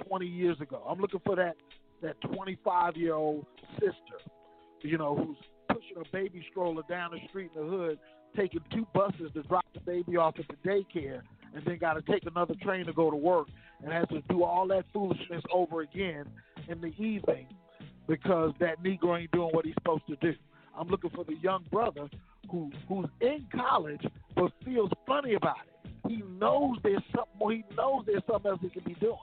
20 0.07 0.25
years 0.25 0.59
ago. 0.61 0.83
I'm 0.87 0.99
looking 0.99 1.21
for 1.25 1.35
that 1.35 1.55
that 2.01 2.19
25 2.21 2.97
year 2.97 3.15
old 3.15 3.45
sister, 3.79 4.19
you 4.81 4.97
know, 4.97 5.15
who's 5.15 5.37
pushing 5.69 5.97
a 5.97 6.11
baby 6.11 6.45
stroller 6.51 6.83
down 6.89 7.11
the 7.11 7.19
street 7.29 7.51
in 7.55 7.63
the 7.63 7.67
hood, 7.67 7.99
taking 8.35 8.59
two 8.71 8.85
buses 8.93 9.31
to 9.33 9.41
drop 9.43 9.65
the 9.73 9.79
baby 9.79 10.17
off 10.17 10.35
at 10.37 10.45
the 10.47 10.69
daycare, 10.69 11.21
and 11.55 11.65
then 11.65 11.77
got 11.77 11.93
to 11.93 12.01
take 12.11 12.25
another 12.25 12.55
train 12.61 12.85
to 12.85 12.93
go 12.93 13.09
to 13.09 13.15
work, 13.15 13.47
and 13.81 13.91
has 13.91 14.07
to 14.09 14.21
do 14.29 14.43
all 14.43 14.67
that 14.67 14.83
foolishness 14.91 15.41
over 15.51 15.81
again 15.81 16.25
in 16.67 16.81
the 16.81 16.93
evening 17.01 17.47
because 18.07 18.53
that 18.59 18.83
Negro 18.83 19.19
ain't 19.19 19.31
doing 19.31 19.49
what 19.53 19.65
he's 19.65 19.75
supposed 19.75 20.07
to 20.07 20.15
do. 20.17 20.33
I'm 20.77 20.87
looking 20.87 21.11
for 21.11 21.23
the 21.23 21.35
young 21.41 21.65
brother 21.71 22.09
who 22.49 22.71
who's 22.87 23.07
in 23.21 23.45
college 23.55 24.01
but 24.35 24.51
feels 24.65 24.89
funny 25.07 25.35
about 25.35 25.57
it. 25.67 25.91
He 26.07 26.21
knows 26.39 26.77
there's 26.83 27.03
something 27.15 27.37
more. 27.39 27.51
He 27.51 27.63
knows 27.77 28.03
there's 28.05 28.23
something 28.29 28.51
else 28.51 28.59
he 28.61 28.69
can 28.69 28.83
be 28.83 28.95
doing. 28.95 29.17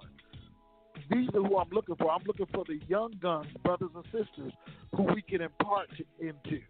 These 1.11 1.29
are 1.35 1.43
who 1.43 1.59
I'm 1.59 1.71
looking 1.71 1.97
for. 1.97 2.11
I'm 2.11 2.23
looking 2.27 2.47
for 2.55 2.65
the 2.67 2.79
young 2.89 3.15
guns, 3.21 3.49
brothers 3.65 3.91
and 3.95 4.05
sisters, 4.05 4.53
who 4.97 5.03
we 5.03 5.23
can 5.23 5.41
impart 5.41 5.89
into. 6.21 6.61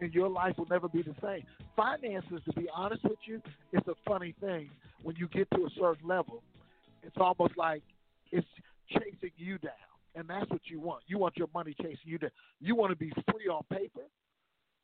And 0.00 0.12
your 0.12 0.28
life 0.28 0.56
will 0.58 0.66
never 0.70 0.88
be 0.88 1.02
the 1.02 1.14
same. 1.22 1.44
Finances, 1.76 2.40
to 2.46 2.52
be 2.54 2.68
honest 2.74 3.04
with 3.04 3.18
you, 3.26 3.40
it's 3.72 3.86
a 3.86 3.94
funny 4.06 4.34
thing. 4.40 4.70
When 5.02 5.14
you 5.16 5.28
get 5.28 5.48
to 5.52 5.66
a 5.66 5.70
certain 5.78 6.08
level, 6.08 6.42
it's 7.02 7.16
almost 7.18 7.56
like 7.56 7.82
it's 8.32 8.46
chasing 8.88 9.32
you 9.36 9.58
down. 9.58 9.72
And 10.14 10.28
that's 10.28 10.50
what 10.50 10.62
you 10.64 10.80
want. 10.80 11.02
You 11.06 11.18
want 11.18 11.36
your 11.36 11.48
money 11.54 11.74
chasing 11.80 11.96
you 12.04 12.18
down. 12.18 12.30
You 12.60 12.74
want 12.74 12.90
to 12.90 12.96
be 12.96 13.12
free 13.30 13.48
on 13.48 13.62
paper. 13.72 14.02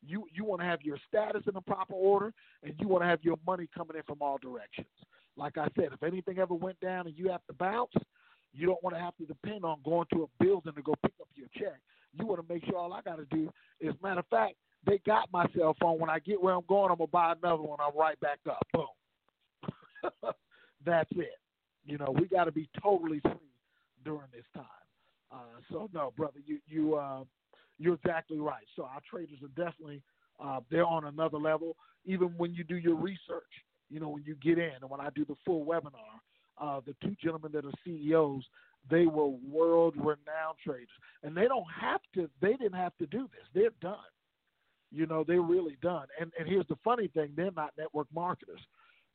You 0.05 0.25
you 0.33 0.45
want 0.45 0.61
to 0.61 0.67
have 0.67 0.81
your 0.83 0.97
status 1.07 1.43
in 1.47 1.53
the 1.53 1.61
proper 1.61 1.93
order, 1.93 2.33
and 2.63 2.73
you 2.79 2.87
want 2.87 3.03
to 3.03 3.07
have 3.07 3.19
your 3.23 3.37
money 3.45 3.67
coming 3.75 3.97
in 3.97 4.03
from 4.03 4.17
all 4.21 4.37
directions. 4.37 4.87
Like 5.35 5.57
I 5.57 5.67
said, 5.75 5.89
if 5.91 6.03
anything 6.03 6.39
ever 6.39 6.53
went 6.53 6.79
down 6.79 7.07
and 7.07 7.17
you 7.17 7.29
have 7.29 7.45
to 7.47 7.53
bounce, 7.53 7.91
you 8.53 8.67
don't 8.67 8.81
want 8.83 8.95
to 8.95 9.01
have 9.01 9.15
to 9.17 9.25
depend 9.25 9.65
on 9.65 9.79
going 9.83 10.07
to 10.13 10.23
a 10.23 10.43
building 10.43 10.73
to 10.73 10.81
go 10.81 10.93
pick 11.03 11.13
up 11.19 11.27
your 11.35 11.47
check. 11.55 11.79
You 12.13 12.25
want 12.25 12.45
to 12.45 12.53
make 12.53 12.65
sure 12.65 12.77
all 12.77 12.93
I 12.93 13.01
got 13.01 13.17
to 13.17 13.25
do 13.25 13.51
is, 13.79 13.93
matter 14.01 14.19
of 14.19 14.27
fact, 14.27 14.55
they 14.85 14.99
got 15.05 15.31
my 15.31 15.45
cell 15.55 15.75
phone. 15.81 15.99
When 15.99 16.09
I 16.09 16.19
get 16.19 16.41
where 16.41 16.53
I'm 16.53 16.63
going, 16.67 16.91
I'm 16.91 16.97
gonna 16.97 17.07
buy 17.07 17.33
another 17.33 17.61
one. 17.61 17.79
I'm 17.81 17.97
right 17.97 18.19
back 18.19 18.39
up. 18.49 18.65
Boom. 18.73 18.87
That's 20.85 21.09
it. 21.11 21.37
You 21.85 21.97
know, 21.97 22.13
we 22.17 22.27
got 22.27 22.45
to 22.45 22.51
be 22.51 22.69
totally 22.81 23.19
free 23.21 23.31
during 24.03 24.27
this 24.33 24.45
time. 24.55 24.65
Uh, 25.31 25.59
so 25.71 25.89
no, 25.93 26.13
brother, 26.15 26.39
you 26.45 26.59
you 26.67 26.95
uh, 26.95 27.23
you're 27.77 27.95
exactly 27.95 28.39
right. 28.39 28.65
So 28.75 28.83
our 28.83 29.01
traders 29.09 29.39
are 29.43 29.49
definitely 29.49 30.01
uh, 30.43 30.59
they're 30.69 30.85
on 30.85 31.05
another 31.05 31.37
level. 31.37 31.75
Even 32.05 32.29
when 32.37 32.53
you 32.53 32.63
do 32.63 32.77
your 32.77 32.95
research, 32.95 33.51
you 33.89 33.99
know, 33.99 34.09
when 34.09 34.23
you 34.23 34.35
get 34.35 34.57
in, 34.57 34.73
and 34.81 34.89
when 34.89 35.01
I 35.01 35.09
do 35.15 35.25
the 35.25 35.35
full 35.45 35.65
webinar, 35.65 36.19
uh, 36.57 36.81
the 36.85 36.95
two 37.03 37.15
gentlemen 37.21 37.51
that 37.53 37.65
are 37.65 37.71
CEOs, 37.83 38.43
they 38.89 39.05
were 39.05 39.27
world 39.27 39.95
renowned 39.97 40.57
traders, 40.63 40.87
and 41.23 41.35
they 41.35 41.47
don't 41.47 41.67
have 41.79 42.01
to. 42.15 42.29
They 42.41 42.53
didn't 42.53 42.75
have 42.75 42.95
to 42.97 43.05
do 43.07 43.29
this. 43.33 43.45
They're 43.53 43.71
done. 43.81 43.97
You 44.91 45.05
know, 45.05 45.25
they're 45.27 45.41
really 45.41 45.77
done. 45.81 46.07
And 46.19 46.31
and 46.39 46.47
here's 46.47 46.67
the 46.67 46.77
funny 46.83 47.07
thing: 47.09 47.31
they're 47.35 47.51
not 47.51 47.73
network 47.77 48.07
marketers. 48.13 48.61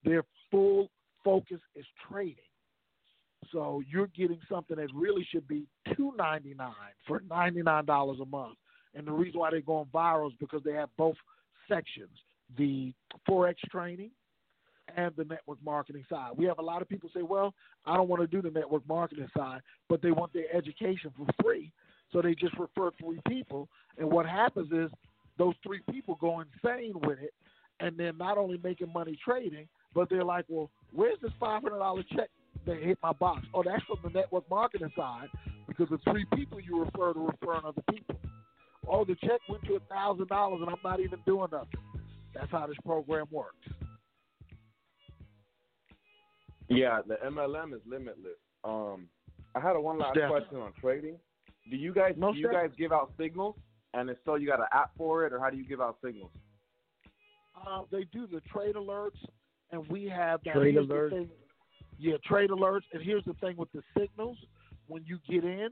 Their 0.04 0.24
full 0.50 0.90
focus 1.24 1.60
is 1.74 1.86
trading. 2.10 2.36
So 3.50 3.82
you're 3.90 4.08
getting 4.08 4.40
something 4.48 4.76
that 4.76 4.88
really 4.94 5.26
should 5.30 5.46
be 5.48 5.66
two 5.96 6.12
ninety 6.16 6.54
nine 6.54 6.72
for 7.06 7.22
ninety 7.28 7.62
nine 7.62 7.84
dollars 7.84 8.18
a 8.20 8.26
month. 8.26 8.56
And 8.94 9.06
the 9.06 9.12
reason 9.12 9.40
why 9.40 9.50
they're 9.50 9.60
going 9.60 9.88
viral 9.92 10.28
is 10.28 10.36
because 10.38 10.62
they 10.64 10.72
have 10.72 10.90
both 10.96 11.16
sections: 11.68 12.10
the 12.56 12.92
forex 13.28 13.56
training 13.70 14.10
and 14.96 15.12
the 15.16 15.24
network 15.24 15.58
marketing 15.64 16.04
side. 16.08 16.32
We 16.36 16.44
have 16.46 16.58
a 16.58 16.62
lot 16.62 16.82
of 16.82 16.88
people 16.88 17.10
say, 17.14 17.22
"Well, 17.22 17.54
I 17.86 17.96
don't 17.96 18.08
want 18.08 18.22
to 18.22 18.26
do 18.26 18.42
the 18.42 18.50
network 18.50 18.86
marketing 18.86 19.28
side, 19.36 19.60
but 19.88 20.02
they 20.02 20.10
want 20.10 20.32
their 20.32 20.54
education 20.54 21.10
for 21.16 21.26
free." 21.42 21.72
So 22.12 22.20
they 22.20 22.34
just 22.34 22.56
refer 22.58 22.90
three 23.00 23.20
people, 23.26 23.68
and 23.96 24.10
what 24.10 24.26
happens 24.26 24.70
is 24.70 24.90
those 25.38 25.54
three 25.62 25.80
people 25.90 26.16
go 26.16 26.40
insane 26.40 26.92
with 27.00 27.18
it, 27.20 27.32
and 27.80 27.96
they're 27.96 28.12
not 28.12 28.36
only 28.36 28.60
making 28.62 28.92
money 28.92 29.18
trading, 29.24 29.66
but 29.94 30.10
they're 30.10 30.24
like, 30.24 30.44
"Well, 30.48 30.70
where's 30.92 31.18
this 31.20 31.32
five 31.40 31.62
hundred 31.62 31.78
dollar 31.78 32.02
check 32.14 32.28
that 32.66 32.82
hit 32.82 32.98
my 33.02 33.12
box?" 33.12 33.46
Oh, 33.54 33.62
that's 33.62 33.82
from 33.84 33.98
the 34.02 34.10
network 34.10 34.48
marketing 34.50 34.92
side 34.96 35.28
because 35.66 35.88
the 35.88 35.98
three 36.10 36.24
people 36.34 36.60
you 36.60 36.84
refer 36.84 37.12
to 37.12 37.20
referring 37.20 37.64
other 37.64 37.82
people. 37.90 38.16
Oh, 38.88 39.04
the 39.04 39.14
check 39.16 39.40
went 39.48 39.64
to 39.64 39.76
a 39.76 39.80
thousand 39.80 40.28
dollars, 40.28 40.60
and 40.60 40.70
I'm 40.70 40.76
not 40.82 41.00
even 41.00 41.20
doing 41.24 41.48
nothing. 41.52 41.80
That's 42.34 42.50
how 42.50 42.66
this 42.66 42.76
program 42.84 43.26
works. 43.30 43.68
Yeah, 46.68 47.00
the 47.06 47.16
MLM 47.26 47.74
is 47.74 47.80
limitless. 47.86 48.38
Um, 48.64 49.08
I 49.54 49.60
had 49.60 49.76
a 49.76 49.80
one 49.80 49.98
last 49.98 50.14
Definitely. 50.14 50.40
question 50.40 50.58
on 50.58 50.72
trading. 50.80 51.16
Do 51.70 51.76
you 51.76 51.92
guys 51.92 52.14
Most 52.16 52.36
do 52.36 52.40
you 52.40 52.50
guys 52.50 52.70
give 52.78 52.92
out 52.92 53.12
signals? 53.18 53.56
And 53.94 54.08
if 54.08 54.16
so, 54.24 54.36
you 54.36 54.46
got 54.46 54.60
an 54.60 54.66
app 54.72 54.90
for 54.96 55.26
it, 55.26 55.32
or 55.32 55.38
how 55.38 55.50
do 55.50 55.56
you 55.56 55.66
give 55.66 55.80
out 55.80 55.98
signals? 56.02 56.30
Uh, 57.54 57.82
they 57.90 58.04
do 58.12 58.26
the 58.26 58.40
trade 58.52 58.74
alerts, 58.74 59.18
and 59.70 59.86
we 59.88 60.04
have 60.06 60.40
now, 60.46 60.54
Trade 60.54 60.76
alerts. 60.76 61.28
Yeah, 61.98 62.16
trade 62.24 62.50
alerts. 62.50 62.82
And 62.92 63.02
here's 63.02 63.24
the 63.24 63.34
thing 63.34 63.56
with 63.56 63.70
the 63.72 63.82
signals: 63.98 64.38
when 64.88 65.04
you 65.06 65.18
get 65.28 65.44
in, 65.44 65.68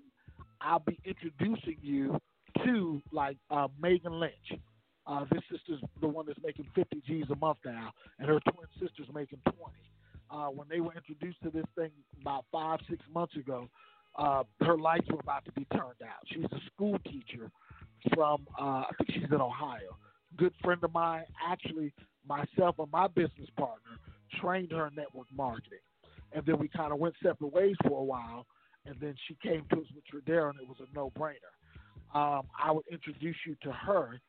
I'll 0.60 0.80
be 0.80 0.98
introducing 1.04 1.76
you 1.82 2.18
to 2.64 3.00
like 3.12 3.36
uh, 3.50 3.68
Megan 3.80 4.18
Lynch. 4.18 4.60
Uh, 5.06 5.24
this 5.32 5.42
sister's 5.50 5.80
the 6.00 6.06
one 6.06 6.26
that's 6.26 6.38
making 6.44 6.66
50 6.74 7.02
G's 7.06 7.24
a 7.30 7.36
month 7.36 7.58
now, 7.64 7.90
and 8.18 8.28
her 8.28 8.38
twin 8.40 8.66
sister's 8.78 9.08
making 9.12 9.40
20. 9.44 9.56
Uh, 10.30 10.46
when 10.48 10.68
they 10.68 10.80
were 10.80 10.92
introduced 10.94 11.42
to 11.42 11.50
this 11.50 11.64
thing 11.74 11.90
about 12.20 12.44
five, 12.52 12.78
six 12.88 13.02
months 13.12 13.34
ago, 13.34 13.68
uh, 14.16 14.44
her 14.60 14.76
lights 14.76 15.06
were 15.10 15.18
about 15.20 15.44
to 15.44 15.52
be 15.52 15.64
turned 15.72 16.02
out. 16.02 16.22
She's 16.26 16.44
a 16.44 16.60
school 16.72 16.98
teacher 17.04 17.50
from, 18.14 18.46
uh, 18.60 18.84
I 18.84 18.90
think 18.98 19.10
she's 19.12 19.30
in 19.30 19.40
Ohio. 19.40 19.96
Good 20.36 20.52
friend 20.62 20.82
of 20.84 20.92
mine, 20.92 21.24
actually, 21.44 21.92
myself 22.26 22.78
and 22.78 22.90
my 22.92 23.08
business 23.08 23.48
partner 23.56 23.98
trained 24.40 24.70
her 24.72 24.86
in 24.86 24.94
network 24.94 25.26
marketing. 25.34 25.78
And 26.32 26.44
then 26.46 26.58
we 26.58 26.68
kind 26.68 26.92
of 26.92 26.98
went 26.98 27.14
separate 27.22 27.52
ways 27.52 27.76
for 27.82 28.00
a 28.00 28.04
while. 28.04 28.46
And 28.86 28.96
then 29.00 29.14
she 29.28 29.36
came 29.42 29.64
to 29.70 29.80
us 29.80 29.86
with 29.94 30.04
Tradera, 30.24 30.50
and 30.50 30.60
it 30.60 30.66
was 30.66 30.78
a 30.80 30.94
no 30.94 31.12
brainer. 31.18 31.34
Um, 32.14 32.46
I 32.58 32.72
would 32.72 32.86
introduce 32.90 33.36
you 33.46 33.56
to 33.62 33.72
her, 33.72 34.20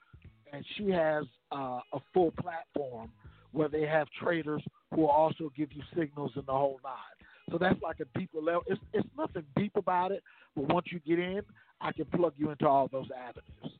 and 0.52 0.66
she 0.78 0.90
has 0.90 1.26
uh, 1.52 1.80
a 1.94 2.00
full 2.14 2.32
platform 2.32 3.12
where 3.52 3.70
they 3.70 3.84
have 3.84 4.08
traders 4.22 4.62
who 4.94 5.02
will 5.02 5.10
also 5.10 5.52
give 5.56 5.72
you 5.74 5.82
signals 5.98 6.32
in 6.36 6.44
the 6.46 6.52
whole 6.52 6.80
nine. 6.84 7.28
So 7.50 7.58
that's 7.58 7.82
like 7.82 8.00
a 8.00 8.20
deeper 8.20 8.40
level. 8.40 8.64
It's, 8.68 8.82
it's 8.94 9.08
nothing 9.18 9.44
deep 9.56 9.74
about 9.76 10.12
it, 10.12 10.24
but 10.56 10.68
once 10.74 10.88
you 10.92 11.00
get 11.00 11.20
in, 11.20 11.42
I 11.80 11.92
can 11.92 12.06
plug 12.06 12.34
you 12.38 12.52
into 12.52 12.68
all 12.68 12.88
those 12.88 13.08
avenues. 13.16 13.80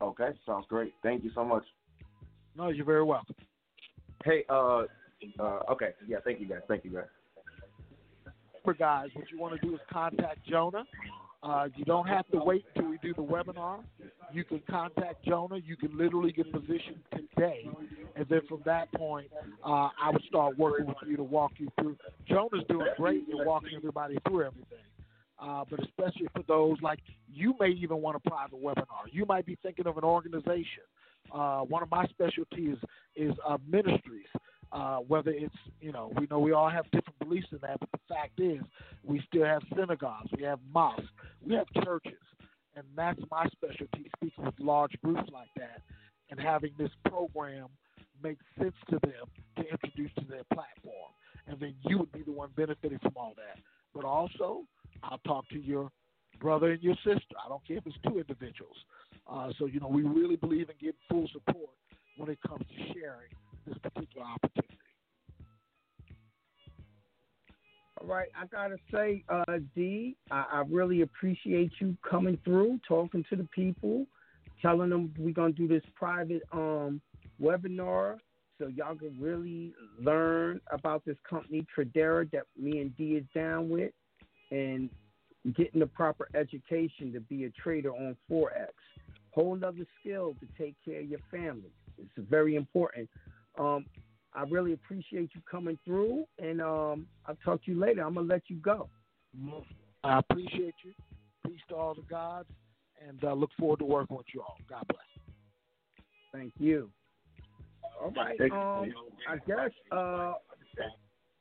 Okay, 0.00 0.30
sounds 0.44 0.66
great. 0.68 0.92
Thank 1.02 1.24
you 1.24 1.30
so 1.34 1.44
much. 1.44 1.64
No, 2.56 2.68
you're 2.68 2.84
very 2.84 3.04
welcome. 3.04 3.34
Hey, 4.24 4.44
uh, 4.48 4.84
uh, 5.38 5.60
okay, 5.70 5.90
yeah, 6.06 6.18
thank 6.24 6.40
you 6.40 6.48
guys. 6.48 6.60
Thank 6.68 6.84
you 6.84 6.90
guys. 6.90 7.04
Remember, 8.64 8.78
guys, 8.78 9.08
what 9.14 9.30
you 9.30 9.38
want 9.38 9.60
to 9.60 9.66
do 9.66 9.74
is 9.74 9.80
contact 9.92 10.44
Jonah. 10.48 10.84
Uh, 11.42 11.68
you 11.76 11.84
don't 11.84 12.08
have 12.08 12.26
to 12.28 12.38
wait 12.38 12.64
until 12.74 12.90
we 12.90 12.98
do 12.98 13.14
the 13.14 13.22
webinar. 13.22 13.78
You 14.32 14.42
can 14.42 14.60
contact 14.68 15.24
Jonah. 15.24 15.58
You 15.58 15.76
can 15.76 15.96
literally 15.96 16.32
get 16.32 16.50
positioned 16.50 16.98
today. 17.12 17.68
And 18.16 18.26
then 18.28 18.40
from 18.48 18.62
that 18.64 18.90
point, 18.92 19.28
uh, 19.64 19.90
I 20.02 20.10
would 20.12 20.22
start 20.28 20.58
working 20.58 20.86
with 20.86 20.96
you 21.06 21.16
to 21.16 21.22
walk 21.22 21.52
you 21.58 21.68
through. 21.78 21.96
Jonah's 22.26 22.64
doing 22.68 22.88
great 22.96 23.24
in 23.30 23.46
walking 23.46 23.70
everybody 23.76 24.18
through 24.26 24.46
everything. 24.46 24.78
Uh, 25.38 25.64
but 25.70 25.78
especially 25.84 26.26
for 26.34 26.42
those 26.48 26.78
like 26.80 26.98
you 27.32 27.54
may 27.60 27.68
even 27.68 27.98
want 27.98 28.16
a 28.16 28.30
private 28.30 28.60
webinar. 28.60 29.04
You 29.12 29.26
might 29.26 29.46
be 29.46 29.56
thinking 29.62 29.86
of 29.86 29.98
an 29.98 30.04
organization. 30.04 30.82
Uh, 31.32 31.60
one 31.60 31.82
of 31.82 31.90
my 31.90 32.06
specialties 32.06 32.76
is 33.14 33.32
uh, 33.46 33.58
ministries, 33.68 34.30
Uh, 34.72 34.98
whether 35.12 35.30
it's, 35.30 35.60
you 35.80 35.92
know, 35.92 36.12
we 36.18 36.26
know 36.28 36.40
we 36.40 36.52
all 36.52 36.68
have 36.68 36.84
different 36.90 37.18
beliefs 37.20 37.46
in 37.52 37.58
that, 37.62 37.78
but 37.78 37.90
the 37.92 38.04
fact 38.14 38.40
is, 38.40 38.60
we 39.04 39.22
still 39.28 39.44
have 39.44 39.62
synagogues, 39.78 40.30
we 40.36 40.42
have 40.42 40.58
mosques, 40.74 41.12
we 41.46 41.54
have 41.54 41.68
churches, 41.84 42.24
and 42.74 42.84
that's 42.96 43.20
my 43.30 43.46
specialty, 43.56 44.10
speaking 44.16 44.44
with 44.44 44.58
large 44.58 44.94
groups 45.04 45.28
like 45.32 45.52
that, 45.56 45.78
and 46.30 46.40
having 46.40 46.72
this 46.76 46.90
program 47.04 47.68
make 48.22 48.38
sense 48.58 48.74
to 48.90 48.98
them 49.08 49.24
to 49.56 49.62
introduce 49.70 50.12
to 50.14 50.24
their 50.32 50.44
platform, 50.52 51.10
and 51.46 51.60
then 51.60 51.74
you 51.88 51.96
would 51.98 52.12
be 52.18 52.22
the 52.22 52.32
one 52.32 52.50
benefiting 52.56 52.98
from 52.98 53.14
all 53.16 53.34
that. 53.36 53.56
But 53.94 54.04
also, 54.04 54.48
I'll 55.04 55.24
talk 55.32 55.48
to 55.50 55.60
your 55.60 55.90
brother 56.38 56.72
and 56.72 56.82
your 56.82 56.96
sister. 56.96 57.36
I 57.44 57.48
don't 57.48 57.66
care 57.66 57.78
if 57.78 57.86
it's 57.86 57.96
two 58.06 58.18
individuals. 58.18 58.76
Uh, 59.30 59.50
so 59.58 59.66
you 59.66 59.80
know, 59.80 59.88
we 59.88 60.02
really 60.02 60.36
believe 60.36 60.68
in 60.68 60.76
getting 60.80 61.00
full 61.08 61.28
support 61.32 61.70
when 62.16 62.30
it 62.30 62.38
comes 62.46 62.64
to 62.68 62.92
sharing 62.94 63.30
this 63.66 63.76
particular 63.82 64.26
opportunity. 64.26 64.78
All 68.00 68.06
right, 68.06 68.28
I 68.38 68.46
gotta 68.46 68.76
say, 68.92 69.24
uh, 69.28 69.58
D, 69.74 70.16
I, 70.30 70.44
I 70.52 70.62
really 70.68 71.00
appreciate 71.00 71.72
you 71.80 71.96
coming 72.08 72.38
through, 72.44 72.78
talking 72.86 73.24
to 73.30 73.36
the 73.36 73.48
people, 73.54 74.06
telling 74.60 74.90
them 74.90 75.14
we're 75.18 75.32
gonna 75.32 75.52
do 75.52 75.66
this 75.66 75.82
private 75.94 76.42
um 76.52 77.00
webinar 77.42 78.18
so 78.58 78.68
y'all 78.68 78.94
can 78.94 79.14
really 79.20 79.74
learn 80.00 80.60
about 80.70 81.04
this 81.04 81.16
company 81.28 81.66
Tradera 81.76 82.30
that 82.30 82.44
me 82.58 82.80
and 82.80 82.96
D 82.96 83.16
is 83.16 83.24
down 83.34 83.68
with, 83.68 83.92
and 84.50 84.88
getting 85.54 85.80
the 85.80 85.86
proper 85.86 86.28
education 86.34 87.12
to 87.12 87.20
be 87.20 87.44
a 87.44 87.50
trader 87.50 87.92
on 87.92 88.16
forex. 88.30 88.70
Whole 89.30 89.58
other 89.64 89.86
skill 90.00 90.34
to 90.40 90.48
take 90.58 90.74
care 90.84 91.00
of 91.00 91.08
your 91.08 91.20
family. 91.30 91.70
It's 91.98 92.28
very 92.28 92.56
important. 92.56 93.08
Um, 93.58 93.86
I 94.34 94.42
really 94.42 94.72
appreciate 94.72 95.30
you 95.34 95.40
coming 95.50 95.78
through, 95.84 96.24
and 96.38 96.60
um, 96.60 97.06
I'll 97.26 97.38
talk 97.44 97.64
to 97.64 97.72
you 97.72 97.78
later. 97.78 98.02
I'm 98.02 98.14
gonna 98.14 98.26
let 98.26 98.42
you 98.48 98.56
go. 98.56 98.88
I 100.04 100.18
appreciate 100.18 100.74
you. 100.84 100.92
Peace 101.46 101.60
to 101.68 101.76
all 101.76 101.94
the 101.94 102.02
gods, 102.02 102.48
and 103.06 103.22
uh, 103.24 103.32
look 103.32 103.50
forward 103.58 103.78
to 103.78 103.84
working 103.84 104.16
with 104.16 104.26
you 104.34 104.42
all. 104.42 104.56
God 104.68 104.84
bless. 104.88 105.00
Thank 106.32 106.52
you. 106.58 106.90
All 108.02 108.10
right. 108.10 108.38
Um, 108.40 108.92
I 109.28 109.36
guess 109.46 109.70
uh, 109.90 110.34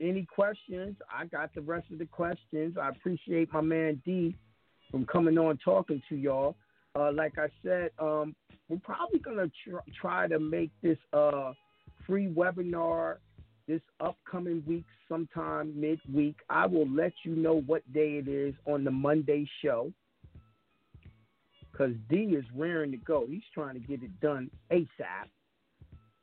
any 0.01 0.25
questions? 0.25 0.95
I 1.13 1.25
got 1.25 1.53
the 1.53 1.61
rest 1.61 1.87
of 1.91 1.99
the 1.99 2.05
questions. 2.05 2.77
I 2.81 2.89
appreciate 2.89 3.51
my 3.53 3.61
man 3.61 4.01
D 4.05 4.35
from 4.91 5.05
coming 5.05 5.37
on 5.37 5.57
talking 5.63 6.01
to 6.09 6.15
y'all. 6.15 6.55
Uh, 6.95 7.11
like 7.11 7.37
I 7.37 7.47
said, 7.63 7.89
um, 7.99 8.35
we're 8.69 8.79
probably 8.83 9.19
gonna 9.19 9.51
tr- 9.63 9.89
try 9.99 10.27
to 10.27 10.39
make 10.39 10.71
this 10.81 10.97
uh, 11.13 11.53
free 12.07 12.27
webinar 12.27 13.17
this 13.67 13.81
upcoming 13.99 14.63
week, 14.67 14.85
sometime 15.09 15.79
midweek. 15.79 16.35
I 16.49 16.65
will 16.67 16.87
let 16.89 17.13
you 17.23 17.35
know 17.35 17.61
what 17.61 17.81
day 17.93 18.21
it 18.23 18.27
is 18.27 18.53
on 18.65 18.83
the 18.83 18.91
Monday 18.91 19.47
show. 19.63 19.91
Cause 21.75 21.91
D 22.09 22.15
is 22.15 22.45
raring 22.55 22.91
to 22.91 22.97
go. 22.97 23.25
He's 23.27 23.43
trying 23.53 23.73
to 23.73 23.81
get 23.81 24.01
it 24.01 24.19
done 24.21 24.49
ASAP. 24.71 25.27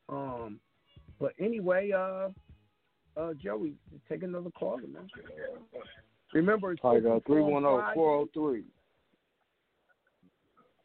Um, 0.08 0.60
but 1.20 1.34
anyway, 1.38 1.90
uh, 1.92 2.28
uh, 3.16 3.32
Joey, 3.34 3.74
take 4.08 4.22
another 4.22 4.50
call, 4.50 4.78
man. 4.78 5.08
Remember, 6.32 6.72
it's 6.72 6.80
I 6.84 6.98
got 7.00 7.10
open 7.16 7.22
forum 7.26 7.62
310 7.62 7.94
403. 7.94 8.52
Friday. 8.52 8.66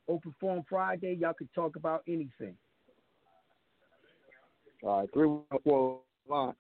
Open 0.10 0.36
forum 0.40 0.64
Friday. 0.70 1.18
Y'all 1.20 1.34
could 1.34 1.54
talk 1.54 1.76
about 1.76 2.04
anything. 2.08 2.56
All 4.84 5.02
right, 5.02 5.10
314 5.14 6.00
line. 6.30 6.54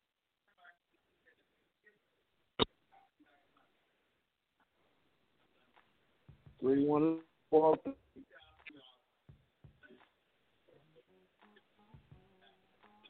Three 6.59 6.85
one 6.85 7.19
four. 7.49 7.77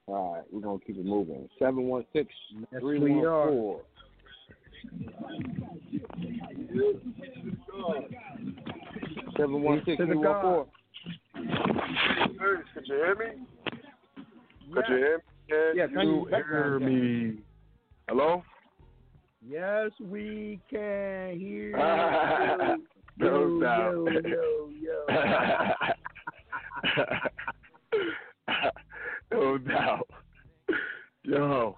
All 0.08 0.34
right, 0.36 0.44
we're 0.52 0.62
gonna 0.62 0.80
keep 0.86 0.98
it 0.98 1.06
moving. 1.06 1.50
Seven 1.60 1.84
one 1.84 2.06
six 2.14 2.32
three 2.80 3.00
we 3.00 3.12
one 3.16 3.26
are. 3.26 3.48
four. 3.50 3.82
Seven 9.38 9.62
one 9.62 9.82
six 9.86 9.98
three 9.98 10.16
one 10.16 10.42
four. 10.42 10.68
Could 11.36 12.88
you 12.88 12.96
hear 12.96 13.16
me? 13.16 13.26
Could 14.74 14.84
you 14.90 14.96
hear 14.96 15.18
me? 15.18 15.24
Can 15.50 15.76
Yeah, 15.76 15.88
can 15.88 16.08
you 16.08 16.28
you- 16.30 16.44
hear 16.50 16.80
me? 16.80 17.38
Hello? 18.08 18.44
Yes, 19.48 19.92
we 20.02 20.60
can 20.70 21.38
hear 21.40 21.70
you. 21.70 21.76
No 23.18 23.30
yo, 23.40 23.62
doubt. 23.62 24.08
yo, 24.26 24.70
yo, 24.82 25.06
yo. 25.06 25.06
no 29.32 29.58
doubt. 29.58 30.08
Yo, 31.24 31.78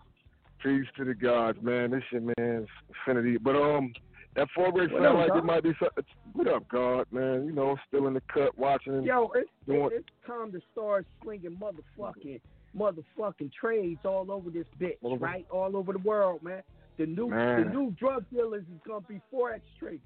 peace 0.61 0.85
to 0.97 1.05
the 1.05 1.13
gods, 1.13 1.57
man. 1.61 1.91
This 1.91 2.03
your 2.11 2.21
man's 2.37 2.67
Infinity. 3.07 3.37
But 3.37 3.55
um, 3.55 3.93
that 4.35 4.47
four 4.53 4.71
What 4.71 4.89
sound 4.91 5.19
like 5.19 5.35
it 5.35 5.43
might 5.43 5.63
be 5.63 5.73
something. 5.79 6.03
What 6.33 6.47
up, 6.47 6.67
God, 6.69 7.07
man? 7.11 7.45
You 7.45 7.51
know, 7.51 7.75
still 7.87 8.07
in 8.07 8.13
the 8.13 8.21
cut, 8.31 8.57
watching. 8.57 9.01
Yo, 9.03 9.31
it's, 9.35 9.49
doing, 9.65 9.89
it's 9.93 10.07
time 10.27 10.51
to 10.51 10.59
start 10.71 11.05
slinging 11.23 11.57
motherfucking 11.59 12.39
motherfucking 12.77 13.51
trades 13.51 13.99
all 14.05 14.31
over 14.31 14.51
this 14.51 14.65
bitch, 14.79 14.97
Over- 15.03 15.25
right? 15.25 15.45
All 15.49 15.75
over 15.75 15.93
the 15.93 15.99
world, 15.99 16.43
man. 16.43 16.61
The 16.97 17.05
new 17.05 17.29
Man. 17.29 17.63
the 17.63 17.69
new 17.69 17.91
drug 17.91 18.25
dealers 18.29 18.63
is 18.63 18.79
gonna 18.87 19.01
be 19.07 19.21
forex 19.33 19.61
traders. 19.79 20.01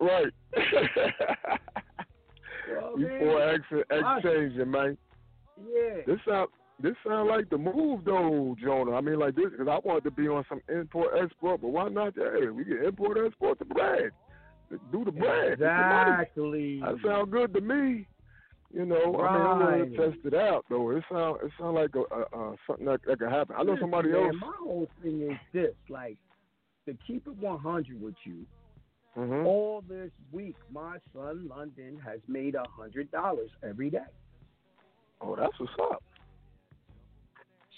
right. 0.00 0.32
You 2.68 2.74
know 2.74 2.92
what 2.94 3.42
I 3.42 3.52
you 3.52 3.84
forex 3.90 4.16
exchanging, 4.22 4.70
man. 4.70 4.96
Yeah. 5.58 6.02
This 6.06 6.18
sound 6.26 6.48
this 6.80 6.94
sounds 7.06 7.28
like 7.28 7.48
the 7.50 7.58
move 7.58 8.04
though, 8.04 8.56
Jonah. 8.62 8.94
I 8.94 9.00
mean, 9.00 9.18
like 9.18 9.34
this 9.34 9.50
because 9.50 9.68
I 9.68 9.78
wanted 9.86 10.04
to 10.04 10.10
be 10.10 10.28
on 10.28 10.44
some 10.48 10.60
import 10.68 11.12
export, 11.22 11.60
but 11.60 11.68
why 11.68 11.88
not? 11.88 12.14
Hey, 12.16 12.48
we 12.48 12.64
can 12.64 12.84
import 12.84 13.18
export 13.24 13.58
the 13.58 13.64
bread, 13.64 14.10
do 14.90 15.04
the 15.04 15.12
bread, 15.12 15.50
get 15.50 15.58
the. 15.58 16.16
Exactly. 16.20 16.80
That 16.80 16.96
sounds 17.04 17.30
good 17.30 17.52
to 17.54 17.60
me. 17.60 18.06
You 18.74 18.86
know, 18.86 18.96
I 18.96 19.36
mean, 19.36 19.46
I 19.46 19.52
Right. 19.52 19.78
want 19.80 19.94
to 19.94 20.10
test 20.10 20.24
it 20.24 20.34
out 20.34 20.64
though. 20.70 20.90
It 20.90 21.04
sound 21.10 21.40
it 21.42 21.52
sound 21.60 21.74
like 21.74 21.94
a, 21.94 22.00
a, 22.14 22.22
a 22.40 22.56
something 22.66 22.86
that, 22.86 23.00
that 23.06 23.18
could 23.18 23.30
happen. 23.30 23.54
I 23.58 23.62
know 23.64 23.72
Listen, 23.72 23.82
somebody 23.84 24.08
man, 24.10 24.24
else. 24.24 24.36
My 24.40 24.52
whole 24.58 24.88
thing 25.02 25.20
is 25.30 25.36
this: 25.52 25.74
like, 25.90 26.16
to 26.86 26.96
keep 27.06 27.26
it 27.26 27.36
100 27.36 28.00
with 28.00 28.14
you. 28.24 28.46
Mhm. 29.14 29.44
All 29.44 29.84
this 29.86 30.10
week, 30.32 30.56
my 30.72 30.96
son 31.14 31.46
London 31.46 32.00
has 32.02 32.20
made 32.28 32.54
a 32.54 32.64
hundred 32.66 33.10
dollars 33.10 33.50
every 33.62 33.90
day. 33.90 33.98
Oh, 35.20 35.36
that's 35.36 35.52
what's 35.60 35.72
up. 35.78 36.02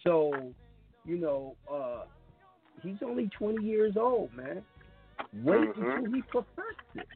So, 0.04 0.52
you 1.04 1.18
know, 1.18 1.56
uh, 1.70 2.04
he's 2.82 2.98
only 3.02 3.28
20 3.38 3.64
years 3.64 3.96
old, 3.96 4.32
man. 4.34 4.64
Wait 5.42 5.68
Mhm. 5.70 5.96
until 5.96 6.12
he 6.12 6.22
perfects 6.22 6.84
it. 6.94 7.08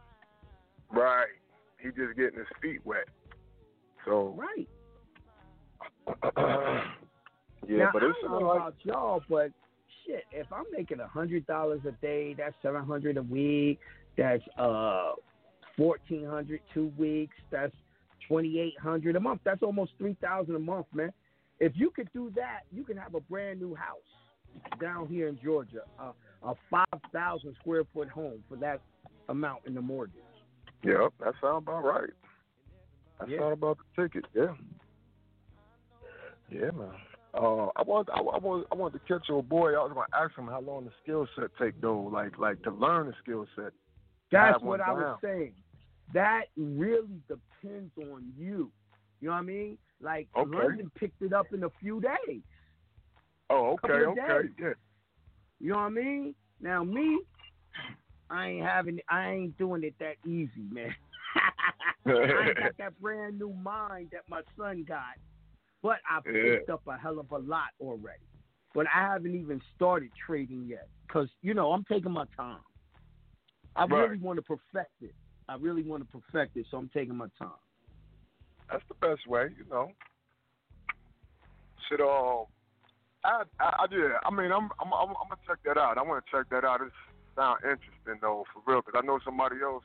Right. 0.90 1.28
He 1.78 1.90
just 1.92 2.16
getting 2.16 2.38
his 2.38 2.48
feet 2.60 2.84
wet. 2.84 3.08
So 4.04 4.28
right. 4.30 4.68
yeah, 7.66 7.76
now, 7.76 7.90
but 7.92 8.02
I 8.02 8.06
don't 8.06 8.30
know 8.30 8.38
like 8.38 8.56
about 8.56 8.74
y'all, 8.84 9.22
but 9.28 9.52
shit, 10.04 10.24
if 10.32 10.50
I'm 10.52 10.64
making 10.72 11.00
a 11.00 11.06
hundred 11.06 11.46
dollars 11.46 11.84
a 11.86 11.92
day, 11.92 12.32
that's 12.32 12.54
seven 12.62 12.84
hundred 12.84 13.18
a 13.18 13.22
week. 13.22 13.78
That's 14.16 14.42
uh 14.56 15.12
fourteen 15.76 16.24
hundred 16.24 16.60
two 16.72 16.90
weeks. 16.96 17.36
That's 17.50 17.74
twenty 18.26 18.58
eight 18.58 18.78
hundred 18.80 19.16
a 19.16 19.20
month. 19.20 19.42
That's 19.44 19.62
almost 19.62 19.92
three 19.98 20.16
thousand 20.20 20.54
a 20.56 20.60
month, 20.60 20.86
man. 20.94 21.12
If 21.60 21.72
you 21.74 21.90
could 21.90 22.08
do 22.12 22.32
that, 22.36 22.60
you 22.72 22.84
can 22.84 22.96
have 22.96 23.14
a 23.14 23.20
brand 23.20 23.60
new 23.60 23.74
house 23.74 23.96
down 24.80 25.06
here 25.06 25.28
in 25.28 25.38
Georgia, 25.42 25.82
uh, 25.98 26.12
a 26.42 26.54
five 26.70 27.00
thousand 27.12 27.54
square 27.60 27.82
foot 27.92 28.08
home 28.08 28.42
for 28.48 28.56
that 28.56 28.80
amount 29.28 29.60
in 29.66 29.74
the 29.74 29.80
mortgage. 29.80 30.22
Yep, 30.84 31.12
that 31.20 31.34
sound 31.40 31.66
about 31.68 31.84
right. 31.84 32.10
That 33.18 33.28
Yeah. 33.28 33.52
about 33.52 33.78
the 33.78 34.02
ticket. 34.02 34.24
Yeah. 34.32 34.54
Yeah, 36.50 36.70
man. 36.70 36.94
Uh, 37.34 37.66
I 37.76 37.82
want, 37.82 38.08
I, 38.10 38.20
I 38.20 38.38
want, 38.38 38.66
I 38.72 38.74
want 38.74 38.94
to 38.94 39.00
catch 39.00 39.28
your 39.28 39.42
boy. 39.42 39.74
I 39.74 39.82
was 39.82 39.92
going 39.92 40.06
to 40.10 40.18
ask 40.18 40.34
him 40.36 40.46
how 40.46 40.60
long 40.60 40.84
the 40.86 40.92
skill 41.02 41.26
set 41.36 41.50
take 41.60 41.80
though, 41.80 42.00
like, 42.00 42.38
like 42.38 42.62
to 42.62 42.70
learn 42.70 43.06
the 43.08 43.14
skill 43.22 43.46
set. 43.54 43.72
That's 44.32 44.62
what 44.62 44.80
I 44.80 44.92
was 44.92 45.18
saying. 45.22 45.52
That 46.14 46.44
really 46.56 47.20
depends 47.28 47.92
on 47.98 48.32
you. 48.38 48.70
You 49.20 49.28
know 49.28 49.34
what 49.34 49.38
I 49.38 49.42
mean? 49.42 49.78
Like 50.00 50.28
Okay. 50.36 50.50
London 50.50 50.90
picked 50.98 51.22
it 51.22 51.32
up 51.32 51.52
in 51.52 51.64
a 51.64 51.70
few 51.80 52.00
days. 52.00 52.42
Oh, 53.50 53.78
okay, 53.84 53.92
okay, 53.92 54.48
days. 54.48 54.50
yeah. 54.60 54.72
You 55.60 55.70
know 55.70 55.76
what 55.76 55.82
I 55.84 55.88
mean? 55.90 56.34
Now 56.60 56.84
me, 56.84 57.20
I 58.30 58.46
ain't 58.48 58.64
having, 58.66 59.00
I 59.08 59.30
ain't 59.30 59.58
doing 59.58 59.82
it 59.84 59.94
that 60.00 60.16
easy, 60.28 60.68
man. 60.70 60.94
I 62.06 62.50
got 62.56 62.72
that 62.78 63.00
brand 63.00 63.38
new 63.38 63.52
mind 63.52 64.10
that 64.12 64.22
my 64.28 64.42
son 64.58 64.84
got, 64.86 65.16
but 65.82 65.98
I 66.08 66.20
Yeah. 66.26 66.42
picked 66.42 66.70
up 66.70 66.82
a 66.86 66.96
hell 66.96 67.18
of 67.18 67.30
a 67.32 67.38
lot 67.38 67.70
already. 67.80 68.18
but 68.74 68.86
I 68.94 69.00
haven't 69.00 69.34
even 69.34 69.60
started 69.74 70.10
trading 70.26 70.66
yet 70.68 70.88
because 71.06 71.28
you 71.42 71.54
know 71.54 71.72
I'm 71.72 71.84
taking 71.84 72.12
my 72.12 72.24
time. 72.36 72.60
I 73.76 73.84
Right. 73.86 74.08
really 74.08 74.18
want 74.18 74.36
to 74.38 74.42
perfect 74.42 74.92
it. 75.00 75.14
I 75.48 75.54
really 75.56 75.82
want 75.82 76.02
to 76.04 76.18
perfect 76.20 76.56
it, 76.56 76.66
so 76.70 76.76
I'm 76.76 76.90
taking 76.92 77.16
my 77.16 77.26
time. 77.38 77.50
That's 78.70 78.84
the 78.88 78.94
best 79.06 79.26
way, 79.26 79.48
you 79.56 79.64
know. 79.70 79.92
Shit, 81.88 82.00
um, 82.00 82.44
I, 83.24 83.42
I, 83.60 83.64
I 83.64 83.86
yeah. 83.90 84.18
I 84.24 84.30
mean, 84.30 84.52
I'm, 84.52 84.68
I'm, 84.80 84.92
I'm, 84.92 85.10
I'm 85.16 85.28
gonna 85.32 85.40
check 85.46 85.58
that 85.64 85.78
out. 85.78 85.96
I 85.96 86.02
want 86.02 86.24
to 86.24 86.30
check 86.30 86.48
that 86.50 86.64
out. 86.64 86.80
It 86.82 86.92
sound 87.34 87.60
interesting 87.64 88.20
though, 88.20 88.44
for 88.52 88.60
real, 88.70 88.82
because 88.84 89.00
I 89.02 89.06
know 89.06 89.18
somebody 89.24 89.56
else 89.64 89.84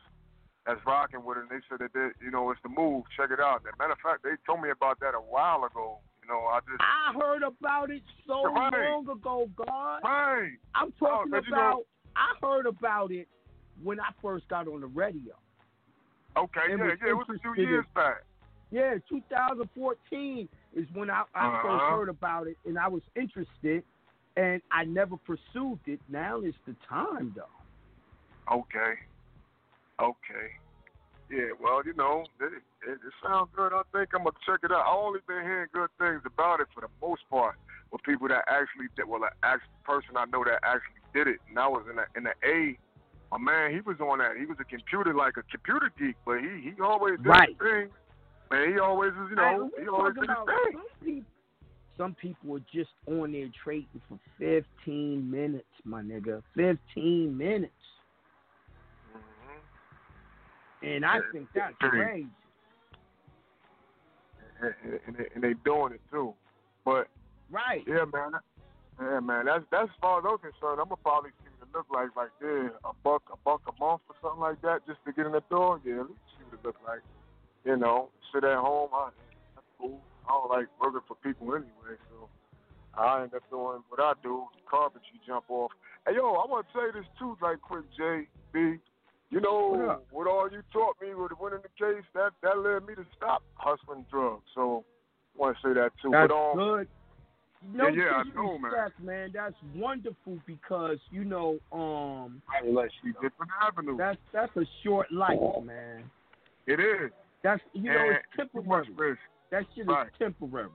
that's 0.65 0.80
rocking 0.85 1.23
with 1.23 1.38
it. 1.38 1.47
and 1.47 1.49
They 1.49 1.64
said 1.69 1.80
that 1.80 1.93
they, 1.93 2.11
you 2.23 2.31
know, 2.31 2.51
it's 2.51 2.60
the 2.64 2.69
move. 2.69 3.03
Check 3.15 3.31
it 3.31 3.39
out. 3.39 3.64
As 3.68 3.72
a 3.73 3.77
matter 3.80 3.93
of 3.93 3.99
fact, 4.03 4.23
they 4.23 4.35
told 4.45 4.61
me 4.61 4.69
about 4.69 4.99
that 4.99 5.15
a 5.15 5.22
while 5.23 5.64
ago. 5.64 5.99
You 6.22 6.27
know, 6.30 6.39
I 6.51 6.60
just. 6.68 6.80
I 6.80 7.14
heard 7.19 7.43
about 7.43 7.89
it 7.89 8.01
so 8.27 8.43
Right. 8.51 8.72
long 8.91 9.07
ago, 9.10 9.49
God. 9.55 9.99
Right. 10.03 10.55
I'm 10.76 10.91
talking 10.99 11.31
Oh, 11.34 11.38
'cause 11.39 11.47
you 11.47 11.53
about. 11.53 11.72
know- 11.72 11.84
I 12.15 12.35
heard 12.45 12.65
about 12.68 13.11
it 13.11 13.27
when 13.81 13.99
I 13.99 14.10
first 14.22 14.47
got 14.47 14.68
on 14.68 14.81
the 14.81 14.88
radio. 14.88 15.34
Okay, 16.38 16.61
yeah, 16.69 16.77
yeah. 16.77 17.10
It 17.10 17.14
was 17.14 17.26
a 17.30 17.39
few 17.39 17.51
interested 17.51 17.64
in- 17.64 17.69
years 17.69 17.85
back. 17.95 18.23
Yeah, 18.74 18.95
2014 19.08 20.50
is 20.76 20.88
when 20.95 21.12
I, 21.12 21.24
I 21.36 21.62
first 21.62 21.84
Uh-huh. 21.84 21.95
heard 21.95 22.10
about 22.10 22.48
it, 22.48 22.58
and 22.66 22.80
I 22.80 22.88
was 22.88 23.04
interested, 23.16 23.84
and 24.36 24.64
I 24.72 24.84
never 24.84 25.16
pursued 25.16 25.78
it. 25.86 26.00
Now 26.10 26.41
is 26.41 26.56
the 26.66 26.76
time, 26.90 27.36
though. 27.36 27.54
Okay. 28.52 28.94
Okay. 30.02 30.48
Yeah, 31.30 31.54
well, 31.62 31.86
you 31.86 31.94
know, 31.94 32.26
it, 32.41 32.52
it, 32.90 32.98
it 32.98 33.14
sounds 33.24 33.50
good. 33.56 33.74
I 33.74 33.84
think 33.94 34.10
I'm 34.16 34.24
gonna 34.24 34.36
check 34.44 34.62
it 34.64 34.72
out. 34.72 34.86
I 34.88 34.91
only 34.91 35.20
been 35.28 35.44
hearing 35.44 35.70
good 35.72 35.90
things 36.00 36.22
about 36.26 36.60
it 36.60 36.68
for 36.74 36.82
the 36.82 36.90
most 37.00 37.22
part. 37.30 37.54
With 37.91 38.02
people 38.02 38.28
that 38.30 38.44
actually 38.50 38.88
did, 38.98 39.08
well, 39.08 39.22
the 39.22 39.30
actual 39.45 39.70
person 39.86 40.18
I 40.18 40.26
know 40.26 40.44
that 40.45 40.60
actually 40.66 41.02
did 41.14 41.28
it, 41.28 41.38
and 41.48 41.60
I 41.60 41.68
was 41.68 41.86
in 41.90 41.98
the 41.98 42.06
in 42.18 42.24
the 42.24 42.34
A. 42.44 42.76
My 43.32 43.38
man, 43.38 43.72
he 43.72 43.82
was 43.82 44.00
on 44.02 44.18
that. 44.18 44.36
He 44.38 44.45
was 44.45 44.58
a 44.60 44.66
computer 44.66 45.14
like 45.14 45.38
a 45.38 45.44
computer 45.44 45.91
geek, 45.98 46.18
but 46.26 46.40
he 46.41 46.74
he 46.74 46.82
always 46.82 47.18
did 47.18 47.28
Right. 47.28 47.50
his 47.50 47.58
thing. 47.58 47.90
Man, 48.54 48.72
he 48.74 48.80
always 48.80 49.12
was, 49.14 49.28
you 49.32 49.36
know, 49.36 49.70
we're 49.76 49.82
he 49.84 49.90
always 49.90 50.14
talking 50.16 50.46
did 50.46 50.80
his 50.80 51.06
thing. 51.06 51.26
some 51.98 52.14
people. 52.14 52.56
Are 52.56 52.62
just 52.72 52.92
on 53.08 53.32
there 53.32 53.50
trading 53.64 53.88
for 54.08 54.20
15 54.38 55.32
minutes, 55.32 55.66
my 55.86 56.02
nigga. 56.04 56.44
15 56.56 57.36
minutes. 57.36 57.72
Mm-hmm. 59.18 60.86
And 60.88 61.04
I 61.06 61.16
Yeah, 61.16 61.22
think 61.32 61.48
that's 61.56 61.74
pretty- 61.80 61.98
crazy. 61.98 62.28
and, 64.62 64.74
and, 64.84 65.00
and, 65.08 65.16
they, 65.18 65.26
and 65.36 65.44
they 65.44 65.54
doing 65.66 65.94
it 65.94 66.02
too. 66.12 66.34
But 66.86 67.08
Right. 67.50 67.84
yeah, 67.88 68.06
man. 68.14 68.34
Yeah, 69.02 69.20
man. 69.20 69.46
That's 69.46 69.64
that's 69.72 69.90
as 69.90 69.96
far 70.00 70.20
as 70.20 70.26
I'm 70.30 70.38
concerned. 70.38 70.80
I'm 70.80 70.86
gonna 70.90 70.98
probably 71.04 71.32
see 71.44 71.50
what 71.58 71.68
it 71.70 71.76
look 71.76 71.88
like, 71.92 72.16
like 72.16 72.30
there, 72.40 72.68
a 72.86 72.94
buck, 73.04 73.24
a 73.34 73.38
buck 73.44 73.62
a 73.68 73.74
month 73.84 74.02
or 74.10 74.16
something 74.22 74.40
like 74.42 74.62
that, 74.62 74.86
just 74.86 75.00
to 75.06 75.12
get 75.12 75.26
in 75.26 75.32
the 75.32 75.42
door. 75.50 75.82
Yeah, 75.84 76.02
at 76.02 76.08
least 76.10 76.20
see 76.38 76.44
what 76.46 76.60
it 76.60 76.66
look 76.66 76.76
like. 76.88 77.02
You 77.65 77.77
know, 77.77 78.10
sit 78.34 78.44
at 78.44 78.57
home. 78.57 78.90
I, 78.94 79.10
that's 79.56 79.68
cool. 79.80 80.02
I 80.27 80.31
don't 80.31 80.49
like 80.49 80.68
working 80.81 81.02
for 81.07 81.15
people 81.23 81.53
anyway, 81.56 81.98
so 82.10 82.30
I 82.98 83.23
end 83.23 83.34
up 83.34 83.44
doing 83.49 83.84
what 83.90 83.99
I 83.99 84.14
do. 84.22 84.45
Carpentry 84.69 85.19
jump 85.26 85.45
off. 85.49 85.72
Hey, 86.06 86.15
yo, 86.15 86.34
I 86.34 86.45
want 86.49 86.65
to 86.68 86.80
say 86.80 86.99
this 86.99 87.07
too, 87.18 87.38
like 87.41 87.61
quick, 87.61 87.85
J 87.98 88.27
B. 88.52 88.76
You 89.30 89.41
know, 89.41 89.90
up? 89.90 90.06
what 90.11 90.27
all 90.27 90.48
you 90.52 90.61
taught 90.72 90.95
me 91.02 91.15
with 91.15 91.31
winning 91.40 91.60
the 91.64 91.69
case, 91.84 92.03
that 92.14 92.31
that 92.44 92.57
led 92.60 92.85
me 92.85 92.95
to 92.95 93.06
stop 93.18 93.41
hustling 93.56 94.06
drugs. 94.11 94.44
So, 94.53 94.84
I 95.35 95.41
want 95.41 95.57
to 95.57 95.69
say 95.69 95.73
that 95.73 95.91
too. 96.02 96.11
That's 96.11 96.31
but 96.31 96.35
um, 96.35 96.57
good. 96.57 96.88
No 97.73 97.88
yeah, 97.88 98.03
yeah, 98.03 98.11
I 98.11 98.23
know, 98.35 98.57
man. 98.57 98.91
man. 99.02 99.31
That's 99.34 99.56
wonderful 99.73 100.38
because 100.45 100.98
you 101.11 101.23
know, 101.23 101.57
um, 101.72 102.41
Unless 102.61 102.91
you 103.03 103.14
different 103.14 103.52
avenues. 103.61 103.98
that's 103.98 104.19
that's 104.34 104.56
a 104.57 104.65
short 104.84 105.11
life, 105.11 105.40
man. 105.64 106.03
It 106.68 106.80
is. 106.80 107.11
That's 107.44 107.61
you 107.74 107.91
know, 107.91 107.99
And 108.10 108.15
it's 108.15 108.26
temporary. 108.36 109.18
That 109.52 109.65
shit 109.76 109.86
Right. 109.86 110.07
is 110.07 110.14
temporary. 110.18 110.70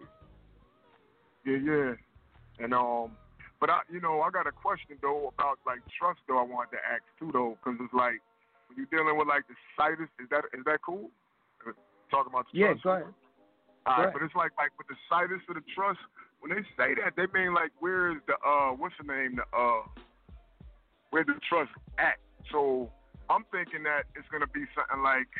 Yeah, 1.45 1.57
yeah. 1.65 1.95
And 2.61 2.75
um, 2.75 3.17
but 3.61 3.71
I, 3.71 3.81
you 3.91 4.01
know, 4.01 4.21
I 4.21 4.31
got 4.31 4.47
a 4.47 4.53
question 4.53 4.99
though 5.01 5.33
about 5.35 5.59
like 5.67 5.81
trust 5.99 6.21
though. 6.29 6.39
I 6.39 6.43
wanted 6.43 6.77
to 6.77 6.83
ask 6.85 7.03
too 7.19 7.31
though, 7.33 7.57
because 7.59 7.81
it's 7.81 7.95
like 7.95 8.21
when 8.69 8.77
you're 8.77 8.93
dealing 8.93 9.17
with 9.17 9.27
like 9.27 9.49
the 9.49 9.55
situs, 9.77 10.13
is 10.21 10.29
that 10.31 10.45
is 10.53 10.63
that 10.67 10.81
cool? 10.85 11.11
Uh, 11.67 11.73
Talking 12.11 12.33
about 12.33 12.47
the 12.53 12.59
Yeah, 12.59 12.73
trust. 12.77 12.83
go 12.85 12.91
ahead. 12.91 13.05
All 13.05 13.13
Go 13.13 13.93
right, 13.93 14.01
ahead. 14.01 14.13
but 14.13 14.23
it's 14.23 14.35
like 14.37 14.53
like 14.59 14.71
with 14.77 14.89
the 14.89 14.99
situs 15.09 15.41
of 15.49 15.57
the 15.57 15.65
trust. 15.75 16.01
When 16.41 16.55
they 16.55 16.63
say 16.79 16.95
that, 17.03 17.17
they 17.17 17.27
mean 17.35 17.55
like 17.55 17.73
where 17.81 18.13
is 18.13 18.21
the 18.29 18.37
uh 18.47 18.77
what's 18.77 18.95
the 19.01 19.09
name 19.09 19.41
the 19.41 19.47
uh 19.57 19.83
where 21.11 21.25
the 21.25 21.35
trust 21.49 21.73
at? 21.99 22.21
So 22.53 22.91
I'm 23.31 23.45
thinking 23.51 23.83
that 23.85 24.05
it's 24.15 24.29
gonna 24.31 24.47
be 24.53 24.65
something 24.77 25.03
like 25.03 25.31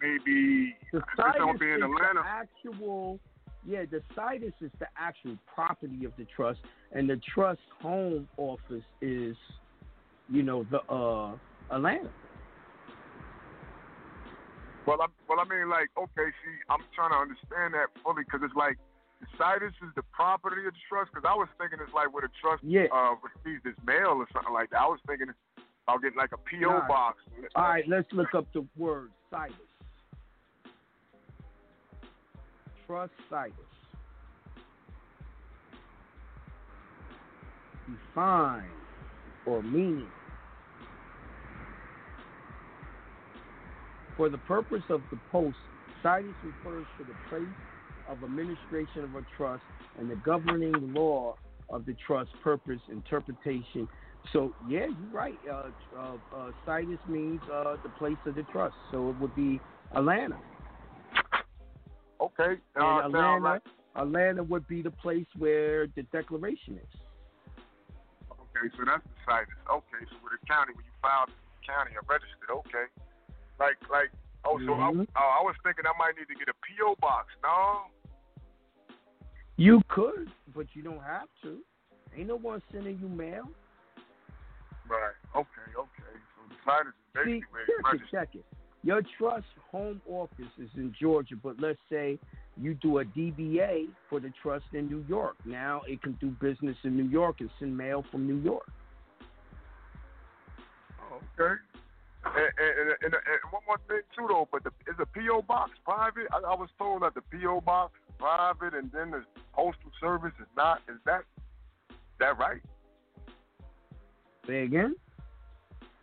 maybe 0.00 0.74
The 0.92 1.00
situs 1.16 1.58
be 1.58 1.66
in 1.70 1.76
is 1.78 1.82
Atlanta. 1.82 2.22
the 2.22 2.28
actual. 2.28 3.20
Yeah, 3.66 3.84
the 3.90 4.00
situs 4.14 4.52
is 4.60 4.70
the 4.78 4.86
actual 4.96 5.36
property 5.52 6.04
of 6.04 6.12
the 6.16 6.24
trust, 6.36 6.60
and 6.92 7.10
the 7.10 7.20
trust 7.34 7.60
home 7.82 8.28
office 8.36 8.84
is, 9.00 9.36
you 10.28 10.42
know, 10.44 10.64
the 10.70 10.78
uh 10.92 11.36
Atlanta. 11.74 12.10
Well, 14.86 15.02
I 15.02 15.06
well, 15.28 15.40
I 15.40 15.44
mean, 15.50 15.68
like, 15.68 15.90
okay, 15.98 16.30
see, 16.44 16.56
I'm 16.70 16.78
trying 16.94 17.10
to 17.10 17.18
understand 17.18 17.74
that 17.74 17.90
fully 18.04 18.22
because 18.22 18.40
it's 18.44 18.54
like 18.54 18.78
the 19.20 19.26
situs 19.36 19.74
is 19.82 19.90
the 19.96 20.04
property 20.14 20.62
of 20.66 20.74
the 20.74 20.84
trust. 20.88 21.10
Because 21.12 21.26
I 21.28 21.34
was 21.34 21.48
thinking 21.58 21.78
it's 21.82 21.92
like 21.92 22.14
where 22.14 22.22
the 22.22 22.30
trust 22.40 22.62
Yeah. 22.62 22.86
uh, 22.94 23.18
receives 23.18 23.66
its 23.66 23.78
mail 23.84 24.22
or 24.22 24.28
something 24.32 24.54
like 24.54 24.70
that. 24.70 24.78
I 24.78 24.86
was 24.86 25.00
thinking 25.08 25.34
I'll 25.88 25.98
get 25.98 26.14
like 26.14 26.30
a 26.30 26.38
PO 26.38 26.70
Nah. 26.70 26.86
box. 26.86 27.18
All 27.56 27.64
right, 27.66 27.82
let's 27.88 28.06
look 28.12 28.32
up 28.34 28.46
the 28.54 28.62
word 28.76 29.10
situs. 29.30 29.58
Trust 32.86 33.12
situs. 33.28 33.54
Define 38.14 38.70
or 39.46 39.62
meaning. 39.62 40.06
For 44.16 44.28
the 44.28 44.38
purpose 44.38 44.82
of 44.88 45.02
the 45.10 45.18
post, 45.30 45.56
situs 46.02 46.30
refers 46.42 46.86
to 46.98 47.04
the 47.04 47.14
place 47.28 47.46
of 48.08 48.22
administration 48.22 49.04
of 49.04 49.14
a 49.14 49.24
trust 49.36 49.62
and 49.98 50.10
the 50.10 50.16
governing 50.16 50.94
law 50.94 51.36
of 51.70 51.84
the 51.86 51.94
trust 52.06 52.30
purpose 52.42 52.80
interpretation. 52.90 53.88
So 54.32 54.52
yeah, 54.68 54.86
you're 54.86 55.12
right. 55.12 55.38
Uh, 55.50 55.70
uh, 55.96 56.16
uh, 56.36 56.50
means 57.08 57.40
uh, 57.52 57.76
the 57.82 57.90
place 57.98 58.16
of 58.26 58.34
the 58.34 58.44
trust. 58.44 58.74
So 58.90 59.10
it 59.10 59.16
would 59.16 59.34
be 59.34 59.60
Atlanta. 59.94 60.38
Okay, 62.20 62.56
uh, 62.80 63.04
Atlanta, 63.04 63.38
like 63.44 63.62
Atlanta 63.94 64.42
would 64.42 64.66
be 64.68 64.80
the 64.82 64.90
place 64.90 65.26
where 65.36 65.86
the 65.88 66.02
declaration 66.12 66.78
is. 66.80 66.92
okay, 68.32 68.66
so 68.76 68.84
that's 68.86 69.04
the 69.04 69.16
situs. 69.26 69.52
Okay, 69.70 70.02
so 70.08 70.16
with 70.24 70.32
the 70.32 70.40
county, 70.48 70.72
when 70.74 70.84
you 70.84 70.92
filed 71.02 71.28
the 71.28 71.66
county 71.66 71.92
and 71.92 72.04
registered, 72.08 72.48
okay, 72.64 72.86
like 73.60 73.76
like 73.90 74.10
oh, 74.44 74.58
so 74.64 74.72
I, 74.74 74.90
Mhm. 74.92 75.06
uh, 75.14 75.18
I 75.20 75.42
was 75.44 75.54
thinking 75.62 75.84
I 75.86 75.92
might 75.98 76.16
need 76.16 76.28
to 76.32 76.34
get 76.38 76.48
a 76.48 76.56
PO 76.64 76.96
box. 77.00 77.32
No, 77.42 77.90
You 79.58 79.82
could, 79.88 80.30
but 80.54 80.66
you 80.74 80.82
don't 80.82 81.02
have 81.02 81.28
to. 81.42 81.60
Ain't 82.16 82.28
no 82.28 82.36
one 82.36 82.62
sending 82.72 82.98
you 82.98 83.08
mail. 83.08 83.48
right? 84.88 85.16
Okay, 85.34 85.68
okay. 85.76 86.12
So 86.36 86.48
the 86.48 86.54
situs 86.64 86.92
is 86.94 87.12
See, 87.12 87.40
basically 87.40 87.48
where 87.50 87.66
here's 87.66 87.84
you 87.92 87.98
the 87.98 88.06
check 88.10 88.34
it. 88.34 88.44
Your 88.84 89.02
trust 89.18 89.46
home 89.70 90.00
office 90.08 90.52
is 90.58 90.70
in 90.76 90.94
Georgia, 91.00 91.34
but 91.42 91.56
let's 91.60 91.78
say 91.90 92.18
you 92.56 92.74
do 92.74 92.98
a 92.98 93.04
DBA 93.04 93.86
for 94.08 94.20
the 94.20 94.32
trust 94.42 94.66
in 94.72 94.86
New 94.86 95.04
York. 95.08 95.36
Now 95.44 95.82
it 95.88 96.02
can 96.02 96.12
do 96.20 96.28
business 96.40 96.76
in 96.84 96.96
New 96.96 97.08
York 97.08 97.40
and 97.40 97.50
send 97.58 97.76
mail 97.76 98.04
from 98.10 98.26
New 98.26 98.40
York. 98.42 98.70
Okay. 101.12 101.54
And, 102.24 102.34
and, 102.58 102.90
and, 103.02 103.14
and, 103.14 103.52
one 103.52 103.62
more 103.66 103.78
thing 103.88 104.00
too, 104.16 104.26
though. 104.28 104.48
But 104.50 104.64
the, 104.64 104.70
is 104.90 104.96
the 104.98 105.06
PO 105.06 105.42
box 105.42 105.72
private? 105.84 106.26
I, 106.32 106.38
I 106.38 106.54
was 106.54 106.68
told 106.78 107.02
that 107.02 107.14
the 107.14 107.22
PO 107.22 107.60
box 107.60 107.92
is 108.08 108.14
private, 108.18 108.74
and 108.74 108.90
then 108.92 109.10
the 109.12 109.22
postal 109.52 109.90
service 110.00 110.32
is 110.40 110.46
not. 110.56 110.80
Is 110.88 110.96
that 111.04 111.22
that 112.18 112.38
right? 112.38 112.60
Say 114.46 114.62
again? 114.62 114.96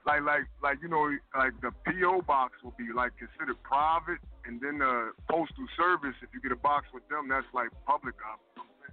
Like, 0.06 0.24
like, 0.24 0.46
like 0.62 0.78
you 0.82 0.90
know, 0.90 1.10
like 1.38 1.54
the 1.62 1.72
PO 1.86 2.24
box 2.24 2.56
will 2.64 2.76
be 2.78 2.92
like 2.94 3.12
considered 3.18 3.62
private, 3.64 4.20
and 4.46 4.60
then 4.60 4.80
the 4.80 5.12
postal 5.30 5.66
service, 5.78 6.16
if 6.22 6.30
you 6.34 6.42
get 6.42 6.52
a 6.52 6.60
box 6.60 6.88
with 6.94 7.08
them, 7.08 7.30
that's 7.30 7.48
like 7.54 7.70
public. 7.86 8.16
I, 8.20 8.36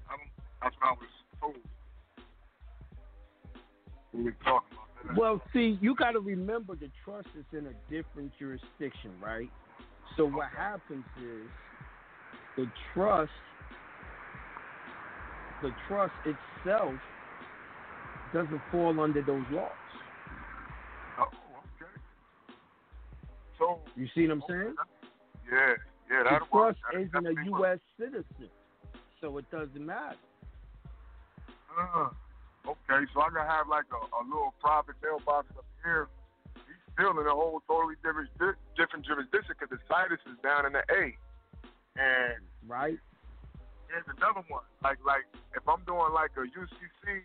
I 0.08 0.16
don't, 0.16 0.30
that's 0.62 0.76
what 0.78 0.88
I 0.88 0.92
was 0.92 1.10
told. 1.40 1.56
We 4.12 4.24
were 4.24 4.36
talking 4.44 4.70
about 4.72 5.06
that. 5.06 5.16
Well, 5.16 5.42
see, 5.52 5.78
you 5.80 5.96
got 5.96 6.12
to 6.12 6.20
remember 6.20 6.76
the 6.76 6.90
trust 7.04 7.28
is 7.36 7.44
in 7.52 7.66
a 7.66 7.74
different 7.90 8.32
jurisdiction, 8.38 9.10
right? 9.20 9.50
So 10.16 10.26
what 10.26 10.48
happens 10.56 11.04
is 11.18 11.48
the 12.56 12.66
trust 12.92 13.30
the 15.62 15.70
trust 15.88 16.14
itself 16.24 16.94
doesn't 18.32 18.60
fall 18.70 18.98
under 19.00 19.22
those 19.22 19.44
laws. 19.50 19.70
So 23.60 23.78
You 23.94 24.08
see 24.14 24.26
what 24.26 24.32
I'm 24.32 24.42
saying? 24.48 24.74
yeah, 25.52 25.74
yeah, 26.10 26.38
work. 26.50 26.76
trust 26.80 26.96
isn't 26.96 27.26
a. 27.26 27.34
U.S. 27.60 27.78
citizen, 27.98 28.48
so 29.20 29.36
it 29.36 29.44
doesn't 29.50 29.84
matter. 29.84 30.16
Uh, 31.70 32.08
okay, 32.66 33.04
so 33.12 33.20
I 33.20 33.28
gotta 33.28 33.46
have 33.48 33.68
like 33.68 33.84
a, 33.92 34.00
a 34.16 34.22
little 34.24 34.54
private 34.60 34.96
mailbox 35.04 35.46
up 35.56 35.64
here. 35.84 36.08
He's 36.56 36.80
still 36.94 37.12
in 37.20 37.26
a 37.26 37.30
whole 37.30 37.62
totally 37.68 37.94
different 38.02 38.30
different 38.76 39.04
jurisdiction 39.04 39.54
because 39.60 39.70
the 39.70 39.78
situs 39.86 40.18
is 40.26 40.38
down 40.42 40.64
in 40.64 40.72
the 40.72 40.82
A. 40.90 41.14
And 42.00 42.40
right, 42.66 42.98
here's 43.92 44.08
another 44.16 44.42
one. 44.48 44.64
Like 44.82 44.98
like 45.04 45.28
if 45.54 45.68
I'm 45.68 45.84
doing 45.84 46.12
like 46.14 46.32
a 46.40 46.48
UCC 46.48 47.22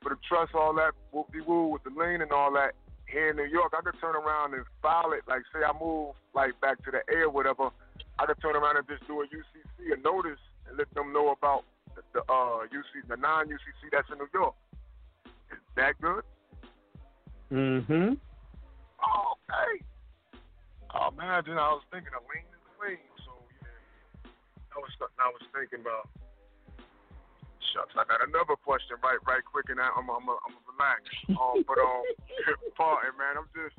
for 0.00 0.10
the 0.10 0.18
trust, 0.28 0.54
all 0.54 0.72
that 0.74 0.92
whoop 1.10 1.32
de 1.32 1.42
woo 1.42 1.66
with 1.68 1.82
the 1.82 1.90
lien 1.90 2.22
and 2.22 2.30
all 2.30 2.52
that 2.54 2.72
here 3.10 3.30
in 3.30 3.36
New 3.36 3.44
York, 3.44 3.72
I 3.76 3.82
could 3.82 4.00
turn 4.00 4.16
around 4.16 4.54
and 4.54 4.64
file 4.82 5.12
it. 5.12 5.22
Like 5.28 5.42
say 5.52 5.60
I 5.64 5.72
move 5.78 6.14
like 6.34 6.58
back 6.60 6.82
to 6.84 6.90
the 6.90 7.02
A 7.14 7.24
or 7.24 7.30
whatever, 7.30 7.70
I 8.18 8.26
could 8.26 8.40
turn 8.40 8.56
around 8.56 8.76
and 8.76 8.86
just 8.88 9.06
do 9.06 9.20
a 9.20 9.24
UCC 9.26 9.92
a 9.92 10.00
notice 10.00 10.40
and 10.68 10.78
let 10.78 10.92
them 10.94 11.12
know 11.12 11.30
about 11.30 11.64
the, 11.94 12.02
the 12.12 12.20
uh 12.32 12.66
UC 12.72 13.08
the 13.08 13.16
non 13.16 13.46
UCC 13.46 13.92
that's 13.92 14.08
in 14.10 14.18
New 14.18 14.28
York. 14.32 14.54
Is 15.52 15.58
that 15.76 16.00
good? 16.00 16.24
Mm-hmm. 17.52 18.14
Oh, 19.04 19.36
okay. 19.36 19.84
Oh 20.94 21.10
then 21.16 21.58
I 21.58 21.74
was 21.74 21.82
thinking 21.90 22.14
of 22.16 22.22
lean 22.32 22.46
is 22.48 22.66
lean. 22.80 22.98
So 23.24 23.32
yeah, 23.62 24.30
that 24.72 24.80
was 24.80 24.92
I 25.18 25.28
was 25.28 25.42
thinking 25.52 25.80
about. 25.80 26.08
I 27.76 28.04
got 28.06 28.22
another 28.22 28.56
question 28.60 28.96
right, 29.02 29.18
right 29.26 29.44
quick, 29.44 29.66
and 29.68 29.80
I, 29.80 29.90
I'm, 29.94 30.06
I'm, 30.06 30.22
I'm, 30.26 30.38
I'm 30.38 30.56
relax. 30.70 31.02
Um, 31.34 31.64
but 31.66 31.78
um, 31.82 32.04
pardon, 32.78 33.16
man, 33.18 33.34
I'm 33.40 33.50
just, 33.54 33.74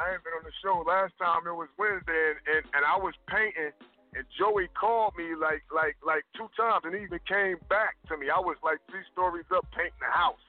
I 0.00 0.16
ain't 0.16 0.24
been 0.24 0.34
on 0.34 0.44
the 0.44 0.56
show. 0.64 0.82
Last 0.86 1.12
time 1.20 1.44
it 1.46 1.52
was 1.52 1.68
Wednesday, 1.76 2.34
and, 2.34 2.38
and, 2.48 2.62
and 2.74 2.82
I 2.82 2.96
was 2.96 3.12
painting, 3.28 3.76
and 4.16 4.24
Joey 4.38 4.68
called 4.72 5.14
me 5.16 5.36
like, 5.36 5.62
like, 5.68 5.96
like 6.00 6.24
two 6.32 6.48
times, 6.56 6.88
and 6.88 6.94
he 6.94 7.04
even 7.04 7.20
came 7.28 7.60
back 7.68 8.00
to 8.08 8.16
me. 8.16 8.32
I 8.32 8.40
was 8.40 8.56
like 8.64 8.80
three 8.88 9.04
stories 9.12 9.46
up 9.54 9.66
painting 9.76 10.00
the 10.00 10.10
house. 10.10 10.40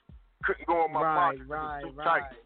Couldn't 0.43 0.67
go 0.67 0.85
in 0.85 0.93
my 0.93 1.01
Right, 1.01 1.15
pocket. 1.15 1.41
It 1.41 1.47
was 1.47 1.59
right, 1.59 1.83
too 1.83 1.93
right. 1.97 2.05
tight. 2.05 2.39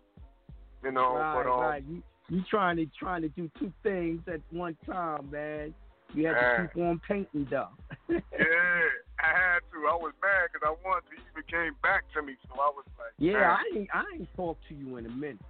You 0.84 0.91
know, 0.91 1.15
right, 1.15 1.43
but 1.43 1.45
um, 1.51 1.59
right. 1.59 1.84
You 1.88 2.03
you 2.30 2.43
trying 2.49 2.77
to 2.77 2.85
trying 2.97 3.21
to 3.23 3.30
do 3.30 3.49
two 3.59 3.73
things 3.84 4.21
at 4.27 4.39
one 4.51 4.77
time, 4.85 5.30
man. 5.31 5.73
You 6.13 6.27
have 6.27 6.35
to 6.35 6.69
keep 6.73 6.84
on 6.84 7.01
painting 7.07 7.47
though. 7.49 7.69
Yeah, 8.09 8.81
I 9.20 9.32
had 9.36 9.60
to. 9.72 9.78
I 9.88 9.96
was 10.00 10.16
mad 10.24 10.50
because 10.52 10.64
I 10.64 10.74
wanted 10.82 11.12
to. 11.12 11.20
He 11.20 11.24
even 11.30 11.46
came 11.52 11.76
back 11.84 12.08
to 12.16 12.24
me, 12.24 12.40
so 12.48 12.56
I 12.56 12.72
was 12.72 12.88
like, 12.96 13.14
yeah, 13.20 13.60
I 13.60 13.64
ain't 13.76 13.90
I 13.91 14.04
ain't 14.16 14.32
talked 14.36 14.64
to 14.70 14.74
you 14.74 14.98
in 14.98 15.06
a 15.06 15.14
minute. 15.14 15.44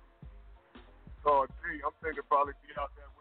Oh, 1.26 1.46
gee, 1.62 1.82
I'm 1.86 1.94
thinking 2.02 2.26
probably 2.26 2.58
be 2.66 2.74
out 2.80 2.90
that 2.96 3.12
way 3.14 3.20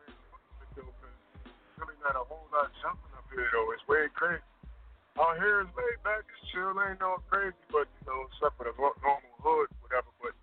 really 1.78 1.98
not 2.02 2.18
a 2.18 2.26
whole 2.26 2.50
lot 2.50 2.74
jumping 2.82 3.14
up 3.14 3.24
here 3.30 3.46
though. 3.54 3.70
It's 3.70 3.86
way 3.86 4.10
crazy. 4.12 4.42
Out 5.18 5.38
here 5.38 5.62
is 5.66 5.70
laid 5.74 5.98
back, 6.06 6.26
it's 6.26 6.42
chill, 6.50 6.74
ain't 6.78 7.02
no 7.02 7.18
crazy, 7.26 7.58
but 7.70 7.86
you 7.86 8.04
know, 8.06 8.26
except 8.30 8.58
for 8.58 8.66
the 8.66 8.74
normal 8.74 9.34
hood, 9.42 9.70
whatever. 9.82 10.10
But 10.18 10.34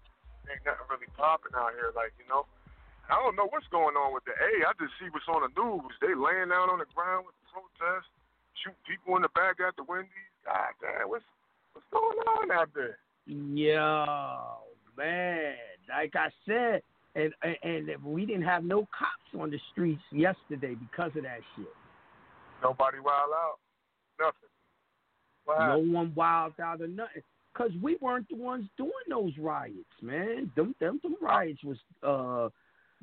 ain't 0.47 0.63
nothing 0.63 0.87
really 0.87 1.11
popping 1.15 1.55
out 1.55 1.75
here, 1.75 1.91
like 1.95 2.15
you 2.19 2.27
know. 2.31 2.47
I 3.05 3.21
don't 3.21 3.37
know 3.37 3.45
what's 3.53 3.69
going 3.69 3.93
on 3.93 4.17
with 4.17 4.25
the 4.25 4.33
A. 4.33 4.65
I 4.65 4.73
just 4.81 4.97
see 4.97 5.05
what's 5.13 5.29
on 5.29 5.45
the 5.45 5.53
news. 5.53 5.93
They 6.01 6.17
laying 6.17 6.49
down 6.49 6.73
on 6.73 6.81
the 6.81 6.89
ground 6.89 7.29
with 7.29 7.37
the 7.37 7.45
protests, 7.53 8.09
shoot 8.63 8.75
people 8.87 9.15
in 9.15 9.21
the 9.21 9.29
back 9.29 9.55
at 9.65 9.75
the 9.75 9.83
Wendy's. 9.83 10.09
God 10.45 10.73
damn, 10.81 11.09
what's 11.09 11.23
what's 11.73 11.87
going 11.91 12.17
on 12.17 12.51
out 12.51 12.69
there? 12.75 12.97
Yo, 13.25 14.35
man, 14.97 15.55
like 15.89 16.13
I 16.15 16.29
said, 16.45 16.81
and 17.15 17.33
and, 17.43 17.89
and 17.89 18.03
we 18.03 18.25
didn't 18.25 18.43
have 18.43 18.63
no 18.63 18.87
cops 18.97 19.41
on 19.41 19.49
the 19.49 19.59
streets 19.71 20.01
yesterday 20.11 20.75
because 20.75 21.11
of 21.15 21.23
that 21.23 21.39
shit. 21.55 21.67
Nobody 22.61 22.99
wild 22.99 23.31
out. 23.33 23.59
Nothing. 24.19 24.49
What 25.45 25.67
No 25.67 25.77
one 25.77 26.13
wild 26.15 26.53
out 26.61 26.81
or 26.81 26.87
nothing. 26.87 27.21
Cause 27.55 27.71
we 27.81 27.97
weren't 28.01 28.27
the 28.29 28.35
ones 28.35 28.67
doing 28.77 28.91
those 29.09 29.31
riots, 29.39 29.85
man. 30.01 30.51
Them 30.55 30.75
them 30.79 30.99
them 31.03 31.15
riots 31.21 31.63
was 31.63 31.77
uh 32.03 32.49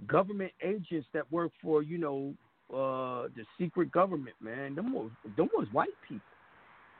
government 0.07 0.53
agents 0.62 1.07
that 1.15 1.31
work 1.33 1.53
for, 1.62 1.83
you 1.83 1.97
know, 1.97 2.35
uh 2.73 3.28
the 3.36 3.44
secret 3.59 3.93
government, 3.93 4.36
man. 4.40 4.74
Them 4.74 4.93
was 4.93 5.11
them 5.36 5.49
was 5.55 5.69
white 5.73 5.97
people. 6.09 6.27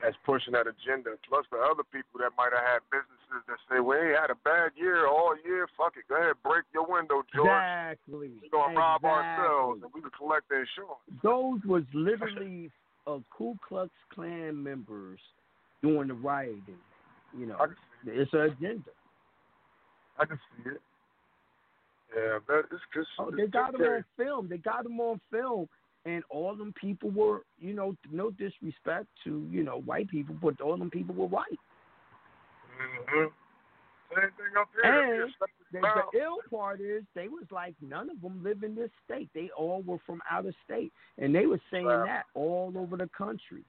That's 0.01 0.15
pushing 0.25 0.51
that 0.53 0.67
agenda. 0.67 1.15
Plus 1.29 1.45
the 1.49 1.57
other 1.57 1.83
people 1.87 2.19
that 2.19 2.31
might 2.37 2.51
have 2.51 2.65
had 2.67 2.79
businesses 2.91 3.41
that 3.47 3.57
say, 3.71 3.79
"We 3.79 3.95
ain't 3.95 4.19
had 4.19 4.29
a 4.29 4.35
bad 4.43 4.71
year 4.75 5.07
all 5.07 5.33
year. 5.45 5.67
Fuck 5.77 5.95
it, 5.95 6.03
go 6.09 6.15
ahead, 6.15 6.35
break 6.43 6.65
your 6.73 6.85
window, 6.85 7.23
George. 7.33 7.47
Exactly. 7.47 8.31
We're 8.43 8.49
gonna 8.51 8.77
rob 8.77 9.05
ourselves, 9.05 9.81
and 9.83 9.91
we 9.93 10.01
can 10.01 10.11
collect 10.11 10.49
the 10.49 10.65
insurance." 10.65 10.99
Those 11.23 11.63
was 11.65 11.83
literally 11.93 12.69
uh, 13.07 13.19
Ku 13.31 13.57
Klux 13.67 13.89
Klan 14.13 14.61
members 14.61 15.19
doing 15.81 16.09
the 16.09 16.13
rioting. 16.15 16.83
You 17.37 17.47
know, 17.47 17.57
it's 18.05 18.33
an 18.33 18.41
agenda. 18.41 18.91
I 20.19 20.25
can 20.25 20.37
see 20.37 20.69
it. 20.69 20.81
Yeah, 22.15 22.39
but 22.47 22.65
it's 22.71 22.81
just. 22.93 23.07
Oh, 23.19 23.29
it's 23.29 23.37
they 23.37 23.47
got 23.47 23.71
just 23.71 23.81
them 23.81 23.91
on 23.93 24.05
film. 24.17 24.47
They 24.49 24.57
got 24.57 24.83
them 24.83 24.99
on 24.99 25.19
film, 25.31 25.67
and 26.05 26.23
all 26.29 26.55
them 26.55 26.73
people 26.79 27.09
were, 27.11 27.41
you 27.59 27.73
know, 27.73 27.95
no 28.11 28.29
disrespect 28.31 29.07
to 29.23 29.47
you 29.51 29.63
know 29.63 29.81
white 29.81 30.09
people, 30.09 30.35
but 30.41 30.61
all 30.61 30.77
them 30.77 30.89
people 30.91 31.15
were 31.15 31.27
white. 31.27 31.59
Mm-hmm. 32.79 33.27
Same 34.13 34.29
thing 34.37 34.53
up 34.59 34.69
here. 34.83 35.23
And 35.23 35.33
the, 35.71 35.79
the 35.81 36.19
ill 36.19 36.37
part 36.51 36.81
is 36.81 37.01
they 37.15 37.27
was 37.29 37.45
like 37.51 37.73
none 37.81 38.11
of 38.11 38.21
them 38.21 38.43
live 38.43 38.61
in 38.63 38.75
this 38.75 38.91
state. 39.05 39.29
They 39.33 39.49
all 39.57 39.81
were 39.81 39.97
from 40.05 40.21
out 40.29 40.45
of 40.45 40.53
state, 40.65 40.91
and 41.17 41.33
they 41.33 41.47
were 41.47 41.59
saying 41.71 41.85
Wow. 41.87 42.05
that 42.05 42.25
all 42.35 42.71
over 42.75 42.95
the 42.95 43.09
country. 43.17 43.63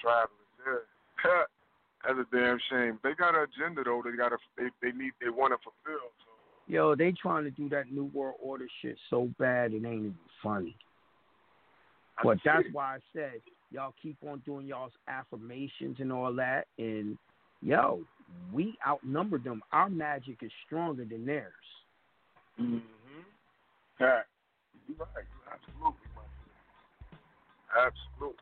travelers. 0.00 0.30
Yeah, 1.24 1.42
that's 2.06 2.18
a 2.18 2.36
damn 2.36 2.58
shame. 2.70 3.00
They 3.02 3.14
got 3.14 3.34
an 3.34 3.42
agenda 3.50 3.82
though. 3.84 4.02
They 4.04 4.16
got 4.16 4.28
to. 4.28 4.36
They 4.56 4.68
they 4.82 4.96
need. 4.96 5.12
They 5.20 5.30
want 5.30 5.52
to 5.52 5.58
fulfill. 5.64 6.10
Yo, 6.66 6.94
they 6.94 7.12
trying 7.12 7.44
to 7.44 7.50
do 7.50 7.68
that 7.68 7.92
new 7.92 8.04
world 8.14 8.36
order 8.42 8.66
shit 8.80 8.96
so 9.10 9.28
bad 9.38 9.72
it 9.72 9.84
ain't 9.84 9.86
even 9.86 10.14
funny. 10.42 10.76
But 12.22 12.38
that's 12.44 12.64
why 12.72 12.96
I 12.96 12.98
said 13.12 13.40
y'all 13.70 13.94
keep 14.00 14.16
on 14.26 14.40
doing 14.46 14.66
y'all's 14.66 14.92
affirmations 15.08 15.96
and 15.98 16.12
all 16.12 16.32
that, 16.34 16.66
and 16.78 17.18
yo, 17.60 18.00
we 18.52 18.78
outnumber 18.86 19.38
them. 19.38 19.62
Our 19.72 19.90
magic 19.90 20.38
is 20.42 20.50
stronger 20.66 21.04
than 21.04 21.26
theirs. 21.26 21.52
Mm-hmm. 22.60 22.78
Yeah, 24.00 24.20
you're 24.88 24.96
right. 24.98 25.26
Absolutely, 25.52 26.08
man. 26.14 26.30
Absolutely. 27.74 28.38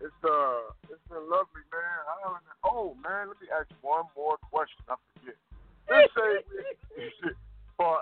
It's 0.00 0.24
uh, 0.24 0.72
it's 0.88 1.00
been 1.08 1.24
lovely, 1.30 1.64
man. 1.72 2.00
I 2.08 2.14
don't, 2.24 2.36
oh 2.64 2.96
man, 3.02 3.28
let 3.28 3.40
me 3.40 3.48
ask 3.52 3.68
you 3.70 3.76
one 3.82 4.04
more 4.16 4.36
question. 4.50 4.82
I 4.88 4.96
forget. 5.14 5.36
Let's 5.90 6.12
say 6.14 6.44
we, 6.96 7.30
Paul, 7.78 7.98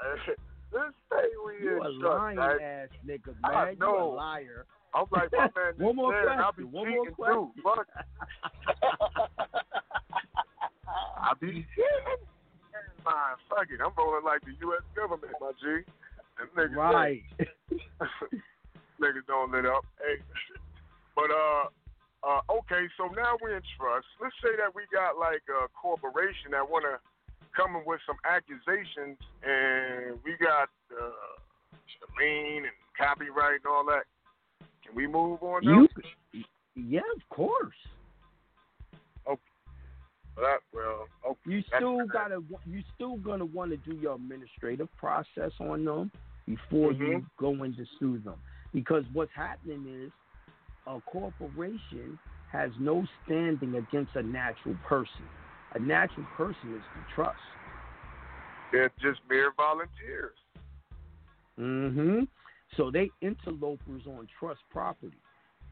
let's 0.72 0.94
say 1.10 1.24
we 1.46 1.64
You 1.64 1.76
in 1.80 1.86
a 1.86 1.88
lying 2.08 2.38
right? 2.38 2.60
ass 2.60 2.88
nigga, 3.06 3.34
I 3.44 3.52
man. 3.66 3.76
You 3.78 3.86
a 3.86 3.98
know. 3.98 4.08
liar. 4.16 4.66
I'm 4.94 5.06
like 5.10 5.30
my 5.32 5.48
man. 5.54 5.74
One 5.78 5.96
more 5.96 6.14
said, 6.24 6.38
I'll 6.38 6.52
be 6.52 6.62
question. 6.62 6.72
One 6.72 6.90
more 6.90 7.04
cheating 7.04 7.16
too. 7.16 7.50
Fuck. 7.62 7.86
I 11.20 11.32
be 11.40 11.46
cheating. 11.74 12.22
Man, 13.04 13.36
fuck 13.50 13.68
it. 13.68 13.80
I'm 13.84 13.92
rolling 13.98 14.24
like 14.24 14.40
the 14.44 14.54
U.S. 14.64 14.82
government, 14.96 15.32
my 15.40 15.52
G. 15.60 15.84
Them 16.38 16.48
niggas 16.56 16.76
Right. 16.76 17.22
niggas 19.00 19.26
don't 19.28 19.52
lit 19.52 19.66
up. 19.66 19.84
Hey, 20.00 20.22
but 21.14 21.28
uh, 21.30 21.68
uh, 22.24 22.40
okay. 22.64 22.88
So 22.96 23.08
now 23.12 23.36
we're 23.42 23.56
in 23.56 23.62
trust. 23.76 24.06
Let's 24.22 24.34
say 24.42 24.56
that 24.56 24.74
we 24.74 24.82
got 24.92 25.18
like 25.18 25.42
a 25.52 25.68
corporation 25.76 26.52
that 26.52 26.64
want 26.68 26.84
to 26.88 26.96
come 27.56 27.76
in 27.76 27.82
with 27.86 28.00
some 28.06 28.16
accusations, 28.24 29.18
and 29.42 30.18
we 30.24 30.36
got 30.36 30.68
uh, 30.92 31.10
lien 32.18 32.64
and 32.64 32.72
copyright 32.98 33.60
and 33.64 33.66
all 33.66 33.84
that. 33.86 34.04
Can 34.84 34.94
we 34.94 35.06
move 35.06 35.42
on? 35.42 35.62
You, 35.62 35.88
yeah, 36.74 37.00
of 37.16 37.28
course. 37.30 37.74
Okay. 39.26 39.40
That 40.36 40.58
well, 40.72 41.06
okay. 41.26 41.40
You 41.46 41.62
still 41.76 42.06
gotta, 42.06 42.42
you 42.66 42.82
still 42.94 43.16
gonna 43.18 43.44
want 43.44 43.70
to 43.70 43.76
do 43.76 43.96
your 43.96 44.16
administrative 44.16 44.88
process 44.96 45.52
on 45.60 45.84
them 45.84 46.10
before 46.46 46.92
you 46.92 47.06
Mhm. 47.06 47.26
go 47.38 47.62
in 47.62 47.74
to 47.76 47.86
sue 47.98 48.18
them, 48.18 48.42
because 48.72 49.04
what's 49.12 49.32
happening 49.32 49.86
is 49.86 50.12
a 50.86 51.00
corporation 51.02 52.18
has 52.50 52.70
no 52.78 53.06
standing 53.24 53.76
against 53.76 54.14
a 54.16 54.22
natural 54.22 54.76
person. 54.82 55.28
A 55.74 55.78
natural 55.78 56.26
person 56.36 56.74
is 56.74 56.82
the 56.94 57.14
trust. 57.14 57.36
They're 58.72 58.92
just 59.00 59.20
mere 59.28 59.52
volunteers. 59.56 60.36
Mm-hmm. 61.58 62.24
So 62.76 62.90
they 62.90 63.10
interlopers 63.22 64.02
on 64.06 64.28
trust 64.38 64.60
property. 64.70 65.16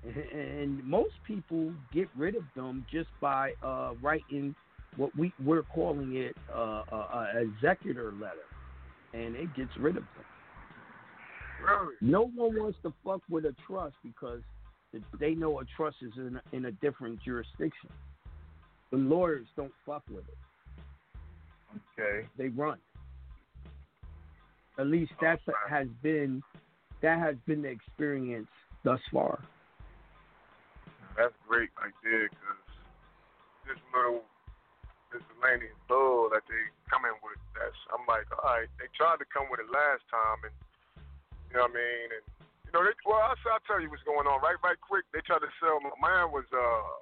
and 0.35 0.83
most 0.85 1.15
people 1.27 1.73
get 1.93 2.09
rid 2.17 2.35
of 2.35 2.43
them 2.57 2.85
just 2.91 3.09
by 3.21 3.53
uh, 3.63 3.93
writing 4.03 4.55
what 4.97 5.17
we 5.17 5.33
we're 5.43 5.63
calling 5.63 6.17
it 6.17 6.37
uh, 6.55 6.83
a, 6.91 6.97
a 6.97 7.43
executor 7.43 8.13
letter, 8.13 8.45
and 9.15 9.37
it 9.37 9.55
gets 9.55 9.71
rid 9.79 9.97
of 9.97 10.03
them. 10.03 10.25
Really? 11.65 11.95
No 12.01 12.31
one 12.35 12.59
wants 12.59 12.79
to 12.83 12.93
fuck 13.05 13.23
with 13.31 13.45
a 13.45 13.55
trust 13.67 13.95
because 14.03 14.41
they 15.19 15.35
know 15.35 15.61
a 15.61 15.65
trust 15.77 15.97
is 16.03 16.13
in 16.17 16.37
a, 16.37 16.57
in 16.57 16.65
a 16.67 16.73
different 16.73 17.21
jurisdiction. 17.25 17.89
The 18.93 18.99
lawyers 18.99 19.49
don't 19.57 19.73
fuck 19.85 20.05
with 20.09 20.25
it. 20.29 20.39
Okay. 21.99 22.29
They 22.37 22.49
run. 22.49 22.79
At 24.79 24.87
least 24.87 25.13
that 25.21 25.41
has 25.69 25.89
been 26.03 26.43
that 27.01 27.19
has 27.19 27.37
been 27.47 27.63
the 27.63 27.69
experience 27.69 28.53
thus 28.85 29.01
far. 29.11 29.43
That's 31.17 31.35
great 31.49 31.69
right 31.81 31.93
there, 32.05 32.29
because 32.29 32.63
this 33.69 33.81
little 33.93 34.25
miscellaneous 35.13 35.77
bull 35.89 36.33
that 36.33 36.45
they 36.49 36.63
come 36.89 37.05
in 37.05 37.17
with, 37.21 37.37
that's 37.53 37.77
I'm 37.93 38.05
like, 38.09 38.29
all 38.33 38.45
right, 38.45 38.69
they 38.81 38.89
tried 38.97 39.21
to 39.21 39.29
come 39.29 39.49
with 39.53 39.61
it 39.61 39.69
last 39.69 40.05
time, 40.09 40.41
and 40.47 40.55
you 41.49 41.61
know 41.61 41.69
what 41.69 41.77
I 41.77 41.81
mean, 41.81 42.09
and 42.17 42.25
you 42.65 42.71
know, 42.73 42.81
they, 42.85 42.97
well, 43.05 43.21
I'll, 43.21 43.37
I'll 43.53 43.65
tell 43.69 43.81
you 43.81 43.93
what's 43.93 44.05
going 44.09 44.25
on, 44.25 44.41
right, 44.41 44.57
right, 44.65 44.81
quick. 44.81 45.05
They 45.13 45.21
tried 45.25 45.45
to 45.45 45.53
sell. 45.61 45.81
My 45.81 45.97
man 46.01 46.33
was 46.33 46.49
uh 46.53 46.93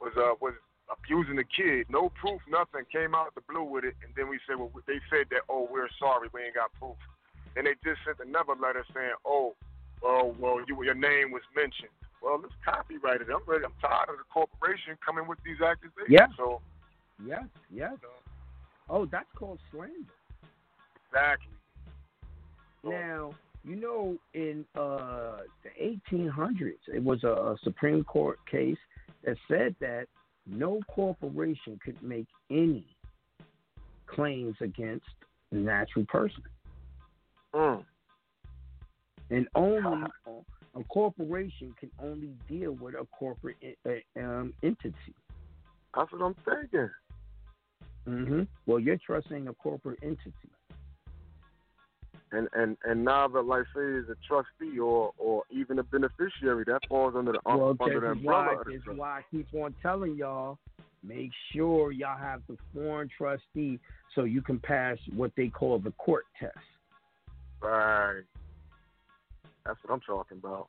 was 0.00 0.16
uh 0.16 0.36
was 0.40 0.56
abusing 0.90 1.36
the 1.36 1.44
kid, 1.44 1.86
no 1.88 2.10
proof, 2.20 2.40
nothing. 2.48 2.84
Came 2.92 3.14
out 3.14 3.34
the 3.34 3.42
blue 3.48 3.62
with 3.64 3.84
it, 3.84 3.94
and 4.04 4.12
then 4.16 4.28
we 4.28 4.38
said, 4.46 4.58
well, 4.58 4.70
they 4.86 5.00
said 5.10 5.26
that, 5.30 5.42
oh, 5.48 5.68
we're 5.70 5.88
sorry, 5.98 6.28
we 6.34 6.42
ain't 6.42 6.54
got 6.54 6.72
proof. 6.78 6.96
And 7.56 7.66
they 7.66 7.74
just 7.82 8.00
sent 8.04 8.18
another 8.20 8.54
letter 8.60 8.84
saying, 8.94 9.14
oh, 9.24 9.54
well, 10.02 10.34
well, 10.38 10.58
you, 10.66 10.82
your 10.82 10.94
name 10.94 11.30
was 11.30 11.42
mentioned. 11.54 11.92
Well, 12.22 12.40
let's 12.40 12.54
copyright 12.64 13.20
it. 13.22 13.28
I'm 13.32 13.42
ready. 13.46 13.64
I'm 13.64 13.72
tired 13.80 14.10
of 14.10 14.18
the 14.18 14.28
corporation 14.32 14.96
coming 15.04 15.26
with 15.26 15.38
these 15.44 15.60
accusations. 15.60 16.08
Yeah. 16.08 16.28
So 16.36 16.60
Yes, 17.26 17.44
yes. 17.70 17.92
Oh, 18.88 19.06
that's 19.06 19.28
called 19.36 19.58
slander. 19.70 19.94
exactly. 21.08 21.52
Now, 22.82 23.32
you 23.62 23.76
know, 23.76 24.16
in 24.32 24.64
uh, 24.74 25.38
the 25.62 25.98
1800s, 26.12 26.78
it 26.88 27.02
was 27.02 27.22
a, 27.24 27.28
a 27.28 27.56
Supreme 27.62 28.04
Court 28.04 28.38
case 28.50 28.78
that 29.24 29.36
said 29.48 29.74
that 29.80 30.06
no 30.46 30.80
corporation 30.88 31.78
could 31.84 32.00
make 32.02 32.26
any 32.50 32.86
claims 34.06 34.56
against 34.60 35.06
a 35.52 35.56
natural 35.56 36.04
person. 36.06 36.42
Mm. 37.54 37.84
And 39.30 39.48
only 39.54 40.06
a 40.74 40.84
corporation 40.84 41.74
can 41.78 41.90
only 42.02 42.30
deal 42.48 42.72
with 42.72 42.94
a 42.94 43.06
corporate 43.06 43.56
uh, 43.86 44.20
um, 44.20 44.52
entity. 44.62 44.94
That's 45.94 46.10
what 46.12 46.22
I'm 46.22 46.36
thinking. 46.44 46.90
hmm 48.06 48.42
Well, 48.66 48.80
your 48.80 48.96
trust 49.04 49.28
ain't 49.32 49.48
a 49.48 49.54
corporate 49.54 49.98
entity. 50.02 50.32
And 52.32 52.48
and 52.54 52.76
and 52.84 53.04
now 53.04 53.26
that 53.28 53.42
like 53.42 53.64
say 53.74 53.82
is 53.82 54.04
a 54.08 54.14
trustee 54.26 54.78
or 54.78 55.12
or 55.18 55.42
even 55.50 55.78
a 55.80 55.82
beneficiary, 55.82 56.64
that 56.66 56.80
falls 56.88 57.14
under 57.16 57.32
the 57.32 57.40
Well, 57.44 57.76
under 57.80 58.00
the 58.00 58.06
why, 58.22 58.50
umbrella. 58.52 58.62
this 58.66 58.74
is 58.76 58.98
why 58.98 59.18
I 59.18 59.22
keep 59.30 59.48
on 59.52 59.74
telling 59.82 60.14
y'all, 60.16 60.58
make 61.02 61.30
sure 61.52 61.90
y'all 61.90 62.16
have 62.16 62.42
the 62.48 62.56
foreign 62.72 63.08
trustee 63.18 63.80
so 64.14 64.24
you 64.24 64.42
can 64.42 64.60
pass 64.60 64.96
what 65.14 65.32
they 65.36 65.48
call 65.48 65.80
the 65.80 65.90
court 65.92 66.24
test. 66.38 66.56
Right. 67.60 68.22
That's 69.66 69.78
what 69.84 69.94
I'm 69.94 70.00
talking 70.00 70.38
about. 70.38 70.68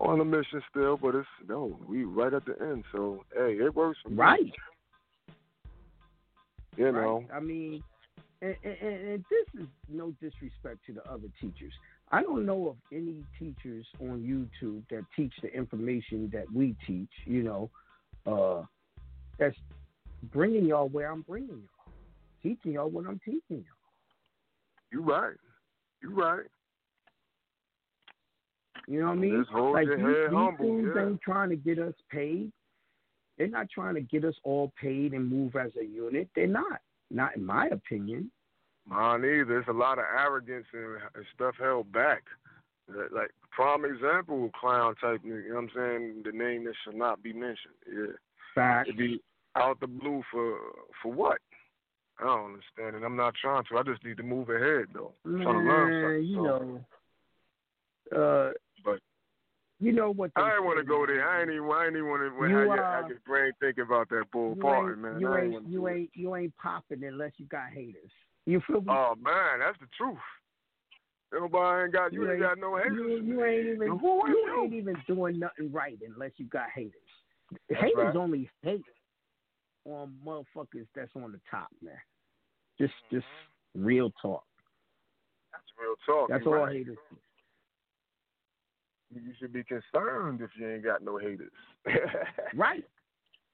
On 0.00 0.18
the 0.18 0.24
mission 0.24 0.62
still, 0.70 0.96
but 0.96 1.14
it's 1.14 1.26
no, 1.48 1.76
we 1.88 2.04
right 2.04 2.32
at 2.32 2.44
the 2.44 2.56
end. 2.60 2.84
So 2.92 3.24
hey, 3.34 3.56
it 3.60 3.74
works 3.74 3.98
for 4.02 4.10
me. 4.10 4.16
Right. 4.16 4.52
You 6.76 6.86
right? 6.86 6.94
know. 6.94 7.24
I 7.32 7.40
mean, 7.40 7.82
and, 8.44 8.56
and, 8.64 9.08
and 9.08 9.24
this 9.30 9.62
is 9.62 9.68
no 9.88 10.12
disrespect 10.20 10.78
to 10.86 10.92
the 10.92 11.04
other 11.10 11.28
teachers. 11.40 11.72
I 12.12 12.22
don't 12.22 12.44
know 12.44 12.68
of 12.68 12.76
any 12.92 13.24
teachers 13.38 13.86
on 14.00 14.20
YouTube 14.20 14.82
that 14.90 15.04
teach 15.16 15.32
the 15.42 15.52
information 15.52 16.30
that 16.32 16.52
we 16.52 16.76
teach. 16.86 17.08
You 17.24 17.42
know, 17.42 17.70
uh, 18.26 18.64
that's 19.38 19.56
bringing 20.32 20.66
y'all 20.66 20.88
where 20.88 21.10
I'm 21.10 21.22
bringing 21.22 21.48
y'all, 21.48 21.92
teaching 22.42 22.72
y'all 22.72 22.90
what 22.90 23.06
I'm 23.06 23.20
teaching 23.24 23.42
y'all. 23.50 23.62
You're 24.92 25.02
right. 25.02 25.36
You're 26.02 26.14
right. 26.14 26.46
You 28.86 29.00
know 29.00 29.06
what 29.06 29.12
I 29.12 29.16
mean? 29.16 29.40
Just 29.40 29.50
hold 29.50 29.72
like 29.72 29.86
your 29.86 29.96
these, 29.96 30.04
head 30.04 30.30
these 30.30 30.36
humble, 30.36 30.64
things 30.64 30.88
yeah. 30.94 31.06
ain't 31.06 31.20
trying 31.22 31.48
to 31.48 31.56
get 31.56 31.78
us 31.78 31.94
paid. 32.10 32.52
They're 33.38 33.48
not 33.48 33.68
trying 33.70 33.94
to 33.94 34.02
get 34.02 34.24
us 34.24 34.34
all 34.44 34.72
paid 34.80 35.14
and 35.14 35.28
move 35.28 35.56
as 35.56 35.70
a 35.80 35.84
unit. 35.84 36.28
They're 36.36 36.46
not. 36.46 36.80
Not 37.14 37.36
in 37.36 37.44
my 37.44 37.68
opinion. 37.68 38.30
Mine 38.86 39.20
either. 39.20 39.44
There's 39.44 39.68
a 39.68 39.72
lot 39.72 39.98
of 39.98 40.04
arrogance 40.04 40.66
and, 40.72 40.98
and 41.14 41.24
stuff 41.34 41.54
held 41.58 41.90
back. 41.92 42.24
Like- 42.88 43.30
prime 43.50 43.84
example, 43.84 44.50
clown 44.60 44.94
type. 45.00 45.20
You 45.24 45.42
know 45.48 45.54
what 45.54 45.60
I'm 45.62 45.70
saying? 45.74 46.22
The 46.24 46.32
name 46.32 46.64
that 46.64 46.74
should 46.84 46.96
not 46.96 47.22
be 47.22 47.32
mentioned. 47.32 47.74
Yeah. 47.86 48.12
Fact. 48.54 48.88
It'd 48.88 48.98
be 48.98 49.22
out 49.56 49.78
the 49.80 49.86
blue 49.86 50.22
for 50.30 50.58
for 51.02 51.12
what? 51.12 51.38
I 52.20 52.24
don't 52.24 52.46
understand 52.54 52.96
it. 52.96 53.06
I'm 53.06 53.16
not 53.16 53.34
trying 53.40 53.64
to. 53.70 53.78
I 53.78 53.82
just 53.82 54.04
need 54.04 54.16
to 54.18 54.22
move 54.22 54.48
ahead 54.50 54.86
though. 54.92 55.12
I'm 55.24 55.40
trying 55.42 55.64
to 55.64 55.70
learn 55.72 55.90
Man, 55.90 56.02
something. 56.02 56.24
you 56.26 56.36
so. 56.36 58.16
know, 58.16 58.20
uh, 58.22 58.52
you 59.80 59.92
know 59.92 60.12
what? 60.12 60.30
I 60.36 60.54
ain't 60.54 60.64
want 60.64 60.78
to 60.78 60.84
go 60.84 61.04
there. 61.06 61.28
I 61.28 61.42
ain't 61.42 61.50
even. 61.50 61.68
I 61.70 61.86
ain't 61.86 61.96
even 61.96 62.08
want 62.08 62.22
to. 62.22 62.48
You, 62.48 62.58
uh, 62.58 63.08
your 63.08 63.18
brain 63.26 63.52
thinking 63.60 63.84
about 63.84 64.08
that 64.10 64.24
bull 64.32 64.54
party, 64.56 65.00
man. 65.00 65.20
you 65.20 65.28
I 65.28 65.42
ain't 65.42 65.54
ain't, 65.54 65.68
you 65.68 65.88
ain't, 65.88 66.10
you 66.14 66.36
ain't 66.36 66.56
popping 66.56 67.02
unless 67.04 67.32
you 67.38 67.46
got 67.46 67.70
haters. 67.72 68.10
You 68.46 68.60
feel 68.66 68.80
me? 68.80 68.86
Oh 68.90 69.14
man, 69.20 69.60
that's 69.60 69.78
the 69.80 69.86
truth. 69.96 70.18
Nobody 71.32 71.84
ain't 71.84 71.92
got 71.92 72.12
you. 72.12 72.30
ain't 72.30 72.40
got 72.40 72.58
no 72.58 72.76
haters. 72.76 72.92
You, 72.94 73.22
you 73.22 73.44
ain't 73.44 73.66
even 73.66 73.88
you 73.88 74.22
you? 74.26 74.62
ain't 74.62 74.74
even 74.74 74.96
doing 75.08 75.38
nothing 75.38 75.72
right 75.72 75.98
unless 76.06 76.30
you 76.36 76.46
got 76.46 76.68
haters. 76.74 76.92
That's 77.68 77.82
haters 77.82 77.96
right. 77.96 78.16
only 78.16 78.48
hate 78.62 78.84
on 79.84 80.14
motherfuckers 80.24 80.86
that's 80.94 81.10
on 81.16 81.32
the 81.32 81.40
top, 81.50 81.68
man. 81.82 81.94
Just 82.78 82.94
just 83.10 83.26
real 83.74 84.12
talk. 84.22 84.44
That's 85.52 85.64
real 85.80 85.94
talk. 86.06 86.28
That's 86.28 86.44
you 86.44 86.52
all 86.52 86.64
right. 86.64 86.76
haters. 86.76 86.98
Do. 89.14 89.20
You 89.20 89.32
should 89.38 89.52
be 89.52 89.64
concerned 89.64 90.40
if 90.42 90.50
you 90.58 90.68
ain't 90.68 90.84
got 90.84 91.02
no 91.02 91.18
haters. 91.18 91.52
Right. 92.54 92.84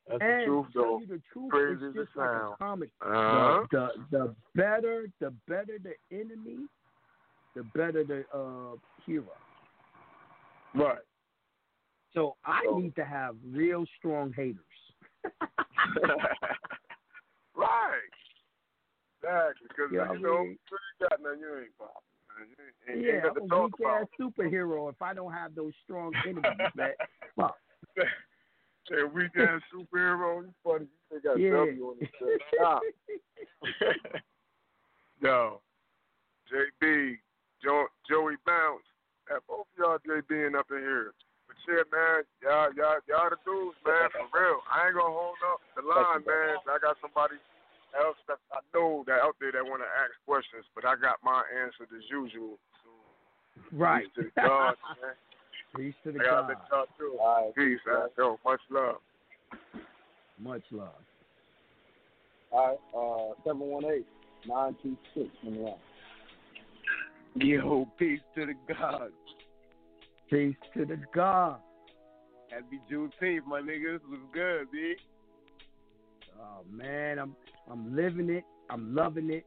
That's 0.09 0.23
and 0.23 0.41
the 0.43 0.47
truth, 0.47 0.67
tell 0.73 0.83
though. 0.83 0.99
you 1.01 1.07
the 1.07 1.21
truth, 1.33 1.51
Crazy 1.51 1.73
it's 1.75 1.83
as 1.83 1.89
it 2.03 2.05
just 2.07 2.17
like 2.17 2.29
a 2.31 2.55
comic. 2.59 2.91
Uh-huh. 3.01 3.65
The, 3.71 3.89
the 4.11 4.19
the 4.19 4.35
better 4.57 5.07
the 5.21 5.31
better 5.47 5.79
the 5.83 5.95
enemy, 6.11 6.67
the 7.55 7.63
better 7.75 8.03
the 8.03 8.25
uh, 8.37 8.77
hero. 9.07 9.27
Right. 10.75 10.99
So 12.15 12.37
I 12.45 12.63
So- 12.65 12.79
need 12.79 12.95
to 12.97 13.05
have 13.05 13.37
real 13.53 13.85
strong 13.99 14.33
haters. 14.33 14.57
right. 17.55 18.11
Exactly. 19.23 19.69
Because, 19.69 19.91
Yeah, 19.93 20.01
I 20.11 20.13
you 20.15 20.21
know, 20.21 20.43
you 20.43 20.49
ain't 20.51 20.61
got 21.11 21.21
nothing, 21.23 21.41
you 21.41 21.57
ain't 21.59 21.79
popping. 21.79 22.10
Man. 22.41 22.49
You 22.49 22.57
ain't, 22.65 22.97
ain't, 22.97 23.07
yeah, 23.07 23.13
ain't 23.15 23.23
got 23.23 23.37
I'm 23.37 23.61
a 23.61 23.65
weak 23.65 23.75
ass 23.87 24.07
superhero 24.19 24.89
if 24.89 25.01
I 25.03 25.13
don't 25.15 25.33
have 25.33 25.55
those 25.55 25.73
strong 25.85 26.13
enemies, 26.27 26.73
man. 26.75 26.93
Fuck. 27.37 27.57
Say 28.89 29.05
weak 29.13 29.37
ass 29.39 29.61
superhero. 29.69 30.43
You 30.43 30.55
funny. 30.65 30.87
You 31.11 31.17
ain't 31.17 31.25
got 31.25 31.39
Yeah. 31.39 31.51
W 31.51 31.85
on 31.85 31.97
the 32.01 32.07
chest. 32.07 32.43
Stop. 32.57 32.81
Yo, 35.21 35.61
JB, 36.49 37.19
jo- 37.63 37.93
Joey 38.09 38.41
Bounce, 38.49 38.89
and 39.29 39.41
both 39.47 39.69
of 39.69 39.77
y'all 39.77 40.01
JBing 40.01 40.57
up 40.57 40.65
in 40.73 40.81
here. 40.81 41.13
But 41.47 41.57
shit, 41.67 41.85
man, 41.93 42.25
y'all, 42.41 42.73
y'all, 42.73 43.05
y'all 43.05 43.29
the 43.29 43.37
dudes, 43.45 43.77
man, 43.85 44.09
for 44.17 44.25
real. 44.33 44.65
I 44.65 44.89
ain't 44.89 44.97
gonna 44.97 45.13
hold 45.13 45.37
up 45.45 45.61
the 45.77 45.85
line, 45.85 46.25
man. 46.25 46.57
I 46.65 46.81
got 46.81 46.97
somebody 47.05 47.37
else 47.99 48.17
that 48.29 48.39
I 48.53 48.61
know 48.75 49.05
that 49.07 49.21
out 49.23 49.37
there 49.41 49.53
that 49.53 49.65
want 49.65 49.83
to 49.83 49.89
ask 49.89 50.13
questions, 50.27 50.65
but 50.75 50.85
I 50.85 50.95
got 50.97 51.19
my 51.25 51.43
answer 51.63 51.85
as 51.85 52.05
usual. 52.11 52.59
Right. 53.73 54.05
Peace 54.05 54.13
to 54.17 54.23
the 54.35 54.49
gods, 54.49 54.79
man. 55.03 55.15
Peace 55.77 55.95
to 56.05 56.13
the 56.13 56.21
I 56.21 56.25
God. 56.25 56.49
let 56.49 56.59
y'all 56.71 56.87
too. 56.99 57.19
Peace, 57.57 57.81
man. 57.87 58.09
Yo, 58.19 58.39
much 58.45 58.61
love. 58.71 58.97
Much 60.39 60.63
love. 60.71 60.95
All 62.53 62.67
right, 62.67 63.35
uh, 63.39 63.43
718 63.45 64.05
926 64.47 65.29
in 65.47 65.55
the 65.55 65.61
line. 65.61 65.75
Yo, 67.37 67.89
peace 67.99 68.21
to 68.35 68.47
the 68.47 68.55
gods. 68.75 69.13
Peace 70.29 70.57
to 70.75 70.85
the 70.85 70.99
God. 71.15 71.61
Happy 72.51 72.81
Juneteenth, 72.91 73.47
my 73.47 73.61
niggas. 73.61 74.01
What's 74.09 74.23
good, 74.33 74.67
B? 74.73 74.97
Oh 76.41 76.65
man, 76.71 77.19
I'm 77.19 77.37
I'm 77.71 77.95
living 77.95 78.31
it. 78.31 78.45
I'm 78.71 78.95
loving 78.95 79.31
it, 79.31 79.45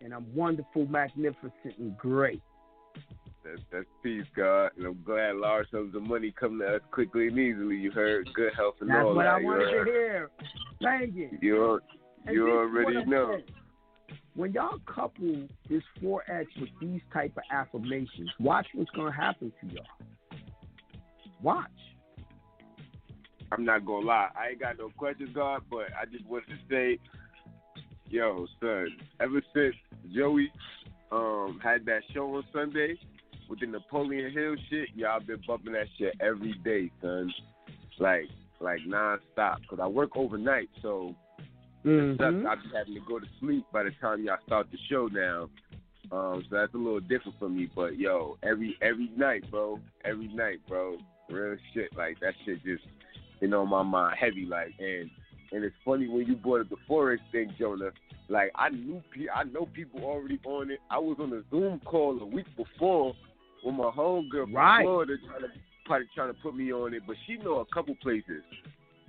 and 0.00 0.12
I'm 0.14 0.26
wonderful, 0.34 0.86
magnificent, 0.86 1.78
and 1.78 1.96
great. 1.96 2.42
That's 3.44 3.60
that's 3.72 3.86
peace, 4.02 4.26
God, 4.36 4.70
and 4.76 4.86
I'm 4.86 5.02
glad 5.04 5.36
large 5.36 5.70
sums 5.70 5.94
of 5.94 6.02
money 6.02 6.32
come 6.38 6.58
to 6.58 6.76
us 6.76 6.82
quickly 6.90 7.28
and 7.28 7.38
easily. 7.38 7.76
You 7.76 7.90
heard 7.90 8.28
good 8.34 8.52
health 8.54 8.74
and 8.80 8.90
That's 8.90 9.04
all 9.04 9.14
what. 9.14 9.26
I 9.26 9.42
wanted 9.42 9.70
to 9.70 9.84
hear. 9.84 10.30
Thank 10.82 11.14
you. 11.14 11.30
You 11.40 11.80
you 12.28 12.50
already 12.50 13.04
know. 13.06 13.32
saying. 13.32 13.44
When 14.34 14.52
y'all 14.52 14.78
couple 14.86 15.48
this 15.68 15.82
forex 16.02 16.46
with 16.58 16.68
these 16.80 17.00
type 17.12 17.36
of 17.36 17.42
affirmations, 17.50 18.30
watch 18.38 18.66
what's 18.74 18.90
going 18.90 19.12
to 19.12 19.16
happen 19.16 19.52
to 19.60 19.74
y'all. 19.74 19.84
Watch. 21.42 21.66
I'm 23.52 23.64
not 23.64 23.84
gonna 23.84 24.06
lie, 24.06 24.28
I 24.36 24.50
ain't 24.50 24.60
got 24.60 24.78
no 24.78 24.90
questions, 24.96 25.30
God, 25.34 25.62
but 25.70 25.86
I 26.00 26.06
just 26.06 26.24
wanted 26.26 26.48
to 26.50 26.56
say, 26.70 26.98
yo, 28.08 28.46
son, 28.60 28.88
ever 29.20 29.42
since 29.54 29.74
Joey 30.14 30.52
um 31.12 31.60
had 31.62 31.84
that 31.86 32.02
show 32.14 32.36
on 32.36 32.44
Sunday 32.52 32.96
with 33.48 33.60
the 33.60 33.66
Napoleon 33.66 34.32
Hill 34.32 34.54
shit, 34.68 34.90
y'all 34.94 35.20
been 35.20 35.42
bumping 35.46 35.72
that 35.72 35.86
shit 35.98 36.14
every 36.20 36.54
day, 36.64 36.90
son, 37.00 37.32
like 37.98 38.28
like 38.60 38.80
nonstop. 38.86 39.66
Cause 39.68 39.78
I 39.80 39.86
work 39.86 40.16
overnight, 40.16 40.68
so. 40.82 41.14
Mhm. 41.82 42.20
I 42.46 42.56
be 42.56 42.68
having 42.76 42.92
to 42.92 43.00
go 43.08 43.18
to 43.18 43.26
sleep 43.40 43.64
by 43.72 43.84
the 43.84 43.90
time 44.02 44.22
y'all 44.22 44.36
start 44.46 44.66
the 44.70 44.76
show 44.90 45.08
now. 45.10 45.48
Um, 46.12 46.44
so 46.50 46.56
that's 46.56 46.74
a 46.74 46.76
little 46.76 47.00
different 47.00 47.38
for 47.38 47.48
me. 47.48 47.70
But 47.74 47.98
yo, 47.98 48.36
every 48.42 48.76
every 48.82 49.10
night, 49.16 49.50
bro, 49.50 49.80
every 50.04 50.28
night, 50.28 50.58
bro, 50.68 50.98
real 51.30 51.56
shit. 51.72 51.96
Like 51.96 52.20
that 52.20 52.34
shit 52.44 52.62
just 52.64 52.84
you 53.40 53.48
know 53.48 53.66
my 53.66 53.82
mind 53.82 54.16
heavy. 54.18 54.46
Like 54.46 54.72
and 54.78 55.10
and 55.52 55.64
it's 55.64 55.74
funny 55.84 56.08
when 56.08 56.26
you 56.26 56.36
brought 56.36 56.60
up 56.62 56.68
the 56.68 56.76
forex 56.88 57.18
thing, 57.32 57.52
Jonah. 57.58 57.90
Like 58.28 58.50
I 58.54 58.68
knew 58.68 59.02
pe- 59.14 59.28
I 59.34 59.44
know 59.44 59.66
people 59.66 60.04
already 60.04 60.38
on 60.44 60.70
it. 60.70 60.78
I 60.90 60.98
was 60.98 61.16
on 61.20 61.32
a 61.32 61.42
Zoom 61.50 61.80
call 61.84 62.20
a 62.20 62.26
week 62.26 62.46
before 62.56 63.14
with 63.64 63.74
my 63.74 63.90
homegirl 63.90 64.44
from 64.44 64.54
Right. 64.54 64.84
Florida 64.84 65.14
trying 65.26 65.40
to 65.42 65.48
probably 65.84 66.06
trying 66.14 66.32
to 66.32 66.40
put 66.40 66.54
me 66.54 66.72
on 66.72 66.94
it, 66.94 67.02
but 67.06 67.16
she 67.26 67.36
know 67.38 67.58
a 67.58 67.64
couple 67.74 67.94
places. 67.96 68.42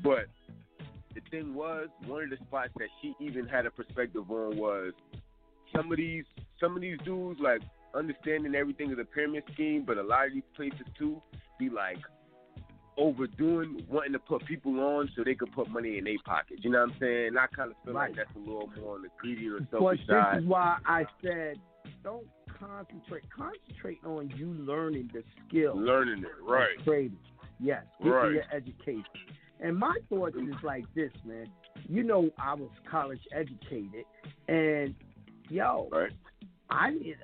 But 0.04 0.26
the 1.14 1.22
thing 1.30 1.54
was, 1.54 1.90
one 2.08 2.24
of 2.24 2.30
the 2.32 2.38
spots 2.48 2.72
that 2.80 2.88
she 3.02 3.14
even 3.20 3.48
had 3.48 3.66
a 3.68 3.72
perspective 3.72 4.30
on 4.32 4.58
was 4.58 4.94
some 5.76 5.92
of 5.92 5.98
these 5.98 6.24
some 6.60 6.76
of 6.76 6.82
these 6.82 6.98
dudes 7.06 7.40
like 7.40 7.62
understanding 7.94 8.56
everything 8.56 8.92
is 8.92 8.98
a 9.00 9.06
pyramid 9.06 9.44
scheme, 9.54 9.84
but 9.86 9.98
a 9.98 10.04
lot 10.04 10.28
of 10.28 10.34
these 10.34 10.44
places 10.56 10.80
too 10.98 11.22
be 11.60 11.70
like 11.70 11.98
overdoing 12.98 13.84
wanting 13.90 14.14
to 14.14 14.20
put 14.20 14.46
people 14.46 14.80
on 14.80 15.10
so 15.16 15.24
they 15.24 15.36
could 15.36 15.52
put 15.54 15.70
money 15.70 15.98
in 15.98 16.04
their 16.04 16.16
pockets. 16.26 16.62
You 16.64 16.70
know 16.72 16.80
what 16.82 16.92
I'm 16.94 17.00
saying? 17.00 17.32
I 17.38 17.48
kind 17.48 17.72
of 17.72 17.78
feel 17.84 17.94
Right. 17.94 18.10
like 18.10 18.18
that's 18.18 18.36
a 18.36 18.40
little 18.40 18.70
more 18.80 18.96
on 18.96 19.02
the 19.04 19.10
greedy 19.20 19.48
or 19.50 19.60
But 19.60 19.70
selfish 19.72 20.00
this 20.02 20.08
side. 20.08 20.38
is 20.40 20.46
why 20.46 20.78
I 20.86 21.06
said 21.22 21.60
don't 22.04 22.28
concentrate. 22.60 23.24
Concentrate 23.32 24.00
on 24.06 24.30
you 24.36 24.48
learning 24.54 25.10
the 25.14 25.24
skill. 25.48 25.76
Learning 25.76 26.24
it, 26.24 26.30
right. 26.44 26.78
Trading. 26.84 27.18
Yes. 27.60 27.84
Getting 28.00 28.12
Right. 28.14 28.32
your 28.34 28.44
education. 28.52 29.06
And 29.60 29.78
my 29.78 29.96
thoughts 30.10 30.36
is 30.36 30.56
like 30.64 30.86
this, 30.94 31.12
man. 31.24 31.48
You 31.88 32.04
know, 32.04 32.30
I 32.40 32.54
was 32.56 32.70
college 32.90 33.22
educated, 33.32 34.06
and 34.48 34.96
yo, 35.50 35.88
right. 35.92 36.12
I 36.70 36.92
did. 36.92 37.18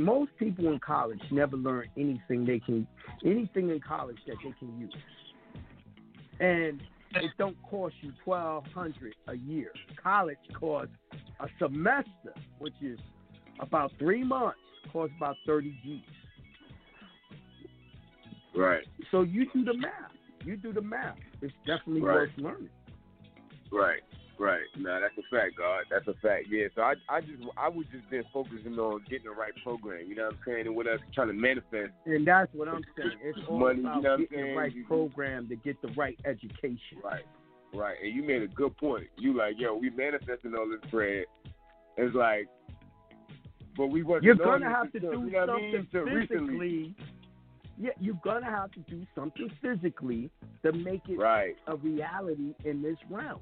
Most 0.00 0.30
people 0.38 0.72
in 0.72 0.78
college 0.78 1.20
never 1.30 1.56
learn 1.56 1.88
anything 1.96 2.46
they 2.46 2.58
can, 2.58 2.86
anything 3.24 3.70
in 3.70 3.80
college 3.80 4.18
that 4.26 4.36
they 4.42 4.54
can 4.58 4.78
use, 4.80 4.94
and 6.40 6.80
it 7.16 7.30
don't 7.38 7.56
cost 7.68 7.94
you 8.00 8.12
twelve 8.24 8.64
hundred 8.74 9.14
a 9.28 9.34
year. 9.34 9.70
College 10.02 10.38
costs 10.58 10.92
a 11.40 11.48
semester, 11.58 12.34
which 12.58 12.74
is 12.80 12.98
about 13.60 13.92
three 13.98 14.24
months, 14.24 14.58
costs 14.90 15.14
about 15.18 15.36
thirty 15.46 15.74
G's. 15.84 16.00
Right. 18.56 18.86
So 19.10 19.22
you 19.22 19.46
do 19.52 19.64
the 19.64 19.74
math. 19.74 20.12
You 20.44 20.56
do 20.56 20.72
the 20.72 20.80
math. 20.80 21.18
It's 21.42 21.52
definitely 21.66 22.00
Right. 22.00 22.14
worth 22.14 22.30
learning. 22.38 22.70
Right, 23.72 24.02
right. 24.40 24.62
No, 24.78 24.98
that's 25.00 25.14
a 25.18 25.22
fact, 25.34 25.56
God. 25.58 25.84
That's 25.90 26.08
a 26.08 26.14
fact. 26.20 26.46
Yeah. 26.50 26.66
So 26.74 26.82
I, 26.82 26.94
I 27.08 27.20
just, 27.20 27.42
I 27.56 27.68
was 27.68 27.86
just 27.92 28.08
been 28.10 28.24
focusing 28.32 28.78
on 28.78 29.02
getting 29.08 29.26
the 29.26 29.36
right 29.36 29.52
program. 29.62 30.08
You 30.08 30.16
know 30.16 30.24
what 30.24 30.34
I'm 30.34 30.38
saying? 30.46 30.66
And 30.66 30.74
what 30.74 30.86
else 30.86 31.00
trying 31.14 31.28
to 31.28 31.34
manifest. 31.34 31.92
And 32.06 32.26
that's 32.26 32.52
what 32.54 32.68
I'm 32.68 32.82
saying. 32.96 33.18
It's 33.22 33.38
all 33.48 33.58
Money, 33.58 33.80
you 33.82 33.86
about 33.86 34.02
know 34.02 34.10
what 34.10 34.20
I'm 34.20 34.26
getting 34.26 34.46
the 34.46 34.56
right 34.56 34.72
program 34.86 35.48
to 35.48 35.56
get 35.56 35.80
the 35.82 35.88
right 35.96 36.18
education. 36.24 36.98
Right, 37.04 37.24
right. 37.74 37.96
And 38.02 38.14
you 38.14 38.22
made 38.22 38.42
a 38.42 38.48
good 38.48 38.76
point. 38.76 39.06
You 39.16 39.36
like, 39.36 39.54
yo, 39.58 39.76
we 39.76 39.90
manifesting 39.90 40.54
all 40.56 40.68
this 40.68 40.90
bread. 40.90 41.26
It's 41.96 42.14
like, 42.14 42.48
but 43.76 43.86
we 43.86 44.02
wasn't. 44.02 44.24
You're 44.24 44.34
gonna 44.34 44.68
have 44.68 44.90
to 44.92 45.00
do 45.00 45.06
you 45.06 45.12
know 45.12 45.40
what 45.40 45.50
I 45.50 45.52
something 45.52 45.66
mean? 45.72 45.76
Until 45.76 46.02
recently. 46.02 46.26
physically. 46.28 46.94
Yeah, 47.78 47.90
you're 47.98 48.20
gonna 48.22 48.50
have 48.50 48.72
to 48.72 48.80
do 48.80 49.06
something 49.14 49.50
physically 49.62 50.30
to 50.62 50.72
make 50.72 51.08
it 51.08 51.18
Right. 51.18 51.56
a 51.66 51.76
reality 51.76 52.54
in 52.64 52.82
this 52.82 52.98
realm. 53.08 53.40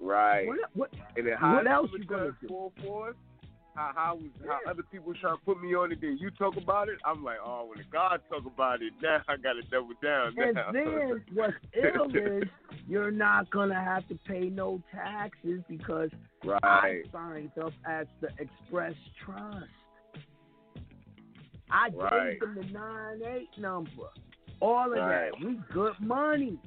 Right. 0.00 0.46
What, 0.46 0.58
what, 0.74 0.90
And 1.16 1.26
then 1.26 1.34
how 1.38 1.56
what 1.56 1.66
else 1.66 1.90
you 1.96 2.04
gonna 2.04 2.30
do? 2.40 2.48
Full 2.48 2.72
force. 2.82 3.16
How 3.74 3.92
how 3.94 4.14
was 4.16 4.30
how 4.46 4.58
other 4.68 4.82
people 4.90 5.12
trying 5.20 5.36
to 5.36 5.44
put 5.44 5.60
me 5.62 5.74
on 5.74 5.92
it? 5.92 6.00
Then 6.00 6.18
you 6.20 6.30
talk 6.30 6.56
about 6.56 6.88
it. 6.88 6.98
I'm 7.04 7.22
like, 7.22 7.38
oh, 7.44 7.66
when 7.68 7.78
the 7.78 7.84
God 7.92 8.20
talk 8.28 8.44
about 8.46 8.82
it, 8.82 8.92
now 9.02 9.20
I 9.28 9.36
got 9.36 9.52
to 9.54 9.62
double 9.70 9.94
down. 10.02 10.34
And 10.38 10.56
then 10.74 11.24
what's 11.34 11.54
ill 11.74 12.10
is 12.16 12.48
you're 12.88 13.10
not 13.12 13.50
gonna 13.50 13.80
have 13.82 14.06
to 14.08 14.16
pay 14.26 14.48
no 14.48 14.80
taxes 14.92 15.62
because 15.68 16.10
I 16.44 16.46
Right. 16.82 17.02
signed 17.12 17.52
up 17.62 17.72
as 17.86 18.06
the 18.20 18.28
Express 18.38 18.94
Trust. 19.24 19.66
I 21.70 21.90
Right. 21.90 22.30
gave 22.32 22.40
them 22.40 22.54
the 22.54 22.64
nine 22.72 23.22
eight 23.26 23.50
number. 23.58 23.90
All 24.60 24.92
of 24.92 24.98
Right. 24.98 25.30
that. 25.32 25.40
We 25.40 25.60
good 25.72 25.94
money. 26.00 26.58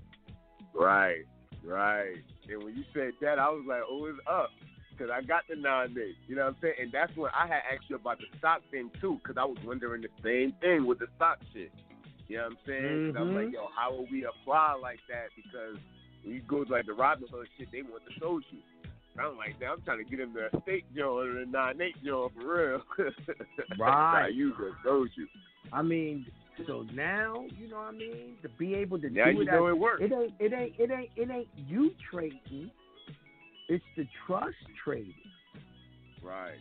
Right, 0.74 1.26
right. 1.64 2.16
And 2.52 2.64
when 2.64 2.76
you 2.76 2.84
said 2.94 3.12
that, 3.22 3.40
I 3.40 3.50
was 3.50 3.64
like, 3.68 3.82
oh, 3.90 4.06
it's 4.06 4.20
up. 4.30 4.52
Because 4.92 5.10
I 5.12 5.22
got 5.22 5.44
the 5.50 5.56
nine 5.56 5.94
days. 5.94 6.16
You 6.28 6.36
know 6.36 6.44
what 6.46 6.56
I'm 6.56 6.62
saying? 6.62 6.76
And 6.82 6.92
that's 6.92 7.16
when 7.16 7.32
I 7.34 7.48
had 7.48 7.64
asked 7.74 7.90
you 7.90 7.96
about 7.96 8.20
the 8.20 8.28
stock 8.38 8.62
thing, 8.70 8.92
too. 9.00 9.20
Because 9.24 9.38
I 9.40 9.46
was 9.46 9.58
wondering 9.66 10.02
the 10.04 10.14
same 10.22 10.54
thing 10.62 10.86
with 10.86 11.00
the 11.00 11.08
stock 11.16 11.40
shit. 11.54 11.72
You 12.28 12.38
know 12.38 12.44
what 12.44 12.52
I'm 12.52 12.58
saying? 12.68 13.14
'Cause 13.14 13.22
I'm 13.22 13.34
like, 13.34 13.48
Mhm. 13.48 13.54
yo, 13.54 13.68
how 13.76 13.92
will 13.92 14.06
we 14.06 14.26
apply 14.26 14.74
like 14.74 15.00
that? 15.08 15.30
Because 15.36 15.78
when 16.24 16.36
you 16.36 16.42
go 16.42 16.64
to 16.64 16.72
like 16.72 16.86
the 16.86 16.94
Robinhood 16.94 17.48
shit, 17.58 17.72
they 17.72 17.82
want 17.82 18.06
the 18.06 18.14
social. 18.20 18.60
I'm 19.18 19.38
like, 19.38 19.60
damn, 19.60 19.74
I'm 19.74 19.82
trying 19.82 19.98
to 19.98 20.04
get 20.06 20.20
them 20.20 20.34
the 20.34 20.56
estate 20.56 20.86
joint 20.96 21.28
or 21.30 21.34
the 21.34 21.46
nine 21.46 21.82
eight 21.82 22.02
joint 22.04 22.34
for 22.34 22.44
real. 22.44 22.84
Right. 23.78 24.26
I 24.26 24.28
use 24.30 24.56
the 24.58 24.72
social. 24.84 25.26
I 25.74 25.82
mean, 25.82 26.26
so 26.68 26.86
now 26.94 27.46
you 27.60 27.68
know 27.70 27.78
what 27.78 27.88
I 27.90 27.92
mean. 27.92 28.36
To 28.44 28.50
be 28.50 28.74
able 28.76 29.00
to 29.00 29.10
Now 29.10 29.26
do 29.26 29.32
you 29.32 29.42
it, 29.42 29.46
know 29.46 29.68
as- 29.68 29.72
it 29.76 29.80
works. 29.80 30.02
It 30.04 30.12
ain't. 30.14 30.34
It 30.40 30.54
ain't. 30.54 30.74
It 30.80 30.92
ain't. 30.92 31.10
It 31.16 31.30
ain't 31.32 31.48
you 31.68 31.92
trading. 32.12 32.72
It's 33.70 33.84
the 33.96 34.06
trust 34.26 34.56
trading. 34.84 35.14
Right. 36.24 36.58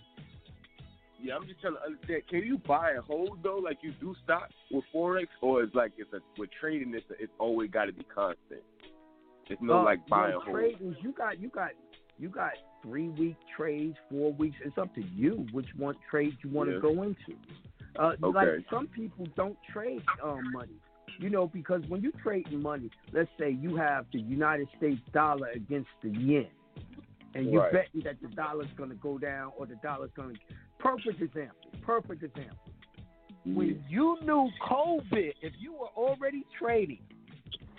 Yeah, 1.22 1.36
I'm 1.36 1.46
just 1.46 1.60
trying 1.60 1.74
to 1.74 1.82
understand. 1.84 2.22
Can 2.28 2.40
you 2.40 2.58
buy 2.58 2.92
and 2.92 3.04
hold 3.04 3.42
though, 3.42 3.58
like 3.58 3.78
you 3.82 3.92
do 4.00 4.14
stock 4.24 4.48
with 4.70 4.84
forex, 4.94 5.26
or 5.42 5.62
it's 5.62 5.74
like 5.74 5.92
it's 5.98 6.12
a 6.14 6.20
with 6.38 6.50
trading, 6.60 6.94
it's 6.94 7.04
it's 7.18 7.32
always 7.38 7.70
got 7.70 7.86
to 7.86 7.92
be 7.92 8.04
constant. 8.04 8.62
It's 9.48 9.60
no 9.60 9.80
Uh, 9.80 9.84
like 9.84 10.06
buy 10.08 10.30
and 10.30 10.42
hold. 10.42 10.56
trading, 10.56 10.96
You 11.02 11.12
got. 11.12 11.38
You 11.40 11.48
got. 11.48 11.70
You 12.18 12.28
got 12.28 12.52
three 12.82 13.08
week 13.08 13.36
trades, 13.56 13.96
four 14.10 14.32
weeks. 14.34 14.56
It's 14.64 14.76
up 14.78 14.94
to 14.94 15.02
you 15.02 15.46
which 15.52 15.68
one 15.76 15.96
trade 16.10 16.36
you 16.44 16.50
want 16.50 16.68
to 16.68 16.74
Yeah. 16.76 16.80
go 16.82 17.02
into. 17.02 17.34
Uh, 18.00 18.12
Like 18.22 18.48
some 18.70 18.86
people 18.86 19.26
don't 19.36 19.58
trade 19.72 20.02
um, 20.22 20.50
money. 20.52 20.72
You 21.18 21.28
know, 21.28 21.48
because 21.48 21.82
when 21.88 22.00
you 22.00 22.12
trade 22.22 22.50
money, 22.50 22.88
let's 23.12 23.28
say 23.38 23.50
you 23.50 23.76
have 23.76 24.06
the 24.10 24.20
United 24.20 24.68
States 24.78 25.02
dollar 25.12 25.48
against 25.48 25.90
the 26.02 26.08
yen, 26.08 26.46
and 27.34 27.52
you're 27.52 27.62
Right. 27.64 27.72
betting 27.72 28.00
that 28.04 28.16
the 28.22 28.28
dollar's 28.28 28.72
going 28.76 28.88
to 28.88 28.96
go 28.96 29.18
down 29.18 29.52
or 29.58 29.66
the 29.66 29.74
dollar's 29.76 30.12
going 30.16 30.34
to. 30.34 30.40
Perfect 30.78 31.20
example. 31.20 31.70
Perfect 31.82 32.22
example. 32.22 32.56
When 33.44 33.84
you 33.88 34.16
knew 34.22 34.50
COVID, 34.62 35.34
if 35.42 35.52
you 35.58 35.72
were 35.74 35.88
already 35.94 36.46
trading, 36.58 37.02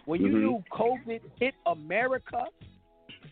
when 0.05 0.21
you 0.21 0.29
Mhm. 0.29 0.39
knew 0.41 0.63
COVID 0.71 1.21
hit 1.39 1.55
America, 1.65 2.45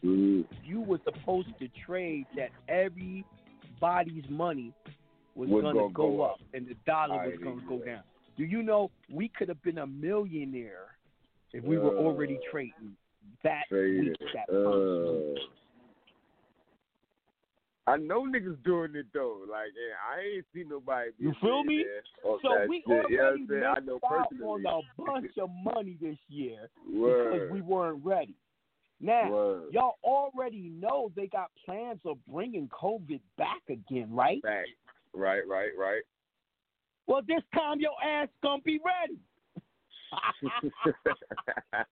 Mm. 0.03 0.45
you 0.63 0.81
were 0.81 0.99
supposed 1.03 1.55
to 1.59 1.67
trade 1.85 2.25
that 2.35 2.51
everybody's 2.67 4.27
money 4.29 4.73
was, 5.39 5.49
Was 5.49 5.61
going 5.63 5.75
to 5.75 5.81
go, 5.81 5.89
go 5.89 6.21
up, 6.23 6.31
up. 6.33 6.39
and 6.53 6.67
the 6.67 6.75
dollar 6.85 7.15
I 7.21 7.27
was 7.27 7.35
going 7.41 7.59
to 7.61 7.65
go 7.67 7.79
down. 7.83 8.01
Do 8.37 8.43
you 8.43 8.61
know 8.63 8.91
we 9.11 9.29
could 9.29 9.47
have 9.49 9.61
been 9.63 9.79
a 9.79 9.87
millionaire 9.87 10.87
if 11.53 11.63
we 11.63 11.77
were 11.77 11.97
already 11.97 12.35
Uh, 12.37 12.51
trading 12.51 12.95
that 13.43 13.63
Trading. 13.69 14.09
week, 14.09 14.17
that? 14.33 14.53
Uh, 14.53 15.39
I 17.91 17.97
know 17.97 18.21
niggas 18.23 18.63
doing 18.63 18.95
it 18.95 19.07
though. 19.13 19.39
Like, 19.49 19.69
yeah, 19.73 19.95
I 20.13 20.35
ain't 20.35 20.45
seen 20.53 20.69
nobody. 20.69 21.09
You 21.17 21.33
feel 21.41 21.63
me? 21.63 21.83
So 22.23 22.65
we 22.67 22.83
shit. 22.85 22.87
already 22.87 23.13
You 23.13 23.17
know 23.17 23.23
what 23.23 23.33
I'm 23.33 23.47
saying? 23.49 23.63
I 23.63 23.79
missed 23.79 23.87
know 23.87 23.99
out 24.09 24.27
on 24.43 24.65
a 24.65 25.01
bunch 25.03 25.31
of 25.41 25.49
money 25.63 25.97
this 25.99 26.17
year 26.27 26.69
Word. 26.93 27.33
because 27.33 27.51
we 27.51 27.61
weren't 27.61 28.05
ready. 28.05 28.35
Now, 29.01 29.31
Word. 29.31 29.63
y'all 29.71 29.95
already 30.03 30.69
know 30.79 31.11
they 31.15 31.27
got 31.27 31.49
plans 31.65 31.99
of 32.05 32.17
bringing 32.31 32.67
COVID 32.69 33.21
back 33.37 33.61
again, 33.69 34.13
right? 34.13 34.41
Back. 34.43 34.65
Right, 35.13 35.47
right, 35.47 35.71
right. 35.77 36.01
Well, 37.07 37.21
this 37.27 37.43
time 37.53 37.79
your 37.79 37.95
ass 38.03 38.27
gonna 38.43 38.61
be 38.61 38.79
ready. 38.85 39.19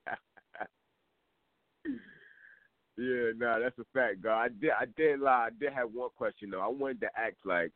yeah, 2.98 3.32
nah, 3.38 3.60
that's 3.60 3.78
a 3.80 3.86
fact, 3.94 4.22
God. 4.22 4.40
I 4.42 4.48
did, 4.50 4.72
I 4.72 4.86
did 4.96 5.20
lie. 5.20 5.48
I 5.48 5.50
did 5.60 5.74
have 5.74 5.92
one 5.92 6.10
question 6.16 6.50
though. 6.52 6.62
I 6.62 6.68
wanted 6.68 7.02
to 7.02 7.10
act 7.18 7.38
like, 7.46 7.72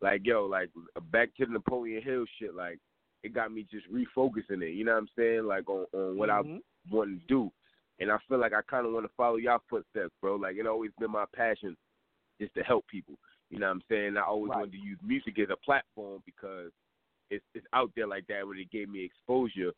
like 0.00 0.22
yo, 0.24 0.44
like 0.44 0.70
back 1.10 1.30
to 1.36 1.46
the 1.46 1.52
Napoleon 1.52 2.02
Hill 2.02 2.24
shit. 2.38 2.54
Like 2.54 2.78
it 3.22 3.32
got 3.34 3.52
me 3.52 3.66
just 3.70 3.90
refocusing 3.90 4.62
it. 4.62 4.74
You 4.74 4.84
know 4.84 4.92
what 4.92 4.98
I'm 4.98 5.08
saying? 5.16 5.44
Like 5.44 5.68
on 5.68 5.86
on 5.92 6.16
what 6.16 6.28
Mhm. 6.28 6.58
I 6.58 6.94
want 6.94 7.20
to 7.20 7.26
do, 7.26 7.50
and 8.00 8.10
I 8.10 8.18
feel 8.28 8.38
like 8.38 8.52
I 8.52 8.62
kind 8.62 8.86
of 8.86 8.92
want 8.92 9.06
to 9.06 9.12
follow 9.16 9.36
y'all 9.36 9.62
footsteps, 9.70 10.14
bro. 10.20 10.36
Like 10.36 10.56
it 10.56 10.66
always 10.66 10.92
been 10.98 11.10
my 11.10 11.24
passion, 11.34 11.76
just 12.40 12.54
to 12.54 12.62
help 12.62 12.86
people. 12.86 13.18
You 13.52 13.58
know 13.58 13.66
what 13.66 13.72
I'm 13.72 13.82
saying? 13.88 14.16
I 14.16 14.22
always 14.22 14.48
Right. 14.48 14.60
wanted 14.60 14.72
to 14.72 14.78
use 14.78 14.98
music 15.02 15.38
as 15.38 15.50
a 15.50 15.56
platform 15.56 16.22
because 16.24 16.72
it's 17.30 17.44
it's 17.54 17.66
out 17.74 17.92
there 17.94 18.06
like 18.06 18.26
that, 18.28 18.46
where 18.46 18.56
it 18.56 18.70
gave 18.70 18.88
me 18.88 19.04
exposure 19.04 19.72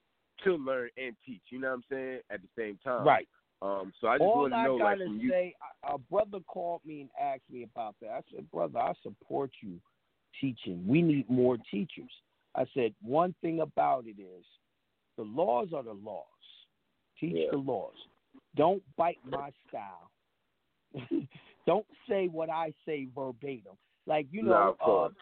to 0.44 0.55
learn 0.56 0.90
and 0.96 1.16
teach. 1.26 1.42
You 1.51 1.59
know 1.59 1.70
what 1.70 1.74
I'm 1.74 1.84
saying? 1.90 2.20
At 2.30 2.40
the 2.40 2.48
same 2.56 2.78
time, 2.78 3.05
Right. 3.05 3.28
Um, 3.62 3.92
so 4.01 4.09
I 4.09 4.18
just 4.18 4.34
want 4.34 4.52
to 4.52 4.62
know, 4.62 4.76
like, 4.76 4.98
you. 5.01 5.30
say, 5.30 5.55
a 5.84 5.98
brother 5.98 6.38
called 6.46 6.82
me 6.84 7.01
and 7.01 7.10
asked 7.20 7.48
me 7.51 7.62
about 7.62 7.96
that. 8.01 8.10
I 8.10 8.20
said, 8.34 8.51
brother, 8.51 8.78
I 8.78 8.92
support 9.02 9.51
you 9.60 9.80
teaching. 10.40 10.86
We 10.86 11.02
need 11.02 11.28
more 11.30 11.56
teachers. 11.70 12.10
I 12.55 12.66
said, 12.74 12.94
one 13.01 13.34
thing 13.40 13.60
about 13.60 14.06
it 14.06 14.20
is, 14.20 14.44
the 15.16 15.22
laws 15.22 15.72
are 15.74 15.82
the 15.82 15.94
laws. 15.94 16.26
Teach 17.18 17.36
Yeah. 17.36 17.51
the 17.52 17.56
laws. 17.59 17.94
Don't 18.55 18.82
bite 18.96 19.24
my 19.24 19.51
style. 19.68 20.10
Don't 21.66 21.86
say 22.09 22.28
what 22.28 22.51
I 22.51 22.73
say 22.86 23.09
verbatim. 23.15 23.73
Like 24.07 24.27
you 24.31 24.43
know, 24.43 24.77
course. 24.81 25.12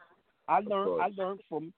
uh, 0.48 0.52
I 0.52 0.60
learned. 0.60 1.00
I 1.02 1.10
learned 1.16 1.40
from 1.48 1.72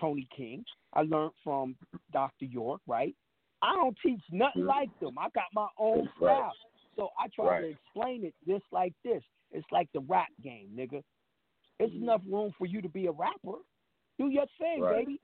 Tony 0.00 0.26
King. 0.36 0.64
I 0.94 1.02
learned 1.02 1.32
from 1.44 1.76
Dr. 2.12 2.46
York. 2.46 2.80
Right. 2.86 3.14
I 3.62 3.74
don't 3.74 3.96
teach 4.04 4.20
nothing 4.32 4.64
like 4.66 4.88
them. 5.00 5.18
I 5.18 5.28
got 5.34 5.44
my 5.54 5.68
own. 5.78 6.08
Right. 6.20 6.36
style. 6.36 6.52
So 6.96 7.08
I 7.18 7.28
try 7.34 7.60
to 7.60 7.68
explain 7.68 8.24
it 8.24 8.34
just 8.46 8.64
like 8.72 8.92
this. 9.04 9.22
It's 9.52 9.66
like 9.70 9.88
the 9.94 10.00
rap 10.00 10.28
game, 10.42 10.68
nigga. 10.76 11.02
It's 11.80 11.92
Mm-hmm. 11.94 12.02
enough 12.02 12.22
room 12.28 12.52
for 12.58 12.66
you 12.66 12.82
to 12.82 12.88
be 12.88 13.06
a 13.06 13.12
rapper. 13.12 13.58
Do 14.18 14.28
your 14.28 14.46
thing, 14.58 14.80
Right. 14.82 15.06
baby. 15.06 15.20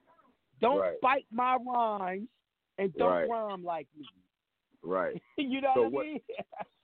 Don't 0.60 0.78
Right. 0.78 1.00
bite 1.00 1.26
my 1.32 1.56
rhymes 1.56 2.28
and 2.78 2.94
don't 2.94 3.10
Right. 3.10 3.28
rhyme 3.28 3.64
like 3.64 3.88
me. 3.96 4.06
Right. 4.82 5.20
you 5.36 5.60
know 5.60 5.72
So 5.74 5.82
what, 5.82 5.92
what- 5.92 6.06
I 6.06 6.08
mean? 6.10 6.20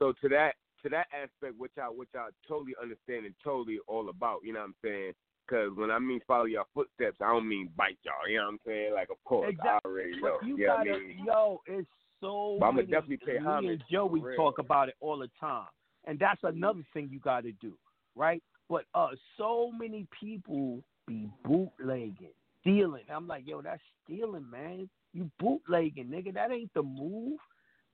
So 0.00 0.12
to 0.22 0.28
that 0.30 0.56
to 0.82 0.88
that 0.90 1.06
aspect, 1.12 1.58
which 1.58 1.72
I 1.80 1.88
which 1.88 2.10
I 2.14 2.28
totally 2.46 2.74
understand 2.80 3.26
and 3.26 3.34
totally 3.42 3.78
all 3.86 4.08
about. 4.08 4.40
You 4.44 4.52
know 4.52 4.60
what 4.60 4.66
I'm 4.66 4.74
saying? 4.84 5.12
Because 5.46 5.70
when 5.76 5.90
I 5.90 5.98
mean 5.98 6.20
follow 6.26 6.44
your 6.44 6.64
footsteps, 6.74 7.18
I 7.20 7.32
don't 7.32 7.48
mean 7.48 7.70
bite 7.76 7.98
y'all. 8.02 8.28
You 8.28 8.38
know 8.38 8.44
what 8.44 8.50
I'm 8.52 8.58
saying? 8.66 8.94
Like, 8.94 9.10
of 9.10 9.22
course, 9.24 9.46
I 9.46 9.50
Exactly. 9.50 9.90
already 9.90 10.20
know. 10.20 10.38
But 10.40 10.46
you 10.46 10.56
you 10.56 10.66
gotta, 10.66 10.90
what 10.90 10.96
I 10.96 10.98
mean? 10.98 11.24
yo, 11.26 11.60
it's 11.66 11.88
so. 12.20 12.56
But 12.60 12.66
I'ma 12.66 12.82
definitely 12.82 13.18
pay 13.18 13.38
me 13.38 13.44
homage, 13.44 13.80
and 13.80 13.82
Joey 13.90 14.22
talk 14.36 14.58
about 14.58 14.88
it 14.88 14.94
all 15.00 15.18
the 15.18 15.30
time, 15.40 15.68
and 16.06 16.18
that's 16.18 16.40
another 16.44 16.82
thing 16.92 17.08
you 17.10 17.18
got 17.18 17.42
to 17.44 17.52
do, 17.52 17.74
right? 18.14 18.42
But 18.68 18.84
uh, 18.94 19.08
so 19.36 19.72
many 19.76 20.06
people 20.18 20.82
be 21.06 21.28
bootlegging, 21.44 22.34
stealing. 22.60 23.02
I'm 23.12 23.26
like, 23.26 23.46
yo, 23.46 23.60
that's 23.62 23.82
stealing, 24.04 24.48
man. 24.48 24.88
You 25.12 25.28
bootlegging, 25.40 26.06
nigga. 26.06 26.32
That 26.34 26.52
ain't 26.52 26.72
the 26.74 26.82
move. 26.82 27.38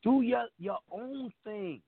Do 0.03 0.21
your 0.21 0.45
your 0.59 0.79
own 0.91 1.33
thing, 1.43 1.81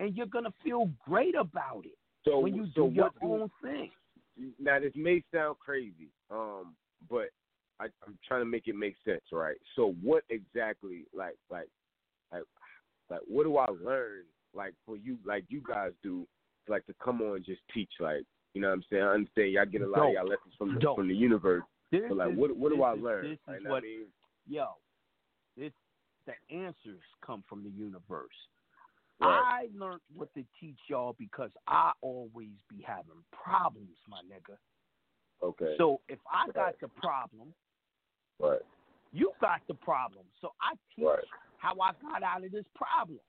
and 0.00 0.14
you're 0.16 0.26
gonna 0.26 0.52
feel 0.62 0.90
great 1.08 1.34
about 1.34 1.84
it 1.84 1.96
So 2.24 2.40
when 2.40 2.54
you 2.54 2.66
so 2.74 2.88
do 2.88 2.94
your 2.94 3.10
do- 3.20 3.26
own 3.26 3.50
thing. 3.62 3.90
Now 4.58 4.78
this 4.80 4.92
may 4.94 5.22
sound 5.32 5.56
crazy, 5.58 6.10
um, 6.30 6.76
but 7.08 7.30
I, 7.80 7.84
I'm 8.06 8.18
trying 8.26 8.40
to 8.42 8.46
make 8.46 8.68
it 8.68 8.74
make 8.76 8.94
sense, 9.04 9.22
right? 9.32 9.56
So 9.76 9.94
what 10.02 10.24
exactly, 10.30 11.04
like, 11.14 11.36
like, 11.50 11.68
like, 12.32 12.42
like, 13.10 13.20
what 13.28 13.44
do 13.44 13.56
I 13.58 13.66
learn, 13.82 14.22
like, 14.54 14.74
for 14.84 14.96
you, 14.96 15.18
like 15.24 15.44
you 15.48 15.62
guys 15.66 15.92
do, 16.02 16.26
like 16.68 16.84
to 16.86 16.94
come 17.02 17.20
on 17.22 17.36
and 17.36 17.44
just 17.44 17.60
teach, 17.72 17.90
like, 18.00 18.24
you 18.54 18.60
know 18.60 18.68
what 18.68 18.74
I'm 18.74 18.84
saying? 18.90 19.02
I 19.02 19.12
understand 19.14 19.52
y'all 19.52 19.66
get 19.66 19.82
a 19.82 19.86
lot 19.88 20.06
of 20.08 20.12
y'all 20.14 20.24
lessons 20.28 20.54
from 20.58 20.74
the 20.74 20.80
Dope. 20.80 20.96
from 20.96 21.08
the 21.08 21.14
universe, 21.14 21.62
This 21.92 22.02
but 22.08 22.16
like, 22.18 22.32
is- 22.32 22.38
what 22.38 22.56
what 22.56 22.72
do 22.72 22.82
I 22.82 22.94
is- 22.94 23.00
learn? 23.02 23.30
This 23.30 23.38
Like, 23.46 23.60
is 23.60 23.66
what, 23.66 23.78
I 23.84 23.86
mean? 23.86 24.06
yo, 24.48 24.66
this 25.56 25.72
the 26.26 26.32
answers 26.54 27.00
come 27.24 27.42
from 27.48 27.62
the 27.62 27.70
universe. 27.70 28.34
Right. 29.20 29.68
I 29.74 29.78
learned 29.78 30.00
what 30.14 30.32
to 30.34 30.44
teach 30.60 30.78
y'all 30.88 31.14
because 31.18 31.50
I 31.66 31.92
always 32.02 32.52
be 32.68 32.84
having 32.86 33.24
problems, 33.32 33.96
my 34.08 34.18
nigga. 34.18 34.56
Okay. 35.42 35.74
So 35.78 36.00
if 36.08 36.18
I 36.30 36.50
got 36.52 36.74
the 36.80 36.88
problem, 36.88 37.54
right. 38.40 38.60
you 39.12 39.32
got 39.40 39.60
the 39.68 39.74
problem. 39.74 40.24
So 40.40 40.52
I 40.60 40.74
teach 40.94 41.06
Right. 41.06 41.24
how 41.56 41.72
I 41.80 41.92
got 42.02 42.22
out 42.22 42.44
of 42.44 42.50
this 42.52 42.66
problem. 42.74 43.20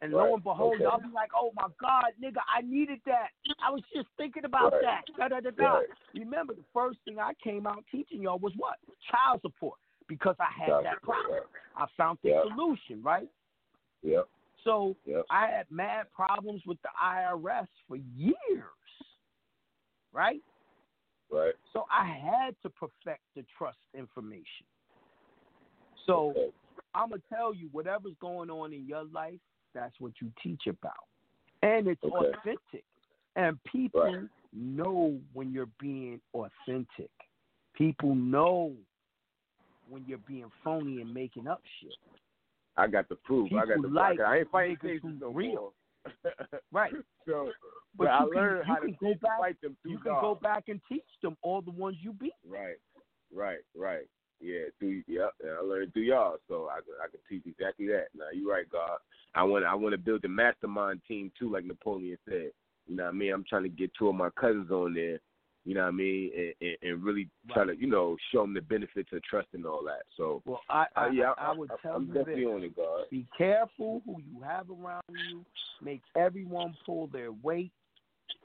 And 0.00 0.12
Right. 0.12 0.28
lo 0.28 0.34
and 0.34 0.44
behold, 0.44 0.74
Okay. 0.74 0.84
y'all 0.84 1.00
be 1.00 1.08
like, 1.08 1.32
"Oh 1.34 1.50
my 1.56 1.66
God, 1.78 2.14
nigga, 2.20 2.40
I 2.46 2.60
needed 2.60 3.02
that. 3.06 3.32
I 3.58 3.70
was 3.70 3.82
just 3.92 4.08
thinking 4.16 4.44
about 4.44 4.72
Right. 4.74 4.82
that." 4.82 5.06
Da 5.16 5.26
da 5.26 5.40
da 5.40 5.50
da. 5.50 5.78
Right. 5.78 5.88
Remember, 6.14 6.54
the 6.54 6.62
first 6.72 7.00
thing 7.04 7.18
I 7.18 7.34
came 7.34 7.66
out 7.66 7.84
teaching 7.90 8.22
y'all 8.22 8.38
was 8.38 8.54
what? 8.54 8.78
Child 9.10 9.40
support, 9.42 9.80
because 10.06 10.36
I 10.38 10.52
had 10.52 10.68
Child 10.68 10.84
that 10.84 11.02
problem. 11.02 11.32
right. 11.34 11.42
I 11.74 11.86
found 11.96 12.20
the 12.22 12.28
Yep. 12.28 12.42
solution, 12.44 13.02
right? 13.02 13.28
Yep. 14.02 14.28
So 14.64 14.96
Yep. 15.04 15.26
I 15.30 15.46
had 15.48 15.70
mad 15.70 16.06
problems 16.12 16.62
with 16.66 16.78
the 16.82 16.90
IRS 17.02 17.68
for 17.86 17.96
years, 17.96 18.32
right? 20.12 20.42
Right. 21.30 21.54
So 21.72 21.86
I 21.90 22.06
had 22.06 22.56
to 22.62 22.70
perfect 22.70 23.22
the 23.36 23.44
trust 23.56 23.78
information. 23.94 24.66
So 26.06 26.30
Okay. 26.30 26.52
I'm 26.94 27.10
gonna 27.10 27.22
tell 27.28 27.54
you 27.54 27.68
whatever's 27.72 28.16
going 28.20 28.50
on 28.50 28.72
in 28.72 28.86
your 28.86 29.04
life, 29.04 29.40
that's 29.74 29.94
what 30.00 30.12
you 30.20 30.32
teach 30.42 30.66
about, 30.66 31.06
and 31.62 31.86
it's 31.86 32.02
Okay. 32.02 32.32
authentic. 32.32 32.84
And 33.36 33.62
people 33.64 34.28
know 34.52 35.20
when 35.32 35.52
you're 35.52 35.70
being 35.78 36.20
authentic. 36.34 37.10
People 37.74 38.14
know 38.14 38.76
when 39.88 40.04
you're 40.06 40.18
being 40.18 40.50
phony 40.64 41.00
and 41.00 41.12
making 41.12 41.46
up 41.46 41.62
shit. 41.80 41.96
I 42.78 42.86
got 42.86 43.08
the 43.08 43.16
proof. 43.16 43.50
I 43.52 43.66
got 43.66 43.76
People 43.76 43.82
the 43.82 43.88
like 43.88 44.20
I 44.20 44.38
ain't 44.38 44.50
fighting 44.50 44.76
cases 44.76 45.10
no 45.20 45.30
real. 45.30 45.74
Right. 46.72 46.92
So, 47.26 47.50
But, 47.96 48.04
but 48.04 48.06
I 48.08 48.20
you 48.24 48.30
can, 48.30 48.40
learned 48.40 48.64
how 48.66 48.76
to 48.76 48.90
go 48.92 49.14
back. 49.20 49.38
fight 49.40 49.60
them 49.60 49.76
through 49.82 49.92
You 49.92 49.98
can 49.98 50.12
go 50.20 50.38
back 50.40 50.64
and 50.68 50.80
teach 50.88 51.02
them 51.22 51.36
all 51.42 51.60
the 51.60 51.70
ones 51.70 51.96
you 52.00 52.12
beat. 52.12 52.32
Right, 52.48 52.76
right, 53.34 53.58
right. 53.76 54.06
Yeah, 54.40 54.70
through 54.78 55.02
yep. 55.08 55.32
And 55.42 55.52
I 55.52 55.60
learned 55.60 55.92
through 55.92 56.02
y'all, 56.04 56.36
so 56.46 56.68
I 56.70 56.76
can 56.76 56.94
I 57.02 57.08
can 57.10 57.20
teach 57.28 57.42
exactly 57.46 57.88
that. 57.88 58.06
Now 58.16 58.26
you're 58.32 58.50
right, 58.50 58.70
God. 58.70 58.98
I 59.34 59.42
want 59.42 59.64
I 59.64 59.74
want 59.74 59.92
to 59.92 59.98
build 59.98 60.24
a 60.24 60.28
mastermind 60.28 61.00
team 61.08 61.32
too, 61.38 61.50
like 61.52 61.64
Napoleon 61.64 62.16
said. 62.28 62.52
You 62.86 62.96
know 62.96 63.04
what 63.04 63.10
I 63.10 63.12
mean? 63.12 63.32
I'm 63.32 63.44
trying 63.48 63.64
to 63.64 63.68
get 63.68 63.90
two 63.98 64.08
of 64.08 64.14
my 64.14 64.30
cousins 64.30 64.70
on 64.70 64.94
there. 64.94 65.18
You 65.68 65.74
know 65.74 65.82
what 65.82 65.88
I 65.88 65.90
mean? 65.90 66.30
And, 66.34 66.54
and, 66.62 66.76
and 66.80 67.04
really 67.04 67.28
try 67.52 67.66
to 67.66 67.78
you 67.78 67.88
know 67.88 68.16
show 68.32 68.40
them 68.40 68.54
the 68.54 68.62
benefits 68.62 69.10
of 69.12 69.22
trust 69.22 69.48
and 69.52 69.66
all 69.66 69.84
that. 69.84 70.04
So 70.16 70.40
Well, 70.46 70.62
I 70.70 70.86
I, 70.96 71.08
uh, 71.08 71.10
yeah, 71.10 71.32
I, 71.36 71.50
I 71.50 71.52
would 71.52 71.70
tell 71.82 71.96
I'm 71.96 72.06
you 72.06 72.14
definitely 72.14 72.44
this. 72.46 72.54
on 72.54 72.62
it, 72.62 72.74
God. 72.74 73.04
Be 73.10 73.26
careful 73.36 74.00
who 74.06 74.16
you 74.32 74.40
have 74.42 74.70
around 74.70 75.02
you. 75.10 75.44
Make 75.82 76.00
everyone 76.16 76.74
pull 76.86 77.08
their 77.08 77.32
weight. 77.32 77.70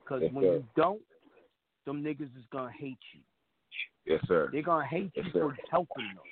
Because 0.03 0.23
Yes, 0.23 0.33
when 0.33 0.43
sir. 0.43 0.51
you 0.55 0.65
don't, 0.75 1.01
them 1.85 2.03
niggas 2.03 2.23
is 2.37 2.43
gonna 2.51 2.73
hate 2.77 2.97
you. 3.13 3.21
Yes, 4.05 4.21
sir. 4.27 4.49
They're 4.51 4.61
gonna 4.61 4.85
hate 4.85 5.13
Yes, 5.15 5.27
you 5.27 5.31
sir. 5.31 5.39
for 5.39 5.57
helping 5.71 6.03
them. 6.03 6.27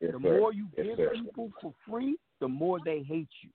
Yes, 0.00 0.10
the 0.14 0.18
sir. 0.18 0.36
more 0.36 0.52
you 0.52 0.66
give 0.74 0.98
people 1.14 1.52
for 1.60 1.72
free, 1.88 2.16
the 2.40 2.48
more 2.48 2.80
they 2.84 3.04
hate 3.04 3.28
you. 3.40 3.50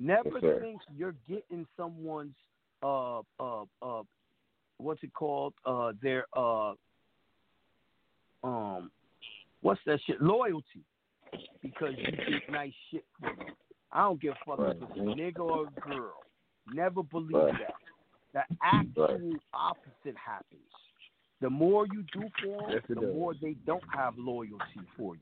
Never 0.00 0.40
think 0.40 0.80
you're 0.96 1.14
getting 1.28 1.64
someone's 1.76 2.34
uh 2.82 3.20
uh 3.38 3.62
uh 3.82 4.02
what's 4.78 5.02
it 5.02 5.12
called? 5.14 5.54
Uh 5.64 5.92
their 6.02 6.26
uh 6.36 6.72
um 8.44 8.90
what's 9.62 9.80
that 9.86 9.98
shit? 10.06 10.20
Loyalty. 10.20 10.84
Because 11.62 11.94
you 11.98 12.12
get 12.12 12.50
nice 12.50 12.72
shit 12.90 13.04
for 13.20 13.34
them. 13.34 13.54
I 13.92 14.02
don't 14.02 14.20
give 14.20 14.32
a 14.34 14.44
fuck 14.44 14.58
if 14.60 14.82
it's 14.82 14.98
a 14.98 15.02
nigga 15.02 15.40
or 15.40 15.66
a 15.66 15.80
girl. 15.80 16.22
Never 16.72 17.02
believe 17.02 17.34
Right. 17.34 17.54
that. 17.58 17.74
The 18.32 18.42
actual 18.62 19.34
opposite 19.54 20.16
happens. 20.16 20.60
The 21.40 21.50
more 21.50 21.86
you 21.86 22.04
do 22.12 22.28
for 22.42 22.62
them, 22.62 22.70
Yes, 22.70 22.82
the 22.88 22.94
does. 22.96 23.14
more 23.14 23.34
they 23.40 23.54
don't 23.66 23.84
have 23.94 24.14
loyalty 24.18 24.80
for 24.96 25.14
you. 25.16 25.20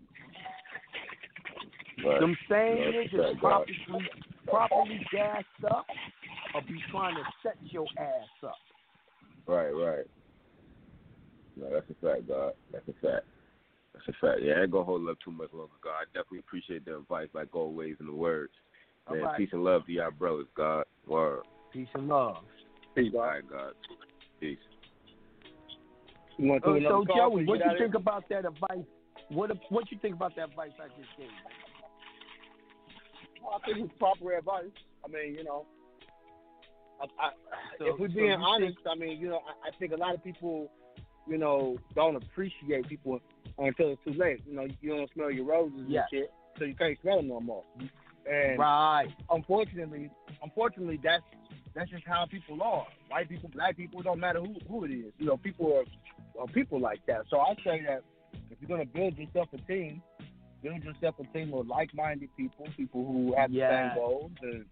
Right. 2.04 2.20
Them 2.20 2.36
same 2.48 2.92
that's 2.92 3.12
niggas 3.12 3.38
properly, 3.38 4.10
properly 4.46 5.06
gassed 5.12 5.46
up 5.70 5.86
or 6.54 6.62
be 6.62 6.80
trying 6.90 7.14
to 7.16 7.22
set 7.42 7.56
your 7.62 7.86
ass 7.98 8.28
up. 8.42 8.56
Right, 9.46 9.70
right. 9.70 10.06
No, 11.56 11.70
that's 11.70 11.86
a 11.90 12.06
fact, 12.06 12.28
God. 12.28 12.52
That's 12.72 12.88
a 12.88 12.92
fact. 12.92 13.26
That's 13.92 14.08
a 14.08 14.12
fact. 14.20 14.40
Yeah, 14.42 14.54
I 14.54 14.62
ain't 14.62 14.70
gonna 14.70 14.84
hold 14.84 15.08
up 15.08 15.18
too 15.24 15.30
much 15.30 15.52
longer, 15.52 15.72
God. 15.82 15.92
I 16.00 16.04
definitely 16.06 16.40
appreciate 16.40 16.84
the 16.84 16.98
advice, 16.98 17.28
like 17.32 17.54
always, 17.54 17.96
in 18.00 18.06
the 18.06 18.12
words. 18.12 18.52
All 19.06 19.14
Man, 19.14 19.24
right. 19.24 19.36
peace 19.36 19.50
and 19.52 19.62
love 19.62 19.86
to 19.86 19.92
y'all 19.92 20.10
brothers, 20.10 20.46
God. 20.56 20.84
Word. 21.06 21.42
Peace 21.72 21.88
and 21.94 22.08
love. 22.08 22.38
Peace, 22.94 23.12
All 23.14 23.20
right, 23.20 23.48
God. 23.48 23.72
Peace. 24.40 24.58
You 26.38 26.48
want 26.48 26.64
to 26.64 26.70
Uh, 26.70 26.80
so 26.88 27.04
call? 27.04 27.30
Joey, 27.30 27.44
what 27.44 27.58
get 27.58 27.64
you 27.64 27.70
out 27.70 27.76
of 27.76 27.78
think 27.82 27.94
about 27.94 28.28
that 28.30 28.46
advice? 28.46 28.86
What 29.28 29.50
what 29.70 29.90
you 29.92 29.98
think 30.00 30.16
about 30.16 30.34
that 30.36 30.50
advice 30.50 30.72
I 30.80 30.88
just 30.88 31.10
gave? 31.16 31.28
Well, 33.42 33.60
I 33.62 33.66
think 33.66 33.84
it's 33.84 33.98
proper 33.98 34.36
advice. 34.36 34.72
I 35.04 35.08
mean, 35.08 35.34
you 35.34 35.44
know, 35.44 35.66
I, 37.00 37.26
I, 37.26 37.30
So- 37.78 37.86
if 37.94 37.98
we're 37.98 38.08
being 38.08 38.26
you 38.26 38.32
honest, 38.36 38.78
I 38.90 38.94
mean, 38.94 39.18
you 39.20 39.28
know, 39.28 39.40
I, 39.64 39.68
I 39.68 39.70
think 39.78 39.92
a 39.92 39.96
lot 39.96 40.14
of 40.14 40.22
people, 40.22 40.70
you 41.26 41.38
know, 41.38 41.78
don't 41.94 42.16
appreciate 42.16 42.88
people 42.88 43.20
until 43.58 43.92
it's 43.92 44.00
too 44.04 44.12
late. 44.12 44.40
You 44.46 44.54
know, 44.56 44.66
you 44.80 44.90
don't 44.96 45.10
smell 45.12 45.30
your 45.30 45.46
roses 45.46 45.80
Yeah. 45.86 46.00
and 46.00 46.08
shit, 46.10 46.32
so 46.58 46.64
you 46.64 46.74
can't 46.74 46.98
smell 47.02 47.16
them 47.18 47.28
no 47.28 47.40
more. 47.40 47.64
And 48.30 48.58
Right. 48.58 49.08
unfortunately, 49.30 50.10
unfortunately, 50.42 50.98
that's 51.02 51.22
that's 51.74 51.90
just 51.90 52.06
how 52.06 52.24
people 52.26 52.62
are. 52.62 52.86
White 53.08 53.28
people, 53.28 53.50
black 53.52 53.76
people, 53.76 54.00
it 54.00 54.04
don't 54.04 54.20
matter 54.20 54.40
who 54.40 54.54
who 54.68 54.84
it 54.84 54.92
is. 54.92 55.12
You 55.18 55.26
know, 55.26 55.36
people 55.36 55.76
are, 55.76 56.40
are 56.40 56.46
people 56.46 56.78
like 56.80 57.04
that. 57.06 57.22
So 57.28 57.40
I 57.40 57.54
say 57.64 57.82
that 57.86 58.02
if 58.50 58.58
you're 58.60 58.68
gonna 58.68 58.86
build 58.88 59.16
yourself 59.18 59.48
a 59.52 59.58
team, 59.58 60.00
build 60.64 60.82
yourself 60.82 61.14
a 61.20 61.24
team 61.36 61.52
of 61.54 61.68
like-minded 61.68 62.30
people, 62.36 62.66
people 62.76 63.04
who 63.04 63.34
have 63.36 63.52
the 63.52 63.60
same 63.60 63.94
goals, 63.94 64.30
and 64.42 64.64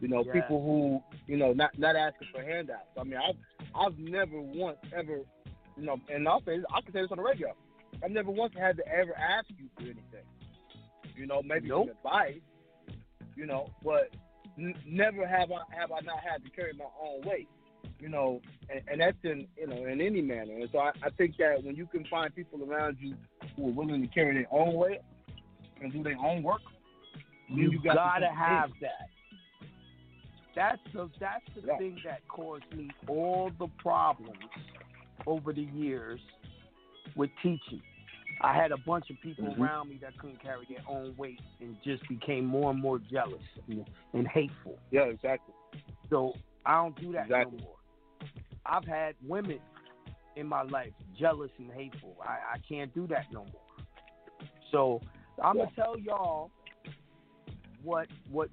you 0.00 0.08
know, 0.08 0.24
Yes. 0.24 0.32
people 0.32 0.60
who 0.62 1.00
you 1.30 1.36
know 1.36 1.52
not 1.52 1.78
not 1.78 1.94
asking 1.94 2.28
for 2.34 2.42
handouts. 2.42 2.88
I 2.98 3.04
mean, 3.04 3.18
I've 3.18 3.36
I've 3.74 3.98
never 3.98 4.40
once 4.40 4.78
ever, 4.96 5.18
you 5.76 5.84
know, 5.84 5.98
and 6.12 6.26
I'll 6.26 6.42
say 6.44 6.58
I 6.74 6.80
can 6.80 6.92
say 6.92 7.02
this 7.02 7.10
on 7.12 7.18
the 7.18 7.22
radio. 7.22 7.54
I've 8.02 8.10
never 8.10 8.30
once 8.30 8.54
had 8.58 8.76
to 8.78 8.88
ever 8.88 9.14
ask 9.16 9.46
you 9.58 9.68
for 9.76 9.82
anything. 9.82 10.26
You 11.16 11.26
know, 11.26 11.42
maybe 11.42 11.68
some 11.68 11.88
advice. 11.90 12.40
You 13.36 13.46
know, 13.46 13.68
but 13.84 14.10
n- 14.58 14.74
never 14.86 15.26
have 15.26 15.52
I 15.52 15.60
have 15.78 15.92
I 15.92 16.00
not 16.00 16.20
had 16.20 16.42
to 16.44 16.50
carry 16.50 16.72
my 16.72 16.86
own 17.02 17.22
weight. 17.26 17.48
You 18.00 18.08
know, 18.08 18.40
and, 18.70 18.82
and 18.90 19.00
that's 19.00 19.16
in 19.22 19.46
you 19.58 19.66
know 19.66 19.84
in 19.86 20.00
any 20.00 20.22
manner. 20.22 20.54
And 20.54 20.68
so 20.72 20.78
I, 20.78 20.92
I 21.02 21.10
think 21.10 21.36
that 21.38 21.62
when 21.62 21.76
you 21.76 21.86
can 21.86 22.04
find 22.06 22.34
people 22.34 22.62
around 22.64 22.96
you 23.00 23.14
who 23.54 23.68
are 23.68 23.72
willing 23.72 24.00
to 24.02 24.08
carry 24.08 24.34
their 24.34 24.48
own 24.50 24.74
weight 24.74 25.00
and 25.80 25.92
do 25.92 26.02
their 26.02 26.18
own 26.18 26.42
work, 26.42 26.62
You, 27.48 27.70
you 27.70 27.80
got 27.82 27.94
gotta 27.94 28.26
to 28.26 28.32
have 28.32 28.70
that. 28.80 29.08
That's 30.54 30.80
the 30.92 31.10
that's 31.20 31.44
the 31.54 31.62
Yeah. 31.66 31.76
thing 31.78 32.00
that 32.04 32.26
caused 32.28 32.64
me 32.74 32.90
all 33.08 33.50
the 33.58 33.68
problems 33.78 34.38
over 35.26 35.52
the 35.52 35.62
years 35.62 36.20
with 37.14 37.30
teaching. 37.42 37.82
I 38.40 38.54
had 38.54 38.72
a 38.72 38.76
bunch 38.78 39.10
of 39.10 39.20
people 39.20 39.46
Mhm. 39.46 39.60
around 39.60 39.88
me 39.90 39.98
that 39.98 40.16
couldn't 40.18 40.38
carry 40.40 40.66
their 40.66 40.82
own 40.88 41.14
weight 41.16 41.40
and 41.60 41.80
just 41.82 42.06
became 42.08 42.44
more 42.44 42.70
and 42.70 42.80
more 42.80 42.98
jealous 42.98 43.42
and, 43.68 43.88
and 44.12 44.26
hateful. 44.28 44.78
Yeah, 44.90 45.04
exactly. 45.04 45.54
So 46.10 46.34
I 46.64 46.74
don't 46.82 46.96
do 47.00 47.12
that 47.12 47.24
Exactly. 47.24 47.58
no 47.58 47.64
more. 47.64 47.76
I've 48.64 48.84
had 48.84 49.14
women 49.26 49.60
in 50.36 50.46
my 50.46 50.62
life 50.62 50.92
jealous 51.18 51.50
and 51.58 51.70
hateful. 51.70 52.16
I, 52.22 52.54
I 52.54 52.58
can't 52.68 52.92
do 52.94 53.06
that 53.08 53.26
no 53.32 53.44
more. 53.44 54.48
So 54.70 55.00
I'm 55.42 55.56
gonna 55.56 55.70
tell 55.76 55.98
y'all 55.98 56.50
what 57.82 58.08
what 58.30 58.48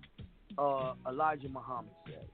uh, 0.57 0.93
Elijah 1.07 1.49
Muhammad 1.49 1.93
said. 2.05 2.27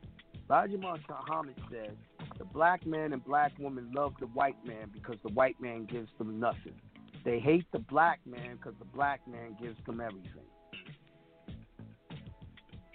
Elijah 0.50 0.78
Muhammad 0.78 1.56
said, 1.72 1.96
"The 2.38 2.46
black 2.46 2.86
man 2.86 3.14
and 3.14 3.24
black 3.24 3.52
woman 3.60 3.92
love 3.96 4.14
the 4.20 4.28
white 4.28 4.64
man 4.66 4.90
because 4.94 5.18
the 5.26 5.34
white 5.34 5.60
man 5.62 5.86
gives 5.86 6.10
them 6.18 6.40
nothing. 6.40 6.74
They 7.24 7.40
hate 7.40 7.66
the 7.72 7.80
black 7.80 8.20
man 8.26 8.58
because 8.58 8.74
the 8.80 8.86
black 8.86 9.22
man 9.28 9.56
gives 9.62 9.78
them 9.86 10.02
everything." 10.02 10.44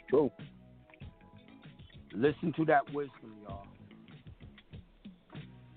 True. 0.09 0.31
Listen 2.13 2.53
to 2.55 2.65
that 2.67 2.93
wisdom, 2.93 3.35
y'all. 3.43 3.67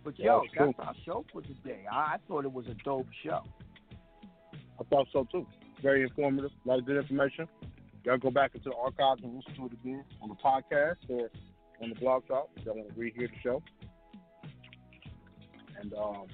But 0.03 0.17
yo, 0.19 0.43
true. 0.55 0.73
that's 0.77 0.87
our 0.87 0.95
show 1.05 1.25
for 1.31 1.41
today. 1.41 1.85
I, 1.91 1.95
I 1.95 2.17
thought 2.27 2.45
it 2.45 2.51
was 2.51 2.65
a 2.67 2.75
dope 2.85 3.07
show. 3.23 3.43
I 4.79 4.83
thought 4.89 5.07
so 5.11 5.27
too. 5.31 5.45
Very 5.81 6.03
informative. 6.03 6.51
A 6.65 6.67
lot 6.67 6.79
of 6.79 6.85
good 6.85 6.97
information. 6.97 7.47
Y'all 8.03 8.17
go 8.17 8.31
back 8.31 8.51
into 8.55 8.69
the 8.69 8.75
archives 8.75 9.21
and 9.23 9.35
listen 9.35 9.53
to 9.55 9.65
it 9.65 9.73
again 9.73 10.03
on 10.21 10.29
the 10.29 10.35
podcast 10.35 10.95
or 11.09 11.29
on 11.81 11.89
the 11.89 11.95
blog 11.95 12.27
talk. 12.27 12.49
If 12.55 12.65
y'all 12.65 12.75
want 12.75 12.89
to 12.89 12.95
rehear 12.95 13.29
the 13.29 13.39
show. 13.43 13.61
And 15.79 15.93
um, 15.93 16.27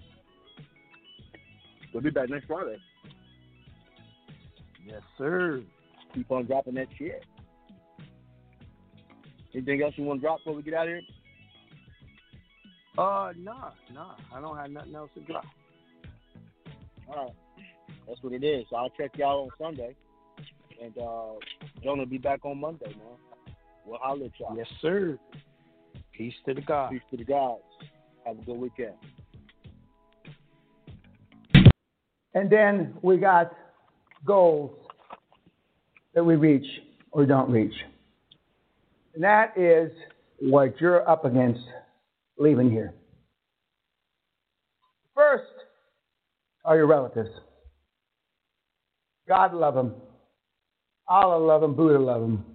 we'll 1.93 2.03
be 2.03 2.09
back 2.09 2.29
next 2.29 2.45
Friday. 2.45 2.77
Yes, 4.85 5.01
sir. 5.17 5.61
Keep 6.13 6.31
on 6.31 6.45
dropping 6.45 6.75
that 6.75 6.87
shit. 6.97 7.25
Anything 9.53 9.81
else 9.83 9.93
you 9.97 10.03
want 10.03 10.21
to 10.21 10.25
drop 10.25 10.39
before 10.39 10.55
we 10.55 10.63
get 10.63 10.73
out 10.73 10.87
of 10.87 10.93
here? 10.93 11.01
Uh, 12.97 13.33
nah, 13.37 13.71
nah. 13.93 14.15
I 14.33 14.39
don't 14.39 14.57
have 14.57 14.69
nothing 14.69 14.95
else 14.95 15.09
to 15.15 15.21
drop. 15.21 15.45
All 17.07 17.25
right. 17.25 17.33
That's 18.07 18.21
what 18.21 18.33
it 18.33 18.43
is. 18.43 18.65
So 18.69 18.75
I'll 18.75 18.89
check 18.89 19.11
y'all 19.15 19.43
on 19.43 19.49
Sunday. 19.57 19.95
And 20.81 20.97
uh, 20.97 21.33
Jonah 21.83 21.99
will 21.99 22.05
be 22.05 22.17
back 22.17 22.45
on 22.45 22.59
Monday, 22.59 22.87
man. 22.87 23.55
We'll 23.85 23.99
holler 23.99 24.25
at 24.25 24.31
y'all. 24.39 24.55
Yes, 24.57 24.67
sir. 24.81 25.17
Peace 26.15 26.33
to 26.45 26.53
the 26.53 26.61
God. 26.61 26.91
Peace 26.91 27.01
to 27.11 27.17
the 27.17 27.23
gods. 27.23 27.61
Have 28.25 28.39
a 28.39 28.41
good 28.41 28.57
weekend. 28.57 28.93
And 32.33 32.49
then 32.49 32.95
we 33.01 33.17
got 33.17 33.53
goals 34.25 34.71
that 36.13 36.23
we 36.23 36.35
reach 36.35 36.65
or 37.11 37.25
don't 37.25 37.51
reach. 37.51 37.73
And 39.13 39.23
that 39.23 39.57
is 39.57 39.91
what 40.39 40.79
you're 40.81 41.07
up 41.07 41.25
against 41.25 41.61
leaving 42.37 42.71
here. 42.71 42.93
First 45.13 45.43
are 46.65 46.75
your 46.75 46.87
relatives. 46.87 47.29
God 49.27 49.53
love 49.53 49.75
them. 49.75 49.93
Allah 51.07 51.37
love 51.37 51.61
them. 51.61 51.75
Buddha 51.75 51.99
love 51.99 52.21
them. 52.21 52.45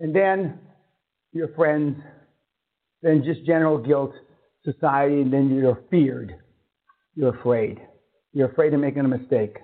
And 0.00 0.14
then 0.14 0.58
your 1.32 1.48
friends. 1.54 1.96
Then 3.02 3.22
just 3.24 3.46
general 3.46 3.78
guilt, 3.78 4.12
society, 4.62 5.22
and 5.22 5.32
then 5.32 5.54
you're 5.54 5.82
feared. 5.90 6.34
You're 7.14 7.34
afraid. 7.34 7.80
You're 8.34 8.50
afraid 8.50 8.74
of 8.74 8.80
making 8.80 9.06
a 9.06 9.08
mistake. 9.08 9.56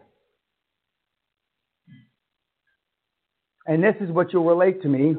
And 3.66 3.82
this 3.82 3.94
is 4.01 4.10
what 4.10 4.32
you'll 4.32 4.47
relate 4.47 4.81
to 4.82 4.89
me. 4.89 5.16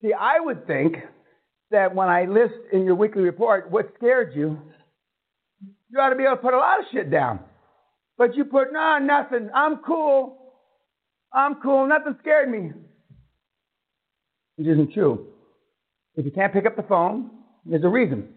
See, 0.00 0.12
I 0.18 0.40
would 0.40 0.66
think 0.66 0.94
that 1.70 1.94
when 1.94 2.08
I 2.08 2.24
list 2.24 2.54
in 2.72 2.84
your 2.84 2.94
weekly 2.94 3.22
report 3.22 3.70
what 3.70 3.92
scared 3.96 4.32
you, 4.34 4.58
you 5.90 5.98
ought 5.98 6.10
to 6.10 6.16
be 6.16 6.24
able 6.24 6.36
to 6.36 6.42
put 6.42 6.54
a 6.54 6.58
lot 6.58 6.78
of 6.78 6.86
shit 6.92 7.10
down. 7.10 7.40
But 8.16 8.36
you 8.36 8.44
put, 8.44 8.72
no, 8.72 8.98
nothing. 8.98 9.50
I'm 9.54 9.78
cool. 9.78 10.38
I'm 11.32 11.56
cool. 11.56 11.86
Nothing 11.88 12.16
scared 12.20 12.50
me. 12.50 12.70
Which 14.56 14.68
isn't 14.68 14.92
true. 14.92 15.26
If 16.16 16.24
you 16.24 16.30
can't 16.30 16.52
pick 16.52 16.66
up 16.66 16.76
the 16.76 16.84
phone, 16.84 17.30
there's 17.66 17.84
a 17.84 17.88
reason. 17.88 18.28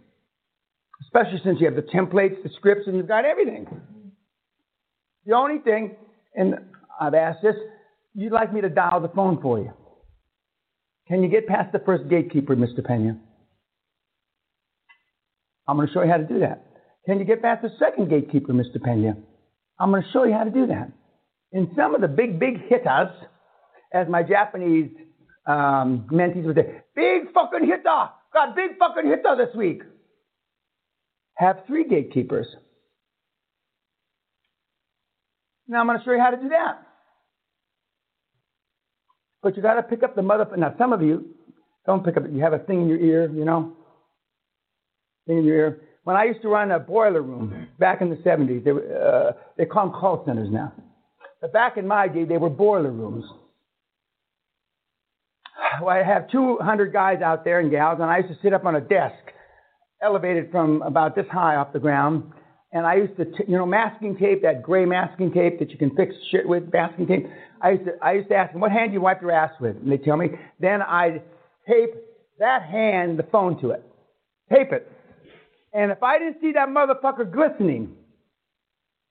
Especially 1.02 1.40
since 1.44 1.60
you 1.60 1.68
have 1.68 1.76
the 1.76 1.84
templates, 1.84 2.42
the 2.42 2.50
scripts, 2.56 2.88
and 2.88 2.98
you've 2.98 3.08
got 3.08 3.24
everything. 3.24 3.68
The 5.28 5.36
only 5.36 5.60
thing, 5.60 5.96
and 6.36 6.56
I've 7.00 7.14
asked 7.14 7.44
this, 7.44 7.56
you'd 8.16 8.32
like 8.32 8.52
me 8.52 8.62
to 8.62 8.70
dial 8.70 9.00
the 9.00 9.10
phone 9.10 9.40
for 9.42 9.60
you. 9.60 9.72
Can 11.08 11.22
you 11.22 11.30
get 11.30 11.48
past 11.48 11.72
the 11.72 11.80
first 11.80 12.10
gatekeeper, 12.10 12.56
Mr. 12.56 12.84
Pena? 12.84 13.20
I'm 15.68 15.76
going 15.76 15.88
to 15.88 15.94
show 15.94 16.02
you 16.02 16.10
how 16.10 16.18
to 16.18 16.24
do 16.24 16.40
that. 16.40 16.66
Can 17.06 17.20
you 17.20 17.26
get 17.26 17.42
past 17.42 17.62
the 17.62 17.70
second 17.78 18.10
gatekeeper, 18.10 18.54
Mr. 18.54 18.82
Pena? 18.82 19.16
I'm 19.80 19.92
going 19.92 20.04
to 20.04 20.12
show 20.12 20.24
you 20.24 20.34
how 20.34 20.44
to 20.44 20.50
do 20.50 20.68
that. 20.68 20.92
In 21.52 21.72
some 21.76 21.96
of 21.96 22.02
the 22.02 22.08
big, 22.08 22.40
big 22.40 22.68
hitters, 22.68 23.10
as 23.94 24.08
my 24.10 24.24
Japanese 24.24 24.92
um, 25.46 26.08
mentees 26.12 26.46
would 26.46 26.56
say, 26.56 26.82
big 26.96 27.32
fucking 27.34 27.66
hitter, 27.66 28.10
got 28.34 28.56
big 28.56 28.78
fucking 28.78 29.10
hitter 29.10 29.36
this 29.38 29.56
week. 29.56 29.82
Have 31.36 31.58
three 31.68 31.88
gatekeepers. 31.88 32.48
Now 35.68 35.82
I'm 35.82 35.88
going 35.88 36.00
to 36.00 36.06
show 36.06 36.12
you 36.12 36.20
how 36.20 36.32
to 36.32 36.38
do 36.38 36.50
that. 36.50 36.84
But 39.44 39.56
you 39.56 39.62
got 39.62 39.76
to 39.76 39.84
pick 39.84 40.04
up 40.04 40.16
the 40.16 40.22
motherfucker. 40.22 40.58
Now 40.58 40.74
some 40.78 40.94
of 40.94 41.02
you 41.02 41.26
don't 41.86 42.04
pick 42.04 42.18
up. 42.18 42.24
You 42.32 42.42
have 42.42 42.54
a 42.54 42.60
thing 42.60 42.82
in 42.82 42.88
your 42.90 43.00
ear, 43.00 43.32
you 43.32 43.46
know, 43.46 43.74
thing 45.28 45.40
in 45.40 45.44
your 45.46 45.56
ear. 45.56 45.82
When 46.08 46.16
I 46.16 46.24
used 46.24 46.42
to 46.44 46.48
run 46.48 46.72
a 46.72 46.80
boiler 46.80 47.22
room 47.22 47.68
back 47.80 48.00
in 48.00 48.10
the 48.10 48.16
70s, 48.16 48.64
they, 48.64 48.72
were, 48.72 48.80
uh, 48.82 49.34
they 49.58 49.66
call 49.66 49.90
them 49.90 50.00
call 50.00 50.24
centers 50.26 50.48
now. 50.50 50.72
But 51.42 51.52
back 51.52 51.76
in 51.76 51.86
my 51.86 52.08
day, 52.08 52.24
they 52.24 52.38
were 52.38 52.50
boiler 52.50 52.94
rooms. 52.94 53.26
Well, 55.82 55.90
I 55.90 56.04
have 56.04 56.32
200 56.32 56.94
guys 56.94 57.22
out 57.22 57.44
there 57.44 57.60
and 57.60 57.70
gals, 57.70 58.00
and 58.00 58.10
I 58.10 58.20
used 58.20 58.30
to 58.30 58.38
sit 58.42 58.54
up 58.54 58.64
on 58.64 58.76
a 58.76 58.80
desk, 58.80 59.18
elevated 60.02 60.50
from 60.50 60.82
about 60.84 61.14
this 61.14 61.26
high 61.30 61.58
off 61.58 61.74
the 61.74 61.80
ground. 61.80 62.32
And 62.72 62.86
I 62.86 62.96
used 62.96 63.18
to, 63.18 63.26
t- 63.26 63.44
you 63.46 63.58
know, 63.58 63.66
masking 63.66 64.16
tape, 64.16 64.44
that 64.44 64.64
gray 64.64 64.86
masking 64.86 65.34
tape 65.34 65.60
that 65.60 65.72
you 65.72 65.78
can 65.78 65.94
fix 65.94 66.16
shit 66.32 66.48
with, 66.48 66.72
masking 66.72 67.08
tape. 67.08 67.28
I 67.62 67.72
used 67.72 67.84
to, 67.84 67.92
I 68.02 68.14
used 68.14 68.30
to 68.30 68.36
ask 68.36 68.54
them, 68.54 68.62
what 68.62 68.72
hand 68.72 68.92
do 68.92 68.94
you 68.94 69.02
wipe 69.02 69.22
your 69.22 69.32
ass 69.32 69.52
with? 69.60 69.76
And 69.76 69.92
they 69.92 69.98
tell 69.98 70.16
me. 70.16 70.30
Then 70.62 70.82
I'd 70.82 71.22
tape 71.68 71.96
that 72.40 72.64
hand, 72.64 73.20
the 73.20 73.28
phone 73.30 73.60
to 73.60 73.72
it. 73.72 73.84
Tape 74.50 74.72
it. 74.72 74.90
And 75.78 75.92
if 75.92 76.02
I 76.02 76.18
didn't 76.18 76.42
see 76.42 76.54
that 76.54 76.70
motherfucker 76.70 77.32
glistening 77.32 77.92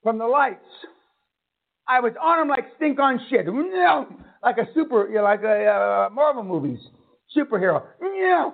from 0.02 0.18
the 0.18 0.26
lights, 0.26 0.66
I 1.88 2.00
was 2.00 2.12
on 2.20 2.40
him 2.40 2.48
like 2.48 2.64
stink 2.76 2.98
on 2.98 3.20
shit. 3.30 3.46
Like 4.42 4.58
a 4.58 4.68
super, 4.74 5.08
you 5.08 5.16
know, 5.16 5.24
like 5.24 5.42
a 5.42 5.66
uh, 5.66 6.08
Marvel 6.14 6.44
movies, 6.44 6.78
superhero. 7.36 7.82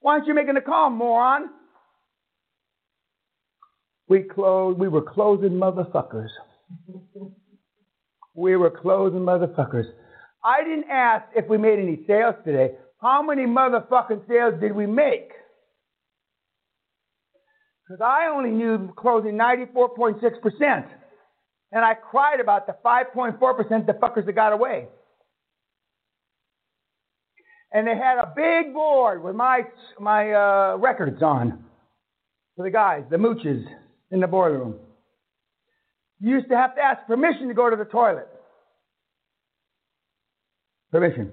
Why 0.00 0.12
aren't 0.14 0.26
you 0.26 0.34
making 0.34 0.58
a 0.58 0.60
call, 0.60 0.90
moron? 0.90 1.48
We 4.08 4.24
closed, 4.24 4.78
we 4.78 4.88
were 4.88 5.00
closing 5.00 5.52
motherfuckers. 5.52 6.28
We 8.34 8.56
were 8.56 8.70
closing 8.70 9.20
motherfuckers. 9.20 9.86
I 10.44 10.62
didn't 10.64 10.90
ask 10.90 11.24
if 11.34 11.48
we 11.48 11.56
made 11.56 11.78
any 11.78 12.04
sales 12.06 12.34
today. 12.44 12.72
How 13.00 13.22
many 13.22 13.46
motherfucking 13.46 14.28
sales 14.28 14.60
did 14.60 14.72
we 14.72 14.86
make? 14.86 15.30
Because 17.92 18.06
I 18.06 18.28
only 18.34 18.48
knew 18.48 18.90
closing 18.96 19.32
94.6%. 19.32 20.86
And 21.72 21.84
I 21.84 21.92
cried 21.92 22.40
about 22.40 22.66
the 22.66 22.74
5.4% 22.82 23.38
the 23.86 23.92
fuckers 23.92 24.24
that 24.24 24.32
got 24.32 24.54
away. 24.54 24.88
And 27.70 27.86
they 27.86 27.94
had 27.94 28.16
a 28.16 28.32
big 28.34 28.72
board 28.72 29.22
with 29.22 29.34
my, 29.34 29.64
my 30.00 30.32
uh, 30.32 30.76
records 30.78 31.22
on 31.22 31.66
for 32.56 32.64
the 32.64 32.70
guys, 32.70 33.04
the 33.10 33.18
mooches 33.18 33.62
in 34.10 34.20
the 34.20 34.26
boiler 34.26 34.58
room. 34.58 34.76
You 36.18 36.36
used 36.36 36.48
to 36.48 36.56
have 36.56 36.74
to 36.76 36.80
ask 36.80 37.06
permission 37.06 37.48
to 37.48 37.54
go 37.54 37.68
to 37.68 37.76
the 37.76 37.84
toilet. 37.84 38.28
Permission. 40.90 41.30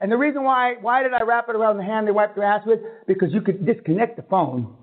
And 0.00 0.10
the 0.10 0.16
reason 0.16 0.42
why, 0.42 0.74
why 0.80 1.04
did 1.04 1.12
I 1.12 1.22
wrap 1.22 1.48
it 1.48 1.54
around 1.54 1.76
the 1.76 1.84
hand 1.84 2.08
they 2.08 2.12
wiped 2.12 2.34
their 2.34 2.44
ass 2.44 2.62
with? 2.66 2.80
Because 3.06 3.32
you 3.32 3.40
could 3.40 3.64
disconnect 3.64 4.16
the 4.16 4.22
phone 4.22 4.74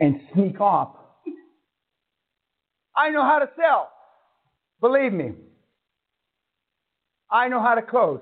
and 0.00 0.20
sneak 0.32 0.60
off. 0.60 0.96
I 2.96 3.10
know 3.10 3.22
how 3.22 3.38
to 3.38 3.48
sell. 3.56 3.90
Believe 4.80 5.12
me. 5.12 5.32
I 7.30 7.48
know 7.48 7.60
how 7.60 7.74
to 7.74 7.82
close. 7.82 8.20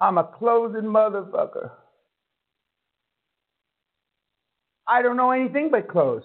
I'm 0.00 0.18
a 0.18 0.24
closing 0.24 0.82
motherfucker. 0.82 1.70
I 4.88 5.02
don't 5.02 5.16
know 5.16 5.32
anything 5.32 5.68
but 5.70 5.88
close. 5.88 6.22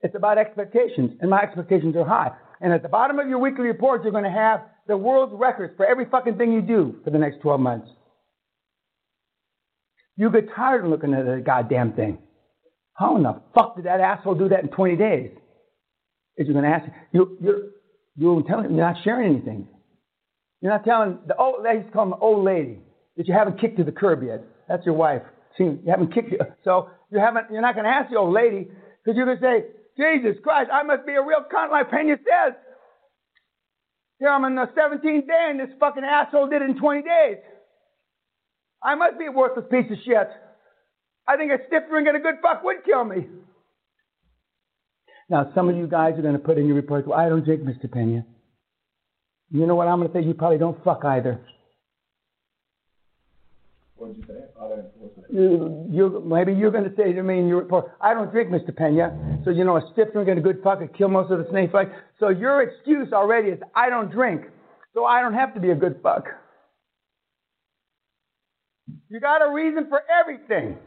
It's 0.00 0.16
about 0.16 0.36
expectations, 0.36 1.12
and 1.20 1.30
my 1.30 1.40
expectations 1.42 1.94
are 1.96 2.04
high. 2.04 2.32
And 2.60 2.72
at 2.72 2.82
the 2.82 2.88
bottom 2.88 3.18
of 3.18 3.28
your 3.28 3.38
weekly 3.38 3.66
report, 3.66 4.02
you're 4.02 4.12
going 4.12 4.24
to 4.24 4.30
have 4.30 4.62
the 4.88 4.96
world's 4.96 5.32
records 5.34 5.74
for 5.76 5.86
every 5.86 6.06
fucking 6.06 6.38
thing 6.38 6.52
you 6.52 6.60
do 6.60 6.96
for 7.04 7.10
the 7.10 7.18
next 7.18 7.40
12 7.40 7.60
months. 7.60 7.88
You 10.16 10.30
get 10.30 10.52
tired 10.54 10.84
of 10.84 10.90
looking 10.90 11.14
at 11.14 11.24
the 11.24 11.42
goddamn 11.44 11.92
thing. 11.92 12.18
How 12.94 13.16
in 13.16 13.22
the 13.22 13.40
fuck 13.54 13.76
did 13.76 13.86
that 13.86 14.00
asshole 14.00 14.34
do 14.34 14.48
that 14.50 14.60
in 14.62 14.68
20 14.68 14.96
days? 14.96 15.30
Is 16.36 16.46
you 16.46 16.52
going 16.52 16.64
to 16.64 16.70
ask? 16.70 16.90
You, 17.12 17.36
you're, 17.40 17.60
you're 18.16 18.42
telling, 18.42 18.74
you're 18.74 18.84
not 18.84 18.96
sharing 19.04 19.34
anything. 19.34 19.68
You're 20.60 20.72
not 20.72 20.84
telling 20.84 21.18
the 21.26 21.36
old, 21.36 21.64
they 21.64 21.74
used 21.74 21.86
to 21.86 21.92
call 21.92 22.08
them 22.08 22.18
old 22.20 22.44
lady 22.44 22.78
that 23.16 23.26
you 23.26 23.34
haven't 23.34 23.60
kicked 23.60 23.78
to 23.78 23.84
the 23.84 23.92
curb 23.92 24.22
yet. 24.22 24.44
That's 24.68 24.84
your 24.86 24.94
wife. 24.94 25.22
See, 25.58 25.64
you 25.64 25.82
haven't 25.86 26.14
kicked, 26.14 26.32
so 26.64 26.88
you 27.10 27.18
haven't. 27.18 27.46
You're 27.50 27.60
not 27.60 27.74
going 27.74 27.84
to 27.84 27.90
ask 27.90 28.10
the 28.10 28.16
old 28.16 28.32
lady 28.32 28.68
because 29.04 29.16
you're 29.16 29.26
going 29.26 29.38
to 29.38 29.42
say, 29.42 29.66
Jesus 29.96 30.40
Christ, 30.42 30.70
I 30.72 30.82
must 30.82 31.04
be 31.04 31.12
a 31.12 31.22
real 31.22 31.44
cunt 31.52 31.70
like 31.70 31.90
Pena 31.90 32.16
says. 32.16 32.54
Here 34.18 34.30
I'm 34.30 34.44
in 34.44 34.54
the 34.54 34.68
17th 34.78 35.26
day 35.26 35.46
and 35.50 35.60
this 35.60 35.68
fucking 35.80 36.04
asshole 36.04 36.48
did 36.48 36.62
it 36.62 36.70
in 36.70 36.78
20 36.78 37.02
days. 37.02 37.36
I 38.82 38.94
must 38.94 39.18
be 39.18 39.26
a 39.26 39.32
worthless 39.32 39.66
piece 39.70 39.90
of 39.90 39.98
shit. 40.04 40.28
I 41.26 41.36
think 41.36 41.52
a 41.52 41.58
stiff 41.66 41.84
drink 41.88 42.08
and 42.08 42.16
a 42.16 42.20
good 42.20 42.36
fuck 42.42 42.62
would 42.64 42.84
kill 42.84 43.04
me. 43.04 43.26
Now, 45.28 45.50
some 45.54 45.68
of 45.68 45.76
you 45.76 45.86
guys 45.86 46.18
are 46.18 46.22
going 46.22 46.34
to 46.34 46.38
put 46.38 46.58
in 46.58 46.66
your 46.66 46.76
report, 46.76 47.06
well, 47.06 47.18
I 47.18 47.28
don't 47.28 47.44
drink, 47.44 47.62
Mr. 47.62 47.90
Pena. 47.90 48.24
You 49.50 49.66
know 49.66 49.74
what 49.74 49.88
I'm 49.88 49.98
going 50.00 50.10
to 50.10 50.18
say? 50.18 50.24
You 50.26 50.34
probably 50.34 50.58
don't 50.58 50.82
fuck 50.84 51.04
either. 51.04 51.40
What 53.96 54.08
did 54.08 54.16
you 54.16 54.24
say? 54.26 54.40
I 54.60 54.68
don't 54.68 54.86
You, 55.30 55.86
you, 55.90 56.22
maybe 56.26 56.52
you're 56.52 56.70
going 56.70 56.84
to 56.84 56.96
say 56.96 57.12
to 57.12 57.22
me 57.22 57.38
in 57.38 57.48
your 57.48 57.58
report, 57.58 57.92
I 58.00 58.14
don't 58.14 58.30
drink, 58.32 58.50
Mr. 58.50 58.76
Pena. 58.76 59.40
So, 59.44 59.50
you 59.50 59.64
know, 59.64 59.76
a 59.76 59.82
stiff 59.92 60.12
drink 60.12 60.28
and 60.28 60.38
a 60.38 60.42
good 60.42 60.60
fuck 60.62 60.80
would 60.80 60.96
kill 60.96 61.08
most 61.08 61.30
of 61.30 61.38
the 61.38 61.48
snake 61.50 61.70
flies. 61.70 61.86
So 62.18 62.28
your 62.28 62.62
excuse 62.62 63.12
already 63.12 63.50
is, 63.50 63.60
I 63.76 63.90
don't 63.90 64.10
drink. 64.10 64.42
So 64.94 65.04
I 65.04 65.20
don't 65.20 65.34
have 65.34 65.54
to 65.54 65.60
be 65.60 65.70
a 65.70 65.74
good 65.76 66.00
fuck. 66.02 66.26
You 69.08 69.20
got 69.20 69.46
a 69.46 69.52
reason 69.52 69.86
for 69.88 70.02
everything. 70.10 70.78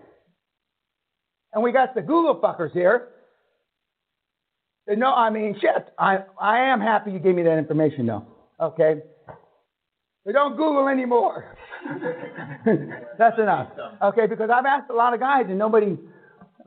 And 1.55 1.63
we 1.63 1.71
got 1.71 1.95
the 1.95 2.01
Google 2.01 2.35
fuckers 2.35 2.73
here. 2.73 3.07
No, 4.87 5.13
I 5.13 5.29
mean, 5.29 5.55
shit. 5.59 5.93
I, 5.97 6.19
I 6.39 6.59
am 6.59 6.81
happy 6.81 7.11
you 7.11 7.19
gave 7.19 7.33
me 7.33 7.43
that 7.43 7.57
information, 7.57 8.05
though. 8.05 8.25
Okay? 8.59 9.01
But 10.25 10.33
don't 10.33 10.57
Google 10.57 10.89
anymore. 10.89 11.55
That's 13.17 13.39
enough. 13.39 13.69
Okay, 14.03 14.27
because 14.27 14.49
I've 14.53 14.65
asked 14.65 14.89
a 14.91 14.93
lot 14.93 15.13
of 15.13 15.19
guys 15.19 15.45
and 15.47 15.57
nobody. 15.57 15.97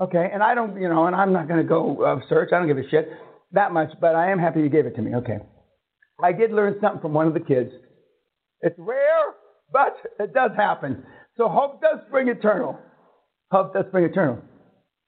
Okay, 0.01 0.31
and 0.33 0.43
I 0.43 0.55
don't, 0.55 0.81
you 0.81 0.89
know, 0.89 1.07
and 1.07 1.15
I'm 1.15 1.33
not 1.33 1.49
going 1.49 1.61
to 1.61 1.69
go 1.69 2.03
uh, 2.03 2.21
search. 2.29 2.51
I 2.53 2.59
don't 2.59 2.67
give 2.67 2.79
a 2.79 2.89
shit 2.89 3.11
that 3.53 3.73
much, 3.73 3.91
but 4.01 4.15
I 4.15 4.31
am 4.31 4.39
happy 4.39 4.61
you 4.61 4.69
gave 4.69 4.87
it 4.87 4.97
to 4.97 5.03
me. 5.03 5.15
Okay. 5.17 5.39
I 6.23 6.33
did 6.33 6.51
learn 6.51 6.77
something 6.81 7.01
from 7.01 7.13
one 7.13 7.27
of 7.27 7.35
the 7.35 7.41
kids. 7.41 7.71
It's 8.63 8.75
rare, 8.79 9.35
but 9.73 9.97
it 10.19 10.33
does 10.35 10.51
happen. 10.57 11.05
So 11.37 11.49
hope 11.49 11.81
does 11.81 11.99
spring 12.09 12.29
eternal. 12.29 12.79
Hope 13.53 13.75
does 13.75 13.85
spring 13.89 14.05
eternal. 14.05 14.43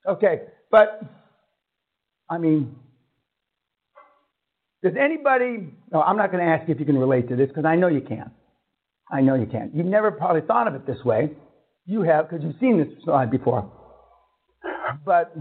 Okay, 0.08 0.42
but 0.70 1.02
I 2.28 2.38
mean, 2.38 2.74
does 4.82 4.94
anybody? 4.98 5.74
No, 5.92 6.00
I'm 6.00 6.16
not 6.16 6.32
going 6.32 6.44
to 6.44 6.50
ask 6.50 6.66
you 6.68 6.74
if 6.74 6.80
you 6.80 6.86
can 6.86 6.98
relate 6.98 7.28
to 7.28 7.36
this 7.36 7.48
because 7.48 7.64
I 7.64 7.76
know 7.76 7.88
you 7.88 8.00
can. 8.00 8.30
I 9.12 9.20
know 9.20 9.34
you 9.34 9.46
can. 9.46 9.70
You've 9.74 9.86
never 9.86 10.10
probably 10.10 10.42
thought 10.42 10.68
of 10.68 10.74
it 10.74 10.86
this 10.86 11.04
way. 11.04 11.30
You 11.86 12.02
have 12.02 12.28
because 12.28 12.44
you've 12.44 12.58
seen 12.60 12.78
this 12.78 12.88
slide 13.04 13.30
before. 13.30 13.70
But 15.04 15.34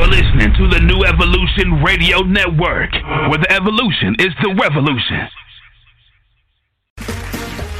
You're 0.00 0.08
listening 0.08 0.54
to 0.56 0.68
the 0.68 0.80
New 0.80 1.04
Evolution 1.04 1.82
Radio 1.84 2.20
Network, 2.20 2.92
where 3.28 3.38
the 3.38 3.50
evolution 3.52 4.14
is 4.18 4.28
the 4.42 4.54
revolution. 4.60 5.28